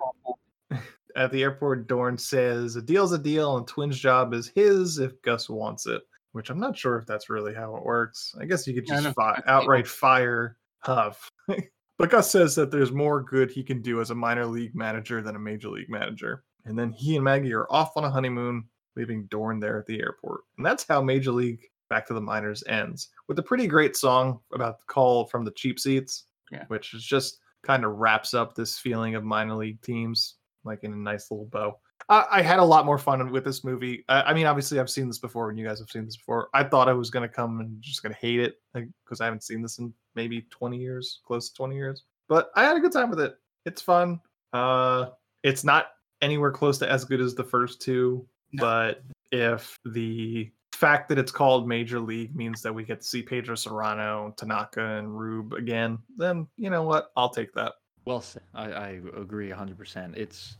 At 1.18 1.32
the 1.32 1.42
airport, 1.42 1.88
Dorn 1.88 2.18
says 2.18 2.76
a 2.76 2.82
deal's 2.82 3.12
a 3.12 3.18
deal, 3.18 3.58
and 3.58 3.68
Twin's 3.68 4.00
job 4.00 4.34
is 4.34 4.50
his 4.54 5.00
if 5.00 5.20
Gus 5.24 5.50
wants 5.50 5.88
it. 5.88 6.04
Which 6.34 6.52
I'm 6.52 6.60
not 6.60 6.78
sure 6.78 6.98
if 7.00 7.08
that's 7.08 7.30
really 7.30 7.54
how 7.56 7.76
it 7.76 7.84
works. 7.84 8.36
I 8.40 8.46
guess 8.46 8.68
you 8.68 8.76
could 8.76 8.86
just 8.86 9.08
fi- 9.16 9.42
outright 9.48 9.88
fire 9.88 10.58
Huff. 10.80 11.32
but 11.98 12.10
Gus 12.12 12.30
says 12.30 12.54
that 12.56 12.70
there's 12.70 12.92
more 12.92 13.24
good 13.24 13.50
he 13.50 13.64
can 13.64 13.82
do 13.82 14.00
as 14.02 14.12
a 14.12 14.16
minor 14.16 14.46
league 14.46 14.76
manager 14.76 15.22
than 15.22 15.36
a 15.36 15.40
major 15.40 15.70
league 15.70 15.90
manager. 15.90 16.44
And 16.66 16.78
then 16.78 16.92
he 16.92 17.16
and 17.16 17.26
Maggie 17.26 17.54
are 17.54 17.66
off 17.72 17.98
on 17.98 18.04
a 18.04 18.12
honeymoon, 18.12 18.66
leaving 18.96 19.26
Dorn 19.28 19.60
there 19.60 19.80
at 19.80 19.88
the 19.88 20.00
airport. 20.00 20.42
And 20.58 20.66
that's 20.66 20.86
how 20.88 21.02
Major 21.02 21.32
League 21.32 21.66
Back 21.90 22.06
to 22.08 22.14
the 22.14 22.22
Minors 22.22 22.64
ends 22.68 23.10
with 23.28 23.40
a 23.40 23.44
pretty 23.44 23.66
great 23.66 23.96
song 23.96 24.40
about 24.54 24.80
the 24.80 24.86
call 24.86 25.26
from 25.26 25.46
the 25.46 25.52
cheap 25.52 25.80
seats, 25.80 26.26
Yeah. 26.52 26.66
which 26.68 26.94
is 26.94 27.04
just 27.04 27.40
kind 27.64 27.84
of 27.86 27.94
wraps 27.96 28.34
up 28.34 28.54
this 28.54 28.78
feeling 28.78 29.16
of 29.16 29.24
minor 29.24 29.56
league 29.56 29.82
teams 29.82 30.36
like 30.68 30.84
in 30.84 30.94
a 30.94 30.98
nice 30.98 31.32
little 31.32 31.46
bow. 31.46 31.78
I, 32.10 32.26
I 32.32 32.42
had 32.42 32.60
a 32.60 32.64
lot 32.64 32.86
more 32.86 32.98
fun 32.98 33.32
with 33.32 33.44
this 33.44 33.64
movie. 33.64 34.04
I, 34.08 34.22
I 34.24 34.34
mean, 34.34 34.46
obviously, 34.46 34.80
I've 34.80 34.90
seen 34.90 35.08
this 35.08 35.18
before, 35.20 35.50
and 35.50 35.58
you 35.58 35.66
guys 35.66 35.80
have 35.80 35.90
seen 35.90 36.06
this 36.06 36.18
before. 36.18 36.50
I 36.54 36.64
thought 36.64 36.88
I 36.90 36.94
was 36.94 37.10
going 37.10 37.28
to 37.28 37.34
come 37.34 37.60
and 37.60 37.82
just 37.82 38.04
going 38.04 38.14
to 38.14 38.20
hate 38.20 38.40
it 38.40 38.60
because 38.74 39.22
I 39.22 39.26
haven't 39.26 39.44
seen 39.44 39.62
this 39.62 39.80
in 39.80 39.94
maybe 40.16 40.42
20 40.52 40.78
years, 40.78 41.22
close 41.26 41.50
to 41.50 41.56
20 41.56 41.76
years. 41.76 42.04
But 42.28 42.52
I 42.56 42.64
had 42.64 42.78
a 42.78 42.80
good 42.80 42.92
time 42.92 43.10
with 43.10 43.20
it. 43.20 43.38
It's 43.66 43.82
fun. 43.82 44.20
Uh, 44.54 45.08
it's 45.44 45.64
not 45.64 45.88
anywhere 46.22 46.52
close 46.52 46.78
to 46.80 46.90
as 46.90 47.06
good 47.06 47.22
as 47.22 47.36
the 47.36 47.44
first 47.44 47.82
two, 47.82 48.26
No. 48.54 48.64
but 48.64 49.04
if 49.32 49.78
the 49.86 50.52
fact 50.72 51.10
that 51.10 51.18
it's 51.18 51.32
called 51.32 51.68
Major 51.68 52.00
League 52.00 52.36
means 52.36 52.62
that 52.62 52.74
we 52.74 52.84
get 52.84 53.02
to 53.02 53.08
see 53.08 53.22
Pedro 53.22 53.56
Cerrano, 53.56 54.36
Tanaka, 54.38 54.98
and 54.98 55.18
Rube 55.18 55.54
again, 55.54 55.98
then 56.18 56.48
you 56.58 56.70
know 56.70 56.84
what? 56.84 57.12
I'll 57.18 57.30
take 57.30 57.54
that. 57.54 57.74
Well 58.08 58.22
said. 58.22 58.44
I, 58.56 58.72
I 58.72 58.88
agree 59.18 59.50
100%. 59.50 60.16
It's 60.16 60.56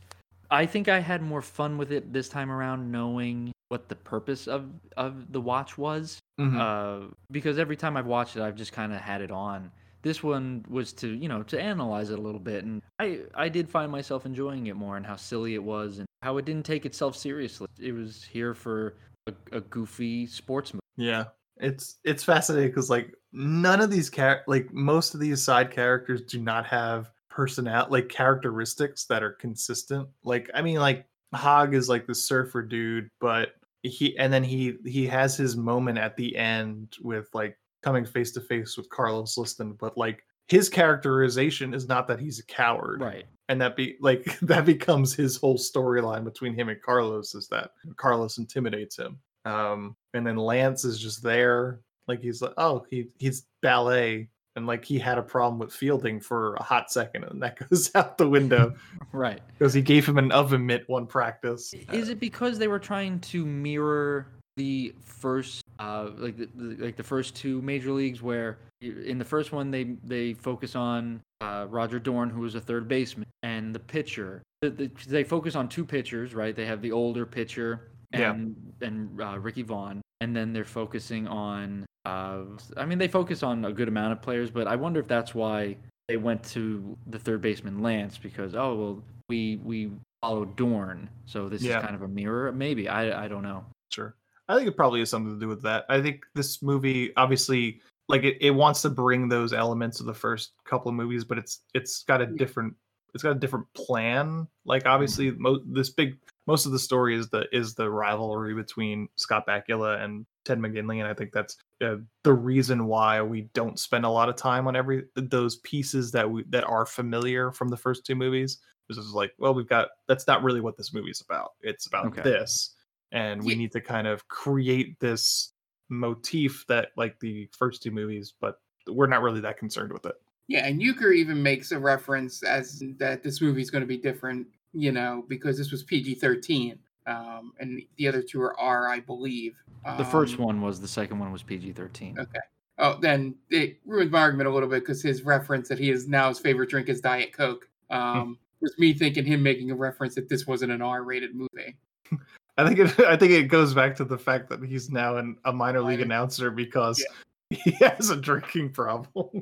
I 0.50 0.66
think 0.66 0.88
I 0.88 0.98
had 1.00 1.22
more 1.22 1.40
fun 1.40 1.78
with 1.78 1.92
it 1.92 2.12
this 2.12 2.28
time 2.28 2.50
around 2.50 2.92
knowing 2.92 3.52
what 3.70 3.88
the 3.88 3.96
purpose 3.96 4.46
of 4.46 4.68
of 4.98 5.32
the 5.32 5.40
watch 5.40 5.78
was. 5.78 6.18
Mhm. 6.38 6.58
Uh 6.60 7.10
because 7.30 7.58
every 7.58 7.76
time 7.76 7.96
I've 7.96 8.06
watched 8.06 8.36
it 8.36 8.42
I've 8.42 8.54
just 8.54 8.72
kind 8.74 8.92
of 8.92 9.00
had 9.00 9.22
it 9.22 9.30
on. 9.30 9.72
This 10.02 10.22
one 10.22 10.62
was 10.68 10.92
to, 10.94 11.08
you 11.08 11.26
know, 11.26 11.42
to 11.44 11.58
analyze 11.58 12.10
it 12.10 12.18
a 12.18 12.22
little 12.22 12.38
bit 12.38 12.64
and 12.64 12.82
I 12.98 13.20
I 13.34 13.48
did 13.48 13.70
find 13.70 13.90
myself 13.90 14.26
enjoying 14.26 14.66
it 14.66 14.76
more 14.76 14.98
and 14.98 15.06
how 15.06 15.16
silly 15.16 15.54
it 15.54 15.62
was 15.62 15.98
and 16.00 16.06
how 16.22 16.36
it 16.36 16.44
didn't 16.44 16.66
take 16.66 16.84
itself 16.84 17.16
seriously. 17.16 17.66
It 17.80 17.92
was 17.92 18.24
here 18.24 18.52
for 18.52 18.96
a, 19.26 19.32
a 19.52 19.60
goofy 19.62 20.26
sports 20.26 20.74
movie. 20.74 20.82
Yeah, 20.98 21.24
it's 21.56 21.96
it's 22.04 22.24
fascinating 22.24 22.68
because 22.68 22.90
like 22.90 23.14
none 23.32 23.80
of 23.80 23.90
these 23.90 24.10
char- 24.10 24.44
like 24.46 24.70
most 24.72 25.14
of 25.14 25.20
these 25.20 25.42
side 25.42 25.70
characters 25.70 26.20
do 26.22 26.40
not 26.40 26.66
have 26.66 27.10
personality 27.38 27.88
like 27.92 28.08
characteristics 28.08 29.04
that 29.04 29.22
are 29.22 29.30
consistent. 29.34 30.08
Like 30.24 30.50
I 30.54 30.60
mean, 30.60 30.78
like 30.80 31.06
Hog 31.32 31.72
is 31.72 31.88
like 31.88 32.04
the 32.08 32.14
surfer 32.16 32.62
dude, 32.62 33.08
but 33.20 33.50
he 33.84 34.18
and 34.18 34.32
then 34.32 34.42
he 34.42 34.74
he 34.84 35.06
has 35.06 35.36
his 35.36 35.56
moment 35.56 35.98
at 35.98 36.16
the 36.16 36.36
end 36.36 36.96
with 37.00 37.28
like 37.34 37.56
coming 37.84 38.04
face 38.04 38.32
to 38.32 38.40
face 38.40 38.76
with 38.76 38.90
Carlos 38.90 39.38
Liston, 39.38 39.74
but 39.74 39.96
like 39.96 40.24
his 40.48 40.68
characterization 40.68 41.74
is 41.74 41.86
not 41.86 42.08
that 42.08 42.18
he's 42.18 42.40
a 42.40 42.46
coward, 42.46 43.00
Right. 43.00 43.24
and 43.48 43.60
that 43.60 43.76
be 43.76 43.96
like 44.00 44.24
that 44.42 44.64
becomes 44.66 45.14
his 45.14 45.36
whole 45.36 45.58
storyline 45.58 46.24
between 46.24 46.54
him 46.54 46.70
and 46.70 46.82
Carlos 46.82 47.36
is 47.36 47.46
that 47.52 47.70
Carlos 47.96 48.38
intimidates 48.38 48.98
him. 48.98 49.20
Um, 49.44 49.94
and 50.14 50.26
then 50.26 50.36
Lance 50.36 50.84
is 50.84 50.98
just 50.98 51.22
there, 51.22 51.78
like 52.08 52.20
he's 52.20 52.42
like, 52.42 52.54
oh, 52.56 52.84
he 52.90 53.10
he's 53.20 53.46
ballet, 53.62 54.28
and 54.56 54.66
like 54.66 54.84
he 54.84 54.98
had 54.98 55.18
a 55.18 55.22
problem 55.22 55.58
with 55.58 55.72
fielding 55.72 56.20
for 56.20 56.54
a 56.54 56.62
hot 56.62 56.90
second, 56.90 57.24
and 57.24 57.42
that 57.42 57.58
goes 57.70 57.90
out 57.94 58.18
the 58.18 58.28
window 58.28 58.74
Right. 59.12 59.40
because 59.58 59.72
he 59.74 59.82
gave 59.82 60.06
him 60.08 60.18
an 60.18 60.32
oven 60.32 60.64
mitt 60.66 60.88
one 60.88 61.06
practice. 61.06 61.72
Is 61.92 62.08
it 62.08 62.20
because 62.20 62.58
they 62.58 62.68
were 62.68 62.78
trying 62.78 63.20
to 63.20 63.44
mirror 63.46 64.26
the 64.56 64.92
first, 65.00 65.62
uh, 65.78 66.10
like 66.16 66.36
the, 66.36 66.48
like 66.80 66.96
the 66.96 67.02
first 67.04 67.36
two 67.36 67.62
major 67.62 67.92
leagues, 67.92 68.20
where 68.22 68.58
in 68.80 69.18
the 69.18 69.24
first 69.24 69.52
one 69.52 69.70
they 69.70 69.96
they 70.04 70.34
focus 70.34 70.74
on 70.74 71.20
uh, 71.40 71.66
Roger 71.68 71.98
Dorn, 72.00 72.28
who 72.30 72.40
was 72.40 72.54
a 72.56 72.60
third 72.60 72.88
baseman, 72.88 73.26
and 73.42 73.74
the 73.74 73.78
pitcher. 73.78 74.42
The, 74.62 74.70
the, 74.70 74.90
they 75.06 75.22
focus 75.22 75.54
on 75.54 75.68
two 75.68 75.84
pitchers, 75.84 76.34
right? 76.34 76.56
They 76.56 76.66
have 76.66 76.82
the 76.82 76.90
older 76.90 77.24
pitcher 77.24 77.92
Yeah. 78.12 78.32
and 78.32 78.56
and 78.80 79.20
uh, 79.20 79.38
Ricky 79.38 79.62
Vaughn, 79.62 80.00
and 80.20 80.34
then 80.34 80.52
they're 80.52 80.64
focusing 80.64 81.28
on. 81.28 81.86
Uh, 82.08 82.44
I 82.76 82.84
mean, 82.86 82.98
they 82.98 83.08
focus 83.08 83.42
on 83.42 83.64
a 83.64 83.72
good 83.72 83.88
amount 83.88 84.12
of 84.12 84.22
players, 84.22 84.50
but 84.50 84.66
I 84.66 84.76
wonder 84.76 85.00
if 85.00 85.08
that's 85.08 85.34
why 85.34 85.76
they 86.08 86.16
went 86.16 86.42
to 86.50 86.96
the 87.08 87.18
third 87.18 87.42
baseman 87.42 87.82
Lance 87.82 88.16
because 88.16 88.54
oh 88.54 88.74
well 88.74 89.02
we 89.28 89.60
we 89.62 89.90
followed 90.22 90.56
Dorn, 90.56 91.08
so 91.26 91.48
this 91.48 91.62
Yeah. 91.62 91.78
is 91.78 91.84
kind 91.84 91.94
of 91.94 92.02
a 92.02 92.08
mirror. 92.08 92.50
Maybe 92.52 92.88
I 92.88 93.24
I 93.24 93.28
don't 93.28 93.42
know. 93.42 93.64
Sure. 93.90 94.14
I 94.48 94.56
think 94.56 94.66
it 94.68 94.76
probably 94.76 95.00
has 95.00 95.10
something 95.10 95.34
to 95.34 95.38
do 95.40 95.48
with 95.48 95.62
that. 95.62 95.84
I 95.90 96.00
think 96.00 96.24
this 96.34 96.62
movie 96.62 97.12
obviously 97.16 97.80
like 98.08 98.22
it, 98.24 98.38
it 98.40 98.52
wants 98.52 98.80
to 98.82 98.88
bring 98.90 99.28
those 99.28 99.52
elements 99.52 100.00
of 100.00 100.06
the 100.06 100.14
first 100.14 100.52
couple 100.64 100.88
of 100.88 100.94
movies, 100.94 101.24
but 101.24 101.36
it's 101.36 101.60
it's 101.74 102.04
got 102.04 102.22
a 102.22 102.26
different 102.26 102.74
it's 103.14 103.22
got 103.22 103.32
a 103.32 103.38
different 103.38 103.66
plan. 103.74 104.48
Like 104.64 104.86
obviously 104.86 105.32
mo- 105.32 105.60
this 105.66 105.90
big 105.90 106.16
most 106.46 106.64
of 106.64 106.72
the 106.72 106.78
story 106.78 107.14
is 107.14 107.28
the 107.28 107.44
is 107.52 107.74
the 107.74 107.90
rivalry 107.90 108.54
between 108.54 109.08
Scott 109.16 109.46
Bakula 109.46 110.02
and 110.02 110.24
Ted 110.48 110.58
McGinley, 110.58 110.98
and 110.98 111.06
I 111.06 111.14
think 111.14 111.32
that's 111.32 111.56
uh, 111.80 111.96
the 112.24 112.32
reason 112.32 112.86
why 112.86 113.22
we 113.22 113.42
don't 113.54 113.78
spend 113.78 114.04
a 114.04 114.10
lot 114.10 114.28
of 114.28 114.34
time 114.36 114.66
on 114.66 114.74
every 114.74 115.04
those 115.14 115.56
pieces 115.58 116.10
that 116.12 116.28
we 116.28 116.44
that 116.48 116.64
are 116.64 116.86
familiar 116.86 117.52
from 117.52 117.68
the 117.68 117.76
first 117.76 118.04
two 118.04 118.16
movies. 118.16 118.58
This 118.88 118.98
is 118.98 119.12
like, 119.12 119.32
well, 119.38 119.54
we've 119.54 119.68
got 119.68 119.88
that's 120.08 120.26
not 120.26 120.42
really 120.42 120.60
what 120.60 120.76
this 120.76 120.92
movie's 120.92 121.20
about. 121.20 121.50
It's 121.60 121.86
about 121.86 122.06
Okay. 122.06 122.22
this 122.22 122.74
and 123.12 123.42
we 123.42 123.54
need 123.54 123.72
to 123.72 123.80
kind 123.80 124.06
of 124.06 124.28
create 124.28 124.98
this 125.00 125.52
motif 125.88 126.64
that 126.68 126.88
like 126.96 127.18
the 127.20 127.48
first 127.58 127.82
two 127.82 127.90
movies 127.90 128.34
but 128.38 128.56
we're 128.86 129.06
not 129.06 129.22
really 129.22 129.40
that 129.40 129.56
concerned 129.56 129.90
with 129.90 130.04
it 130.04 130.14
Yeah, 130.46 130.66
and 130.66 130.78
Uecker 130.80 131.14
even 131.14 131.42
makes 131.42 131.72
a 131.72 131.78
reference 131.78 132.42
as 132.42 132.82
that 132.98 133.22
this 133.22 133.40
movie's 133.40 133.70
going 133.70 133.80
to 133.80 133.86
be 133.86 133.96
different, 133.96 134.46
you 134.74 134.92
know, 134.92 135.24
because 135.28 135.56
this 135.56 135.70
was 135.70 135.82
PG 135.84 136.16
thirteen, 136.16 136.78
um, 137.08 137.52
and 137.58 137.82
the 137.96 138.08
other 138.08 138.22
two 138.22 138.40
are 138.40 138.58
R, 138.58 138.88
I 138.88 139.00
believe. 139.00 139.56
The 139.96 140.04
first 140.04 140.38
Um, 140.38 140.44
one 140.44 140.60
was 140.60 140.80
the 140.80 140.88
second 140.88 141.18
one 141.18 141.32
was 141.32 141.42
PG 141.42 141.72
thirteen. 141.72 142.18
Okay. 142.18 142.40
Oh, 142.78 142.98
then 143.00 143.34
it 143.50 143.78
ruined 143.86 144.10
my 144.10 144.20
argument 144.20 144.48
a 144.48 144.52
little 144.52 144.68
bit 144.68 144.80
because 144.80 145.02
his 145.02 145.22
reference 145.22 145.68
that 145.68 145.78
he 145.78 145.90
is 145.90 146.06
now 146.06 146.28
his 146.28 146.38
favorite 146.38 146.70
drink 146.70 146.88
is 146.88 147.00
Diet 147.00 147.32
Coke. 147.32 147.68
Um, 147.90 148.38
was 148.60 148.78
me 148.78 148.92
thinking 148.92 149.24
him 149.24 149.42
making 149.42 149.70
a 149.70 149.74
reference 149.74 150.14
that 150.14 150.28
this 150.28 150.46
wasn't 150.46 150.72
an 150.72 150.82
R-rated 150.82 151.34
movie. 151.34 151.76
i 152.58 152.66
think 152.66 152.78
it 152.78 153.00
i 153.06 153.16
think 153.16 153.32
it 153.32 153.44
goes 153.44 153.74
back 153.74 153.94
to 153.96 154.04
the 154.04 154.18
fact 154.18 154.48
that 154.48 154.62
he's 154.62 154.90
now 154.90 155.16
an, 155.16 155.36
a 155.44 155.52
minor 155.52 155.80
league 155.80 156.00
announcer 156.00 156.50
because 156.50 157.04
he 157.50 157.70
has 157.80 158.10
a 158.10 158.16
drinking 158.16 158.70
problem 158.70 159.36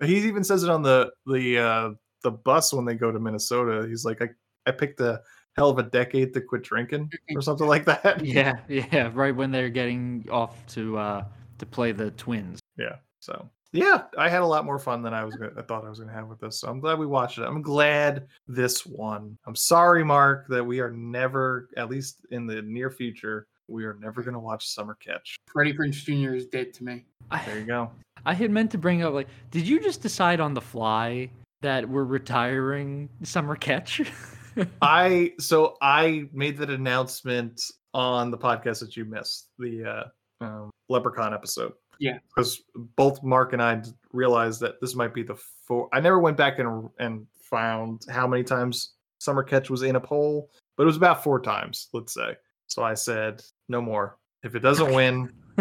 he 0.00 0.16
even 0.16 0.42
says 0.44 0.62
it 0.62 0.70
on 0.70 0.82
the 0.82 1.12
the 1.26 1.58
uh 1.58 1.90
the 2.22 2.30
bus 2.30 2.72
when 2.72 2.84
they 2.84 2.94
go 2.94 3.12
to 3.12 3.20
minnesota 3.20 3.86
he's 3.88 4.04
like 4.04 4.22
i, 4.22 4.28
I 4.66 4.70
picked 4.70 5.00
a 5.00 5.20
hell 5.56 5.70
of 5.70 5.78
a 5.78 5.82
decade 5.82 6.34
to 6.34 6.40
quit 6.40 6.62
drinking 6.62 7.10
or 7.34 7.40
something 7.40 7.66
like 7.66 7.84
that 7.84 8.24
Yeah, 8.24 8.58
yeah, 8.68 9.10
right 9.14 9.34
when 9.34 9.50
they're 9.50 9.70
getting 9.70 10.26
off 10.30 10.66
to 10.68 10.98
uh 10.98 11.24
to 11.58 11.66
play 11.66 11.92
the 11.92 12.10
Twins. 12.12 12.60
Yeah. 12.76 12.96
So 13.20 13.48
yeah, 13.72 14.04
I 14.16 14.28
had 14.28 14.42
a 14.42 14.46
lot 14.46 14.64
more 14.64 14.78
fun 14.78 15.02
than 15.02 15.14
I 15.14 15.24
was 15.24 15.34
gonna, 15.36 15.52
I 15.56 15.62
thought 15.62 15.84
I 15.84 15.88
was 15.88 15.98
gonna 15.98 16.12
have 16.12 16.28
with 16.28 16.40
this. 16.40 16.60
So 16.60 16.68
I'm 16.68 16.80
glad 16.80 16.98
we 16.98 17.06
watched 17.06 17.38
it. 17.38 17.44
I'm 17.44 17.62
glad 17.62 18.26
this 18.46 18.86
one. 18.86 19.36
I'm 19.46 19.56
sorry, 19.56 20.04
Mark, 20.04 20.46
that 20.48 20.64
we 20.64 20.80
are 20.80 20.90
never, 20.90 21.68
at 21.76 21.90
least 21.90 22.26
in 22.30 22.46
the 22.46 22.62
near 22.62 22.90
future, 22.90 23.46
we 23.68 23.84
are 23.84 23.96
never 24.00 24.22
gonna 24.22 24.38
watch 24.38 24.68
Summer 24.68 24.96
Catch. 25.00 25.36
Freddie 25.46 25.72
Prinze 25.72 26.04
Jr. 26.04 26.34
is 26.34 26.46
dead 26.46 26.72
to 26.74 26.84
me. 26.84 27.04
There 27.44 27.58
you 27.58 27.66
go. 27.66 27.90
I 28.26 28.34
had 28.34 28.50
meant 28.50 28.70
to 28.72 28.78
bring 28.78 29.02
up 29.02 29.14
like, 29.14 29.28
did 29.50 29.66
you 29.66 29.80
just 29.80 30.02
decide 30.02 30.40
on 30.40 30.54
the 30.54 30.60
fly 30.60 31.30
that 31.62 31.88
we're 31.88 32.04
retiring 32.04 33.08
Summer 33.22 33.56
Catch? 33.56 34.02
I 34.82 35.32
so 35.38 35.76
I 35.80 36.28
made 36.32 36.56
that 36.58 36.70
announcement 36.70 37.62
on 37.94 38.30
the 38.30 38.38
podcast 38.38 38.80
that 38.80 38.96
you 38.96 39.04
missed, 39.04 39.50
the 39.58 39.84
uh 39.84 40.44
um, 40.44 40.70
Leprechaun 40.88 41.32
episode. 41.32 41.72
Yeah. 41.98 42.18
because 42.28 42.62
both 42.74 43.22
Mark 43.22 43.54
and 43.54 43.62
I 43.62 43.82
realized 44.12 44.60
that 44.60 44.80
this 44.82 44.94
might 44.94 45.14
be 45.14 45.22
the 45.22 45.36
four. 45.66 45.88
I 45.92 46.00
never 46.00 46.18
went 46.18 46.36
back 46.36 46.58
and 46.58 46.90
and 46.98 47.26
found 47.40 48.02
how 48.10 48.26
many 48.26 48.42
times 48.42 48.94
Summer 49.18 49.42
Catch 49.42 49.70
was 49.70 49.82
in 49.82 49.96
a 49.96 50.00
poll, 50.00 50.50
but 50.76 50.82
it 50.82 50.86
was 50.86 50.96
about 50.96 51.24
four 51.24 51.40
times, 51.40 51.88
let's 51.92 52.12
say. 52.12 52.36
So 52.66 52.82
I 52.82 52.94
said 52.94 53.42
no 53.68 53.80
more. 53.80 54.18
If 54.42 54.54
it 54.54 54.60
doesn't 54.60 54.92
win, 54.92 55.32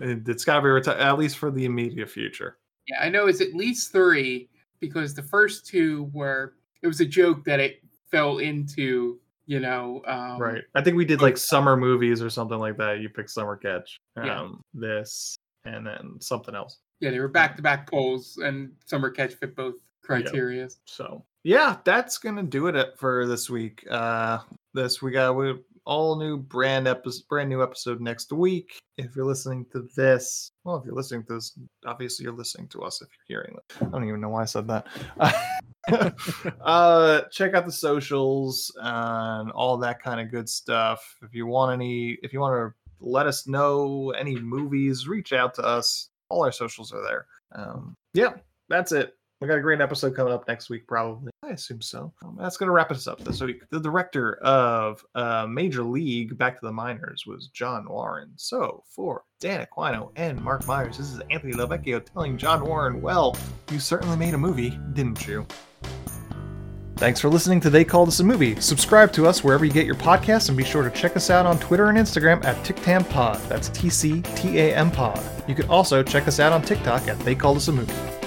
it, 0.00 0.26
it's 0.28 0.44
got 0.44 0.56
to 0.56 0.62
be 0.62 0.68
retired 0.68 1.00
at 1.00 1.18
least 1.18 1.38
for 1.38 1.50
the 1.50 1.64
immediate 1.64 2.10
future. 2.10 2.56
Yeah, 2.88 2.96
I 3.02 3.08
know 3.08 3.26
it's 3.26 3.40
at 3.40 3.54
least 3.54 3.92
three 3.92 4.48
because 4.80 5.14
the 5.14 5.22
first 5.22 5.66
two 5.66 6.10
were 6.12 6.54
it 6.82 6.86
was 6.86 7.00
a 7.00 7.04
joke 7.04 7.44
that 7.44 7.60
it 7.60 7.82
fell 8.10 8.38
into, 8.38 9.18
you 9.46 9.60
know, 9.60 10.02
um, 10.06 10.38
right. 10.38 10.62
I 10.74 10.82
think 10.82 10.96
we 10.96 11.04
did 11.04 11.22
like 11.22 11.36
summer 11.36 11.76
movies 11.76 12.22
or 12.22 12.30
something 12.30 12.58
like 12.58 12.76
that. 12.78 13.00
You 13.00 13.08
picked 13.08 13.30
Summer 13.30 13.56
Catch. 13.56 13.98
Um, 14.16 14.26
Yeah. 14.26 14.48
This 14.74 15.36
and 15.64 15.86
then 15.86 16.16
something 16.20 16.54
else. 16.54 16.78
Yeah, 17.00 17.10
they 17.10 17.18
were 17.18 17.28
back 17.28 17.56
to 17.56 17.62
back 17.62 17.90
polls, 17.90 18.38
and 18.42 18.72
Summer 18.86 19.10
Catch 19.10 19.34
fit 19.34 19.56
both 19.56 19.74
criteria. 20.02 20.68
So 20.86 21.24
yeah, 21.44 21.76
that's 21.84 22.18
gonna 22.18 22.42
do 22.42 22.66
it 22.66 22.98
for 22.98 23.26
this 23.26 23.48
week. 23.48 23.86
Uh, 23.90 24.38
this 24.74 25.00
we 25.00 25.10
got 25.10 25.34
we 25.34 25.54
all 25.86 26.16
new 26.16 26.36
brand 26.36 26.86
episode, 26.86 27.26
brand 27.28 27.48
new 27.48 27.62
episode 27.62 28.00
next 28.00 28.32
week. 28.32 28.78
If 28.98 29.16
you're 29.16 29.24
listening 29.24 29.66
to 29.72 29.88
this, 29.96 30.50
well, 30.64 30.76
if 30.76 30.84
you're 30.84 30.94
listening 30.94 31.24
to 31.24 31.34
this, 31.34 31.58
obviously 31.86 32.24
you're 32.24 32.34
listening 32.34 32.68
to 32.68 32.82
us. 32.82 33.00
If 33.00 33.08
you're 33.28 33.40
hearing 33.40 33.56
it, 33.56 33.76
I 33.80 33.90
don't 33.90 34.06
even 34.06 34.20
know 34.20 34.28
why 34.28 34.42
I 34.42 34.46
said 34.46 34.68
that. 34.68 34.86
uh, 36.60 37.22
check 37.30 37.54
out 37.54 37.66
the 37.66 37.72
socials 37.72 38.72
and 38.80 39.50
all 39.52 39.76
that 39.78 40.02
kind 40.02 40.20
of 40.20 40.30
good 40.30 40.48
stuff. 40.48 41.16
If 41.22 41.34
you 41.34 41.46
want 41.46 41.72
any, 41.72 42.18
if 42.22 42.32
you 42.32 42.40
want 42.40 42.54
to 42.54 42.74
let 43.00 43.26
us 43.26 43.46
know 43.46 44.10
any 44.10 44.36
movies, 44.36 45.08
reach 45.08 45.32
out 45.32 45.54
to 45.54 45.62
us. 45.62 46.10
All 46.28 46.44
our 46.44 46.52
socials 46.52 46.92
are 46.92 47.02
there. 47.02 47.26
Um, 47.52 47.96
yeah, 48.14 48.34
that's 48.68 48.92
it. 48.92 49.16
We 49.40 49.48
got 49.48 49.56
a 49.56 49.62
great 49.62 49.80
episode 49.80 50.14
coming 50.14 50.34
up 50.34 50.46
next 50.46 50.68
week, 50.68 50.86
probably. 50.86 51.32
I 51.42 51.52
assume 51.52 51.80
so. 51.80 52.12
Um, 52.22 52.36
that's 52.38 52.58
going 52.58 52.66
to 52.66 52.72
wrap 52.72 52.90
us 52.90 53.06
up 53.06 53.20
this 53.24 53.40
week. 53.40 53.62
The 53.70 53.80
director 53.80 54.34
of 54.42 55.02
uh, 55.14 55.46
Major 55.48 55.82
League 55.82 56.36
Back 56.36 56.60
to 56.60 56.66
the 56.66 56.72
Minors 56.72 57.24
was 57.26 57.48
John 57.48 57.88
Warren. 57.88 58.32
So 58.36 58.84
for 58.86 59.24
Dan 59.40 59.66
Aquino 59.66 60.10
and 60.16 60.38
Mark 60.42 60.66
Myers, 60.66 60.98
this 60.98 61.10
is 61.10 61.22
Anthony 61.30 61.54
Lovecchio 61.54 62.04
telling 62.04 62.36
John 62.36 62.66
Warren, 62.66 63.00
well, 63.00 63.34
you 63.70 63.80
certainly 63.80 64.18
made 64.18 64.34
a 64.34 64.38
movie, 64.38 64.78
didn't 64.92 65.26
you? 65.26 65.46
Thanks 66.96 67.18
for 67.18 67.30
listening 67.30 67.60
to 67.60 67.70
They 67.70 67.82
Called 67.82 68.08
Us 68.08 68.20
a 68.20 68.24
Movie. 68.24 68.60
Subscribe 68.60 69.10
to 69.14 69.26
us 69.26 69.42
wherever 69.42 69.64
you 69.64 69.72
get 69.72 69.86
your 69.86 69.94
podcasts 69.94 70.48
and 70.48 70.58
be 70.58 70.64
sure 70.64 70.82
to 70.82 70.90
check 70.90 71.16
us 71.16 71.30
out 71.30 71.46
on 71.46 71.58
Twitter 71.58 71.88
and 71.88 71.96
Instagram 71.96 72.44
at 72.44 72.56
TicTamPod. 72.56 73.48
That's 73.48 73.70
T 73.70 73.88
C 73.88 74.20
T 74.36 74.58
A 74.58 74.76
M 74.76 74.90
Pod. 74.90 75.18
You 75.48 75.54
can 75.54 75.66
also 75.70 76.02
check 76.02 76.28
us 76.28 76.40
out 76.40 76.52
on 76.52 76.60
TikTok 76.60 77.08
at 77.08 77.18
They 77.20 77.34
Called 77.34 77.56
Us 77.56 77.68
a 77.68 77.72
Movie. 77.72 78.19